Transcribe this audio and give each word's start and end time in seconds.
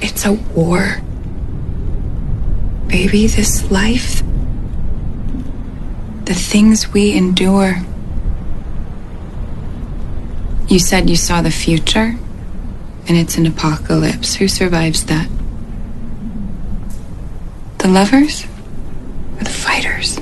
It's 0.00 0.24
a 0.24 0.32
war. 0.32 1.00
Baby, 2.86 3.26
this 3.26 3.70
life, 3.70 4.22
the 6.24 6.34
things 6.34 6.92
we 6.92 7.16
endure. 7.16 7.76
You 10.68 10.78
said 10.78 11.10
you 11.10 11.16
saw 11.16 11.42
the 11.42 11.50
future, 11.50 12.16
and 13.08 13.16
it's 13.16 13.36
an 13.36 13.46
apocalypse. 13.46 14.34
Who 14.36 14.48
survives 14.48 15.04
that? 15.06 15.28
The 17.78 17.88
lovers 17.88 18.44
or 19.38 19.44
the 19.44 19.50
fighters? 19.50 20.20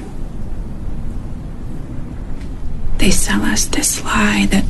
They 2.98 3.10
sell 3.10 3.42
us 3.42 3.66
this 3.66 4.02
lie 4.02 4.46
that 4.50 4.64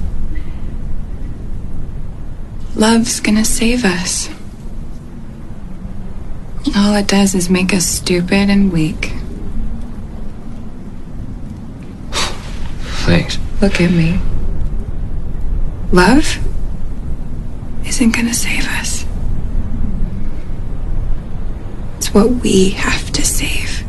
love's 2.76 3.20
gonna 3.20 3.44
save 3.44 3.84
us. 3.84 4.28
All 6.76 6.94
it 6.94 7.08
does 7.08 7.34
is 7.34 7.48
make 7.48 7.72
us 7.72 7.86
stupid 7.86 8.50
and 8.50 8.70
weak. 8.70 9.12
Thanks. 13.06 13.38
Look 13.62 13.80
at 13.80 13.90
me. 13.90 14.20
Love 15.90 16.38
isn't 17.86 18.10
gonna 18.14 18.34
save 18.34 18.66
us. 18.66 19.06
It's 21.96 22.12
what 22.12 22.28
we 22.28 22.70
have 22.70 23.10
to 23.12 23.24
save. 23.24 23.84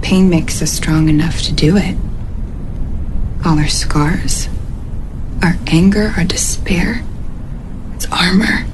Pain 0.00 0.30
makes 0.30 0.62
us 0.62 0.72
strong 0.72 1.08
enough 1.08 1.42
to 1.42 1.52
do 1.52 1.76
it. 1.76 1.96
All 3.44 3.58
our 3.58 3.68
scars, 3.68 4.48
our 5.44 5.56
anger, 5.66 6.14
our 6.16 6.24
despair, 6.24 7.04
it's 7.94 8.06
armor. 8.10 8.64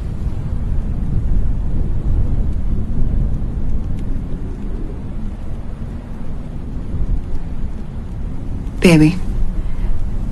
Baby, 8.81 9.17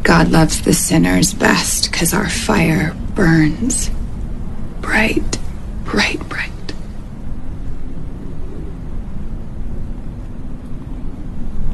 God 0.04 0.30
loves 0.30 0.62
the 0.62 0.74
sinners 0.74 1.34
best 1.34 1.90
because 1.90 2.14
our 2.14 2.28
fire 2.30 2.94
burns 3.16 3.90
bright, 4.80 5.38
bright, 5.84 6.20
bright. 6.28 6.52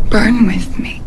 Burn 0.08 0.46
with 0.46 0.78
me. 0.78 1.03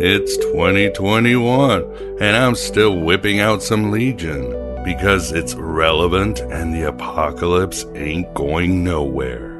It's 0.00 0.36
2021, 0.38 2.18
and 2.20 2.36
I'm 2.36 2.56
still 2.56 2.98
whipping 2.98 3.38
out 3.38 3.62
some 3.62 3.92
Legion 3.92 4.50
because 4.82 5.30
it's 5.30 5.54
relevant 5.54 6.40
and 6.40 6.74
the 6.74 6.88
apocalypse 6.88 7.86
ain't 7.94 8.34
going 8.34 8.82
nowhere. 8.82 9.54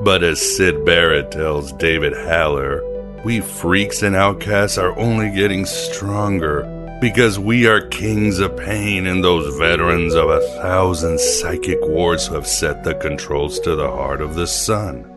But 0.00 0.24
as 0.24 0.40
Syd 0.40 0.86
Barrett 0.86 1.30
tells 1.30 1.72
David 1.74 2.14
Haller, 2.14 2.82
we 3.22 3.40
freaks 3.40 4.02
and 4.02 4.16
outcasts 4.16 4.78
are 4.78 4.98
only 4.98 5.30
getting 5.30 5.66
stronger 5.66 6.62
because 7.02 7.38
we 7.38 7.66
are 7.66 7.82
kings 7.88 8.38
of 8.38 8.56
pain 8.56 9.06
and 9.06 9.22
those 9.22 9.58
veterans 9.58 10.14
of 10.14 10.30
a 10.30 10.40
thousand 10.62 11.20
psychic 11.20 11.80
wars 11.82 12.28
who 12.28 12.34
have 12.34 12.46
set 12.46 12.82
the 12.82 12.94
controls 12.94 13.60
to 13.60 13.76
the 13.76 13.90
heart 13.90 14.22
of 14.22 14.36
the 14.36 14.46
sun. 14.46 15.11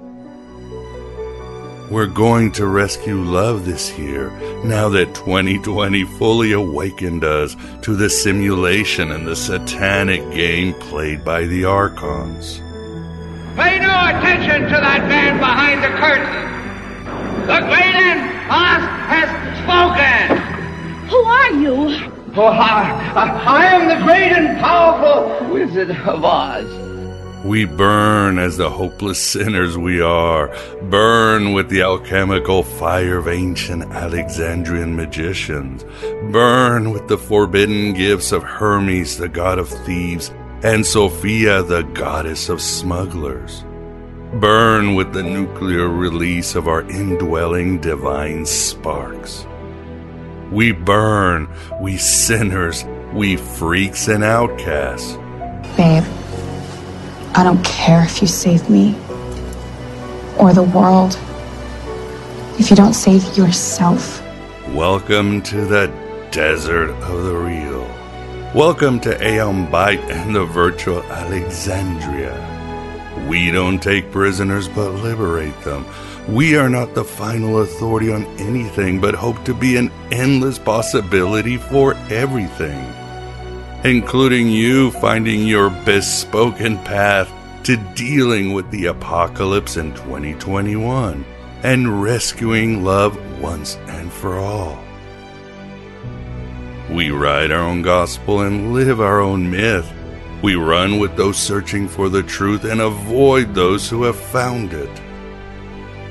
We're 1.92 2.08
going 2.08 2.52
to 2.54 2.66
rescue 2.66 3.22
love 3.22 3.64
this 3.64 3.96
year 3.96 4.32
now 4.64 4.90
that 4.90 5.14
2020 5.14 6.04
fully 6.18 6.52
awakened 6.52 7.24
us 7.24 7.56
to 7.84 7.96
the 7.96 8.10
simulation 8.10 9.12
and 9.12 9.28
the 9.28 9.36
satanic 9.36 10.22
game 10.32 10.74
played 10.74 11.24
by 11.24 11.46
the 11.46 11.66
Archons. 11.66 12.58
Pay 13.56 13.78
no 13.78 13.94
attention 14.02 14.64
to 14.64 14.78
that 14.82 15.06
man 15.08 15.38
behind 15.38 15.84
the 15.84 15.90
curtain. 16.00 17.46
The 17.46 17.60
great 17.68 17.94
and 17.94 18.20
Oz 18.50 18.82
has 19.06 19.30
spoken. 19.62 21.08
Who 21.10 21.18
are 21.18 21.52
you? 21.52 22.12
Oh, 22.36 22.48
I, 22.48 23.14
I, 23.16 23.28
I 23.46 23.66
am 23.66 23.88
the 23.88 24.04
great 24.04 24.32
and 24.32 24.60
powerful 24.60 25.54
Wizard 25.54 25.92
of 25.92 26.26
Oz. 26.26 26.85
We 27.46 27.66
burn 27.66 28.40
as 28.40 28.58
the 28.58 28.72
hopeless 28.72 29.22
sinners 29.22 29.78
we 29.78 30.02
are, 30.02 30.48
burn 30.82 31.54
with 31.54 31.70
the 31.70 31.84
alchemical 31.84 32.64
fire 32.64 33.20
of 33.20 33.28
ancient 33.28 33.84
Alexandrian 33.92 34.96
magicians, 34.96 35.86
burn 36.32 36.90
with 36.90 37.08
the 37.08 37.20
forbidden 37.20 37.94
gifts 37.94 38.32
of 38.32 38.42
Hermes, 38.42 39.20
the 39.20 39.30
god 39.30 39.60
of 39.60 39.70
thieves, 39.70 40.32
and 40.64 40.84
Sophia, 40.84 41.62
the 41.62 41.84
goddess 41.84 42.50
of 42.50 42.60
smugglers. 42.60 43.64
Burn 44.34 44.96
with 44.96 45.14
the 45.14 45.22
nuclear 45.22 45.88
release 45.88 46.56
of 46.56 46.68
our 46.68 46.82
indwelling 46.90 47.80
divine 47.80 48.48
sparks. 48.48 49.46
We 50.52 50.72
burn, 50.72 51.48
we 51.80 51.98
sinners, 51.98 52.84
we 53.14 53.38
freaks 53.38 54.08
and 54.08 54.24
outcasts. 54.24 55.16
Babe, 55.78 56.04
I 57.38 57.44
don't 57.44 57.64
care 57.66 58.02
if 58.02 58.22
you 58.22 58.28
save 58.28 58.70
me 58.70 58.96
or 60.40 60.54
the 60.54 60.64
world. 60.64 61.20
If 62.58 62.70
you 62.70 62.78
don't 62.78 62.94
save 62.94 63.36
yourself, 63.36 64.22
Welcome 64.70 65.42
to 65.44 65.66
the 65.66 65.88
desert 66.32 66.92
of 66.92 67.24
the 67.26 67.36
real. 67.36 67.86
Welcome 68.56 69.02
to 69.02 69.22
Aeon 69.22 69.68
Byte 69.68 70.10
and 70.10 70.34
the 70.34 70.46
virtual 70.46 71.04
Alexandria. 71.04 72.34
We 73.30 73.52
don't 73.52 73.84
take 73.84 74.12
prisoners 74.12 74.70
but 74.70 74.92
liberate 74.92 75.60
them. 75.62 75.86
We 76.28 76.56
are 76.56 76.70
not 76.70 76.96
the 76.96 77.04
final 77.04 77.62
authority 77.62 78.14
on 78.14 78.26
anything 78.40 79.02
but 79.02 79.14
hope 79.14 79.44
to 79.44 79.54
be 79.54 79.76
an 79.76 79.92
endless 80.10 80.58
possibility 80.58 81.58
for 81.58 81.96
everything, 82.10 82.94
including 83.86 84.50
you 84.50 84.90
finding 84.90 85.46
your 85.46 85.70
bespoken 85.86 86.76
path 86.80 87.32
to 87.64 87.78
dealing 87.94 88.52
with 88.52 88.70
the 88.72 88.88
apocalypse 88.88 89.78
in 89.78 89.94
2021 89.94 91.24
and 91.62 92.02
rescuing 92.02 92.84
love 92.84 93.16
once 93.40 93.76
and 93.88 94.12
for 94.12 94.40
all. 94.40 94.80
We 96.90 97.12
write 97.12 97.52
our 97.52 97.62
own 97.62 97.84
gospel 97.84 98.42
and 98.42 98.74
live 98.74 99.00
our 99.00 99.22
own 99.22 99.52
myth. 99.52 99.92
We 100.42 100.56
run 100.56 100.98
with 100.98 101.16
those 101.16 101.38
searching 101.38 101.88
for 101.88 102.10
the 102.10 102.24
truth 102.24 102.64
and 102.64 102.82
avoid 102.82 103.54
those 103.54 103.88
who 103.88 104.04
have 104.04 104.18
found 104.18 104.74
it. 104.74 105.02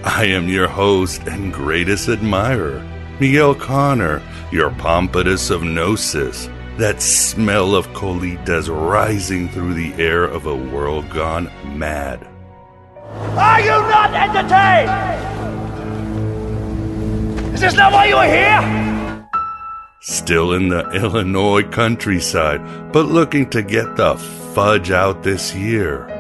I 0.05 0.27
am 0.27 0.49
your 0.49 0.69
host 0.69 1.23
and 1.27 1.53
greatest 1.53 2.09
admirer, 2.09 2.89
Miguel 3.19 3.57
Connor, 3.57 4.23
your 4.53 4.71
pompatus 4.71 5.51
of 5.51 5.65
gnosis, 5.65 6.49
that 6.79 7.01
smell 7.01 7.75
of 7.75 7.87
colitas 7.89 8.69
rising 8.69 9.49
through 9.49 9.75
the 9.75 9.95
air 9.95 10.25
of 10.25 10.47
a 10.47 10.55
world 10.55 11.09
gone 11.11 11.51
mad. 11.79 12.27
Are 13.37 13.61
you 13.61 13.69
not 13.69 14.13
entertained? 14.15 14.91
Is 17.55 17.61
this 17.61 17.75
not 17.75 17.93
why 17.93 18.07
you 18.07 18.17
are 18.17 18.27
here? 18.27 19.29
Still 20.01 20.53
in 20.53 20.69
the 20.69 20.91
Illinois 20.91 21.63
countryside, 21.63 22.61
but 22.93 23.07
looking 23.07 23.49
to 23.51 23.63
get 23.63 23.97
the 23.97 24.17
fudge 24.55 24.91
out 24.91 25.23
this 25.23 25.55
year. 25.55 26.14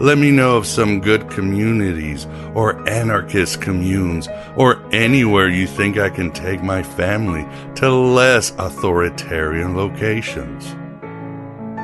Let 0.00 0.16
me 0.16 0.30
know 0.30 0.56
of 0.56 0.64
some 0.64 1.00
good 1.00 1.28
communities 1.28 2.26
or 2.54 2.88
anarchist 2.88 3.60
communes 3.60 4.28
or 4.56 4.80
anywhere 4.94 5.48
you 5.48 5.66
think 5.66 5.98
I 5.98 6.08
can 6.08 6.30
take 6.30 6.62
my 6.62 6.84
family 6.84 7.44
to 7.76 7.90
less 7.90 8.52
authoritarian 8.58 9.76
locations. 9.76 10.66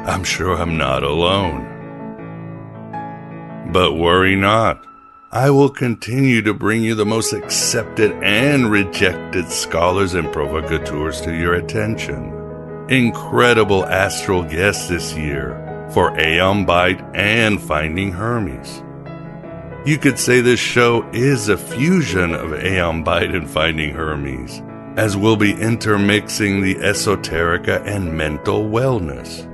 I'm 0.08 0.22
sure 0.22 0.54
I'm 0.54 0.78
not 0.78 1.02
alone. 1.02 1.72
But 3.72 3.94
worry 3.94 4.36
not. 4.36 4.86
I 5.32 5.50
will 5.50 5.70
continue 5.70 6.40
to 6.42 6.54
bring 6.54 6.84
you 6.84 6.94
the 6.94 7.04
most 7.04 7.32
accepted 7.32 8.12
and 8.22 8.70
rejected 8.70 9.48
scholars 9.48 10.14
and 10.14 10.32
provocateurs 10.32 11.20
to 11.22 11.34
your 11.34 11.54
attention. 11.54 12.32
Incredible 12.88 13.84
astral 13.86 14.44
guests 14.44 14.88
this 14.88 15.16
year 15.16 15.63
for 15.94 16.18
Aeon 16.18 16.66
Byte 16.66 17.08
and 17.14 17.62
Finding 17.62 18.10
Hermes. 18.10 18.82
You 19.86 19.96
could 19.96 20.18
say 20.18 20.40
this 20.40 20.58
show 20.58 21.08
is 21.12 21.48
a 21.48 21.56
fusion 21.56 22.34
of 22.34 22.52
Aeon 22.52 23.04
Byte 23.04 23.32
and 23.32 23.48
Finding 23.48 23.94
Hermes, 23.94 24.60
as 24.96 25.16
we'll 25.16 25.36
be 25.36 25.52
intermixing 25.52 26.62
the 26.62 26.74
esoterica 26.76 27.80
and 27.86 28.12
mental 28.12 28.64
wellness. 28.64 29.48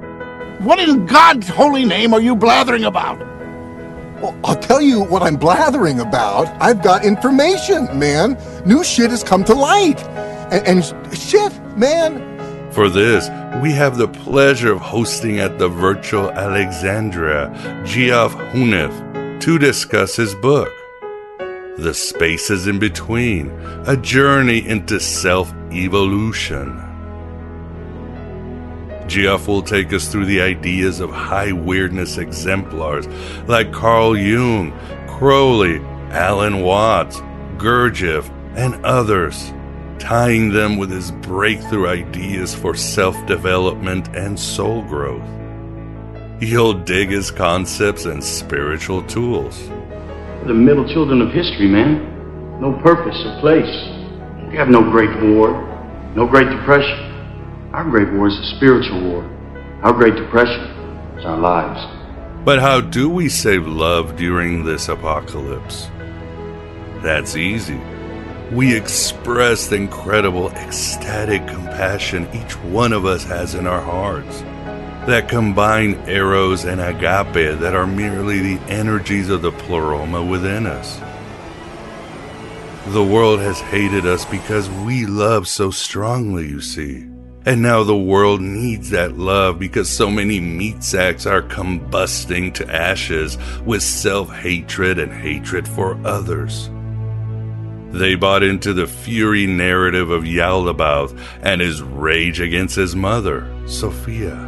What 0.61 0.79
in 0.79 1.05
God's 1.05 1.49
holy 1.49 1.85
name 1.85 2.15
are 2.15 2.23
you 2.23 2.35
blathering 2.35 2.85
about? 2.85 3.19
Well, 4.23 4.39
I'll 4.43 4.57
tell 4.57 4.81
you 4.81 5.05
what 5.05 5.23
I'm 5.23 5.37
blathering 5.37 6.01
about. 6.01 6.47
I've 6.61 6.83
got 6.83 7.05
information, 7.05 7.87
man. 7.99 8.39
New 8.65 8.83
shit 8.83 9.11
has 9.11 9.23
come 9.23 9.45
to 9.45 9.55
light. 9.55 10.03
And, 10.51 10.67
and 10.83 11.19
shit, 11.19 11.53
man. 11.77 12.30
For 12.73 12.89
this, 12.89 13.29
we 13.61 13.73
have 13.73 13.97
the 13.97 14.07
pleasure 14.07 14.73
of 14.73 14.81
hosting 14.81 15.41
at 15.41 15.59
the 15.59 15.69
virtual 15.69 16.31
Alexandria 16.31 17.51
Geoff 17.85 18.35
Huneff 18.35 19.41
to 19.41 19.59
discuss 19.59 20.15
his 20.15 20.37
book, 20.37 20.71
The 21.79 21.93
Spaces 21.93 22.69
in 22.69 22.79
Between 22.79 23.51
A 23.87 23.97
Journey 23.97 24.67
into 24.67 25.01
Self 25.01 25.53
Evolution. 25.73 26.87
Geoff 29.09 29.49
will 29.49 29.63
take 29.63 29.93
us 29.93 30.07
through 30.07 30.27
the 30.27 30.41
ideas 30.41 31.01
of 31.01 31.11
high 31.11 31.51
weirdness 31.51 32.19
exemplars 32.19 33.09
like 33.49 33.73
Carl 33.73 34.17
Jung, 34.17 34.71
Crowley, 35.09 35.81
Alan 36.11 36.63
Watts, 36.63 37.21
Gurdjieff, 37.57 38.31
and 38.55 38.85
others, 38.87 39.53
tying 40.01 40.49
them 40.51 40.79
with 40.79 40.91
his 40.91 41.13
breakthrough 41.13 41.87
ideas 41.87 42.55
for 42.55 42.75
self 42.75 43.15
development 43.27 44.09
and 44.17 44.39
soul 44.39 44.83
growth. 44.83 45.29
You'll 46.41 46.73
dig 46.73 47.11
his 47.11 47.31
concepts 47.31 48.07
and 48.07 48.25
spiritual 48.25 49.03
tools. 49.03 49.69
The 50.47 50.55
middle 50.55 50.89
children 50.89 51.21
of 51.21 51.33
history, 51.33 51.69
man. 51.69 52.61
No 52.61 52.73
purpose 52.83 53.17
or 53.25 53.41
place. 53.41 53.71
We 54.51 54.57
have 54.57 54.69
no 54.69 54.83
great 54.91 55.15
war, 55.23 55.53
no 56.17 56.27
great 56.27 56.49
depression. 56.49 56.99
Our 57.73 57.85
great 57.85 58.11
war 58.15 58.27
is 58.29 58.37
a 58.37 58.57
spiritual 58.57 59.03
war. 59.03 59.23
Our 59.83 59.93
great 59.93 60.17
depression 60.17 60.65
is 61.19 61.25
our 61.25 61.39
lives. 61.39 61.79
But 62.45 62.59
how 62.59 62.81
do 62.81 63.11
we 63.11 63.29
save 63.29 63.67
love 63.67 64.17
during 64.17 64.65
this 64.65 64.89
apocalypse? 64.89 65.89
That's 67.03 67.37
easy. 67.37 67.81
We 68.53 68.77
express 68.77 69.69
the 69.69 69.77
incredible 69.77 70.51
ecstatic 70.51 71.47
compassion 71.47 72.29
each 72.35 72.57
one 72.65 72.93
of 72.93 73.07
us 73.07 73.23
has 73.25 73.55
in 73.55 73.69
our 73.69 73.81
hearts 73.81 74.43
that 75.07 75.29
combine 75.29 75.95
eros 76.09 76.65
and 76.65 76.81
agape 76.81 77.61
that 77.61 77.75
are 77.75 77.87
merely 77.87 78.41
the 78.41 78.63
energies 78.71 79.29
of 79.29 79.43
the 79.43 79.53
pleroma 79.53 80.25
within 80.25 80.67
us. 80.67 81.01
The 82.89 83.05
world 83.05 83.41
has 83.41 83.61
hated 83.61 84.05
us 84.05 84.25
because 84.25 84.69
we 84.69 85.07
love 85.07 85.47
so 85.47 85.71
strongly, 85.71 86.49
you 86.49 86.61
see. 86.61 87.07
And 87.47 87.63
now 87.63 87.85
the 87.85 87.97
world 87.97 88.41
needs 88.41 88.91
that 88.91 89.17
love 89.17 89.59
because 89.59 89.89
so 89.89 90.11
many 90.11 90.41
meat 90.41 90.83
sacks 90.83 91.25
are 91.25 91.41
combusting 91.41 92.53
to 92.55 92.69
ashes 92.69 93.39
with 93.65 93.83
self 93.83 94.31
hatred 94.31 94.99
and 94.99 95.13
hatred 95.13 95.67
for 95.67 95.99
others. 96.05 96.69
They 97.93 98.15
bought 98.15 98.45
into 98.45 98.73
the 98.73 98.87
fury 98.87 99.47
narrative 99.47 100.11
of 100.11 100.23
Yaldabaoth 100.23 101.19
and 101.43 101.61
his 101.61 101.83
rage 101.83 102.41
against 102.41 102.77
his 102.77 102.95
mother, 102.95 103.51
Sophia. 103.67 104.47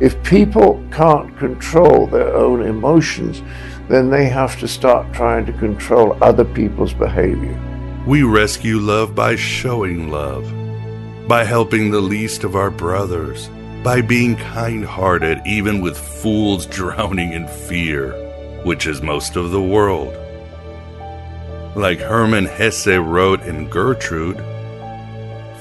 If 0.00 0.22
people 0.22 0.80
can't 0.92 1.36
control 1.38 2.06
their 2.06 2.36
own 2.36 2.62
emotions, 2.62 3.42
then 3.88 4.10
they 4.10 4.28
have 4.28 4.58
to 4.60 4.68
start 4.68 5.12
trying 5.12 5.44
to 5.46 5.52
control 5.54 6.16
other 6.22 6.44
people's 6.44 6.94
behavior. 6.94 7.60
We 8.06 8.22
rescue 8.22 8.78
love 8.78 9.16
by 9.16 9.34
showing 9.34 10.08
love, 10.08 10.46
by 11.26 11.42
helping 11.42 11.90
the 11.90 12.00
least 12.00 12.44
of 12.44 12.54
our 12.54 12.70
brothers, 12.70 13.50
by 13.82 14.02
being 14.02 14.36
kind 14.36 14.84
hearted 14.84 15.40
even 15.44 15.80
with 15.80 15.98
fools 15.98 16.64
drowning 16.78 17.32
in 17.32 17.48
fear, 17.48 18.12
which 18.62 18.86
is 18.86 19.02
most 19.02 19.34
of 19.34 19.50
the 19.50 19.62
world. 19.62 20.14
Like 21.78 22.00
Hermann 22.00 22.46
Hesse 22.46 22.98
wrote 22.98 23.42
in 23.42 23.68
Gertrude, 23.70 24.42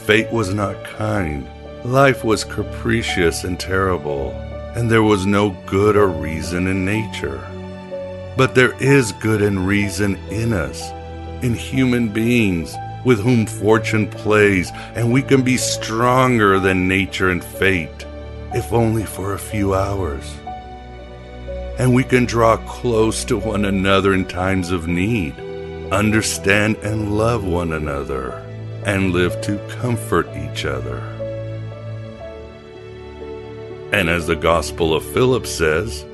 fate 0.08 0.32
was 0.32 0.52
not 0.52 0.84
kind 0.84 1.48
Life 1.86 2.24
was 2.24 2.44
capricious 2.44 3.44
and 3.44 3.60
terrible, 3.60 4.32
and 4.76 4.90
there 4.90 5.04
was 5.04 5.28
no 5.28 5.52
good 5.68 5.96
or 5.96 6.08
reason 6.08 6.66
in 6.66 6.84
nature. 6.84 7.48
But 8.36 8.56
there 8.56 8.74
is 8.82 9.12
good 9.12 9.44
and 9.44 9.68
reason 9.68 10.16
in 10.32 10.54
us, 10.54 10.90
in 11.44 11.54
human 11.54 12.10
beings 12.10 12.76
with 13.06 13.20
whom 13.20 13.46
fortune 13.46 14.10
plays, 14.10 14.72
and 14.96 15.14
we 15.14 15.22
can 15.22 15.44
be 15.44 15.56
stronger 15.56 16.60
than 16.60 16.88
nature 16.88 17.30
and 17.30 17.44
fate, 17.44 18.08
if 18.56 18.74
only 18.74 19.06
for 19.06 19.36
a 19.36 19.40
few 19.40 19.76
hours. 19.76 20.34
And 21.78 21.94
we 21.94 22.04
can 22.04 22.26
draw 22.26 22.58
close 22.58 23.24
to 23.26 23.38
one 23.38 23.66
another 23.66 24.16
in 24.16 24.26
times 24.26 24.72
of 24.72 24.88
need, 24.88 25.36
understand 25.92 26.78
and 26.78 27.18
love 27.18 27.46
one 27.46 27.74
another, 27.74 28.44
and 28.86 29.14
live 29.14 29.40
to 29.42 29.58
comfort 29.80 30.28
each 30.36 30.66
other. 30.66 30.98
And 33.94 34.10
as 34.10 34.28
the 34.28 34.36
Gospel 34.36 34.94
of 34.94 35.06
Philip 35.14 35.48
says, 35.48 36.06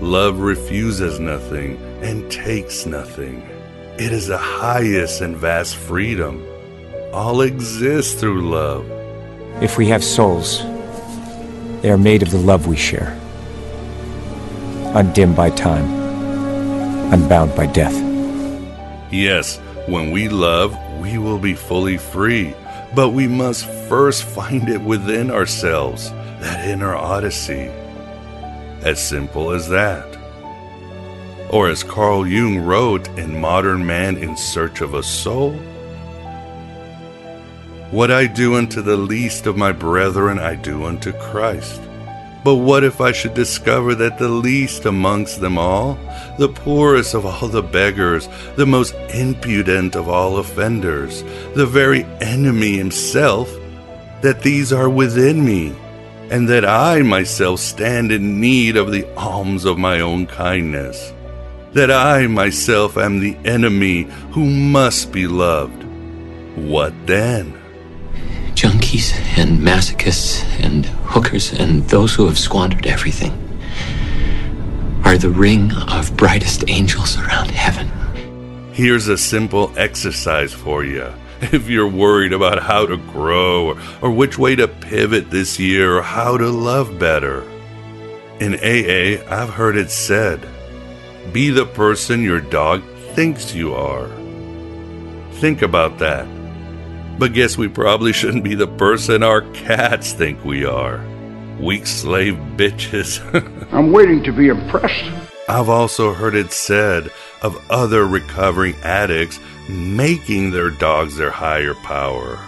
love 0.00 0.40
refuses 0.40 1.20
nothing 1.20 1.76
and 2.02 2.30
takes 2.30 2.86
nothing. 2.86 3.42
It 3.98 4.12
is 4.12 4.26
the 4.26 4.38
highest 4.38 5.20
and 5.20 5.36
vast 5.36 5.76
freedom. 5.76 6.44
All 7.12 7.42
exists 7.42 8.18
through 8.20 8.48
love. 8.50 8.84
If 9.62 9.78
we 9.78 9.86
have 9.88 10.02
souls, 10.02 10.58
they 11.82 11.90
are 11.90 11.98
made 11.98 12.22
of 12.22 12.30
the 12.30 12.38
love 12.38 12.66
we 12.66 12.76
share, 12.76 13.16
undimmed 14.94 15.36
by 15.36 15.50
time, 15.50 15.84
unbound 17.12 17.54
by 17.54 17.66
death. 17.66 18.11
Yes, 19.12 19.58
when 19.86 20.10
we 20.10 20.30
love, 20.30 20.74
we 20.98 21.18
will 21.18 21.38
be 21.38 21.52
fully 21.52 21.98
free, 21.98 22.54
but 22.94 23.10
we 23.10 23.28
must 23.28 23.66
first 23.86 24.24
find 24.24 24.70
it 24.70 24.80
within 24.80 25.30
ourselves 25.30 26.10
that 26.40 26.66
inner 26.66 26.94
odyssey. 26.94 27.70
As 28.80 29.06
simple 29.06 29.50
as 29.50 29.68
that. 29.68 30.16
Or 31.50 31.68
as 31.68 31.84
Carl 31.84 32.26
Jung 32.26 32.60
wrote 32.60 33.06
in 33.18 33.38
Modern 33.38 33.84
Man 33.84 34.16
in 34.16 34.34
Search 34.34 34.80
of 34.80 34.94
a 34.94 35.02
Soul 35.02 35.52
What 37.90 38.10
I 38.10 38.26
do 38.26 38.54
unto 38.54 38.80
the 38.80 38.96
least 38.96 39.46
of 39.46 39.58
my 39.58 39.72
brethren, 39.72 40.38
I 40.38 40.54
do 40.54 40.86
unto 40.86 41.12
Christ. 41.12 41.82
But 42.44 42.56
what 42.56 42.82
if 42.82 43.00
I 43.00 43.12
should 43.12 43.34
discover 43.34 43.94
that 43.94 44.18
the 44.18 44.28
least 44.28 44.84
amongst 44.84 45.40
them 45.40 45.58
all, 45.58 45.96
the 46.38 46.48
poorest 46.48 47.14
of 47.14 47.24
all 47.24 47.48
the 47.48 47.62
beggars, 47.62 48.28
the 48.56 48.66
most 48.66 48.94
impudent 49.14 49.94
of 49.94 50.08
all 50.08 50.38
offenders, 50.38 51.22
the 51.54 51.66
very 51.66 52.04
enemy 52.20 52.76
himself, 52.76 53.48
that 54.22 54.42
these 54.42 54.72
are 54.72 54.90
within 54.90 55.44
me, 55.44 55.72
and 56.30 56.48
that 56.48 56.64
I 56.64 57.02
myself 57.02 57.60
stand 57.60 58.10
in 58.10 58.40
need 58.40 58.76
of 58.76 58.90
the 58.90 59.06
alms 59.16 59.64
of 59.64 59.78
my 59.78 60.00
own 60.00 60.26
kindness, 60.26 61.12
that 61.74 61.92
I 61.92 62.26
myself 62.26 62.96
am 62.96 63.20
the 63.20 63.36
enemy 63.44 64.04
who 64.32 64.46
must 64.46 65.12
be 65.12 65.28
loved. 65.28 65.84
What 66.56 66.92
then? 67.06 67.61
Junkies 68.92 69.38
and 69.38 69.58
masochists 69.58 70.44
and 70.62 70.84
hookers 70.84 71.52
and 71.54 71.82
those 71.88 72.14
who 72.14 72.26
have 72.26 72.38
squandered 72.38 72.86
everything 72.86 73.32
are 75.04 75.16
the 75.16 75.30
ring 75.30 75.72
of 75.88 76.14
brightest 76.14 76.68
angels 76.68 77.16
around 77.16 77.50
heaven. 77.50 77.88
Here's 78.74 79.08
a 79.08 79.16
simple 79.16 79.72
exercise 79.78 80.52
for 80.52 80.84
you 80.84 81.10
if 81.40 81.70
you're 81.70 81.88
worried 81.88 82.34
about 82.34 82.62
how 82.62 82.84
to 82.84 82.98
grow 82.98 83.68
or, 83.68 83.78
or 84.02 84.10
which 84.10 84.36
way 84.36 84.56
to 84.56 84.68
pivot 84.68 85.30
this 85.30 85.58
year 85.58 85.96
or 85.96 86.02
how 86.02 86.36
to 86.36 86.50
love 86.50 86.98
better. 86.98 87.44
In 88.40 88.56
AA, 88.56 89.24
I've 89.26 89.54
heard 89.54 89.76
it 89.76 89.90
said 89.90 90.46
be 91.32 91.48
the 91.48 91.64
person 91.64 92.22
your 92.22 92.40
dog 92.40 92.82
thinks 93.14 93.54
you 93.54 93.72
are. 93.74 94.10
Think 95.40 95.62
about 95.62 95.98
that. 95.98 96.41
But 97.18 97.34
guess 97.34 97.56
we 97.56 97.68
probably 97.68 98.12
shouldn't 98.12 98.44
be 98.44 98.54
the 98.54 98.66
person 98.66 99.22
our 99.22 99.42
cats 99.52 100.12
think 100.12 100.44
we 100.44 100.64
are. 100.64 101.04
Weak 101.60 101.86
slave 101.86 102.34
bitches. 102.56 103.20
I'm 103.72 103.92
waiting 103.92 104.22
to 104.24 104.32
be 104.32 104.48
impressed. 104.48 105.04
I've 105.48 105.68
also 105.68 106.12
heard 106.14 106.34
it 106.34 106.52
said 106.52 107.10
of 107.42 107.64
other 107.70 108.06
recovering 108.06 108.74
addicts 108.82 109.38
making 109.68 110.50
their 110.50 110.70
dogs 110.70 111.16
their 111.16 111.30
higher 111.30 111.74
power. 111.74 112.38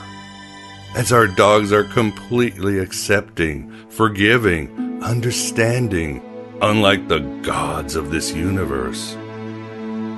As 0.96 1.12
our 1.12 1.26
dogs 1.26 1.72
are 1.72 1.84
completely 1.84 2.78
accepting, 2.78 3.88
forgiving, 3.88 5.02
understanding, 5.02 6.22
unlike 6.62 7.08
the 7.08 7.18
gods 7.42 7.96
of 7.96 8.10
this 8.10 8.32
universe. 8.32 9.14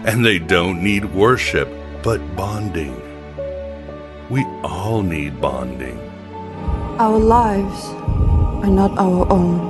And 0.07 0.25
they 0.25 0.39
don't 0.39 0.83
need 0.83 1.15
worship, 1.15 1.69
but 2.03 2.21
bonding. 2.37 3.06
We 4.29 4.45
all 4.65 5.03
need 5.03 5.41
bonding. 5.41 6.01
Our 6.99 7.17
lives 7.17 7.85
are 8.65 8.71
not 8.71 8.99
our 8.99 9.31
own. 9.33 9.61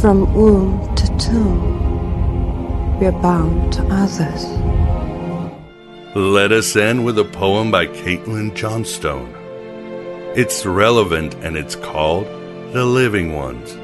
From 0.00 0.34
womb 0.34 0.92
to 0.96 1.16
tomb, 1.16 2.98
we 2.98 3.06
are 3.06 3.12
bound 3.12 3.72
to 3.74 3.86
others. 3.88 4.46
Let 6.16 6.50
us 6.50 6.74
end 6.74 7.04
with 7.04 7.20
a 7.20 7.24
poem 7.24 7.70
by 7.70 7.86
Caitlin 7.86 8.52
Johnstone. 8.56 9.32
It's 10.34 10.66
relevant 10.66 11.34
and 11.36 11.56
it's 11.56 11.76
called 11.76 12.26
The 12.72 12.84
Living 12.84 13.32
Ones. 13.32 13.74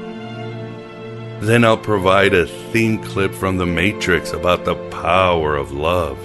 Then 1.45 1.63
I'll 1.63 1.77
provide 1.77 2.33
a 2.33 2.47
theme 2.73 3.01
clip 3.01 3.33
from 3.33 3.55
The 3.55 3.65
Matrix 3.65 4.33
about 4.33 4.65
the 4.65 4.75
power 4.89 5.55
of 5.55 5.71
love. 5.71 6.17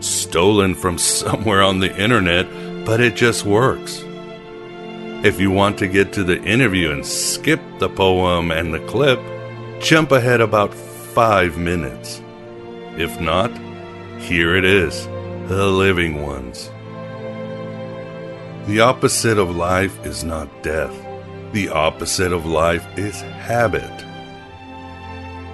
Stolen 0.00 0.74
from 0.74 0.98
somewhere 1.16 1.62
on 1.62 1.80
the 1.80 1.94
internet, 1.96 2.46
but 2.84 3.00
it 3.00 3.16
just 3.16 3.44
works. 3.44 4.02
If 5.24 5.40
you 5.40 5.50
want 5.50 5.78
to 5.78 5.88
get 5.88 6.12
to 6.12 6.24
the 6.24 6.40
interview 6.42 6.92
and 6.92 7.04
skip 7.04 7.60
the 7.78 7.88
poem 7.88 8.50
and 8.50 8.72
the 8.72 8.86
clip, 8.86 9.20
jump 9.80 10.12
ahead 10.12 10.40
about 10.40 10.74
five 10.74 11.58
minutes. 11.58 12.22
If 12.96 13.20
not, 13.20 13.50
here 14.20 14.54
it 14.54 14.64
is 14.64 15.06
The 15.48 15.66
Living 15.66 16.22
Ones. 16.22 16.70
The 18.66 18.80
opposite 18.80 19.38
of 19.38 19.56
life 19.56 20.04
is 20.04 20.24
not 20.24 20.62
death, 20.62 20.94
the 21.52 21.68
opposite 21.70 22.32
of 22.32 22.46
life 22.46 22.86
is 22.98 23.20
habit. 23.20 24.04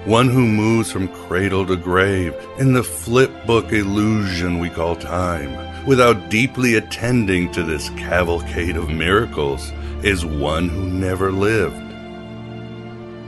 One 0.05 0.27
who 0.27 0.45
moves 0.45 0.91
from 0.91 1.07
cradle 1.07 1.65
to 1.67 1.77
grave 1.77 2.35
in 2.59 2.73
the 2.73 2.83
flip 2.83 3.31
book 3.45 3.71
illusion 3.71 4.59
we 4.59 4.69
call 4.69 4.97
time 4.97 5.73
without 5.85 6.29
deeply 6.29 6.75
attending 6.75 7.51
to 7.51 7.63
this 7.63 7.89
cavalcade 7.91 8.75
of 8.75 8.89
miracles, 8.89 9.71
is 10.03 10.25
one 10.25 10.67
who 10.67 10.89
never 10.89 11.31
lived. 11.31 11.81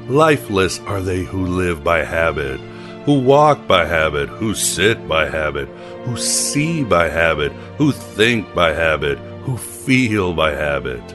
Lifeless 0.10 0.79
are 0.82 1.01
they 1.01 1.24
who 1.24 1.46
live 1.46 1.84
by 1.84 2.03
habit, 2.03 2.60
who 3.05 3.20
walk 3.22 3.67
by 3.67 3.86
habit, 3.86 4.27
who 4.29 4.53
sit 4.53 5.08
by 5.08 5.29
habit, 5.29 5.70
who 6.03 6.17
see 6.17 6.84
by 6.84 7.10
habit, 7.10 7.51
who 7.77 7.91
think 7.91 8.53
by 8.53 8.74
habit, 8.74 9.17
who 9.44 9.58
feel 9.58 10.34
by 10.34 10.51
habit. 10.51 11.14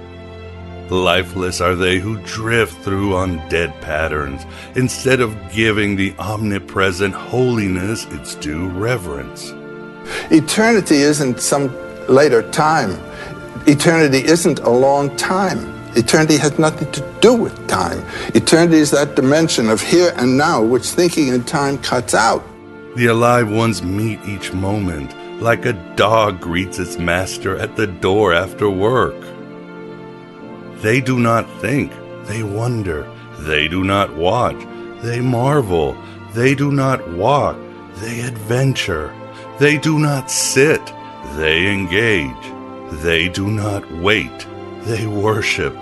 Lifeless 0.90 1.61
are 1.61 1.76
they 1.76 2.00
who 2.00 2.20
drift 2.23 2.82
through 2.82 3.14
on 3.14 3.37
dead 3.49 3.73
patterns 3.80 4.44
instead 4.75 5.20
of 5.20 5.37
giving 5.52 5.94
the 5.94 6.12
omnipresent 6.18 7.14
holiness 7.14 8.06
its 8.06 8.35
due 8.35 8.68
reverence. 8.70 9.52
Eternity 10.32 10.97
isn't 10.97 11.38
some 11.38 11.68
later 12.09 12.42
time. 12.50 13.00
Eternity 13.68 14.26
isn't 14.26 14.59
a 14.61 14.70
long 14.70 15.16
time. 15.16 15.59
Eternity 15.97 16.37
has 16.38 16.59
nothing 16.59 16.90
to 16.90 17.18
do 17.20 17.35
with 17.35 17.68
time. 17.68 18.04
Eternity 18.35 18.78
is 18.78 18.90
that 18.90 19.14
dimension 19.14 19.68
of 19.68 19.80
here 19.80 20.12
and 20.16 20.37
now 20.37 20.61
which 20.61 20.87
thinking 20.87 21.28
in 21.28 21.44
time 21.44 21.78
cuts 21.78 22.14
out. 22.14 22.44
The 22.97 23.06
alive 23.06 23.49
ones 23.49 23.80
meet 23.85 24.18
each 24.25 24.52
moment 24.52 25.14
like 25.40 25.66
a 25.66 25.73
dog 25.94 26.40
greets 26.40 26.80
its 26.80 26.99
master 26.99 27.56
at 27.56 27.76
the 27.76 27.87
door 27.87 28.32
after 28.35 28.68
work. 28.68 29.14
They 30.83 31.01
do 31.01 31.19
not 31.19 31.49
think, 31.61 31.93
they 32.25 32.43
wonder. 32.43 33.07
They 33.41 33.69
do 33.69 33.85
not 33.85 34.15
watch, 34.17 34.57
they 35.03 35.21
marvel. 35.21 35.97
They 36.33 36.55
do 36.55 36.71
not 36.71 37.07
walk, 37.11 37.57
they 37.97 38.21
adventure. 38.21 39.15
They 39.59 39.77
do 39.79 39.99
not 39.99 40.31
sit, 40.31 40.81
they 41.37 41.67
engage. 41.71 42.47
They 43.03 43.29
do 43.29 43.49
not 43.49 43.91
wait, 43.93 44.47
they 44.83 45.07
worship. 45.07 45.77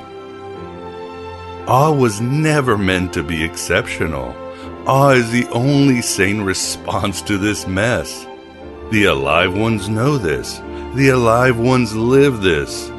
Awe 1.68 1.92
was 1.92 2.20
never 2.20 2.76
meant 2.76 3.12
to 3.12 3.22
be 3.22 3.44
exceptional. 3.44 4.34
Awe 4.86 5.10
is 5.10 5.30
the 5.30 5.46
only 5.50 6.02
sane 6.02 6.40
response 6.40 7.22
to 7.22 7.38
this 7.38 7.66
mess. 7.66 8.26
The 8.90 9.04
alive 9.04 9.56
ones 9.56 9.88
know 9.88 10.16
this. 10.16 10.58
The 10.94 11.10
alive 11.10 11.58
ones 11.58 11.94
live 11.94 12.40
this. 12.40 12.90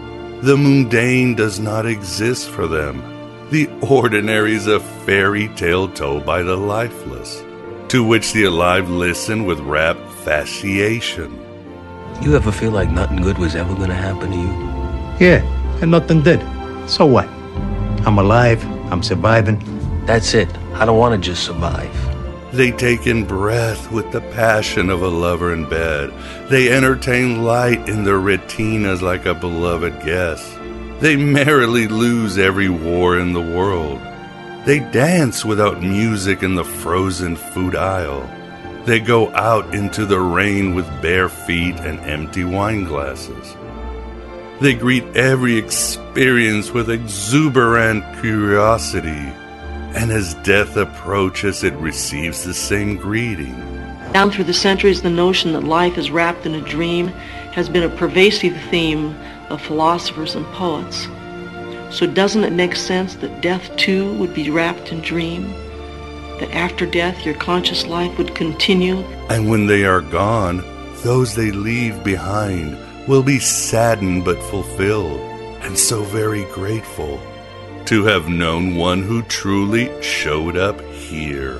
The 0.41 0.55
mundane 0.55 1.35
does 1.35 1.59
not 1.59 1.85
exist 1.85 2.49
for 2.49 2.65
them. 2.65 3.03
The 3.49 3.67
ordinary 3.81 4.55
is 4.55 4.67
a 4.67 4.79
fairy 4.79 5.49
tale 5.49 5.89
told 5.89 6.25
by 6.25 6.43
the 6.43 6.55
lifeless, 6.55 7.43
to 7.89 8.05
which 8.05 8.31
the 8.31 8.45
alive 8.45 8.89
listen 8.89 9.43
with 9.43 9.59
rapt 9.59 9.99
fasciation. 10.23 11.37
You 12.23 12.37
ever 12.37 12.53
feel 12.53 12.71
like 12.71 12.89
nothing 12.89 13.21
good 13.21 13.37
was 13.37 13.53
ever 13.53 13.75
going 13.75 13.89
to 13.89 13.95
happen 13.95 14.31
to 14.31 14.37
you? 14.37 15.27
Yeah, 15.27 15.41
and 15.81 15.91
nothing 15.91 16.21
did. 16.23 16.39
So 16.89 17.05
what? 17.05 17.27
I'm 18.07 18.17
alive, 18.17 18.63
I'm 18.93 19.03
surviving. 19.03 19.61
That's 20.05 20.33
it. 20.33 20.47
I 20.75 20.85
don't 20.85 20.97
want 20.97 21.21
to 21.21 21.29
just 21.29 21.43
survive. 21.43 22.08
They 22.51 22.71
take 22.71 23.05
in 23.05 23.25
breath 23.25 23.91
with 23.91 24.11
the 24.11 24.21
passion 24.21 24.89
of 24.89 25.03
a 25.03 25.07
lover 25.07 25.53
in 25.53 25.69
bed. 25.69 26.11
They 26.49 26.71
entertain 26.71 27.43
light 27.43 27.87
in 27.87 28.03
their 28.03 28.19
retinas 28.19 29.03
like 29.03 29.25
a 29.25 29.35
beloved 29.35 30.01
guest. 30.03 30.57
They 30.99 31.15
merrily 31.15 31.87
lose 31.87 32.39
every 32.39 32.69
war 32.69 33.19
in 33.19 33.33
the 33.33 33.39
world. 33.39 34.01
They 34.65 34.79
dance 34.79 35.45
without 35.45 35.81
music 35.81 36.41
in 36.41 36.55
the 36.55 36.65
frozen 36.65 37.35
food 37.35 37.75
aisle. 37.75 38.27
They 38.85 38.99
go 38.99 39.33
out 39.35 39.75
into 39.75 40.05
the 40.05 40.19
rain 40.19 40.73
with 40.73 41.01
bare 41.01 41.29
feet 41.29 41.75
and 41.75 41.99
empty 41.99 42.43
wine 42.43 42.83
glasses. 42.83 43.55
They 44.59 44.73
greet 44.73 45.05
every 45.15 45.55
experience 45.57 46.71
with 46.71 46.89
exuberant 46.89 48.03
curiosity, 48.19 49.31
and 49.95 50.11
as 50.11 50.35
death 50.35 50.77
approaches, 50.77 51.63
it 51.63 51.73
receives 51.75 52.43
the 52.43 52.53
same 52.53 52.95
greeting. 52.95 53.55
Down 54.13 54.31
through 54.31 54.45
the 54.45 54.53
centuries, 54.53 55.01
the 55.01 55.09
notion 55.09 55.53
that 55.53 55.63
life 55.63 55.97
is 55.97 56.11
wrapped 56.11 56.45
in 56.45 56.55
a 56.55 56.61
dream 56.61 57.07
has 57.53 57.69
been 57.69 57.83
a 57.83 57.89
pervasive 57.89 58.55
theme 58.69 59.15
of 59.49 59.61
philosophers 59.61 60.35
and 60.35 60.45
poets. 60.47 61.07
So 61.91 62.05
doesn't 62.05 62.43
it 62.43 62.53
make 62.53 62.75
sense 62.75 63.15
that 63.15 63.41
death 63.41 63.75
too 63.77 64.13
would 64.17 64.33
be 64.33 64.49
wrapped 64.49 64.91
in 64.91 65.01
dream? 65.01 65.49
That 66.39 66.51
after 66.53 66.85
death 66.85 67.25
your 67.25 67.35
conscious 67.35 67.85
life 67.85 68.17
would 68.17 68.35
continue? 68.35 68.97
And 69.29 69.49
when 69.49 69.65
they 69.65 69.85
are 69.85 70.01
gone, 70.01 70.63
those 71.03 71.35
they 71.35 71.51
leave 71.51 72.03
behind 72.03 72.77
will 73.07 73.23
be 73.23 73.39
saddened 73.39 74.23
but 74.25 74.41
fulfilled, 74.43 75.19
and 75.61 75.77
so 75.77 76.03
very 76.03 76.45
grateful 76.45 77.19
to 77.89 78.03
have 78.03 78.29
known 78.29 78.75
one 78.75 79.01
who 79.01 79.23
truly 79.23 79.89
showed 79.99 80.55
up 80.55 80.79
here. 80.91 81.59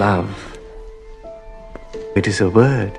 Love. 0.00 0.58
It 2.16 2.26
is 2.26 2.40
a 2.40 2.50
word. 2.50 2.90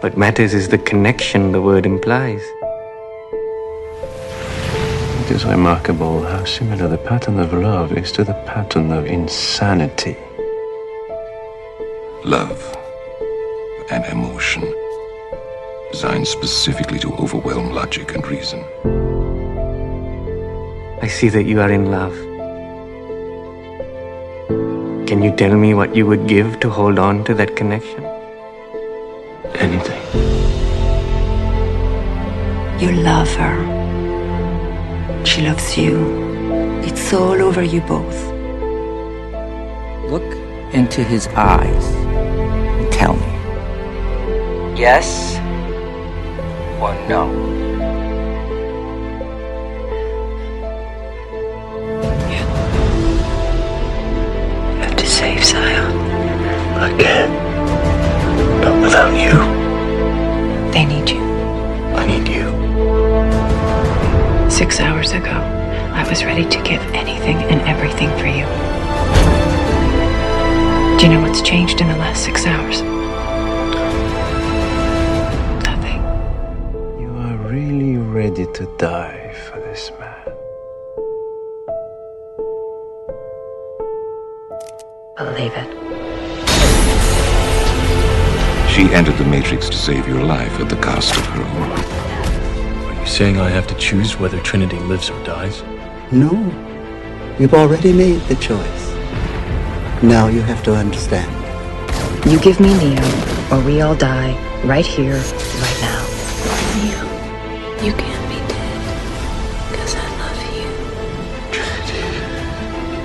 What 0.00 0.16
matters 0.16 0.54
is 0.54 0.68
the 0.68 0.78
connection 0.78 1.52
the 1.52 1.60
word 1.60 1.84
implies. 1.84 2.40
It 5.28 5.32
is 5.32 5.44
remarkable 5.44 6.22
how 6.22 6.46
similar 6.46 6.88
the 6.88 6.96
pattern 6.96 7.38
of 7.38 7.52
love 7.52 7.92
is 7.92 8.10
to 8.12 8.24
the 8.24 8.32
pattern 8.46 8.90
of 8.90 9.04
insanity. 9.04 10.16
Love, 12.24 12.74
an 13.90 14.04
emotion 14.04 14.62
designed 15.92 16.26
specifically 16.26 16.98
to 17.00 17.12
overwhelm 17.16 17.74
logic 17.74 18.14
and 18.14 18.26
reason. 18.26 18.64
I 21.02 21.08
see 21.08 21.28
that 21.28 21.44
you 21.44 21.60
are 21.60 21.70
in 21.70 21.90
love. 21.90 22.16
Can 25.06 25.22
you 25.22 25.36
tell 25.36 25.54
me 25.54 25.74
what 25.74 25.94
you 25.94 26.06
would 26.06 26.26
give 26.26 26.58
to 26.60 26.70
hold 26.70 26.98
on 26.98 27.22
to 27.24 27.34
that 27.34 27.54
connection? 27.54 28.02
Anything. 29.56 30.02
You 32.80 32.92
love 33.02 33.28
her. 33.34 33.77
She 35.28 35.42
loves 35.42 35.76
you. 35.76 35.94
It's 36.88 37.12
all 37.12 37.42
over 37.42 37.62
you 37.62 37.82
both. 37.82 38.18
Look 40.10 40.24
into 40.72 41.04
his 41.04 41.26
eyes 41.36 41.84
and 42.80 42.90
tell 42.90 43.14
me, 43.14 43.32
Yes 44.80 45.36
or 46.80 46.94
no? 47.10 47.28
You 52.30 52.42
have 54.80 54.96
to 54.96 55.06
save 55.06 55.44
Zion. 55.44 55.92
I 56.86 56.88
can. 56.98 57.30
But 58.62 58.80
without 58.82 59.12
you, 59.14 59.36
They 60.72 60.86
need 60.86 61.10
you. 61.10 61.22
I 62.00 62.06
need 62.06 62.28
you. 62.28 62.47
Six 64.50 64.80
hours 64.80 65.12
ago, 65.12 65.30
I 65.30 66.08
was 66.08 66.24
ready 66.24 66.44
to 66.44 66.62
give 66.62 66.80
anything 66.94 67.36
and 67.36 67.60
everything 67.62 68.08
for 68.18 68.26
you. 68.26 68.44
Do 70.98 71.06
you 71.06 71.12
know 71.12 71.20
what's 71.20 71.42
changed 71.42 71.80
in 71.80 71.86
the 71.86 71.96
last 71.96 72.24
six 72.24 72.44
hours? 72.44 72.82
Nothing. 75.62 76.02
You 76.98 77.10
are 77.18 77.36
really 77.48 77.98
ready 77.98 78.46
to 78.54 78.66
die 78.78 79.32
for 79.32 79.60
this 79.60 79.92
man. 80.00 80.24
Believe 85.16 85.52
it. 85.54 85.68
She 88.70 88.92
entered 88.94 89.18
the 89.18 89.24
Matrix 89.24 89.68
to 89.68 89.76
save 89.76 90.08
your 90.08 90.24
life 90.24 90.58
at 90.58 90.68
the 90.68 90.76
cost 90.76 91.16
of 91.16 91.24
her 91.26 91.42
own. 91.42 92.17
Are 93.18 93.22
you 93.22 93.34
saying 93.34 93.40
I 93.40 93.48
have 93.48 93.66
to 93.66 93.74
choose 93.74 94.16
whether 94.16 94.38
Trinity 94.42 94.78
lives 94.78 95.10
or 95.10 95.20
dies? 95.24 95.64
No. 96.12 96.30
You've 97.36 97.52
already 97.52 97.92
made 97.92 98.20
the 98.28 98.36
choice. 98.36 98.92
Now 100.04 100.28
you 100.28 100.40
have 100.42 100.62
to 100.62 100.76
understand. 100.76 101.28
You 102.30 102.38
give 102.38 102.60
me 102.60 102.72
Neo, 102.78 103.02
or 103.50 103.60
we 103.60 103.80
all 103.80 103.96
die 103.96 104.38
right 104.64 104.86
here, 104.86 105.16
right 105.16 105.78
now. 105.80 106.00
Neo, 106.78 107.02
you 107.84 107.92
can't 107.92 108.24
be 108.30 108.38
dead. 108.46 108.78
Because 109.72 109.96
I 109.96 110.06
love 110.22 110.38
you. 110.54 110.70
Trinity, 111.50 112.06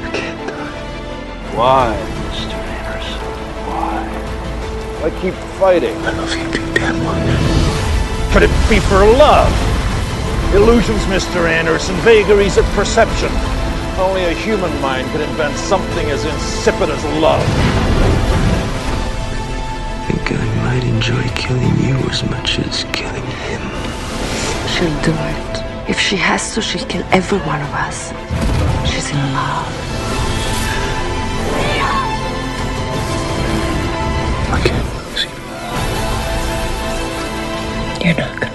I 0.05 0.11
can't 0.13 0.47
die. 0.47 1.57
Why, 1.57 1.89
Mr. 2.29 2.53
Anderson? 2.53 3.19
Why? 3.65 5.07
I 5.07 5.21
keep 5.21 5.33
fighting? 5.57 5.97
I 6.05 6.11
love 6.11 6.37
you 6.37 6.51
too 6.51 6.73
damn 6.75 7.01
much. 7.03 8.31
Could 8.31 8.43
it 8.43 8.69
be 8.69 8.79
for 8.79 8.99
love? 9.17 9.62
Illusions, 10.53 11.01
Mr. 11.05 11.49
Anderson, 11.49 11.95
vagaries 12.05 12.57
of 12.57 12.65
perception. 12.75 13.31
Only 13.97 14.25
a 14.25 14.33
human 14.33 14.71
mind 14.81 15.09
could 15.09 15.21
invent 15.21 15.57
something 15.57 16.07
as 16.11 16.23
insipid 16.25 16.89
as 16.91 17.03
love. 17.19 17.41
I 19.89 20.05
think 20.07 20.31
I 20.31 20.45
might 20.63 20.83
enjoy 20.83 21.23
killing 21.29 21.75
you 21.79 21.95
as 22.07 22.23
much 22.29 22.59
as 22.59 22.83
killing 22.93 23.25
him. 23.49 23.61
She'll 24.69 25.01
do 25.01 25.11
it. 25.11 25.89
If 25.89 25.99
she 25.99 26.17
has 26.17 26.53
to, 26.53 26.61
she'll 26.61 26.85
kill 26.85 27.03
every 27.11 27.39
one 27.39 27.59
of 27.59 27.73
us. 27.73 28.13
She's 28.87 29.09
in 29.09 29.17
love. 29.33 29.67
I 34.53 34.59
can't 34.63 34.87
lose 34.93 35.23
you. 35.23 35.31
You're 38.05 38.17
not 38.17 38.39
gonna 38.39 38.52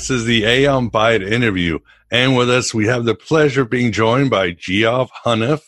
This 0.00 0.08
is 0.08 0.24
the 0.24 0.46
Aeon 0.46 0.90
Byte 0.90 1.30
interview. 1.30 1.78
And 2.10 2.34
with 2.34 2.48
us, 2.48 2.72
we 2.72 2.86
have 2.86 3.04
the 3.04 3.14
pleasure 3.14 3.60
of 3.60 3.70
being 3.70 3.92
joined 3.92 4.30
by 4.30 4.52
Geoff 4.52 5.10
Haniff 5.26 5.60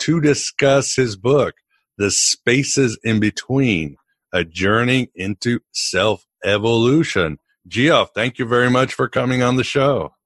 to 0.00 0.20
discuss 0.20 0.96
his 0.96 1.14
book, 1.14 1.54
The 1.96 2.10
Spaces 2.10 2.98
in 3.04 3.20
Between, 3.20 3.96
A 4.32 4.42
Journey 4.42 5.12
into 5.14 5.60
Self 5.70 6.26
Evolution. 6.44 7.38
Geoff, 7.68 8.10
thank 8.12 8.40
you 8.40 8.44
very 8.44 8.68
much 8.70 8.92
for 8.92 9.08
coming 9.08 9.44
on 9.44 9.54
the 9.54 9.62
show. 9.62 10.16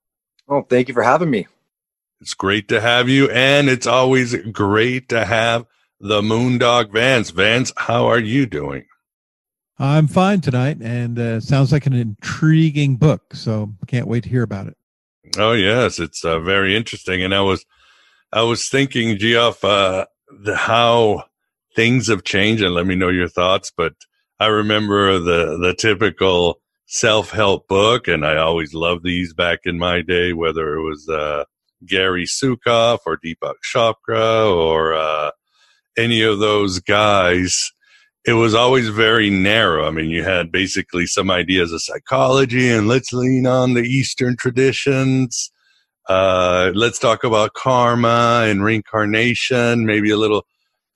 Oh, 0.49 0.63
thank 0.63 0.89
you 0.89 0.95
for 0.95 1.03
having 1.03 1.31
me. 1.31 1.47
It's 2.23 2.33
great 2.33 2.67
to 2.69 2.81
have 2.81 3.11
you. 3.11 3.29
And 3.31 3.69
it's 3.69 3.87
always 3.87 4.35
great 4.37 5.11
to 5.11 5.27
have 5.27 5.67
the 6.01 6.23
Moondog 6.23 6.95
Vance. 6.95 7.29
Vance, 7.29 7.75
how 7.77 8.07
are 8.07 8.19
you 8.19 8.47
doing? 8.47 8.87
I'm 9.81 10.09
fine 10.09 10.43
tonight, 10.43 10.77
and 10.83 11.19
uh, 11.19 11.41
sounds 11.41 11.73
like 11.73 11.87
an 11.87 11.95
intriguing 11.95 12.97
book. 12.97 13.35
So 13.35 13.73
can't 13.87 14.07
wait 14.07 14.25
to 14.25 14.29
hear 14.29 14.43
about 14.43 14.67
it. 14.67 14.77
Oh 15.39 15.53
yes, 15.53 15.99
it's 15.99 16.23
uh, 16.23 16.39
very 16.41 16.77
interesting. 16.77 17.23
And 17.23 17.35
I 17.35 17.41
was, 17.41 17.65
I 18.31 18.43
was 18.43 18.69
thinking, 18.69 19.17
Geoff, 19.17 19.65
uh, 19.65 20.05
the, 20.43 20.55
how 20.55 21.25
things 21.75 22.09
have 22.09 22.25
changed, 22.25 22.63
and 22.63 22.75
let 22.75 22.87
me 22.87 22.95
know 22.95 23.09
your 23.09 23.29
thoughts. 23.29 23.73
But 23.75 23.95
I 24.39 24.49
remember 24.49 25.19
the 25.19 25.57
the 25.57 25.75
typical 25.75 26.61
self 26.85 27.31
help 27.31 27.67
book, 27.67 28.07
and 28.07 28.27
I 28.27 28.37
always 28.37 28.75
loved 28.75 29.03
these 29.03 29.33
back 29.33 29.61
in 29.65 29.79
my 29.79 30.03
day, 30.03 30.35
whether 30.35 30.75
it 30.75 30.83
was 30.83 31.09
uh, 31.09 31.45
Gary 31.87 32.27
Zukav 32.27 32.99
or 33.07 33.17
Deepak 33.17 33.55
Chopra 33.65 34.55
or 34.55 34.93
uh, 34.93 35.31
any 35.97 36.21
of 36.21 36.39
those 36.39 36.81
guys 36.81 37.73
it 38.31 38.35
was 38.35 38.55
always 38.55 38.89
very 38.89 39.29
narrow. 39.29 39.89
I 39.89 39.91
mean, 39.91 40.09
you 40.09 40.23
had 40.23 40.53
basically 40.53 41.07
some 41.07 41.33
ideas 41.33 41.73
of 41.73 41.83
psychology 41.83 42.71
and 42.71 42.87
let's 42.87 43.13
lean 43.13 43.45
on 43.45 43.75
the 43.75 43.83
Eastern 43.83 44.37
traditions. 44.37 45.51
Uh, 46.09 46.71
let's 46.77 47.01
talk 47.01 47.25
about 47.25 47.55
karma 47.55 48.45
and 48.47 48.63
reincarnation, 48.63 49.85
maybe 49.85 50.11
a 50.11 50.17
little, 50.17 50.47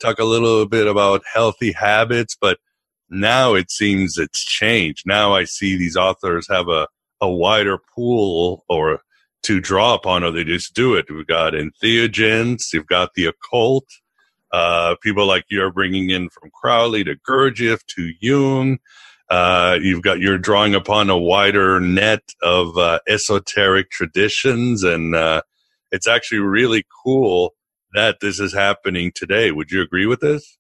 talk 0.01 0.20
a 0.20 0.25
little 0.25 0.64
bit 0.66 0.87
about 0.87 1.23
healthy 1.33 1.73
habits. 1.73 2.37
But 2.40 2.59
now 3.11 3.55
it 3.55 3.73
seems 3.73 4.16
it's 4.16 4.44
changed. 4.44 5.03
Now 5.05 5.35
I 5.35 5.42
see 5.42 5.77
these 5.77 5.97
authors 5.97 6.47
have 6.49 6.68
a, 6.68 6.87
a 7.20 7.29
wider 7.29 7.79
pool 7.97 8.64
or 8.68 9.01
to 9.42 9.61
draw 9.61 9.94
upon, 9.94 10.23
or 10.23 10.31
they 10.31 10.44
just 10.44 10.73
do 10.73 10.94
it. 10.94 11.11
We've 11.11 11.27
got 11.27 11.55
entheogens, 11.55 12.73
you've 12.73 12.87
got 12.87 13.11
the 13.16 13.27
occult, 13.27 13.87
uh, 14.55 14.95
people 15.03 15.27
like 15.27 15.45
you're 15.51 15.73
bringing 15.73 16.11
in 16.11 16.29
from 16.29 16.49
Crowley 16.51 17.03
to 17.03 17.17
Gurdjieff 17.17 17.85
to 17.97 18.12
Jung. 18.21 18.79
Uh, 19.29 19.79
you've 19.83 20.03
got 20.03 20.21
you're 20.21 20.38
drawing 20.38 20.77
upon 20.77 21.11
a 21.11 21.19
wider 21.19 21.81
net 21.81 22.23
of 22.40 22.79
uh, 22.79 23.01
esoteric 23.09 23.90
traditions, 23.90 24.85
and 24.85 25.17
uh, 25.17 25.43
it's 25.90 26.07
actually 26.07 26.38
really 26.38 26.87
cool 27.05 27.55
that 27.95 28.21
this 28.21 28.38
is 28.38 28.55
happening 28.55 29.11
today. 29.12 29.51
Would 29.51 29.73
you 29.73 29.83
agree 29.83 30.07
with 30.07 30.21
this? 30.21 30.57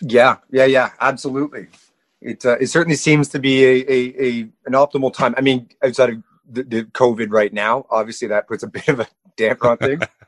Yeah, 0.00 0.36
yeah, 0.52 0.66
yeah, 0.66 0.90
absolutely. 1.00 1.66
It 2.20 2.46
uh, 2.46 2.58
it 2.60 2.68
certainly 2.68 2.96
seems 2.96 3.28
to 3.30 3.40
be 3.40 3.64
a, 3.64 3.90
a, 3.90 4.22
a 4.22 4.30
an 4.66 4.74
optimal 4.74 5.12
time. 5.12 5.34
I 5.36 5.40
mean, 5.40 5.70
outside 5.82 6.10
of 6.10 6.22
the, 6.48 6.62
the 6.62 6.84
COVID 6.84 7.32
right 7.32 7.52
now, 7.52 7.84
obviously 7.90 8.28
that 8.28 8.46
puts 8.46 8.62
a 8.62 8.68
bit 8.68 8.86
of 8.86 9.00
a 9.00 9.08
damper 9.36 9.70
on 9.70 9.78
things. 9.78 10.04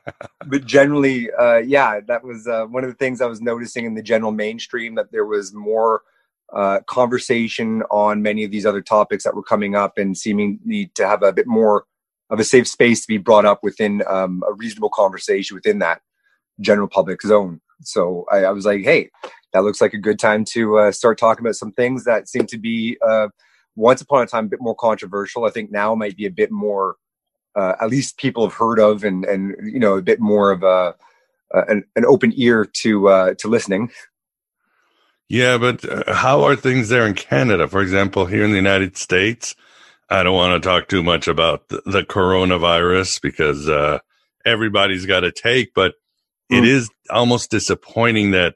but 0.47 0.65
generally, 0.65 1.31
uh, 1.31 1.57
yeah, 1.57 1.99
that 2.07 2.23
was 2.23 2.47
uh, 2.47 2.65
one 2.65 2.83
of 2.83 2.89
the 2.89 2.95
things 2.95 3.21
I 3.21 3.25
was 3.25 3.41
noticing 3.41 3.85
in 3.85 3.95
the 3.95 4.03
general 4.03 4.31
mainstream 4.31 4.95
that 4.95 5.11
there 5.11 5.25
was 5.25 5.53
more 5.53 6.01
uh, 6.53 6.79
conversation 6.87 7.83
on 7.91 8.21
many 8.21 8.43
of 8.43 8.51
these 8.51 8.65
other 8.65 8.81
topics 8.81 9.23
that 9.23 9.35
were 9.35 9.43
coming 9.43 9.75
up 9.75 9.97
and 9.97 10.17
seemingly 10.17 10.91
to 10.95 11.07
have 11.07 11.23
a 11.23 11.33
bit 11.33 11.47
more 11.47 11.85
of 12.29 12.39
a 12.39 12.43
safe 12.43 12.67
space 12.67 13.01
to 13.01 13.07
be 13.07 13.17
brought 13.17 13.45
up 13.45 13.59
within 13.63 14.03
um, 14.07 14.43
a 14.47 14.53
reasonable 14.53 14.89
conversation 14.89 15.55
within 15.55 15.79
that 15.79 16.01
general 16.59 16.87
public 16.87 17.21
zone. 17.21 17.61
So 17.81 18.25
I, 18.31 18.45
I 18.45 18.51
was 18.51 18.65
like, 18.65 18.81
hey, 18.83 19.09
that 19.53 19.63
looks 19.63 19.81
like 19.81 19.93
a 19.93 19.97
good 19.99 20.19
time 20.19 20.43
to 20.45 20.79
uh, 20.79 20.91
start 20.91 21.17
talking 21.17 21.45
about 21.45 21.55
some 21.55 21.71
things 21.71 22.03
that 22.05 22.27
seem 22.27 22.45
to 22.47 22.57
be 22.57 22.97
uh, 23.05 23.27
once 23.75 24.01
upon 24.01 24.23
a 24.23 24.27
time 24.27 24.45
a 24.45 24.49
bit 24.49 24.61
more 24.61 24.75
controversial. 24.75 25.45
I 25.45 25.51
think 25.51 25.71
now 25.71 25.95
might 25.95 26.17
be 26.17 26.25
a 26.25 26.31
bit 26.31 26.51
more 26.51 26.95
uh, 27.57 27.73
at 27.81 27.89
least 27.89 28.17
people 28.17 28.47
have 28.47 28.53
heard 28.53 28.79
of 28.79 29.03
and 29.03 29.25
and 29.25 29.55
you 29.63 29.79
know 29.79 29.97
a 29.97 30.01
bit 30.01 30.19
more 30.19 30.51
of 30.51 30.63
a 30.63 30.95
uh, 31.53 31.63
an, 31.67 31.83
an 31.95 32.05
open 32.05 32.31
ear 32.35 32.65
to 32.65 33.09
uh, 33.09 33.33
to 33.35 33.47
listening. 33.47 33.89
Yeah, 35.29 35.57
but 35.57 35.83
uh, 35.83 36.13
how 36.13 36.43
are 36.43 36.55
things 36.55 36.87
there 36.89 37.05
in 37.05 37.13
Canada? 37.13 37.67
For 37.67 37.81
example, 37.81 38.25
here 38.25 38.45
in 38.45 38.51
the 38.51 38.57
United 38.57 38.95
States, 38.95 39.55
I 40.09 40.23
don't 40.23 40.35
want 40.35 40.61
to 40.61 40.67
talk 40.67 40.87
too 40.87 41.03
much 41.03 41.27
about 41.27 41.67
the, 41.67 41.81
the 41.85 42.03
coronavirus 42.03 43.21
because 43.21 43.67
uh, 43.67 43.99
everybody's 44.45 45.05
got 45.05 45.25
a 45.25 45.31
take, 45.31 45.73
but 45.73 45.95
mm. 46.51 46.59
it 46.59 46.63
is 46.63 46.89
almost 47.09 47.51
disappointing 47.51 48.31
that 48.31 48.55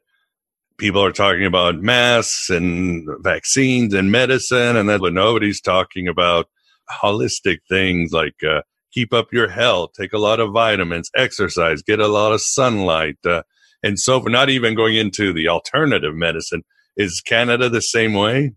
people 0.78 1.04
are 1.04 1.12
talking 1.12 1.46
about 1.46 1.82
masks 1.82 2.50
and 2.50 3.06
vaccines 3.20 3.94
and 3.94 4.12
medicine, 4.12 4.78
and 4.78 4.88
that 4.88 5.02
nobody's 5.02 5.60
talking 5.60 6.08
about 6.08 6.48
holistic 6.90 7.60
things 7.70 8.14
like 8.14 8.44
uh, 8.48 8.62
keep 8.94 9.14
up 9.14 9.34
your 9.34 9.50
health, 9.50 9.92
take 9.94 10.14
a 10.14 10.18
lot 10.18 10.40
of 10.40 10.52
vitamins, 10.52 11.10
exercise, 11.16 11.82
get 11.82 12.00
a 12.00 12.08
lot 12.08 12.32
of 12.32 12.42
sunlight, 12.42 13.18
uh, 13.26 13.44
and 13.84 14.00
so 14.00 14.22
for 14.22 14.30
not 14.30 14.50
even 14.50 14.76
going 14.76 14.96
into 14.96 15.34
the 15.34 15.48
alternative 15.48 16.16
medicine. 16.16 16.64
Is 16.98 17.22
Canada 17.22 17.70
the 17.70 17.82
same 17.82 18.14
way? 18.14 18.54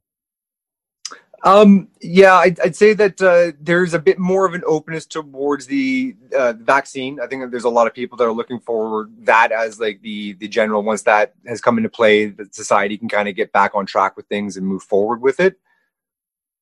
Um, 1.45 1.89
yeah, 2.01 2.37
I'd, 2.37 2.59
I'd 2.61 2.75
say 2.75 2.95
that 2.95 3.21
uh, 3.21 3.53
there's 3.61 3.93
a 3.93 3.99
bit 3.99 4.19
more 4.19 4.47
of 4.47 4.55
an 4.55 4.63
openness 4.67 5.05
towards 5.05 5.67
the 5.67 6.17
uh, 6.35 6.55
vaccine. 6.55 7.21
I 7.21 7.27
think 7.27 7.43
that 7.43 7.51
there's 7.51 7.65
a 7.65 7.71
lot 7.71 7.87
of 7.87 7.93
people 7.93 8.17
that 8.17 8.25
are 8.25 8.33
looking 8.33 8.61
for 8.61 9.11
that 9.21 9.53
as 9.53 9.79
like 9.79 10.01
the 10.01 10.33
the 10.35 10.49
general. 10.49 10.83
Once 10.83 11.03
that 11.03 11.35
has 11.47 11.61
come 11.61 11.77
into 11.77 11.91
play, 11.91 12.27
that 12.27 12.55
society 12.55 12.97
can 12.97 13.11
kind 13.11 13.29
of 13.29 13.37
get 13.37 13.53
back 13.53 13.73
on 13.75 13.85
track 13.85 14.17
with 14.17 14.27
things 14.27 14.57
and 14.57 14.67
move 14.67 14.83
forward 14.83 15.21
with 15.21 15.39
it. 15.39 15.61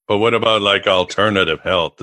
But 0.09 0.19
what 0.19 0.35
about 0.35 0.63
like 0.63 0.89
alternative 0.89 1.61
health? 1.61 2.03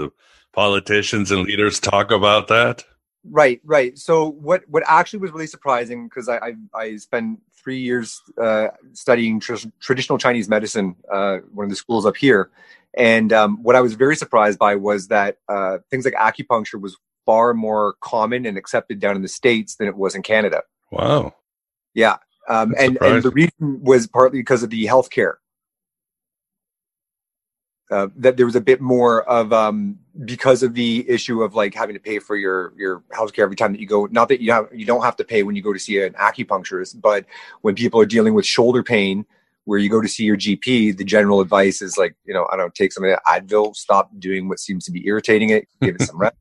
Politicians 0.53 1.31
and 1.31 1.43
leaders 1.43 1.79
talk 1.79 2.11
about 2.11 2.47
that? 2.47 2.83
Right, 3.23 3.61
right. 3.63 3.97
So 3.97 4.31
what 4.31 4.63
what 4.67 4.83
actually 4.87 5.19
was 5.19 5.31
really 5.31 5.47
surprising 5.47 6.07
because 6.07 6.29
I, 6.29 6.37
I 6.37 6.53
I 6.73 6.95
spent 6.97 7.39
three 7.53 7.79
years 7.79 8.21
uh, 8.41 8.69
studying 8.93 9.39
tr- 9.39 9.67
traditional 9.81 10.17
Chinese 10.17 10.47
medicine, 10.47 10.95
uh, 11.11 11.37
one 11.53 11.65
of 11.65 11.69
the 11.69 11.75
schools 11.75 12.05
up 12.05 12.15
here, 12.15 12.49
and 12.97 13.33
um, 13.33 13.61
what 13.61 13.75
I 13.75 13.81
was 13.81 13.93
very 13.93 14.15
surprised 14.15 14.57
by 14.57 14.75
was 14.75 15.09
that 15.09 15.37
uh, 15.49 15.79
things 15.91 16.05
like 16.05 16.13
acupuncture 16.13 16.79
was 16.79 16.97
far 17.25 17.53
more 17.53 17.95
common 18.01 18.45
and 18.45 18.57
accepted 18.57 18.99
down 18.99 19.15
in 19.15 19.21
the 19.21 19.27
states 19.27 19.75
than 19.75 19.87
it 19.87 19.95
was 19.95 20.15
in 20.15 20.23
Canada. 20.23 20.63
Wow. 20.91 21.35
Yeah, 21.93 22.17
um, 22.47 22.73
and 22.77 22.97
and 23.01 23.21
the 23.21 23.31
reason 23.31 23.83
was 23.83 24.07
partly 24.07 24.39
because 24.39 24.63
of 24.63 24.69
the 24.69 24.85
healthcare. 24.85 25.35
Uh, 27.91 28.07
that 28.15 28.37
there 28.37 28.45
was 28.45 28.55
a 28.55 28.61
bit 28.61 28.79
more 28.79 29.23
of 29.23 29.51
um, 29.51 29.97
because 30.25 30.63
of 30.63 30.73
the 30.73 31.09
issue 31.09 31.43
of 31.43 31.55
like 31.55 31.73
having 31.73 31.95
to 31.95 31.99
pay 31.99 32.19
for 32.19 32.35
your 32.35 32.73
your 32.77 33.03
healthcare 33.13 33.43
every 33.43 33.55
time 33.55 33.71
that 33.71 33.79
you 33.79 33.87
go. 33.87 34.05
Not 34.07 34.27
that 34.29 34.41
you 34.41 34.51
have 34.51 34.67
you 34.73 34.85
don't 34.85 35.03
have 35.03 35.15
to 35.17 35.23
pay 35.23 35.43
when 35.43 35.55
you 35.55 35.61
go 35.61 35.73
to 35.73 35.79
see 35.79 36.01
an 36.01 36.13
acupuncturist, 36.13 36.99
but 37.01 37.25
when 37.61 37.75
people 37.75 37.99
are 38.01 38.05
dealing 38.05 38.33
with 38.33 38.45
shoulder 38.45 38.83
pain, 38.83 39.25
where 39.65 39.79
you 39.79 39.89
go 39.89 40.01
to 40.01 40.07
see 40.07 40.23
your 40.23 40.37
GP, 40.37 40.97
the 40.97 41.03
general 41.03 41.41
advice 41.41 41.81
is 41.81 41.97
like 41.97 42.15
you 42.25 42.33
know 42.33 42.47
I 42.51 42.57
don't 42.57 42.75
take 42.75 42.91
some 42.91 43.03
of 43.03 43.09
that 43.09 43.23
Advil, 43.25 43.75
stop 43.75 44.11
doing 44.19 44.49
what 44.49 44.59
seems 44.59 44.85
to 44.85 44.91
be 44.91 45.05
irritating 45.07 45.49
it, 45.51 45.67
give 45.81 45.95
it 45.95 46.01
some 46.01 46.17
rest. 46.19 46.35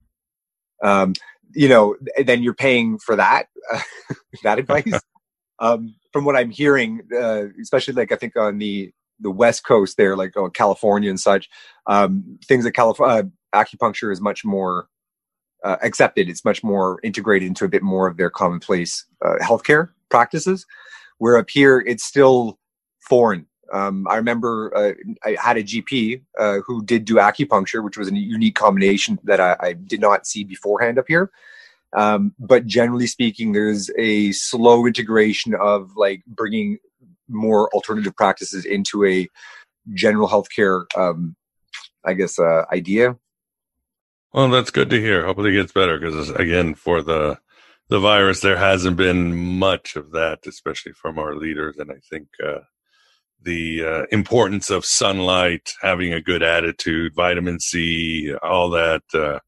Um, 0.82 1.14
you 1.54 1.68
know, 1.68 1.96
then 2.24 2.42
you're 2.42 2.54
paying 2.54 2.98
for 2.98 3.16
that 3.16 3.48
uh, 3.72 3.80
that 4.42 4.58
advice. 4.58 5.00
um, 5.60 5.94
from 6.12 6.24
what 6.24 6.36
I'm 6.36 6.50
hearing, 6.50 7.02
uh, 7.14 7.44
especially 7.60 7.94
like 7.94 8.12
I 8.12 8.16
think 8.16 8.36
on 8.36 8.58
the 8.58 8.92
the 9.20 9.30
West 9.30 9.64
Coast 9.64 9.96
there, 9.96 10.16
like 10.16 10.36
oh, 10.36 10.48
California 10.48 11.10
and 11.10 11.18
such, 11.18 11.48
um, 11.86 12.38
things 12.46 12.64
that 12.64 12.72
California 12.72 13.16
uh, 13.16 13.22
acupuncture 13.54 14.12
is 14.12 14.20
much 14.20 14.44
more 14.44 14.88
uh, 15.64 15.76
accepted. 15.82 16.28
It's 16.28 16.44
much 16.44 16.62
more 16.62 17.00
integrated 17.02 17.48
into 17.48 17.64
a 17.64 17.68
bit 17.68 17.82
more 17.82 18.06
of 18.06 18.16
their 18.16 18.30
commonplace 18.30 19.04
uh, 19.24 19.37
healthcare 19.42 19.90
practices. 20.08 20.66
Where 21.18 21.37
up 21.37 21.50
here, 21.50 21.80
it's 21.80 22.04
still 22.04 22.58
foreign. 23.00 23.46
Um, 23.72 24.06
I 24.08 24.16
remember 24.16 24.72
uh, 24.74 24.92
I 25.24 25.37
had 25.40 25.58
a 25.58 25.62
GP 25.62 26.22
uh, 26.38 26.61
who 26.66 26.84
did 26.84 27.04
do 27.04 27.16
acupuncture, 27.16 27.84
which 27.84 27.98
was 27.98 28.08
a 28.08 28.16
unique 28.16 28.54
combination 28.54 29.18
that 29.24 29.40
I, 29.40 29.56
I 29.61 29.72
did 29.74 30.00
not 30.00 30.26
see 30.26 30.44
beforehand 30.44 30.98
up 30.98 31.06
here. 31.08 31.30
Um, 31.94 32.34
but 32.38 32.66
generally 32.66 33.06
speaking, 33.06 33.52
there's 33.52 33.90
a 33.98 34.32
slow 34.32 34.87
integration 34.87 35.54
of 35.54 35.96
like 35.96 36.22
bringing 36.26 36.78
more 37.28 37.68
alternative 37.74 38.16
practices 38.16 38.64
into 38.64 39.04
a 39.04 39.28
general 39.94 40.28
healthcare, 40.28 40.84
um, 40.96 41.37
I 42.04 42.14
guess, 42.14 42.38
uh, 42.38 42.64
idea. 42.72 43.16
Well, 44.32 44.48
that's 44.50 44.70
good 44.70 44.90
to 44.90 45.00
hear. 45.00 45.24
Hopefully, 45.24 45.50
it 45.50 45.60
gets 45.60 45.72
better 45.72 45.98
because 45.98 46.30
again, 46.30 46.74
for 46.74 47.02
the 47.02 47.38
the 47.88 48.00
virus, 48.00 48.40
there 48.40 48.58
hasn't 48.58 48.96
been 48.96 49.34
much 49.58 49.96
of 49.96 50.12
that, 50.12 50.40
especially 50.46 50.92
from 50.92 51.18
our 51.18 51.34
leaders, 51.34 51.76
and 51.78 51.90
I 51.90 51.96
think. 52.10 52.28
Uh, 52.44 52.60
the 53.42 53.84
uh, 53.84 54.02
importance 54.10 54.70
of 54.70 54.84
sunlight, 54.84 55.70
having 55.80 56.12
a 56.12 56.20
good 56.20 56.42
attitude, 56.42 57.14
vitamin 57.14 57.60
C, 57.60 58.34
all 58.42 58.70
that 58.70 59.02
uh, 59.14 59.38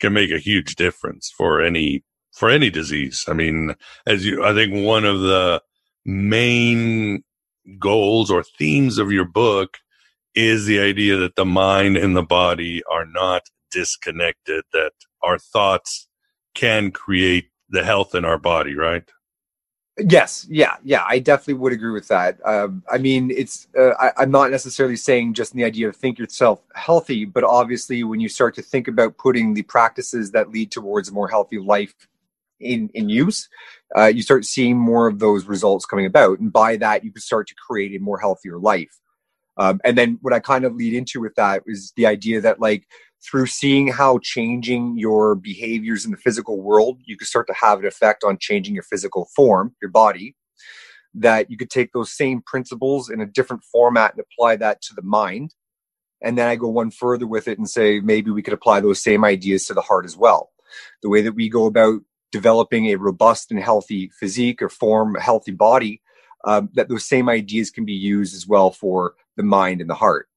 can 0.00 0.12
make 0.12 0.30
a 0.30 0.38
huge 0.38 0.74
difference 0.74 1.32
for 1.36 1.60
any 1.60 2.02
for 2.32 2.50
any 2.50 2.70
disease. 2.70 3.24
I 3.28 3.32
mean, 3.32 3.74
as 4.06 4.26
you, 4.26 4.44
I 4.44 4.52
think 4.52 4.84
one 4.84 5.04
of 5.04 5.20
the 5.20 5.62
main 6.04 7.22
goals 7.78 8.30
or 8.30 8.42
themes 8.42 8.98
of 8.98 9.10
your 9.10 9.24
book 9.24 9.78
is 10.34 10.66
the 10.66 10.80
idea 10.80 11.16
that 11.16 11.36
the 11.36 11.46
mind 11.46 11.96
and 11.96 12.14
the 12.14 12.22
body 12.22 12.82
are 12.90 13.06
not 13.06 13.42
disconnected, 13.76 14.64
that 14.72 14.92
our 15.22 15.38
thoughts 15.38 16.08
can 16.54 16.90
create 16.90 17.50
the 17.68 17.84
health 17.84 18.14
in 18.14 18.24
our 18.24 18.38
body, 18.38 18.74
right? 18.74 19.04
Yes, 19.98 20.46
yeah, 20.50 20.76
yeah, 20.82 21.04
I 21.08 21.18
definitely 21.18 21.54
would 21.54 21.72
agree 21.72 21.92
with 21.92 22.08
that. 22.08 22.38
Um, 22.44 22.82
I 22.90 22.98
mean, 22.98 23.30
it's 23.30 23.66
uh, 23.78 23.92
I, 23.98 24.22
am 24.24 24.30
not 24.30 24.50
necessarily 24.50 24.96
saying 24.96 25.34
just 25.34 25.52
in 25.52 25.58
the 25.58 25.64
idea 25.64 25.88
of 25.88 25.96
think 25.96 26.18
yourself 26.18 26.60
healthy, 26.74 27.24
but 27.24 27.44
obviously 27.44 28.04
when 28.04 28.20
you 28.20 28.28
start 28.28 28.54
to 28.56 28.62
think 28.62 28.88
about 28.88 29.16
putting 29.16 29.54
the 29.54 29.62
practices 29.62 30.32
that 30.32 30.50
lead 30.50 30.70
towards 30.70 31.08
a 31.08 31.12
more 31.12 31.28
healthy 31.28 31.58
life 31.58 31.94
in 32.60 32.90
in 32.92 33.08
use, 33.08 33.48
uh, 33.96 34.06
you 34.06 34.20
start 34.20 34.44
seeing 34.44 34.76
more 34.76 35.06
of 35.06 35.18
those 35.18 35.46
results 35.46 35.86
coming 35.86 36.04
about, 36.04 36.40
and 36.40 36.52
by 36.52 36.76
that 36.76 37.02
you 37.02 37.10
can 37.10 37.22
start 37.22 37.48
to 37.48 37.54
create 37.54 37.98
a 37.98 38.04
more 38.04 38.18
healthier 38.18 38.58
life. 38.58 39.00
Um, 39.56 39.80
and 39.84 39.96
then 39.96 40.18
what 40.20 40.34
I 40.34 40.40
kind 40.40 40.66
of 40.66 40.74
lead 40.74 40.92
into 40.92 41.22
with 41.22 41.34
that 41.36 41.62
is 41.66 41.94
the 41.96 42.06
idea 42.06 42.42
that 42.42 42.60
like 42.60 42.86
through 43.28 43.46
seeing 43.46 43.88
how 43.88 44.18
changing 44.22 44.98
your 44.98 45.34
behaviors 45.34 46.04
in 46.04 46.10
the 46.12 46.16
physical 46.16 46.60
world, 46.60 47.00
you 47.04 47.16
could 47.16 47.26
start 47.26 47.46
to 47.48 47.54
have 47.54 47.80
an 47.80 47.86
effect 47.86 48.24
on 48.24 48.38
changing 48.38 48.74
your 48.74 48.84
physical 48.84 49.28
form, 49.34 49.74
your 49.82 49.90
body. 49.90 50.36
That 51.14 51.50
you 51.50 51.56
could 51.56 51.70
take 51.70 51.92
those 51.92 52.12
same 52.12 52.42
principles 52.42 53.08
in 53.08 53.20
a 53.20 53.26
different 53.26 53.64
format 53.64 54.12
and 54.12 54.20
apply 54.20 54.56
that 54.56 54.82
to 54.82 54.94
the 54.94 55.02
mind. 55.02 55.54
And 56.22 56.36
then 56.36 56.46
I 56.46 56.56
go 56.56 56.68
one 56.68 56.90
further 56.90 57.26
with 57.26 57.48
it 57.48 57.58
and 57.58 57.68
say 57.68 58.00
maybe 58.00 58.30
we 58.30 58.42
could 58.42 58.52
apply 58.52 58.80
those 58.80 59.02
same 59.02 59.24
ideas 59.24 59.64
to 59.66 59.74
the 59.74 59.80
heart 59.80 60.04
as 60.04 60.16
well. 60.16 60.50
The 61.02 61.08
way 61.08 61.22
that 61.22 61.32
we 61.32 61.48
go 61.48 61.66
about 61.66 62.02
developing 62.32 62.86
a 62.86 62.96
robust 62.96 63.50
and 63.50 63.60
healthy 63.60 64.10
physique 64.18 64.60
or 64.60 64.68
form 64.68 65.16
a 65.16 65.20
healthy 65.20 65.52
body, 65.52 66.02
um, 66.44 66.68
that 66.74 66.88
those 66.88 67.08
same 67.08 67.28
ideas 67.28 67.70
can 67.70 67.84
be 67.84 67.94
used 67.94 68.34
as 68.34 68.46
well 68.46 68.70
for 68.70 69.14
the 69.36 69.42
mind 69.42 69.80
and 69.80 69.88
the 69.88 69.94
heart. 69.94 70.28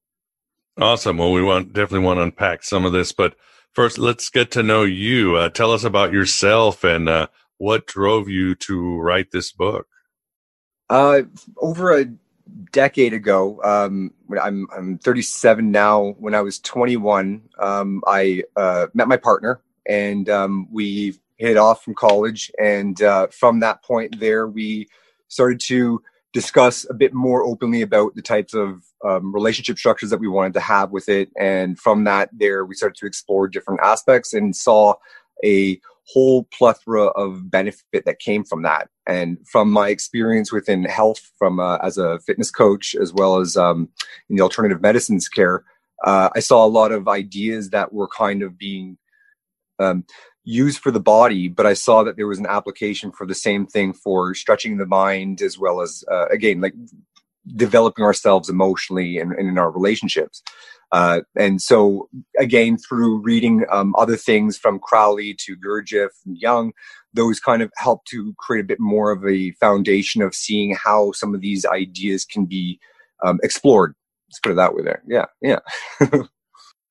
Awesome. 0.80 1.18
Well, 1.18 1.32
we 1.32 1.42
want 1.42 1.74
definitely 1.74 2.06
want 2.06 2.18
to 2.18 2.22
unpack 2.22 2.64
some 2.64 2.86
of 2.86 2.92
this, 2.92 3.12
but 3.12 3.36
first, 3.74 3.98
let's 3.98 4.30
get 4.30 4.50
to 4.52 4.62
know 4.62 4.82
you. 4.82 5.36
Uh, 5.36 5.50
tell 5.50 5.72
us 5.72 5.84
about 5.84 6.10
yourself 6.10 6.84
and 6.84 7.06
uh, 7.06 7.26
what 7.58 7.86
drove 7.86 8.30
you 8.30 8.54
to 8.54 8.98
write 8.98 9.30
this 9.30 9.52
book. 9.52 9.86
Uh, 10.88 11.22
over 11.58 11.98
a 11.98 12.06
decade 12.72 13.12
ago, 13.12 13.60
um, 13.62 14.10
I'm 14.42 14.66
I'm 14.74 14.96
37 14.96 15.70
now. 15.70 16.14
When 16.18 16.34
I 16.34 16.40
was 16.40 16.58
21, 16.60 17.42
um, 17.58 18.02
I 18.06 18.44
uh, 18.56 18.86
met 18.94 19.06
my 19.06 19.18
partner, 19.18 19.60
and 19.86 20.30
um, 20.30 20.66
we 20.72 21.18
hit 21.36 21.58
off 21.58 21.84
from 21.84 21.94
college. 21.94 22.50
And 22.58 23.00
uh, 23.02 23.26
from 23.26 23.60
that 23.60 23.82
point, 23.82 24.18
there 24.18 24.48
we 24.48 24.88
started 25.28 25.60
to 25.60 26.02
discuss 26.32 26.86
a 26.88 26.94
bit 26.94 27.12
more 27.12 27.44
openly 27.44 27.82
about 27.82 28.14
the 28.14 28.22
types 28.22 28.54
of 28.54 28.82
um, 29.04 29.34
relationship 29.34 29.78
structures 29.78 30.10
that 30.10 30.20
we 30.20 30.28
wanted 30.28 30.54
to 30.54 30.60
have 30.60 30.90
with 30.90 31.08
it. 31.08 31.30
And 31.38 31.78
from 31.78 32.04
that, 32.04 32.30
there 32.32 32.64
we 32.64 32.74
started 32.74 32.96
to 32.96 33.06
explore 33.06 33.48
different 33.48 33.80
aspects 33.82 34.32
and 34.32 34.54
saw 34.54 34.94
a 35.44 35.80
whole 36.06 36.44
plethora 36.56 37.06
of 37.06 37.50
benefit 37.50 38.04
that 38.04 38.18
came 38.18 38.44
from 38.44 38.62
that. 38.62 38.88
And 39.06 39.38
from 39.50 39.70
my 39.70 39.88
experience 39.88 40.52
within 40.52 40.84
health, 40.84 41.30
from 41.38 41.60
uh, 41.60 41.78
as 41.78 41.98
a 41.98 42.20
fitness 42.20 42.50
coach 42.50 42.94
as 42.94 43.12
well 43.12 43.38
as 43.38 43.56
um, 43.56 43.88
in 44.28 44.36
the 44.36 44.42
alternative 44.42 44.80
medicines 44.80 45.28
care, 45.28 45.64
uh, 46.04 46.30
I 46.34 46.40
saw 46.40 46.64
a 46.64 46.68
lot 46.68 46.92
of 46.92 47.08
ideas 47.08 47.70
that 47.70 47.92
were 47.92 48.08
kind 48.08 48.42
of 48.42 48.56
being 48.56 48.98
um, 49.78 50.04
used 50.50 50.78
for 50.80 50.90
the 50.90 51.00
body, 51.00 51.48
but 51.48 51.66
I 51.66 51.74
saw 51.74 52.02
that 52.02 52.16
there 52.16 52.26
was 52.26 52.38
an 52.38 52.46
application 52.46 53.12
for 53.12 53.26
the 53.26 53.34
same 53.34 53.66
thing 53.66 53.92
for 53.92 54.34
stretching 54.34 54.76
the 54.76 54.86
mind 54.86 55.40
as 55.42 55.58
well 55.58 55.80
as 55.80 56.04
uh, 56.10 56.26
again 56.26 56.60
like 56.60 56.74
developing 57.56 58.04
ourselves 58.04 58.48
emotionally 58.48 59.18
and, 59.18 59.32
and 59.32 59.48
in 59.48 59.58
our 59.58 59.70
relationships. 59.70 60.42
Uh, 60.92 61.20
and 61.36 61.62
so 61.62 62.08
again, 62.38 62.76
through 62.76 63.22
reading 63.22 63.64
um, 63.70 63.94
other 63.96 64.16
things 64.16 64.58
from 64.58 64.80
Crowley 64.80 65.34
to 65.38 65.56
Gurdjieff 65.56 66.10
and 66.26 66.36
Jung, 66.36 66.72
those 67.14 67.38
kind 67.38 67.62
of 67.62 67.70
help 67.76 68.04
to 68.06 68.34
create 68.38 68.62
a 68.62 68.66
bit 68.66 68.80
more 68.80 69.12
of 69.12 69.24
a 69.24 69.52
foundation 69.52 70.20
of 70.20 70.34
seeing 70.34 70.74
how 70.74 71.12
some 71.12 71.34
of 71.34 71.40
these 71.40 71.64
ideas 71.64 72.24
can 72.24 72.44
be 72.44 72.80
um, 73.24 73.38
explored. 73.42 73.94
Let's 74.28 74.40
put 74.40 74.52
it 74.52 74.56
that 74.56 74.74
way. 74.74 74.82
There, 74.82 75.02
yeah, 75.06 75.26
yeah. 75.40 75.60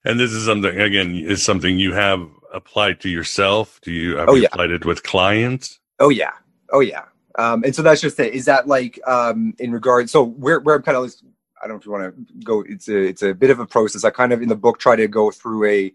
and 0.06 0.20
this 0.20 0.32
is 0.32 0.46
something 0.46 0.78
again 0.80 1.16
is 1.16 1.44
something 1.44 1.78
you 1.78 1.94
have 1.94 2.22
applied 2.54 3.00
to 3.02 3.10
yourself? 3.10 3.80
Do 3.82 3.92
you 3.92 4.18
have 4.18 4.30
oh, 4.30 4.36
you 4.36 4.44
yeah. 4.44 4.50
applied 4.52 4.72
it 4.72 4.86
with 4.86 5.04
clients? 5.04 5.80
Oh 6.00 6.10
yeah, 6.10 6.32
oh 6.72 6.80
yeah. 6.80 7.06
Um, 7.38 7.64
and 7.64 7.76
so 7.76 7.82
that's 7.82 8.02
just 8.02 8.20
it. 8.20 8.34
Is 8.34 8.46
that 8.46 8.68
like 8.68 9.00
um, 9.08 9.54
in 9.60 9.72
regard? 9.72 10.10
So 10.10 10.24
where 10.24 10.60
where 10.60 10.76
I'm 10.76 10.82
kind 10.82 10.98
of 10.98 11.14
I 11.62 11.68
don't 11.68 11.76
know 11.76 11.80
if 11.80 11.86
you 11.86 11.92
want 11.92 12.16
to 12.16 12.34
go. 12.44 12.64
It's 12.68 12.88
a 12.88 12.98
it's 12.98 13.22
a 13.22 13.34
bit 13.34 13.50
of 13.50 13.60
a 13.60 13.66
process. 13.66 14.04
I 14.04 14.10
kind 14.10 14.34
of 14.34 14.42
in 14.42 14.50
the 14.50 14.56
book 14.56 14.80
try 14.80 14.96
to 14.96 15.08
go 15.08 15.32
through 15.32 15.66
a 15.66 15.94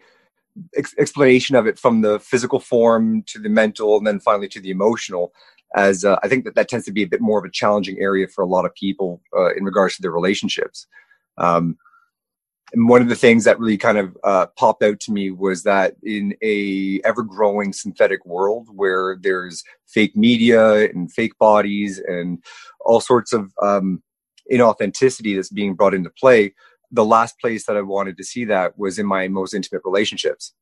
ex- 0.76 0.94
explanation 0.98 1.56
of 1.56 1.66
it 1.66 1.78
from 1.78 2.02
the 2.02 2.18
physical 2.20 2.60
form 2.60 3.22
to 3.24 3.38
the 3.38 3.48
mental, 3.48 3.96
and 3.96 4.06
then 4.06 4.20
finally 4.20 4.48
to 4.48 4.60
the 4.60 4.70
emotional. 4.70 5.32
as 5.74 6.04
uh, 6.04 6.18
I 6.22 6.28
think 6.28 6.44
that 6.44 6.54
that 6.54 6.68
tends 6.68 6.86
to 6.86 6.92
be 6.92 7.02
a 7.02 7.08
bit 7.08 7.20
more 7.20 7.38
of 7.38 7.44
a 7.44 7.50
challenging 7.50 7.98
area 7.98 8.28
for 8.28 8.42
a 8.42 8.46
lot 8.46 8.64
of 8.64 8.74
people 8.74 9.20
uh, 9.36 9.54
in 9.54 9.64
regards 9.64 9.96
to 9.96 10.02
their 10.02 10.12
relationships. 10.12 10.86
Um, 11.38 11.76
and 12.74 12.88
one 12.88 13.00
of 13.00 13.08
the 13.08 13.14
things 13.14 13.44
that 13.44 13.58
really 13.60 13.78
kind 13.78 13.98
of 13.98 14.18
uh, 14.24 14.46
popped 14.58 14.82
out 14.82 14.98
to 15.00 15.12
me 15.12 15.30
was 15.30 15.62
that 15.62 15.94
in 16.02 16.34
a 16.42 17.00
ever-growing 17.04 17.72
synthetic 17.72 18.26
world 18.26 18.68
where 18.74 19.16
there's 19.20 19.62
fake 19.86 20.16
media 20.16 20.90
and 20.90 21.12
fake 21.12 21.38
bodies 21.38 22.00
and 22.00 22.42
all 22.84 23.00
sorts 23.00 23.32
of 23.32 23.52
um, 23.62 24.02
inauthenticity 24.52 25.36
that's 25.36 25.50
being 25.50 25.74
brought 25.74 25.94
into 25.94 26.10
play, 26.10 26.52
the 26.90 27.04
last 27.04 27.38
place 27.40 27.64
that 27.66 27.76
I 27.76 27.82
wanted 27.82 28.16
to 28.16 28.24
see 28.24 28.44
that 28.46 28.76
was 28.76 28.98
in 28.98 29.06
my 29.06 29.28
most 29.28 29.54
intimate 29.54 29.82
relationships, 29.84 30.52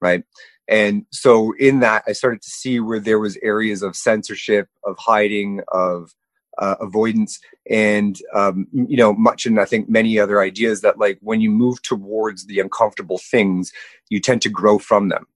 right? 0.00 0.24
And 0.68 1.04
so 1.10 1.52
in 1.58 1.80
that, 1.80 2.04
I 2.06 2.12
started 2.12 2.40
to 2.40 2.50
see 2.50 2.80
where 2.80 3.00
there 3.00 3.18
was 3.18 3.36
areas 3.42 3.82
of 3.82 3.94
censorship, 3.94 4.68
of 4.84 4.96
hiding, 4.98 5.60
of 5.70 6.12
uh, 6.58 6.76
avoidance 6.80 7.40
and 7.70 8.18
um, 8.34 8.66
you 8.72 8.96
know 8.96 9.14
much 9.14 9.46
and 9.46 9.58
i 9.58 9.64
think 9.64 9.88
many 9.88 10.18
other 10.18 10.40
ideas 10.40 10.82
that 10.82 10.98
like 10.98 11.18
when 11.22 11.40
you 11.40 11.50
move 11.50 11.80
towards 11.82 12.46
the 12.46 12.60
uncomfortable 12.60 13.18
things 13.18 13.72
you 14.12 14.20
tend 14.20 14.42
to 14.42 14.50
grow 14.50 14.78
from 14.78 15.08
them. 15.08 15.26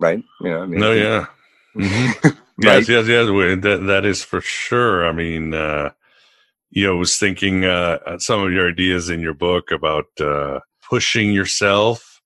Right? 0.00 0.24
You 0.40 0.50
know 0.50 0.62
I 0.62 0.66
mean, 0.66 0.80
no 0.80 0.92
yeah. 0.92 1.26
Mm-hmm. 1.74 2.28
yes 2.60 2.86
yes 2.86 3.08
yes 3.08 3.26
that, 3.62 3.84
that 3.86 4.04
is 4.04 4.22
for 4.22 4.42
sure. 4.42 5.06
I 5.06 5.12
mean 5.12 5.54
uh 5.54 5.90
you 6.70 6.86
know 6.86 6.96
was 6.96 7.16
thinking 7.16 7.64
uh 7.64 8.18
some 8.18 8.40
of 8.40 8.52
your 8.52 8.68
ideas 8.68 9.08
in 9.08 9.20
your 9.20 9.32
book 9.32 9.70
about 9.70 10.04
uh 10.20 10.60
pushing 10.86 11.32
yourself 11.32 12.20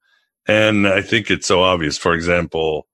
and 0.48 0.88
i 0.88 1.00
think 1.00 1.31
it's 1.31 1.46
so 1.46 1.62
obvious. 1.62 1.96
For 1.96 2.12
example 2.12 2.88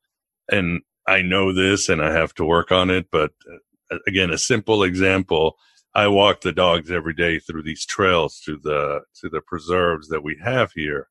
and 0.50 0.82
i 1.06 1.22
know 1.22 1.54
this 1.54 1.88
and 1.88 2.02
i 2.02 2.12
have 2.12 2.34
to 2.34 2.44
work 2.44 2.70
on 2.70 2.90
it 2.90 3.06
but 3.10 3.32
again, 4.06 4.30
a 4.30 4.38
simple 4.38 4.82
example. 4.82 5.56
I 5.94 6.08
walk 6.08 6.40
the 6.40 6.52
dogs 6.52 6.90
every 6.90 7.12
day 7.14 7.38
through 7.38 7.62
these 7.64 7.84
trails, 7.84 8.38
through 8.38 8.60
the 8.62 9.02
to 9.20 9.28
the 9.28 9.40
preserves 9.40 10.08
that 10.08 10.22
we 10.22 10.38
have 10.42 10.72
here. 10.72 11.08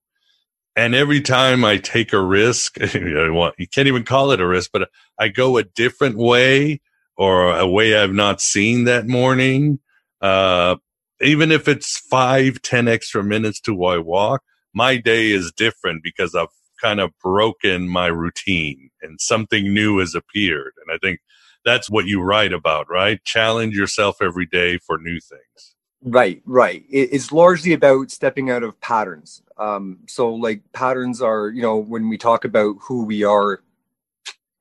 And 0.75 0.95
every 0.95 1.21
time 1.21 1.65
I 1.65 1.77
take 1.77 2.13
a 2.13 2.21
risk, 2.21 2.77
you 2.93 3.67
can't 3.73 3.87
even 3.87 4.03
call 4.03 4.31
it 4.31 4.41
a 4.41 4.47
risk, 4.47 4.71
but 4.71 4.89
I 5.19 5.27
go 5.27 5.57
a 5.57 5.63
different 5.63 6.17
way 6.17 6.81
or 7.17 7.55
a 7.55 7.67
way 7.67 7.95
I've 7.95 8.13
not 8.13 8.41
seen 8.41 8.85
that 8.85 9.07
morning. 9.07 9.79
Uh, 10.21 10.77
even 11.19 11.51
if 11.51 11.67
it's 11.67 11.97
five, 11.97 12.61
ten 12.61 12.87
extra 12.87 13.23
minutes 13.23 13.59
to 13.61 13.85
I 13.85 13.97
walk, 13.97 14.41
my 14.73 14.97
day 14.97 15.31
is 15.31 15.51
different 15.51 16.03
because 16.03 16.33
I've 16.33 16.47
kind 16.81 16.99
of 16.99 17.11
broken 17.21 17.87
my 17.87 18.07
routine 18.07 18.89
and 19.01 19.21
something 19.21 19.73
new 19.73 19.99
has 19.99 20.15
appeared. 20.15 20.73
And 20.81 20.95
I 20.95 20.97
think 20.97 21.19
that's 21.65 21.89
what 21.89 22.05
you 22.05 22.21
write 22.21 22.53
about, 22.53 22.89
right? 22.89 23.23
Challenge 23.23 23.75
yourself 23.75 24.17
every 24.21 24.45
day 24.45 24.77
for 24.77 24.97
new 24.97 25.19
things. 25.19 25.75
Right, 26.03 26.41
right. 26.45 26.83
It's 26.89 27.31
largely 27.31 27.73
about 27.73 28.09
stepping 28.09 28.49
out 28.49 28.63
of 28.63 28.79
patterns. 28.81 29.43
Um, 29.57 29.99
so, 30.07 30.33
like 30.33 30.63
patterns 30.73 31.21
are, 31.21 31.49
you 31.49 31.61
know, 31.61 31.77
when 31.77 32.09
we 32.09 32.17
talk 32.17 32.43
about 32.43 32.77
who 32.81 33.05
we 33.05 33.23
are 33.23 33.61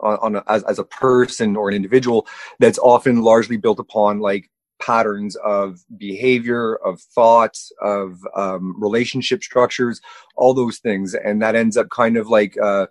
on, 0.01 0.19
on 0.21 0.37
a, 0.37 0.45
as, 0.49 0.63
as 0.65 0.79
a 0.79 0.85
person 0.85 1.57
or 1.57 1.71
an 1.71 1.75
individual, 1.75 2.27
that's 2.59 2.79
often 2.79 3.23
largely 3.23 3.57
built 3.57 3.79
upon 3.79 4.21
like 4.21 4.51
patterns 4.81 5.37
of 5.37 5.81
behavior, 5.97 6.77
of 6.77 7.01
thoughts, 7.01 7.73
of 7.81 8.19
um, 8.37 8.75
relationship 8.79 9.43
structures, 9.43 10.01
all 10.37 10.53
those 10.53 10.79
things, 10.79 11.15
and 11.15 11.41
that 11.41 11.55
ends 11.55 11.77
up 11.79 11.89
kind 11.91 12.19
of 12.19 12.29
like 12.29 12.59
uh, 12.59 12.87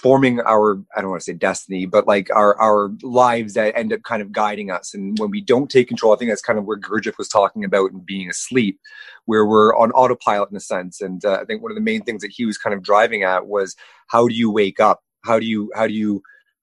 forming 0.00 0.40
our 0.40 0.80
i 0.96 1.00
don't 1.00 1.10
want 1.10 1.20
to 1.20 1.24
say 1.24 1.32
destiny 1.32 1.84
but 1.84 2.06
like 2.06 2.30
our 2.30 2.58
our 2.60 2.90
lives 3.02 3.54
that 3.54 3.76
end 3.76 3.92
up 3.92 4.02
kind 4.04 4.22
of 4.22 4.30
guiding 4.30 4.70
us. 4.70 4.94
And 4.94 5.18
when 5.18 5.30
we 5.30 5.40
don't 5.40 5.68
take 5.68 5.88
control 5.88 6.14
i 6.14 6.16
think 6.16 6.30
that's 6.30 6.42
kind 6.42 6.58
of 6.58 6.64
where 6.64 6.78
gurdjieff 6.78 7.18
was 7.18 7.28
talking 7.28 7.64
about 7.64 7.90
and 7.90 8.06
being 8.06 8.30
asleep 8.30 8.78
where 9.24 9.44
we're 9.44 9.76
on 9.76 9.90
autopilot 9.92 10.50
in 10.50 10.56
a 10.56 10.60
sense. 10.60 11.00
And 11.00 11.24
uh, 11.24 11.38
i 11.40 11.44
think 11.44 11.62
one 11.62 11.72
of 11.72 11.76
the 11.76 11.82
main 11.82 12.02
things 12.02 12.22
that 12.22 12.32
he 12.34 12.44
was 12.44 12.56
kind 12.56 12.74
of 12.74 12.82
driving 12.82 13.24
at 13.24 13.46
was 13.46 13.74
how 14.06 14.26
do 14.28 14.34
you 14.34 14.50
wake 14.50 14.80
up? 14.80 15.02
How 15.24 15.38
do 15.38 15.46
you 15.46 15.70
how 15.74 15.86
do 15.86 15.94
you 15.94 16.22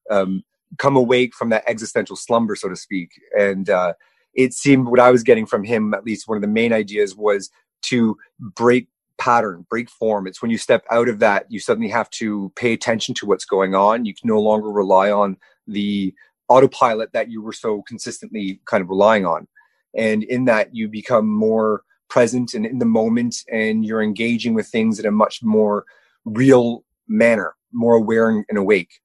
um, 0.09 0.43
come 0.77 0.95
awake 0.95 1.33
from 1.35 1.49
that 1.49 1.63
existential 1.67 2.15
slumber 2.15 2.55
so 2.55 2.69
to 2.69 2.75
speak? 2.75 3.11
And 3.37 3.69
uh, 3.69 3.93
it 4.33 4.53
seemed 4.53 4.87
what 4.87 4.99
i 4.99 5.11
was 5.11 5.23
getting 5.23 5.45
from 5.45 5.63
him 5.63 5.93
at 5.93 6.05
least 6.05 6.27
one 6.27 6.37
of 6.37 6.41
the 6.41 6.47
main 6.47 6.73
ideas 6.73 7.15
was 7.15 7.49
to 7.81 8.17
break 8.39 8.87
pattern, 9.17 9.65
break 9.69 9.89
form. 9.89 10.27
It's 10.27 10.41
when 10.41 10.51
you 10.51 10.57
step 10.57 10.85
out 10.91 11.09
of 11.09 11.19
that, 11.19 11.45
you 11.49 11.59
suddenly 11.59 11.89
have 11.89 12.09
to 12.11 12.51
pay 12.55 12.73
attention 12.73 13.15
to 13.15 13.25
what's 13.25 13.45
going 13.45 13.75
on. 13.75 14.05
You 14.05 14.13
can 14.13 14.27
no 14.27 14.39
longer 14.39 14.69
rely 14.69 15.11
on 15.11 15.37
the 15.67 16.13
autopilot 16.47 17.11
that 17.13 17.29
you 17.29 17.41
were 17.41 17.53
so 17.53 17.81
consistently 17.83 18.61
kind 18.65 18.81
of 18.81 18.89
relying 18.89 19.25
on. 19.25 19.47
And 19.95 20.23
in 20.23 20.45
that, 20.45 20.75
you 20.75 20.87
become 20.87 21.27
more 21.27 21.83
present 22.09 22.53
and 22.53 22.65
in 22.65 22.79
the 22.79 22.85
moment, 22.85 23.37
and 23.51 23.85
you're 23.85 24.03
engaging 24.03 24.53
with 24.53 24.67
things 24.67 24.99
in 24.99 25.05
a 25.05 25.11
much 25.11 25.41
more 25.41 25.85
real 26.25 26.83
manner, 27.07 27.55
more 27.71 27.95
aware 27.95 28.29
and 28.29 28.57
awake. 28.57 28.99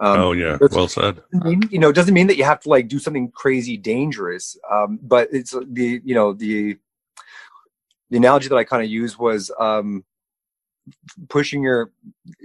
Um, 0.00 0.18
oh 0.18 0.32
yeah, 0.32 0.58
well 0.72 0.88
said. 0.88 1.22
you 1.70 1.78
know, 1.78 1.88
it 1.88 1.94
doesn't 1.94 2.14
mean 2.14 2.26
that 2.26 2.36
you 2.36 2.44
have 2.44 2.60
to 2.60 2.68
like 2.68 2.88
do 2.88 2.98
something 2.98 3.30
crazy 3.30 3.76
dangerous, 3.76 4.56
um, 4.70 4.98
but 5.00 5.28
it's 5.32 5.54
the 5.70 6.00
you 6.04 6.14
know 6.14 6.32
the 6.32 6.76
the 8.10 8.16
analogy 8.16 8.48
that 8.48 8.56
I 8.56 8.64
kind 8.64 8.82
of 8.82 8.88
used 8.88 9.18
was 9.18 9.50
um, 9.58 10.04
pushing 11.28 11.62
your 11.62 11.90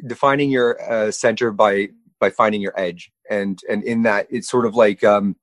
defining 0.07 0.49
your 0.49 0.81
uh, 0.89 1.11
center 1.11 1.51
by 1.51 1.89
by 2.19 2.29
finding 2.29 2.61
your 2.61 2.79
edge. 2.79 3.11
And 3.29 3.59
and 3.69 3.83
in 3.83 4.03
that 4.03 4.27
it's 4.29 4.49
sort 4.49 4.65
of 4.65 4.75
like 4.75 5.03
um, 5.03 5.35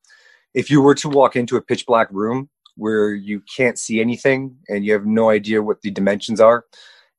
if 0.55 0.71
you 0.71 0.81
were 0.81 0.95
to 0.97 1.09
walk 1.09 1.37
into 1.37 1.57
a 1.57 1.63
pitch 1.63 1.87
black 1.87 2.09
room 2.11 2.49
where 2.77 3.15
you 3.15 3.43
can't 3.57 3.79
see 3.79 4.01
anything 4.01 4.57
and 4.69 4.85
you 4.85 4.93
have 4.93 5.07
no 5.07 5.31
idea 5.31 5.63
what 5.63 5.83
the 5.83 5.91
dimensions 5.91 6.41
are 6.41 6.65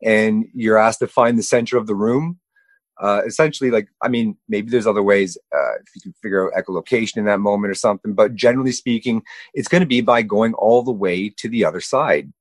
and 0.03 0.45
you're 0.53 0.77
asked 0.77 0.99
to 0.99 1.07
find 1.07 1.37
the 1.37 1.43
center 1.43 1.77
of 1.77 1.87
the 1.87 1.95
room 1.95 2.39
uh, 3.01 3.21
essentially 3.25 3.71
like 3.71 3.87
i 4.03 4.07
mean 4.07 4.37
maybe 4.47 4.69
there's 4.69 4.87
other 4.87 5.03
ways 5.03 5.37
uh, 5.55 5.73
if 5.75 5.95
you 5.95 6.01
can 6.01 6.13
figure 6.21 6.45
out 6.45 6.63
echolocation 6.63 7.17
in 7.17 7.25
that 7.25 7.39
moment 7.39 7.71
or 7.71 7.75
something 7.75 8.13
but 8.13 8.35
generally 8.35 8.71
speaking 8.71 9.21
it's 9.53 9.67
going 9.67 9.81
to 9.81 9.87
be 9.87 10.01
by 10.01 10.21
going 10.21 10.53
all 10.55 10.83
the 10.83 10.91
way 10.91 11.29
to 11.29 11.49
the 11.49 11.65
other 11.65 11.81
side 11.81 12.31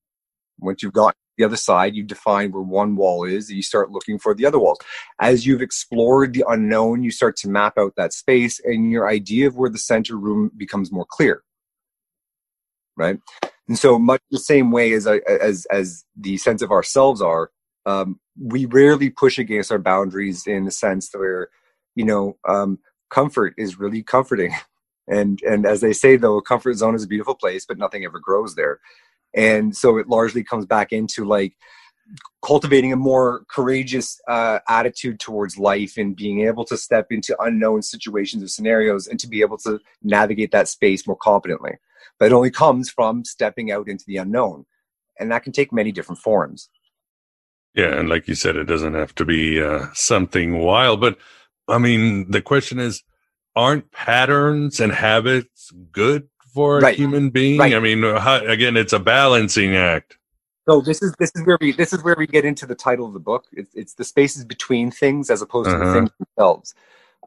once 0.59 0.83
you've 0.83 0.93
got 0.93 1.15
the 1.37 1.45
other 1.45 1.57
side, 1.57 1.95
you 1.95 2.03
define 2.03 2.53
where 2.53 2.63
one 2.63 2.97
wall 2.97 3.25
is, 3.25 3.49
and 3.49 3.57
you 3.57 3.63
start 3.63 3.91
looking 3.91 4.19
for 4.19 4.35
the 4.35 4.47
other 4.47 4.59
walls. 4.59 4.79
As 5.21 5.47
you've 5.47 5.63
explored 5.63 6.33
the 6.33 6.45
unknown, 6.49 7.03
you 7.03 7.11
start 7.11 7.37
to 7.39 7.49
map 7.49 7.75
out 7.79 7.95
that 7.97 8.13
space, 8.13 8.61
and 8.65 8.91
your 8.91 9.09
idea 9.09 9.47
of 9.47 9.57
where 9.57 9.71
the 9.71 9.79
center 9.79 10.17
room 10.17 10.51
becomes 10.57 10.91
more 10.91 11.07
clear. 11.09 11.43
Right, 12.97 13.19
and 13.69 13.79
so 13.79 13.99
much 13.99 14.23
the 14.31 14.39
same 14.39 14.71
way 14.71 14.93
as 14.93 15.07
as 15.07 15.67
as 15.67 16.05
the 16.17 16.39
sense 16.39 16.63
of 16.63 16.71
ourselves 16.71 17.21
are, 17.21 17.51
um, 17.85 18.19
we 18.41 18.65
rarely 18.65 19.11
push 19.11 19.39
against 19.39 19.71
our 19.71 19.79
boundaries 19.79 20.47
in 20.47 20.65
the 20.65 20.71
sense 20.71 21.11
where, 21.13 21.51
you 21.95 22.05
know, 22.05 22.39
um, 22.49 22.79
comfort 23.11 23.55
is 23.59 23.79
really 23.79 24.03
comforting. 24.03 24.53
And 25.09 25.41
and 25.49 25.67
as 25.67 25.83
they 25.83 25.93
say, 25.93 26.17
though, 26.17 26.37
a 26.37 26.43
comfort 26.43 26.75
zone 26.75 26.97
is 26.97 27.05
a 27.05 27.07
beautiful 27.07 27.37
place, 27.37 27.65
but 27.65 27.79
nothing 27.79 28.05
ever 28.05 28.19
grows 28.19 28.57
there 28.57 28.81
and 29.37 29.77
so 29.77 29.99
it 29.99 30.09
largely 30.09 30.43
comes 30.43 30.67
back 30.67 30.93
into 30.93 31.25
like 31.25 31.55
cultivating 32.45 32.93
a 32.93 32.97
more 32.97 33.45
courageous 33.51 34.19
uh, 34.29 34.61
attitude 34.69 35.21
towards 35.21 35.59
life 35.59 35.97
and 35.97 36.17
being 36.17 36.47
able 36.47 36.65
to 36.65 36.77
step 36.77 37.09
into 37.11 37.41
unknown 37.43 37.83
situations 37.83 38.43
or 38.43 38.49
scenarios 38.49 39.07
and 39.07 39.21
to 39.21 39.29
be 39.29 39.43
able 39.43 39.59
to 39.59 39.79
navigate 40.03 40.53
that 40.53 40.69
space 40.69 41.07
more 41.07 41.17
competently. 41.17 41.73
But 42.19 42.27
it 42.27 42.33
only 42.33 42.51
comes 42.51 42.89
from 42.89 43.25
stepping 43.25 43.71
out 43.71 43.89
into 43.89 44.05
the 44.07 44.17
unknown. 44.17 44.65
And 45.19 45.31
that 45.31 45.43
can 45.43 45.53
take 45.53 45.73
many 45.73 45.93
different 45.93 46.21
forms. 46.21 46.69
Yeah 47.75 47.99
and 47.99 48.09
like 48.09 48.29
you 48.29 48.35
said 48.35 48.57
it 48.57 48.65
doesn't 48.65 48.95
have 48.95 49.15
to 49.17 49.25
be 49.25 49.63
uh, 49.63 49.87
something 49.93 50.59
wild. 50.59 51.01
But 51.01 51.19
i 51.69 51.79
mean 51.79 52.31
the 52.31 52.41
question 52.41 52.79
is 52.79 53.03
aren't 53.57 53.91
patterns 53.91 54.79
and 54.79 54.93
habits 54.93 55.73
good 55.91 56.29
for 56.57 56.79
a 56.79 56.81
right. 56.81 56.97
human 56.97 57.29
being? 57.29 57.59
Right. 57.61 57.75
I 57.75 57.81
mean, 57.81 58.03
how, 58.03 58.45
again, 58.45 58.79
it's 58.79 58.95
a 58.95 58.99
balancing 58.99 59.77
act. 59.77 60.17
So 60.67 60.81
this 60.81 61.03
is 61.03 61.15
this 61.19 61.31
is 61.37 61.47
where 61.47 61.59
we 61.61 61.73
this 61.73 61.93
is 61.93 62.03
where 62.03 62.17
we 62.19 62.27
get 62.27 62.45
into 62.45 62.67
the 62.67 62.75
title 62.75 63.07
of 63.07 63.13
the 63.13 63.21
book. 63.21 63.45
It's, 63.53 63.73
it's 63.75 63.95
the 63.95 64.05
spaces 64.05 64.45
between 64.45 64.91
things 64.91 65.31
as 65.31 65.43
opposed 65.43 65.69
uh-huh. 65.69 65.79
to 65.79 65.85
the 65.85 65.91
uh-huh. 65.91 66.01
things 66.01 66.11
themselves. 66.19 66.75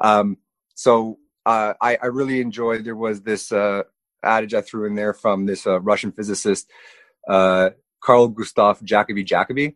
Um, 0.02 0.38
so 0.76 1.20
uh, 1.46 1.74
I, 1.80 1.98
I 2.02 2.08
really 2.08 2.42
enjoyed. 2.42 2.84
There 2.84 2.96
was 2.96 3.22
this 3.22 3.52
uh, 3.52 3.84
adage 4.24 4.54
I 4.54 4.62
threw 4.62 4.86
in 4.86 4.96
there 4.96 5.14
from 5.14 5.46
this 5.46 5.66
uh, 5.66 5.80
Russian 5.80 6.12
physicist, 6.12 6.70
uh, 7.30 7.70
Carl 8.04 8.28
Gustav 8.30 8.84
Jacob 8.84 9.16
Jacobi, 9.18 9.76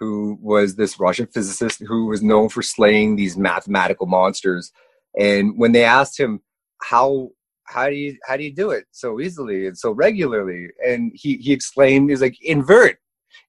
who 0.00 0.38
was 0.40 0.74
this 0.74 0.98
Russian 0.98 1.26
physicist 1.26 1.82
who 1.86 2.06
was 2.06 2.22
known 2.22 2.48
for 2.48 2.62
slaying 2.62 3.14
these 3.14 3.36
mathematical 3.36 4.06
monsters. 4.06 4.72
And 5.16 5.56
when 5.56 5.72
they 5.72 5.84
asked 5.84 6.18
him 6.18 6.40
how 6.82 7.30
how 7.66 7.88
do 7.88 7.94
you 7.94 8.16
how 8.26 8.36
do 8.36 8.44
you 8.44 8.52
do 8.52 8.70
it 8.70 8.84
so 8.90 9.20
easily 9.20 9.66
and 9.66 9.76
so 9.76 9.90
regularly? 9.90 10.68
And 10.86 11.12
he 11.14 11.36
he 11.38 11.52
explained 11.52 12.10
he's 12.10 12.22
like 12.22 12.36
invert 12.42 12.98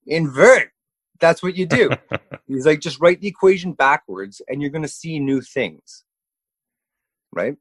invert. 0.08 0.70
That's 1.20 1.42
what 1.42 1.56
you 1.56 1.66
do. 1.66 1.90
He's 2.48 2.66
like 2.66 2.82
just 2.82 3.00
write 3.00 3.22
the 3.22 3.28
equation 3.28 3.72
backwards 3.72 4.42
and 4.48 4.62
you're 4.62 4.70
going 4.70 4.82
to 4.82 4.88
see 4.88 5.18
new 5.18 5.42
things. 5.42 6.04
Right? 7.32 7.56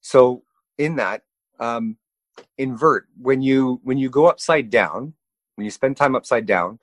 So 0.00 0.42
in 0.76 0.96
that, 0.96 1.22
um, 1.60 1.96
invert 2.58 3.06
when 3.20 3.42
you 3.42 3.80
when 3.82 3.96
you 3.98 4.10
go 4.10 4.26
upside 4.26 4.70
down, 4.70 5.14
when 5.54 5.64
you 5.64 5.70
spend 5.70 5.96
time 5.96 6.14
upside 6.14 6.46
down, 6.46 6.78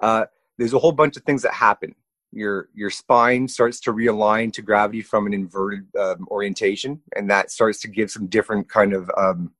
uh, 0.00 0.26
there's 0.58 0.72
a 0.72 0.78
whole 0.78 0.92
bunch 0.92 1.16
of 1.16 1.24
things 1.24 1.42
that 1.42 1.52
happen. 1.52 1.94
Your 2.34 2.68
your 2.74 2.90
spine 2.90 3.46
starts 3.46 3.80
to 3.80 3.92
realign 3.92 4.52
to 4.54 4.62
gravity 4.62 5.02
from 5.02 5.26
an 5.26 5.34
inverted 5.34 5.86
um, 5.96 6.26
orientation, 6.30 7.00
and 7.16 7.30
that 7.30 7.50
starts 7.50 7.80
to 7.80 7.88
give 7.88 8.10
some 8.10 8.26
different 8.26 8.68
kind 8.68 8.92
of 8.92 9.10
um, 9.16 9.52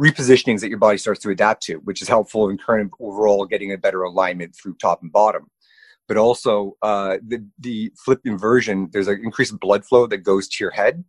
repositionings 0.00 0.60
that 0.60 0.68
your 0.68 0.78
body 0.78 0.96
starts 0.96 1.20
to 1.20 1.30
adapt 1.30 1.62
to, 1.64 1.74
which 1.78 2.00
is 2.00 2.08
helpful 2.08 2.48
in 2.48 2.56
kind 2.56 2.80
of 2.80 2.92
overall 3.00 3.44
getting 3.44 3.72
a 3.72 3.78
better 3.78 4.02
alignment 4.02 4.54
through 4.54 4.74
top 4.74 5.02
and 5.02 5.12
bottom. 5.12 5.50
But 6.08 6.16
also 6.16 6.76
uh, 6.82 7.18
the 7.26 7.44
the 7.58 7.92
flip 7.96 8.20
inversion, 8.24 8.88
there's 8.92 9.08
an 9.08 9.20
increased 9.22 9.58
blood 9.60 9.84
flow 9.84 10.06
that 10.06 10.18
goes 10.18 10.48
to 10.48 10.64
your 10.64 10.70
head, 10.70 11.04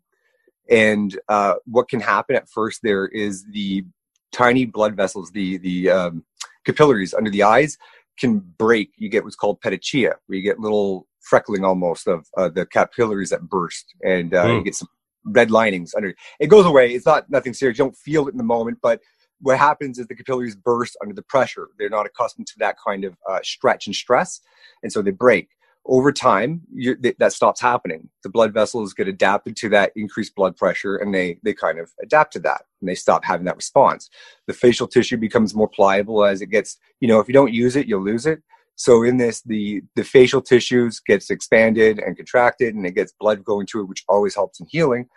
and 0.70 1.20
uh, 1.30 1.56
what 1.66 1.88
can 1.88 2.00
happen 2.00 2.36
at 2.36 2.50
first 2.50 2.82
there 2.82 3.08
is 3.08 3.46
the 3.46 3.86
tiny 4.32 4.66
blood 4.66 4.96
vessels, 4.96 5.32
the 5.32 5.58
the 5.58 5.90
um, 5.90 6.26
capillaries 6.66 7.14
under 7.14 7.30
the 7.30 7.44
eyes 7.44 7.78
can 8.20 8.40
break. 8.58 8.92
You 8.98 9.10
get 9.10 9.24
what's 9.24 9.36
called 9.36 9.62
petechia, 9.62 10.14
where 10.26 10.38
you 10.38 10.42
get 10.42 10.60
little 10.60 11.08
freckling 11.32 11.66
almost 11.66 12.08
of 12.08 12.26
uh, 12.38 12.50
the 12.50 12.66
capillaries 12.66 13.30
that 13.30 13.50
burst, 13.50 13.86
and 14.04 14.34
uh, 14.34 14.46
mm. 14.46 14.58
you 14.58 14.64
get 14.64 14.76
some 14.76 14.90
red 15.26 15.52
linings 15.52 15.94
under. 15.96 16.14
It 16.40 16.48
goes 16.48 16.66
away. 16.66 16.94
It's 16.94 17.06
not 17.06 17.30
nothing 17.30 17.54
serious. 17.54 17.78
You 17.78 17.86
don't 17.86 17.98
feel 17.98 18.28
it 18.28 18.32
in 18.32 18.38
the 18.38 18.44
moment, 18.44 18.80
but 18.82 19.02
what 19.40 19.58
happens 19.58 19.98
is 19.98 20.08
the 20.08 20.16
capillaries 20.16 20.56
burst 20.56 20.98
under 21.02 21.16
the 21.16 21.24
pressure. 21.24 21.70
They're 21.78 21.90
not 21.90 22.06
accustomed 22.06 22.48
to 22.48 22.54
that 22.60 22.76
kind 22.84 23.06
of 23.06 23.16
uh, 23.30 23.40
stretch 23.44 23.88
and 23.88 23.96
stress, 23.96 24.42
and 24.84 24.92
so 24.92 25.02
they 25.02 25.12
break 25.12 25.50
over 25.86 26.12
time 26.12 26.62
th- 26.76 27.16
that 27.18 27.34
stops 27.34 27.60
happening. 27.60 28.10
The 28.24 28.30
blood 28.30 28.54
vessels 28.54 28.94
get 28.94 29.08
adapted 29.08 29.56
to 29.58 29.70
that 29.70 29.92
increased 29.96 30.36
blood 30.36 30.56
pressure 30.56 30.98
and 30.98 31.14
they 31.14 31.40
they 31.44 31.54
kind 31.54 31.80
of 31.80 31.92
adapt 32.02 32.34
to 32.34 32.40
that 32.42 32.64
and 32.80 32.90
they 32.90 32.96
stop 32.96 33.26
having 33.26 33.46
that 33.46 33.56
response. 33.56 34.10
The 34.48 34.54
facial 34.54 34.88
tissue 34.88 35.18
becomes 35.18 35.56
more 35.56 35.68
pliable 35.68 36.24
as 36.24 36.42
it 36.42 36.48
gets 36.48 36.78
you 37.00 37.08
know 37.08 37.20
if 37.20 37.28
you 37.28 37.34
don't 37.34 37.54
use 37.54 37.76
it 37.76 37.88
you'll 37.88 38.04
lose 38.04 38.26
it. 38.26 38.42
So 38.76 39.04
in 39.04 39.18
this 39.18 39.42
the 39.42 39.82
the 39.96 40.04
facial 40.04 40.42
tissues 40.42 41.00
gets 41.00 41.30
expanded 41.32 42.00
and 42.00 42.16
contracted 42.16 42.76
and 42.76 42.86
it 42.86 42.96
gets 42.96 43.14
blood 43.20 43.44
going 43.44 43.66
to 43.68 43.82
it 43.82 43.88
which 43.88 44.04
always 44.08 44.36
helps 44.36 44.60
in 44.60 44.68
healing. 44.70 45.08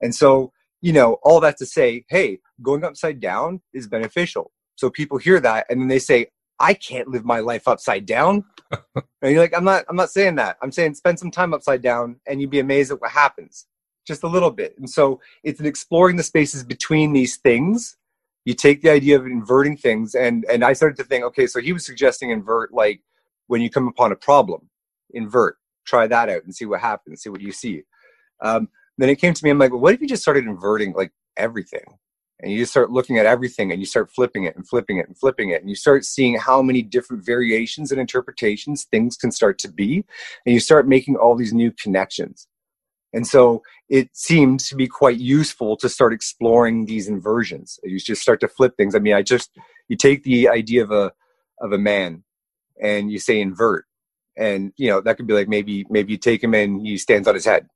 And 0.00 0.14
so 0.14 0.52
you 0.80 0.92
know 0.92 1.18
all 1.22 1.40
that 1.40 1.58
to 1.58 1.66
say 1.66 2.04
hey 2.08 2.38
going 2.62 2.84
upside 2.84 3.20
down 3.20 3.60
is 3.74 3.86
beneficial. 3.86 4.52
So 4.76 4.88
people 4.88 5.18
hear 5.18 5.38
that 5.40 5.66
and 5.68 5.82
then 5.82 5.88
they 5.88 5.98
say 5.98 6.28
i 6.60 6.74
can't 6.74 7.08
live 7.08 7.24
my 7.24 7.40
life 7.40 7.66
upside 7.68 8.06
down 8.06 8.44
and 8.94 9.04
you're 9.32 9.40
like, 9.40 9.56
I'm 9.56 9.64
not, 9.64 9.84
I'm 9.88 9.96
not 9.96 10.10
saying 10.10 10.36
that. 10.36 10.56
I'm 10.62 10.72
saying 10.72 10.94
spend 10.94 11.18
some 11.18 11.30
time 11.30 11.54
upside 11.54 11.82
down 11.82 12.16
and 12.26 12.40
you'd 12.40 12.50
be 12.50 12.60
amazed 12.60 12.90
at 12.92 13.00
what 13.00 13.10
happens. 13.10 13.66
Just 14.06 14.22
a 14.22 14.28
little 14.28 14.50
bit. 14.50 14.76
And 14.78 14.88
so 14.88 15.20
it's 15.42 15.60
an 15.60 15.66
exploring 15.66 16.16
the 16.16 16.22
spaces 16.22 16.62
between 16.62 17.12
these 17.12 17.36
things. 17.36 17.96
You 18.44 18.54
take 18.54 18.82
the 18.82 18.90
idea 18.90 19.16
of 19.16 19.26
inverting 19.26 19.76
things 19.76 20.14
and 20.14 20.44
and 20.50 20.64
I 20.64 20.74
started 20.74 20.96
to 20.98 21.04
think, 21.04 21.24
okay, 21.24 21.46
so 21.46 21.60
he 21.60 21.72
was 21.72 21.86
suggesting 21.86 22.30
invert 22.30 22.72
like 22.72 23.00
when 23.46 23.62
you 23.62 23.70
come 23.70 23.88
upon 23.88 24.12
a 24.12 24.16
problem, 24.16 24.68
invert, 25.10 25.56
try 25.86 26.06
that 26.06 26.28
out 26.28 26.44
and 26.44 26.54
see 26.54 26.66
what 26.66 26.80
happens, 26.80 27.22
see 27.22 27.30
what 27.30 27.40
you 27.40 27.52
see. 27.52 27.82
Um, 28.42 28.68
then 28.98 29.08
it 29.08 29.16
came 29.16 29.34
to 29.34 29.44
me, 29.44 29.50
I'm 29.50 29.58
like, 29.58 29.70
well, 29.70 29.80
what 29.80 29.94
if 29.94 30.00
you 30.00 30.06
just 30.06 30.22
started 30.22 30.44
inverting 30.44 30.92
like 30.92 31.12
everything? 31.36 31.84
And 32.44 32.52
you 32.52 32.66
start 32.66 32.90
looking 32.90 33.18
at 33.18 33.24
everything 33.24 33.72
and 33.72 33.80
you 33.80 33.86
start 33.86 34.10
flipping 34.10 34.44
it 34.44 34.54
and 34.54 34.68
flipping 34.68 34.98
it 34.98 35.06
and 35.06 35.18
flipping 35.18 35.48
it 35.48 35.62
and 35.62 35.70
you 35.70 35.74
start 35.74 36.04
seeing 36.04 36.38
how 36.38 36.60
many 36.60 36.82
different 36.82 37.24
variations 37.24 37.90
and 37.90 37.98
interpretations 37.98 38.84
things 38.84 39.16
can 39.16 39.32
start 39.32 39.58
to 39.58 39.68
be 39.68 40.04
and 40.44 40.52
you 40.52 40.60
start 40.60 40.86
making 40.86 41.16
all 41.16 41.34
these 41.34 41.54
new 41.54 41.72
connections. 41.72 42.46
And 43.14 43.26
so 43.26 43.62
it 43.88 44.10
seemed 44.12 44.60
to 44.60 44.76
be 44.76 44.86
quite 44.86 45.18
useful 45.18 45.76
to 45.78 45.88
start 45.88 46.12
exploring 46.12 46.84
these 46.84 47.08
inversions. 47.08 47.80
You 47.82 47.98
just 47.98 48.20
start 48.20 48.40
to 48.40 48.48
flip 48.48 48.76
things. 48.76 48.94
I 48.94 48.98
mean 48.98 49.14
i 49.14 49.22
just 49.22 49.50
you 49.88 49.96
take 49.96 50.22
the 50.22 50.48
idea 50.48 50.82
of 50.82 50.90
a 50.90 51.12
of 51.60 51.72
a 51.72 51.78
man 51.78 52.24
and 52.80 53.10
you 53.10 53.18
say 53.18 53.40
invert. 53.40 53.86
And 54.36 54.72
you 54.76 54.90
know 54.90 55.00
that 55.00 55.16
could 55.16 55.26
be 55.26 55.34
like 55.34 55.48
maybe 55.48 55.86
maybe 55.88 56.12
you 56.12 56.18
take 56.18 56.44
him 56.44 56.52
and 56.52 56.86
he 56.86 56.98
stands 56.98 57.26
on 57.26 57.34
his 57.34 57.46
head. 57.46 57.68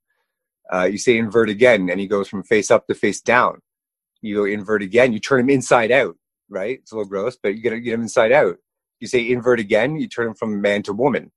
Uh, 0.71 0.85
you 0.85 0.99
say 0.99 1.17
invert 1.17 1.49
again 1.49 1.89
and 1.89 1.99
he 1.99 2.07
goes 2.07 2.29
from 2.29 2.43
face 2.43 2.71
up 2.71 2.87
to 2.87 2.95
face 2.95 3.23
down 3.23 3.63
you 4.21 4.45
invert 4.45 4.83
again, 4.83 5.13
you 5.13 5.21
turn 5.21 5.41
them 5.41 5.51
inside 5.51 5.91
out, 5.91 6.17
right? 6.49 6.79
It's 6.81 6.93
a 6.93 6.97
little 6.97 7.09
gross, 7.09 7.37
but 7.41 7.55
you 7.55 7.63
get, 7.63 7.79
get 7.79 7.93
them 7.93 8.03
inside 8.03 8.33
out. 8.33 8.57
You 9.01 9.07
say 9.07 9.31
invert 9.31 9.61
again, 9.61 9.97
you 9.97 10.09
turn 10.09 10.27
them 10.27 10.35
from 10.35 10.61
man 10.61 10.83
to 10.85 10.93
woman, 10.93 11.31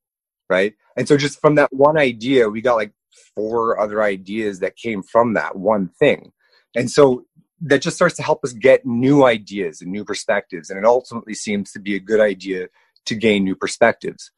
right? 0.50 0.74
And 0.98 1.08
so 1.08 1.18
just 1.18 1.40
from 1.40 1.56
that 1.56 1.72
one 1.72 1.98
idea, 1.98 2.50
we 2.50 2.62
got 2.62 2.76
like 2.76 2.94
four 3.36 3.80
other 3.80 4.02
ideas 4.02 4.60
that 4.60 4.76
came 4.76 5.04
from 5.04 5.34
that 5.34 5.56
one 5.56 5.90
thing. 6.00 6.32
And 6.76 6.90
so 6.90 7.26
that 7.62 7.82
just 7.82 7.96
starts 7.96 8.16
to 8.16 8.24
help 8.24 8.44
us 8.44 8.54
get 8.54 8.86
new 8.86 9.24
ideas 9.24 9.82
and 9.82 9.92
new 9.92 10.04
perspectives. 10.04 10.70
And 10.70 10.80
it 10.80 10.86
ultimately 10.86 11.36
seems 11.36 11.72
to 11.74 11.80
be 11.80 11.96
a 11.96 12.00
good 12.00 12.20
idea 12.20 12.68
to 13.06 13.16
gain 13.16 13.44
new 13.44 13.56
perspectives. 13.56 14.32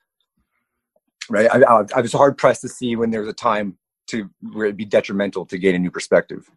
Right? 1.30 1.50
I, 1.50 1.62
I, 1.62 1.86
I 1.96 2.02
was 2.02 2.12
hard 2.12 2.38
pressed 2.38 2.62
to 2.62 2.70
see 2.70 2.96
when 2.98 3.12
there's 3.12 3.30
a 3.30 3.34
time 3.34 3.78
to 4.08 4.30
where 4.52 4.66
it'd 4.66 4.76
be 4.76 4.86
detrimental 4.86 5.46
to 5.46 5.58
gain 5.58 5.76
a 5.76 5.80
new 5.80 5.92
perspective. 5.92 6.50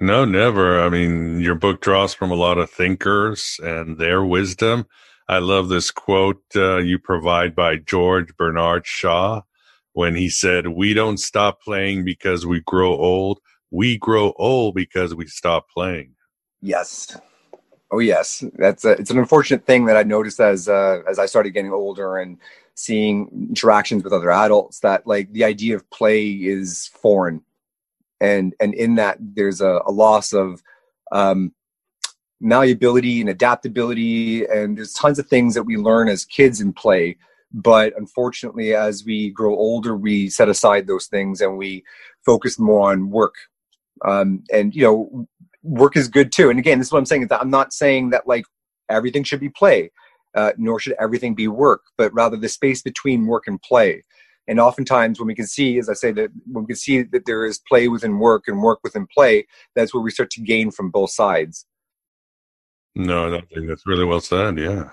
No, 0.00 0.24
never. 0.24 0.80
I 0.80 0.88
mean, 0.88 1.40
your 1.40 1.54
book 1.54 1.80
draws 1.80 2.12
from 2.12 2.30
a 2.30 2.36
lot 2.36 2.58
of 2.58 2.70
thinkers 2.70 3.60
and 3.62 3.98
their 3.98 4.24
wisdom. 4.24 4.86
I 5.28 5.38
love 5.38 5.68
this 5.68 5.90
quote 5.90 6.42
uh, 6.56 6.78
you 6.78 6.98
provide 6.98 7.54
by 7.54 7.76
George 7.76 8.36
Bernard 8.36 8.86
Shaw 8.86 9.42
when 9.92 10.16
he 10.16 10.28
said, 10.28 10.68
We 10.68 10.94
don't 10.94 11.18
stop 11.18 11.62
playing 11.62 12.04
because 12.04 12.44
we 12.44 12.60
grow 12.60 12.90
old. 12.96 13.38
We 13.70 13.96
grow 13.96 14.32
old 14.36 14.74
because 14.74 15.14
we 15.14 15.26
stop 15.26 15.70
playing. 15.70 16.14
Yes. 16.60 17.16
Oh, 17.90 17.98
yes. 17.98 18.42
That's 18.54 18.84
a, 18.84 18.92
it's 18.92 19.10
an 19.10 19.18
unfortunate 19.18 19.66
thing 19.66 19.84
that 19.86 19.96
I 19.96 20.02
noticed 20.02 20.40
as 20.40 20.68
uh, 20.68 21.02
as 21.08 21.18
I 21.18 21.26
started 21.26 21.50
getting 21.50 21.72
older 21.72 22.16
and 22.16 22.38
seeing 22.74 23.28
interactions 23.50 24.02
with 24.02 24.12
other 24.12 24.30
adults 24.30 24.80
that 24.80 25.06
like 25.06 25.32
the 25.32 25.44
idea 25.44 25.76
of 25.76 25.88
play 25.90 26.28
is 26.30 26.90
foreign 26.94 27.42
and 28.22 28.54
and 28.60 28.72
in 28.72 28.94
that 28.94 29.18
there's 29.20 29.60
a, 29.60 29.80
a 29.84 29.90
loss 29.90 30.32
of 30.32 30.62
um, 31.10 31.52
malleability 32.40 33.20
and 33.20 33.28
adaptability 33.28 34.46
and 34.46 34.78
there's 34.78 34.94
tons 34.94 35.18
of 35.18 35.26
things 35.26 35.54
that 35.54 35.64
we 35.64 35.76
learn 35.76 36.08
as 36.08 36.24
kids 36.24 36.60
in 36.60 36.72
play. 36.72 37.16
But 37.52 37.92
unfortunately 37.98 38.74
as 38.74 39.04
we 39.04 39.30
grow 39.30 39.54
older 39.54 39.96
we 39.96 40.30
set 40.30 40.48
aside 40.48 40.86
those 40.86 41.06
things 41.06 41.40
and 41.40 41.58
we 41.58 41.84
focus 42.24 42.58
more 42.58 42.92
on 42.92 43.10
work. 43.10 43.34
Um, 44.04 44.44
and 44.52 44.74
you 44.74 44.82
know 44.82 45.26
work 45.62 45.96
is 45.96 46.08
good 46.08 46.32
too. 46.32 46.48
And 46.48 46.58
again 46.58 46.78
this 46.78 46.88
is 46.88 46.92
what 46.92 46.98
i'm 46.98 47.06
saying 47.06 47.22
is 47.22 47.28
that 47.28 47.40
i'm 47.40 47.50
not 47.50 47.72
saying 47.72 48.10
that 48.10 48.26
like 48.26 48.44
everything 48.88 49.24
should 49.24 49.40
be 49.40 49.48
play 49.48 49.90
uh, 50.34 50.52
nor 50.56 50.80
should 50.80 50.94
everything 50.98 51.34
be 51.34 51.48
work 51.48 51.82
but 51.98 52.12
rather 52.14 52.36
the 52.36 52.48
space 52.48 52.82
between 52.82 53.26
work 53.26 53.44
and 53.46 53.60
play 53.62 54.02
and 54.48 54.58
oftentimes, 54.58 55.20
when 55.20 55.28
we 55.28 55.34
can 55.34 55.46
see, 55.46 55.78
as 55.78 55.88
I 55.88 55.94
say, 55.94 56.10
that 56.12 56.30
when 56.50 56.64
we 56.64 56.68
can 56.68 56.76
see 56.76 57.02
that 57.02 57.26
there 57.26 57.46
is 57.46 57.60
play 57.68 57.88
within 57.88 58.18
work 58.18 58.44
and 58.48 58.62
work 58.62 58.80
within 58.82 59.06
play, 59.06 59.46
that's 59.74 59.94
where 59.94 60.02
we 60.02 60.10
start 60.10 60.30
to 60.30 60.40
gain 60.40 60.70
from 60.70 60.90
both 60.90 61.10
sides. 61.10 61.66
No, 62.94 63.26
I 63.26 63.30
don't 63.30 63.48
think 63.48 63.68
that's 63.68 63.86
really 63.86 64.04
well 64.04 64.20
said. 64.20 64.58
Yeah. 64.58 64.90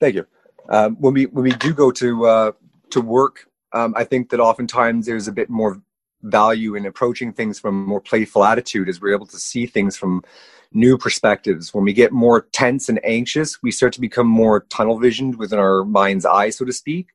Thank 0.00 0.16
you. 0.16 0.26
Um, 0.68 0.96
when 0.96 1.14
we 1.14 1.26
when 1.26 1.44
we 1.44 1.52
do 1.52 1.72
go 1.72 1.92
to 1.92 2.26
uh, 2.26 2.52
to 2.90 3.00
work, 3.00 3.48
um, 3.72 3.94
I 3.96 4.02
think 4.04 4.30
that 4.30 4.40
oftentimes 4.40 5.06
there's 5.06 5.28
a 5.28 5.32
bit 5.32 5.48
more 5.48 5.80
value 6.22 6.74
in 6.74 6.86
approaching 6.86 7.32
things 7.32 7.60
from 7.60 7.84
a 7.84 7.86
more 7.86 8.00
playful 8.00 8.44
attitude, 8.44 8.88
as 8.88 9.00
we're 9.00 9.14
able 9.14 9.26
to 9.26 9.38
see 9.38 9.66
things 9.66 9.96
from 9.96 10.24
new 10.72 10.98
perspectives. 10.98 11.72
When 11.72 11.84
we 11.84 11.92
get 11.92 12.10
more 12.10 12.48
tense 12.52 12.88
and 12.88 13.02
anxious, 13.04 13.62
we 13.62 13.70
start 13.70 13.92
to 13.92 14.00
become 14.00 14.26
more 14.26 14.66
tunnel 14.68 14.98
visioned 14.98 15.36
within 15.36 15.60
our 15.60 15.84
mind's 15.84 16.26
eye, 16.26 16.50
so 16.50 16.64
to 16.64 16.72
speak 16.72 17.06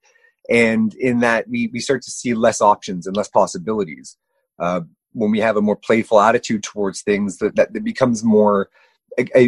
and 0.49 0.93
in 0.95 1.19
that 1.19 1.47
we, 1.47 1.69
we 1.73 1.79
start 1.79 2.01
to 2.01 2.11
see 2.11 2.33
less 2.33 2.61
options 2.61 3.07
and 3.07 3.15
less 3.15 3.27
possibilities 3.27 4.17
uh, 4.59 4.81
when 5.13 5.31
we 5.31 5.39
have 5.39 5.57
a 5.57 5.61
more 5.61 5.75
playful 5.75 6.19
attitude 6.19 6.63
towards 6.63 7.01
things 7.01 7.37
that, 7.37 7.55
that, 7.55 7.73
that 7.73 7.83
becomes 7.83 8.23
more 8.23 8.69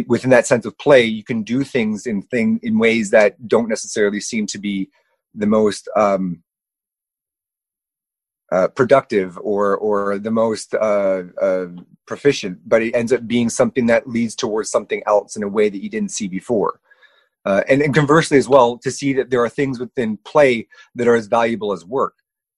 within 0.06 0.30
that 0.30 0.46
sense 0.46 0.66
of 0.66 0.76
play 0.78 1.02
you 1.02 1.24
can 1.24 1.42
do 1.42 1.64
things 1.64 2.06
in 2.06 2.20
thing 2.22 2.60
in 2.62 2.78
ways 2.78 3.10
that 3.10 3.48
don't 3.48 3.68
necessarily 3.68 4.20
seem 4.20 4.46
to 4.46 4.58
be 4.58 4.90
the 5.34 5.46
most 5.46 5.88
um, 5.96 6.42
uh, 8.52 8.68
productive 8.68 9.38
or 9.38 9.76
or 9.76 10.18
the 10.18 10.30
most 10.30 10.74
uh, 10.74 11.22
uh, 11.40 11.66
proficient, 12.06 12.58
but 12.68 12.82
it 12.82 12.94
ends 12.94 13.12
up 13.12 13.26
being 13.26 13.48
something 13.48 13.86
that 13.86 14.08
leads 14.08 14.34
towards 14.34 14.70
something 14.70 15.02
else 15.06 15.36
in 15.36 15.42
a 15.42 15.48
way 15.48 15.68
that 15.68 15.82
you 15.82 15.88
didn't 15.88 16.10
see 16.10 16.28
before. 16.28 16.80
Uh, 17.44 17.62
and, 17.68 17.82
and, 17.82 17.94
conversely 17.94 18.38
as 18.38 18.48
well 18.48 18.78
to 18.78 18.90
see 18.90 19.12
that 19.12 19.28
there 19.28 19.44
are 19.44 19.50
things 19.50 19.78
within 19.78 20.16
play 20.24 20.66
that 20.94 21.06
are 21.06 21.14
as 21.14 21.26
valuable 21.26 21.72
as 21.72 21.84
work. 21.84 22.14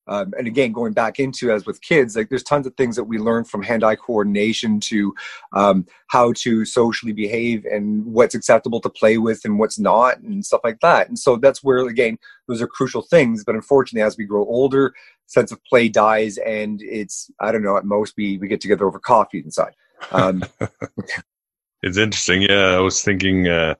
Um, 0.08 0.32
and 0.38 0.46
again 0.46 0.70
going 0.70 0.92
back 0.92 1.18
into 1.18 1.50
as 1.50 1.66
with 1.66 1.80
kids 1.80 2.14
like 2.14 2.28
there's 2.28 2.44
tons 2.44 2.64
of 2.64 2.74
things 2.76 2.94
that 2.94 3.04
we 3.04 3.18
learn 3.18 3.44
from 3.44 3.62
hand-eye 3.62 3.96
coordination 3.96 4.78
to 4.80 5.12
um, 5.52 5.84
how 6.06 6.32
to 6.34 6.64
socially 6.64 7.12
behave 7.12 7.64
and 7.64 8.06
what's 8.06 8.36
acceptable 8.36 8.80
to 8.82 8.88
play 8.88 9.18
with 9.18 9.44
and 9.44 9.58
what's 9.58 9.80
not 9.80 10.18
and 10.20 10.46
stuff 10.46 10.60
like 10.62 10.78
that. 10.80 11.08
And 11.08 11.18
so 11.18 11.36
that's 11.36 11.64
where 11.64 11.78
again 11.88 12.18
those 12.46 12.62
are 12.62 12.68
crucial 12.68 13.02
things. 13.02 13.42
But 13.44 13.56
unfortunately 13.56 14.06
as 14.06 14.16
we 14.16 14.26
grow 14.26 14.44
older 14.46 14.94
sense 15.26 15.50
of 15.50 15.62
play 15.64 15.88
dies 15.88 16.38
and 16.38 16.80
it's 16.82 17.28
i 17.40 17.50
don't 17.50 17.64
know 17.64 17.76
at 17.76 17.84
most 17.84 18.14
we 18.16 18.38
we 18.38 18.46
get 18.46 18.60
together 18.60 18.86
over 18.86 19.00
coffee 19.00 19.38
inside. 19.40 19.74
Um, 20.12 20.44
it's 21.82 21.96
interesting. 21.96 22.42
Yeah 22.42 22.76
i 22.76 22.78
was 22.78 23.02
thinking 23.02 23.48
uh 23.48 23.74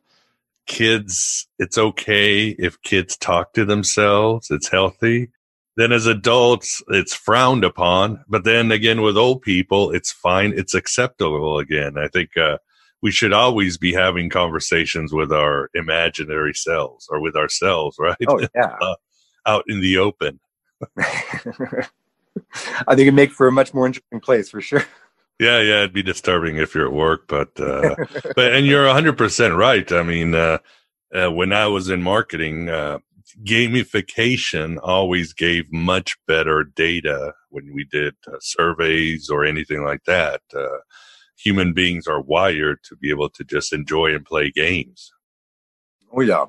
kids 0.67 1.49
it's 1.59 1.79
okay 1.79 2.49
if 2.49 2.81
kids 2.83 3.17
talk 3.17 3.53
to 3.55 3.65
themselves 3.65 4.51
it's 4.51 4.69
healthy. 4.69 5.31
Then 5.77 5.93
as 5.93 6.07
adults 6.07 6.83
it's 6.89 7.15
frowned 7.15 7.65
upon 7.65 8.25
but 8.29 8.45
then 8.45 8.73
again 8.73 9.03
with 9.03 9.17
old 9.17 9.43
people 9.43 9.91
it's 9.91 10.13
fine 10.13 10.53
it's 10.57 10.75
acceptable 10.75 11.59
again. 11.59 11.99
I 11.99 12.09
think 12.09 12.37
uh 12.37 12.59
we 13.03 13.11
should 13.11 13.33
always 13.33 13.77
be 13.79 13.93
having 13.93 14.31
conversations 14.31 15.13
with 15.13 15.31
our 15.31 15.71
imaginary 15.75 16.55
selves 16.55 17.07
or 17.11 17.21
with 17.21 17.37
ourselves 17.37 17.97
right? 18.01 18.17
Oh 18.29 18.41
yeah. 18.55 18.77
Uh, 18.81 18.97
out 19.47 19.65
in 19.69 19.81
the 19.81 19.99
open. 19.99 20.41
I 20.99 22.95
think 22.95 23.01
it'd 23.01 23.15
make 23.15 23.31
for 23.31 23.47
a 23.47 23.53
much 23.53 23.73
more 23.73 23.87
interesting 23.87 24.21
place 24.21 24.51
for 24.51 24.61
sure. 24.61 24.85
Yeah, 25.39 25.61
yeah, 25.61 25.79
it'd 25.79 25.93
be 25.93 26.03
disturbing 26.03 26.57
if 26.57 26.75
you're 26.75 26.87
at 26.87 26.93
work, 26.93 27.29
but 27.29 27.59
uh, 27.61 27.95
but 28.35 28.55
and 28.55 28.67
you're 28.67 28.87
100 28.87 29.19
percent 29.19 29.55
right. 29.55 29.91
I 29.93 30.03
mean, 30.03 30.35
uh, 30.35 30.59
uh, 31.15 31.31
when 31.31 31.53
I 31.53 31.67
was 31.67 31.91
in 31.91 32.03
marketing, 32.03 32.69
uh, 32.71 32.99
gamification 33.45 34.79
always 34.83 35.33
gave 35.33 35.71
much 35.73 36.17
better 36.27 36.65
data 36.65 37.35
when 37.51 37.75
we 37.75 37.85
did 37.85 38.15
uh, 38.27 38.37
surveys 38.41 39.29
or 39.29 39.45
anything 39.45 39.85
like 39.85 40.05
that. 40.05 40.41
Uh, 40.55 40.79
human 41.37 41.73
beings 41.75 42.07
are 42.07 42.21
wired 42.21 42.79
to 42.85 42.97
be 42.97 43.11
able 43.11 43.29
to 43.29 43.45
just 43.45 43.73
enjoy 43.73 44.15
and 44.15 44.25
play 44.25 44.51
games. 44.51 45.13
Oh 46.13 46.23
yeah, 46.23 46.47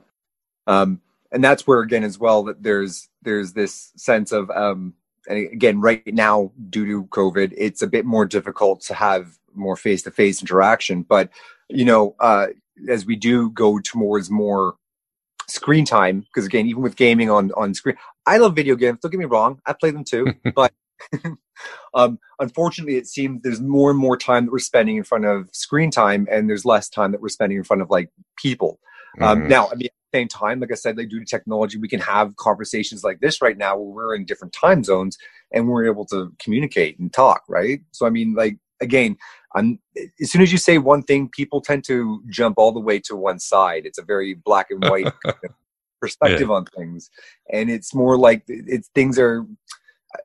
um, 0.66 1.02
and 1.32 1.44
that's 1.44 1.68
where 1.68 1.82
again 1.82 2.06
as 2.06 2.18
well 2.18 2.44
that 2.44 2.64
there's 2.64 3.10
there's 3.22 3.54
this 3.54 3.92
sense 3.98 4.32
of 4.32 4.50
um, 4.52 4.94
and 5.28 5.52
again, 5.52 5.82
right 5.82 6.06
now, 6.08 6.52
due 6.70 6.86
to 6.86 7.04
COVID, 7.06 7.54
it's 7.58 7.82
a 7.82 7.88
bit 7.88 8.06
more 8.06 8.26
difficult 8.26 8.82
to 8.82 8.94
have 8.94 9.38
more 9.54 9.76
face 9.76 10.04
to 10.04 10.12
face 10.12 10.42
interaction. 10.42 11.04
But, 11.04 11.30
you 11.70 11.86
know, 11.86 12.16
uh, 12.20 12.48
as 12.90 13.06
we 13.06 13.16
do 13.16 13.50
go 13.50 13.80
towards 13.80 14.30
more 14.30 14.76
screen 15.48 15.86
time, 15.86 16.22
because 16.22 16.46
again, 16.46 16.68
even 16.68 16.82
with 16.82 16.96
gaming 16.96 17.30
on, 17.30 17.52
on 17.58 17.74
screen, 17.74 17.98
I 18.26 18.38
love 18.38 18.56
video 18.56 18.76
games. 18.76 19.00
Don't 19.02 19.12
get 19.12 19.20
me 19.20 19.26
wrong. 19.26 19.60
I 19.66 19.74
play 19.74 19.92
them 19.92 20.04
too. 20.04 20.34
but 20.56 20.74
um, 21.94 22.20
unfortunately, 22.40 22.96
it 22.96 23.08
seems 23.08 23.42
there's 23.42 23.62
more 23.62 23.90
and 23.90 24.00
more 24.00 24.18
time 24.18 24.46
that 24.46 24.52
we're 24.52 24.60
spending 24.60 24.98
in 24.98 25.04
front 25.04 25.26
of 25.26 25.50
screen 25.52 25.92
time 25.92 26.28
and 26.32 26.50
there's 26.50 26.66
less 26.66 26.90
time 26.90 27.12
that 27.12 27.22
we're 27.22 27.30
spending 27.30 27.58
in 27.58 27.64
front 27.64 27.82
of 27.82 27.90
like 27.90 28.10
people. 28.38 28.80
Um, 29.22 29.40
Mm-hmm. 29.40 29.50
now, 29.50 29.70
I 29.70 29.76
mean, 29.76 29.90
same 30.14 30.28
time, 30.28 30.60
like 30.60 30.72
I 30.72 30.76
said, 30.76 30.98
like 30.98 31.10
due 31.10 31.20
to 31.20 31.26
technology, 31.26 31.78
we 31.78 31.88
can 31.88 32.00
have 32.00 32.36
conversations 32.38 33.04
like 33.04 33.20
this 33.20 33.42
right 33.42 33.58
now 33.58 33.78
where 33.78 33.94
we're 33.94 34.16
in 34.16 34.26
different 34.26 34.54
time 34.54 34.84
zones 34.84 35.18
and 35.52 35.68
we're 35.68 35.86
able 35.86 36.06
to 36.06 36.34
communicate 36.40 36.98
and 37.00 37.12
talk, 37.14 37.44
right? 37.50 37.82
So, 37.92 38.06
I 38.06 38.10
mean, 38.10 38.34
like 38.34 38.58
again, 38.82 39.18
I'm, 39.56 39.80
as 40.22 40.32
soon 40.32 40.42
as 40.42 40.52
you 40.52 40.58
say 40.58 40.78
one 40.78 41.04
thing, 41.04 41.30
people 41.30 41.62
tend 41.62 41.84
to 41.86 42.22
jump 42.30 42.58
all 42.58 42.72
the 42.72 42.80
way 42.80 43.00
to 43.02 43.16
one 43.16 43.40
side. 43.40 43.86
It's 43.86 43.98
a 43.98 44.04
very 44.04 44.34
black 44.34 44.68
and 44.70 44.84
white 44.84 45.06
kind 45.26 45.36
of 45.44 45.52
perspective 46.00 46.48
Yeah. 46.50 46.56
on 46.56 46.66
things, 46.66 47.10
and 47.52 47.70
it's 47.70 47.94
more 47.94 48.18
like 48.18 48.44
it's 48.48 48.90
things 48.96 49.20
are. 49.20 49.46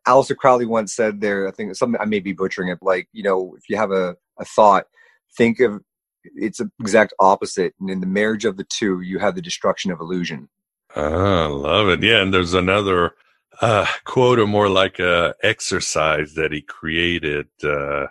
Aleister 0.06 0.36
Crowley 0.36 0.64
once 0.64 0.94
said 0.94 1.20
there, 1.20 1.46
I 1.48 1.50
think 1.50 1.74
something 1.74 2.00
I 2.00 2.04
may 2.04 2.20
be 2.20 2.32
butchering 2.32 2.68
it, 2.68 2.78
like 2.82 3.08
you 3.12 3.22
know, 3.22 3.54
if 3.58 3.68
you 3.68 3.76
have 3.76 3.90
a, 3.90 4.16
a 4.38 4.44
thought, 4.44 4.86
think 5.36 5.60
of 5.60 5.82
it's 6.24 6.58
the 6.58 6.70
exact 6.80 7.14
opposite, 7.18 7.74
and 7.80 7.90
in 7.90 8.00
the 8.00 8.06
marriage 8.06 8.44
of 8.44 8.56
the 8.56 8.64
two, 8.64 9.00
you 9.00 9.18
have 9.18 9.34
the 9.34 9.42
destruction 9.42 9.90
of 9.90 10.00
illusion. 10.00 10.48
Ah, 10.94 11.46
love 11.46 11.88
it. 11.88 12.02
Yeah, 12.02 12.22
and 12.22 12.32
there's 12.32 12.54
another 12.54 13.12
uh, 13.60 13.86
quote, 14.04 14.38
or 14.38 14.46
more 14.46 14.68
like 14.68 14.98
a 14.98 15.34
exercise 15.42 16.34
that 16.34 16.52
he 16.52 16.62
created. 16.62 17.46
Uh, 17.62 18.06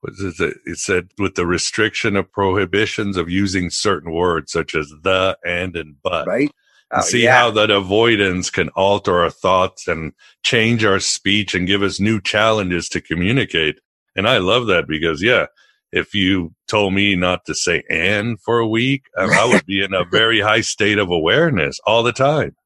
what 0.00 0.14
is 0.18 0.40
it? 0.40 0.56
It 0.64 0.78
said, 0.78 1.10
"With 1.18 1.34
the 1.34 1.46
restriction 1.46 2.16
of 2.16 2.32
prohibitions 2.32 3.16
of 3.16 3.30
using 3.30 3.70
certain 3.70 4.12
words 4.12 4.52
such 4.52 4.74
as 4.74 4.92
the, 5.02 5.38
and, 5.44 5.76
and 5.76 5.96
but." 6.02 6.26
Right. 6.26 6.50
Oh, 6.94 7.00
see 7.00 7.24
yeah. 7.24 7.38
how 7.38 7.50
that 7.52 7.70
avoidance 7.70 8.50
can 8.50 8.68
alter 8.70 9.20
our 9.20 9.30
thoughts 9.30 9.88
and 9.88 10.12
change 10.42 10.84
our 10.84 11.00
speech 11.00 11.54
and 11.54 11.66
give 11.66 11.82
us 11.82 11.98
new 11.98 12.20
challenges 12.20 12.88
to 12.90 13.00
communicate. 13.00 13.80
And 14.14 14.28
I 14.28 14.36
love 14.38 14.66
that 14.66 14.86
because, 14.86 15.22
yeah, 15.22 15.46
if 15.92 16.14
you 16.14 16.54
told 16.68 16.94
me 16.94 17.14
not 17.14 17.44
to 17.44 17.54
say 17.54 17.82
and 17.90 18.40
for 18.40 18.58
a 18.58 18.66
week, 18.66 19.04
I, 19.16 19.46
would 19.46 19.66
be 19.66 19.82
in 19.82 19.92
a 19.92 20.04
very 20.04 20.40
high 20.40 20.62
state 20.62 20.98
of 20.98 21.10
awareness 21.10 21.78
all 21.86 22.02
the 22.02 22.12
time. 22.12 22.56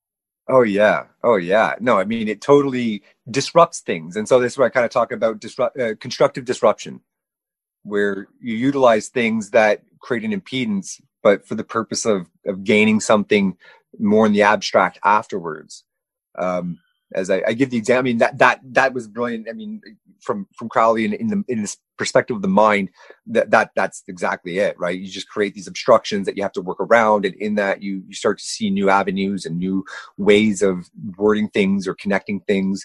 Oh 0.49 0.62
yeah, 0.62 1.07
oh 1.24 1.37
yeah. 1.37 1.74
No, 1.81 1.99
I 1.99 2.05
mean 2.05 2.29
it 2.29 2.41
totally 2.41 3.03
disrupts 3.29 3.81
things, 3.81 4.14
and 4.16 4.29
so 4.29 4.39
this 4.39 4.53
is 4.53 4.59
where 4.59 4.66
I 4.66 4.70
kind 4.70 4.85
of 4.85 4.93
talk 4.93 5.11
about 5.11 5.41
disrupt, 5.41 5.79
uh, 5.79 5.97
constructive 5.97 6.45
disruption, 6.45 7.01
where 7.83 8.29
you 8.41 8.55
utilize 8.55 9.09
things 9.09 9.51
that 9.51 9.83
create 9.99 10.22
an 10.22 10.41
impedance, 10.41 11.01
but 11.22 11.49
for 11.49 11.57
the 11.57 11.64
purpose 11.64 12.07
of 12.07 12.29
of 12.47 12.62
gaining 12.62 13.01
something 13.01 13.57
more 13.99 14.24
in 14.24 14.33
the 14.33 14.43
abstract 14.43 15.01
afterwards. 15.03 15.85
Um, 16.39 16.79
as 17.14 17.30
I, 17.30 17.42
I 17.46 17.52
give 17.52 17.70
the 17.70 17.76
example, 17.76 18.00
I 18.00 18.02
mean 18.02 18.18
that 18.18 18.38
that 18.38 18.61
that 18.72 18.92
was 18.92 19.07
brilliant. 19.07 19.48
I 19.48 19.52
mean, 19.52 19.80
from 20.20 20.46
from 20.57 20.68
Crowley 20.68 21.04
in, 21.04 21.12
in 21.12 21.28
the 21.28 21.44
in 21.48 21.62
this 21.62 21.76
perspective 21.96 22.36
of 22.36 22.42
the 22.42 22.48
mind, 22.48 22.90
that 23.26 23.50
that 23.50 23.70
that's 23.76 24.02
exactly 24.09 24.59
it, 24.59 24.78
right? 24.78 24.98
You 24.98 25.09
just 25.09 25.28
create 25.28 25.54
these 25.54 25.68
obstructions 25.68 26.26
that 26.26 26.36
you 26.36 26.42
have 26.42 26.52
to 26.52 26.61
work 26.61 26.80
around, 26.80 27.24
and 27.24 27.34
in 27.36 27.54
that 27.57 27.82
you 27.82 28.02
you 28.07 28.14
start 28.14 28.38
to 28.38 28.44
see 28.44 28.70
new 28.70 28.90
avenues 28.90 29.46
and 29.46 29.59
new 29.59 29.84
ways 30.16 30.62
of 30.62 30.90
wording 31.16 31.48
things 31.48 31.86
or 31.86 31.94
connecting 31.94 32.40
things. 32.40 32.84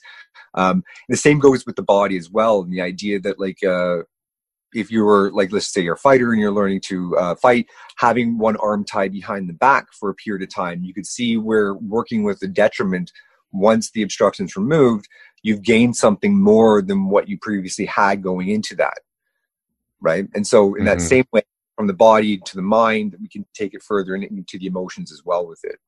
Um, 0.54 0.84
the 1.10 1.18
same 1.18 1.40
goes 1.40 1.66
with 1.66 1.76
the 1.76 1.84
body 1.84 2.18
as 2.18 2.30
well, 2.30 2.62
and 2.62 2.72
the 2.72 2.82
idea 2.82 3.20
that 3.22 3.40
like 3.40 3.64
uh, 3.64 4.04
if 4.74 4.92
you 4.92 5.04
were 5.04 5.32
like 5.32 5.52
let's 5.52 5.74
say 5.74 5.82
you're 5.82 5.96
a 5.96 5.98
fighter 5.98 6.32
and 6.32 6.40
you're 6.40 6.52
learning 6.52 6.82
to 6.82 7.18
uh, 7.18 7.36
fight, 7.36 7.68
having 7.98 8.38
one 8.38 8.58
arm 8.58 8.86
tied 8.86 9.14
behind 9.14 9.50
the 9.50 9.54
back 9.54 9.88
for 10.00 10.10
a 10.10 10.16
period 10.16 10.44
of 10.44 10.54
time, 10.54 10.84
you 10.84 10.94
could 10.94 11.08
see 11.08 11.38
where 11.38 11.74
working 11.74 12.24
with 12.24 12.40
the 12.40 12.48
detriment 12.48 13.12
once 13.52 13.92
the 13.92 14.02
obstruction's 14.02 14.56
removed, 14.56 15.08
you've 15.44 15.62
gained 15.62 15.96
something 15.96 16.42
more 16.42 16.82
than 16.82 17.10
what 17.10 17.28
you 17.28 17.38
previously 17.42 17.86
had 17.86 18.22
going 18.22 18.50
into 18.50 18.76
that. 18.76 19.00
Right. 20.00 20.28
And 20.34 20.46
so, 20.48 20.76
in 20.76 20.86
that 20.86 21.00
Mhm. 21.00 21.08
same 21.08 21.26
way, 21.32 21.42
from 21.76 21.88
the 21.88 21.94
body 21.94 22.38
to 22.38 22.56
the 22.56 22.62
mind, 22.62 23.16
we 23.22 23.28
can 23.28 23.46
take 23.54 23.74
it 23.74 23.84
further 23.84 24.14
and 24.16 24.24
into 24.24 24.58
the 24.60 24.68
emotions 24.68 25.12
as 25.12 25.24
well 25.26 25.48
with 25.48 25.62
it. 25.64 25.80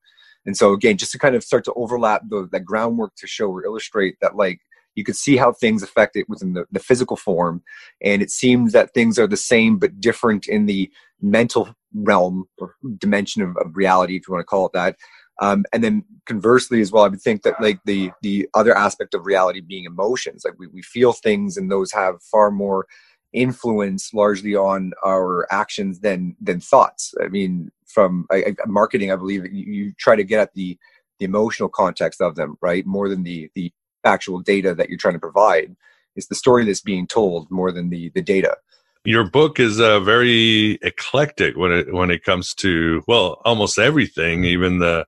And 0.46 0.56
so, 0.56 0.72
again, 0.72 0.96
just 0.96 1.12
to 1.12 1.18
kind 1.18 1.34
of 1.34 1.44
start 1.44 1.64
to 1.64 1.72
overlap 1.74 2.22
the, 2.28 2.48
that 2.52 2.64
groundwork 2.64 3.14
to 3.16 3.26
show 3.26 3.48
or 3.50 3.64
illustrate 3.64 4.16
that, 4.20 4.36
like, 4.36 4.60
you 4.94 5.04
could 5.04 5.16
see 5.16 5.36
how 5.36 5.52
things 5.52 5.82
affect 5.82 6.16
it 6.16 6.28
within 6.28 6.52
the, 6.52 6.66
the 6.70 6.78
physical 6.78 7.16
form. 7.16 7.62
And 8.02 8.22
it 8.22 8.30
seems 8.30 8.72
that 8.72 8.94
things 8.94 9.18
are 9.18 9.26
the 9.26 9.36
same 9.36 9.78
but 9.78 10.00
different 10.00 10.46
in 10.46 10.66
the 10.66 10.90
mental 11.20 11.74
realm 11.94 12.44
or 12.58 12.74
dimension 12.98 13.42
of, 13.42 13.56
of 13.56 13.76
reality, 13.76 14.16
if 14.16 14.28
you 14.28 14.32
want 14.32 14.42
to 14.42 14.46
call 14.46 14.66
it 14.66 14.72
that. 14.74 14.96
Um, 15.40 15.64
and 15.72 15.82
then 15.82 16.04
conversely 16.26 16.80
as 16.80 16.92
well, 16.92 17.04
I 17.04 17.08
would 17.08 17.20
think 17.20 17.42
that 17.42 17.60
like 17.60 17.80
the 17.84 18.12
the 18.22 18.48
other 18.54 18.76
aspect 18.76 19.14
of 19.14 19.26
reality 19.26 19.60
being 19.60 19.84
emotions, 19.84 20.44
like 20.44 20.58
we, 20.58 20.68
we 20.68 20.82
feel 20.82 21.12
things 21.12 21.56
and 21.56 21.70
those 21.70 21.92
have 21.92 22.22
far 22.22 22.50
more 22.50 22.86
influence 23.32 24.14
largely 24.14 24.54
on 24.54 24.92
our 25.04 25.46
actions 25.50 26.00
than 26.00 26.36
than 26.40 26.60
thoughts. 26.60 27.14
I 27.22 27.28
mean, 27.28 27.70
from 27.86 28.26
I, 28.30 28.36
I, 28.36 28.54
marketing, 28.66 29.10
I 29.10 29.16
believe 29.16 29.44
you, 29.52 29.64
you 29.72 29.92
try 29.98 30.16
to 30.16 30.24
get 30.24 30.40
at 30.40 30.54
the 30.54 30.78
the 31.18 31.24
emotional 31.24 31.68
context 31.68 32.20
of 32.20 32.36
them, 32.36 32.56
right? 32.60 32.86
More 32.86 33.08
than 33.08 33.24
the 33.24 33.50
the 33.54 33.72
actual 34.04 34.40
data 34.40 34.74
that 34.74 34.88
you're 34.88 34.98
trying 34.98 35.14
to 35.14 35.20
provide. 35.20 35.74
It's 36.16 36.28
the 36.28 36.34
story 36.34 36.64
that's 36.64 36.80
being 36.80 37.06
told 37.06 37.50
more 37.50 37.72
than 37.72 37.90
the 37.90 38.10
the 38.14 38.22
data. 38.22 38.56
Your 39.04 39.28
book 39.28 39.60
is 39.60 39.80
uh, 39.80 40.00
very 40.00 40.78
eclectic 40.80 41.56
when 41.56 41.72
it 41.72 41.92
when 41.92 42.10
it 42.10 42.24
comes 42.24 42.54
to 42.54 43.02
well, 43.08 43.42
almost 43.44 43.78
everything, 43.78 44.44
even 44.44 44.78
the 44.78 45.06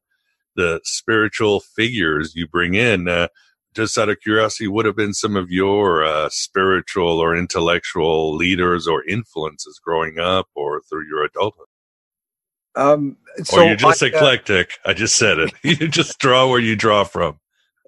the 0.57 0.81
spiritual 0.85 1.61
figures 1.61 2.35
you 2.35 2.49
bring 2.49 2.75
in. 2.75 3.09
Uh, 3.09 3.29
just 3.77 3.99
out 3.99 4.09
of 4.09 4.19
curiosity, 4.21 4.67
what 4.67 4.87
have 4.87 4.97
been 4.97 5.13
some 5.13 5.37
of 5.37 5.51
your 5.51 6.03
uh, 6.03 6.29
spiritual 6.31 7.21
or 7.21 7.37
intellectual 7.37 8.35
leaders 8.35 8.89
or 8.89 9.05
influences 9.05 9.79
growing 9.85 10.19
up 10.19 10.49
or 10.55 10.81
through 10.89 11.07
your 11.07 11.25
adulthood? 11.25 11.67
Um, 12.75 13.17
or 13.53 13.65
you're 13.65 13.77
just 13.77 14.03
I, 14.03 14.07
uh, 14.07 14.09
eclectic. 14.11 14.79
I 14.85 14.95
just 14.95 15.17
said 15.17 15.39
it. 15.39 15.53
you 15.63 15.89
just 15.89 16.19
draw 16.19 16.49
where 16.49 16.61
you 16.61 16.75
draw 16.75 17.05
from. 17.05 17.39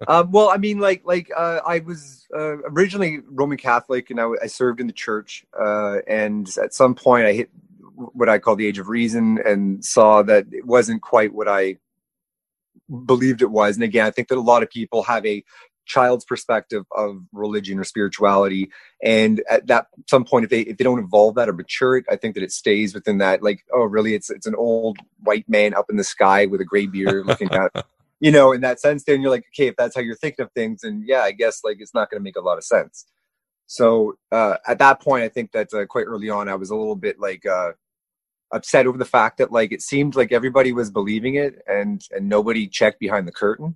um, 0.07 0.31
well, 0.31 0.49
I 0.49 0.57
mean, 0.57 0.79
like, 0.79 1.01
like 1.05 1.29
uh, 1.35 1.59
I 1.65 1.79
was 1.79 2.27
uh, 2.33 2.57
originally 2.69 3.19
Roman 3.27 3.57
Catholic, 3.57 4.09
and 4.11 4.19
I, 4.19 4.29
I 4.43 4.47
served 4.47 4.79
in 4.79 4.87
the 4.87 4.93
church. 4.93 5.45
Uh, 5.59 5.97
and 6.07 6.47
at 6.61 6.73
some 6.73 6.95
point, 6.95 7.25
I 7.25 7.33
hit 7.33 7.49
what 7.95 8.29
I 8.29 8.39
call 8.39 8.55
the 8.55 8.65
age 8.65 8.79
of 8.79 8.89
reason, 8.89 9.39
and 9.45 9.83
saw 9.83 10.21
that 10.23 10.45
it 10.51 10.65
wasn't 10.65 11.01
quite 11.01 11.33
what 11.33 11.47
I 11.47 11.77
believed 13.05 13.41
it 13.41 13.51
was. 13.51 13.75
And 13.75 13.83
again, 13.83 14.05
I 14.05 14.11
think 14.11 14.27
that 14.29 14.37
a 14.37 14.41
lot 14.41 14.63
of 14.63 14.69
people 14.69 15.03
have 15.03 15.25
a 15.25 15.43
child's 15.85 16.23
perspective 16.23 16.83
of 16.95 17.21
religion 17.33 17.79
or 17.79 17.83
spirituality, 17.83 18.69
and 19.03 19.41
at 19.49 19.67
that 19.67 19.87
some 20.07 20.23
point, 20.23 20.45
if 20.45 20.49
they 20.49 20.61
if 20.61 20.77
they 20.77 20.83
don't 20.83 21.03
evolve 21.03 21.35
that 21.35 21.49
or 21.49 21.53
mature 21.53 21.97
it, 21.97 22.05
I 22.09 22.15
think 22.15 22.35
that 22.35 22.43
it 22.43 22.51
stays 22.51 22.93
within 22.93 23.17
that. 23.19 23.43
Like, 23.43 23.63
oh, 23.73 23.83
really? 23.83 24.13
It's 24.13 24.29
it's 24.29 24.47
an 24.47 24.55
old 24.55 24.97
white 25.21 25.47
man 25.49 25.73
up 25.73 25.89
in 25.89 25.97
the 25.97 26.03
sky 26.03 26.45
with 26.45 26.61
a 26.61 26.65
gray 26.65 26.85
beard 26.85 27.25
looking 27.25 27.47
down. 27.47 27.69
you 28.19 28.31
know, 28.31 28.51
in 28.51 28.61
that 28.61 28.79
sense, 28.79 29.03
then 29.03 29.21
you're 29.21 29.31
like, 29.31 29.45
okay, 29.53 29.67
if 29.67 29.75
that's 29.77 29.95
how 29.95 30.01
you're 30.01 30.15
thinking 30.15 30.43
of 30.43 30.51
things, 30.51 30.83
and 30.83 31.03
yeah, 31.07 31.21
I 31.21 31.31
guess 31.31 31.63
like 31.63 31.77
it's 31.79 31.93
not 31.93 32.09
going 32.09 32.19
to 32.19 32.23
make 32.23 32.35
a 32.35 32.41
lot 32.41 32.57
of 32.57 32.63
sense. 32.63 33.05
So 33.67 34.17
uh, 34.31 34.57
at 34.67 34.79
that 34.79 34.99
point, 34.99 35.23
I 35.23 35.29
think 35.29 35.51
that 35.51 35.73
uh, 35.73 35.85
quite 35.85 36.05
early 36.05 36.29
on, 36.29 36.49
I 36.49 36.55
was 36.55 36.71
a 36.71 36.75
little 36.75 36.95
bit 36.95 37.19
like 37.19 37.45
uh, 37.45 37.73
upset 38.51 38.87
over 38.87 38.97
the 38.97 39.05
fact 39.05 39.37
that 39.37 39.51
like 39.51 39.71
it 39.71 39.81
seemed 39.81 40.15
like 40.15 40.31
everybody 40.31 40.73
was 40.73 40.91
believing 40.91 41.35
it, 41.35 41.61
and 41.67 42.03
and 42.11 42.29
nobody 42.29 42.67
checked 42.67 42.99
behind 42.99 43.27
the 43.27 43.31
curtain. 43.31 43.75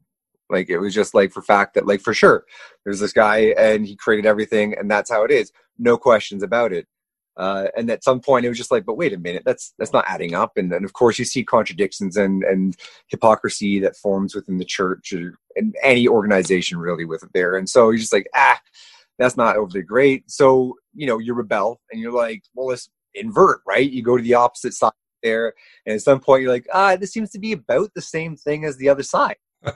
Like 0.50 0.70
it 0.70 0.80
was 0.80 0.94
just 0.94 1.14
like 1.14 1.32
for 1.32 1.42
fact 1.42 1.74
that 1.76 1.88
like 1.88 2.02
for 2.02 2.14
sure, 2.14 2.46
there's 2.84 3.00
this 3.00 3.14
guy 3.14 3.54
and 3.58 3.86
he 3.86 3.96
created 3.96 4.26
everything, 4.26 4.76
and 4.78 4.90
that's 4.90 5.12
how 5.12 5.24
it 5.24 5.32
is. 5.32 5.52
No 5.78 5.98
questions 5.98 6.44
about 6.44 6.74
it. 6.74 6.88
Uh, 7.36 7.68
and 7.76 7.90
at 7.90 8.04
some 8.04 8.20
point, 8.20 8.46
it 8.46 8.50
was 8.50 8.58
just 8.58 8.72
like, 8.72 8.86
but 8.86 8.98
wait 8.98 9.14
a 9.14 9.18
minute, 9.18 9.44
that's 9.46 9.74
that's 9.80 9.94
not 9.94 10.06
adding 10.08 10.36
up. 10.36 10.56
And 10.56 10.72
then, 10.72 10.84
of 10.84 10.94
course, 10.94 11.18
you 11.18 11.26
see 11.26 11.44
contradictions 11.44 12.16
and 12.16 12.44
and 12.44 12.76
hypocrisy 13.08 13.80
that 13.80 13.98
forms 13.98 14.36
within 14.36 14.58
the 14.60 14.66
church 14.66 15.14
or 15.14 15.34
and 15.56 15.76
any 15.82 16.08
organization 16.08 16.78
really 16.78 17.06
with 17.06 17.24
it 17.24 17.30
there. 17.34 17.56
And 17.58 17.68
so 17.68 17.90
you're 17.90 17.98
just 17.98 18.14
like, 18.14 18.28
ah, 18.36 18.60
that's 19.18 19.38
not 19.38 19.58
overly 19.58 19.82
great. 19.82 20.30
So 20.30 20.76
you 20.94 21.08
know, 21.08 21.18
you 21.18 21.34
rebel 21.34 21.80
and 21.92 22.00
you're 22.00 22.12
like, 22.12 22.44
well, 22.54 22.68
let's 22.68 22.90
invert, 23.16 23.62
right? 23.66 23.90
You 23.90 24.04
go 24.04 24.18
to 24.18 24.24
the 24.24 24.36
opposite 24.36 24.74
side 24.74 24.92
there, 25.22 25.54
and 25.86 25.96
at 25.96 26.02
some 26.02 26.20
point, 26.20 26.44
you're 26.44 26.52
like, 26.52 26.68
ah, 26.74 26.96
this 26.96 27.12
seems 27.14 27.32
to 27.32 27.40
be 27.40 27.54
about 27.54 27.94
the 27.94 28.02
same 28.02 28.36
thing 28.36 28.66
as 28.66 28.78
the 28.78 28.90
other 28.90 29.04
side. 29.04 29.38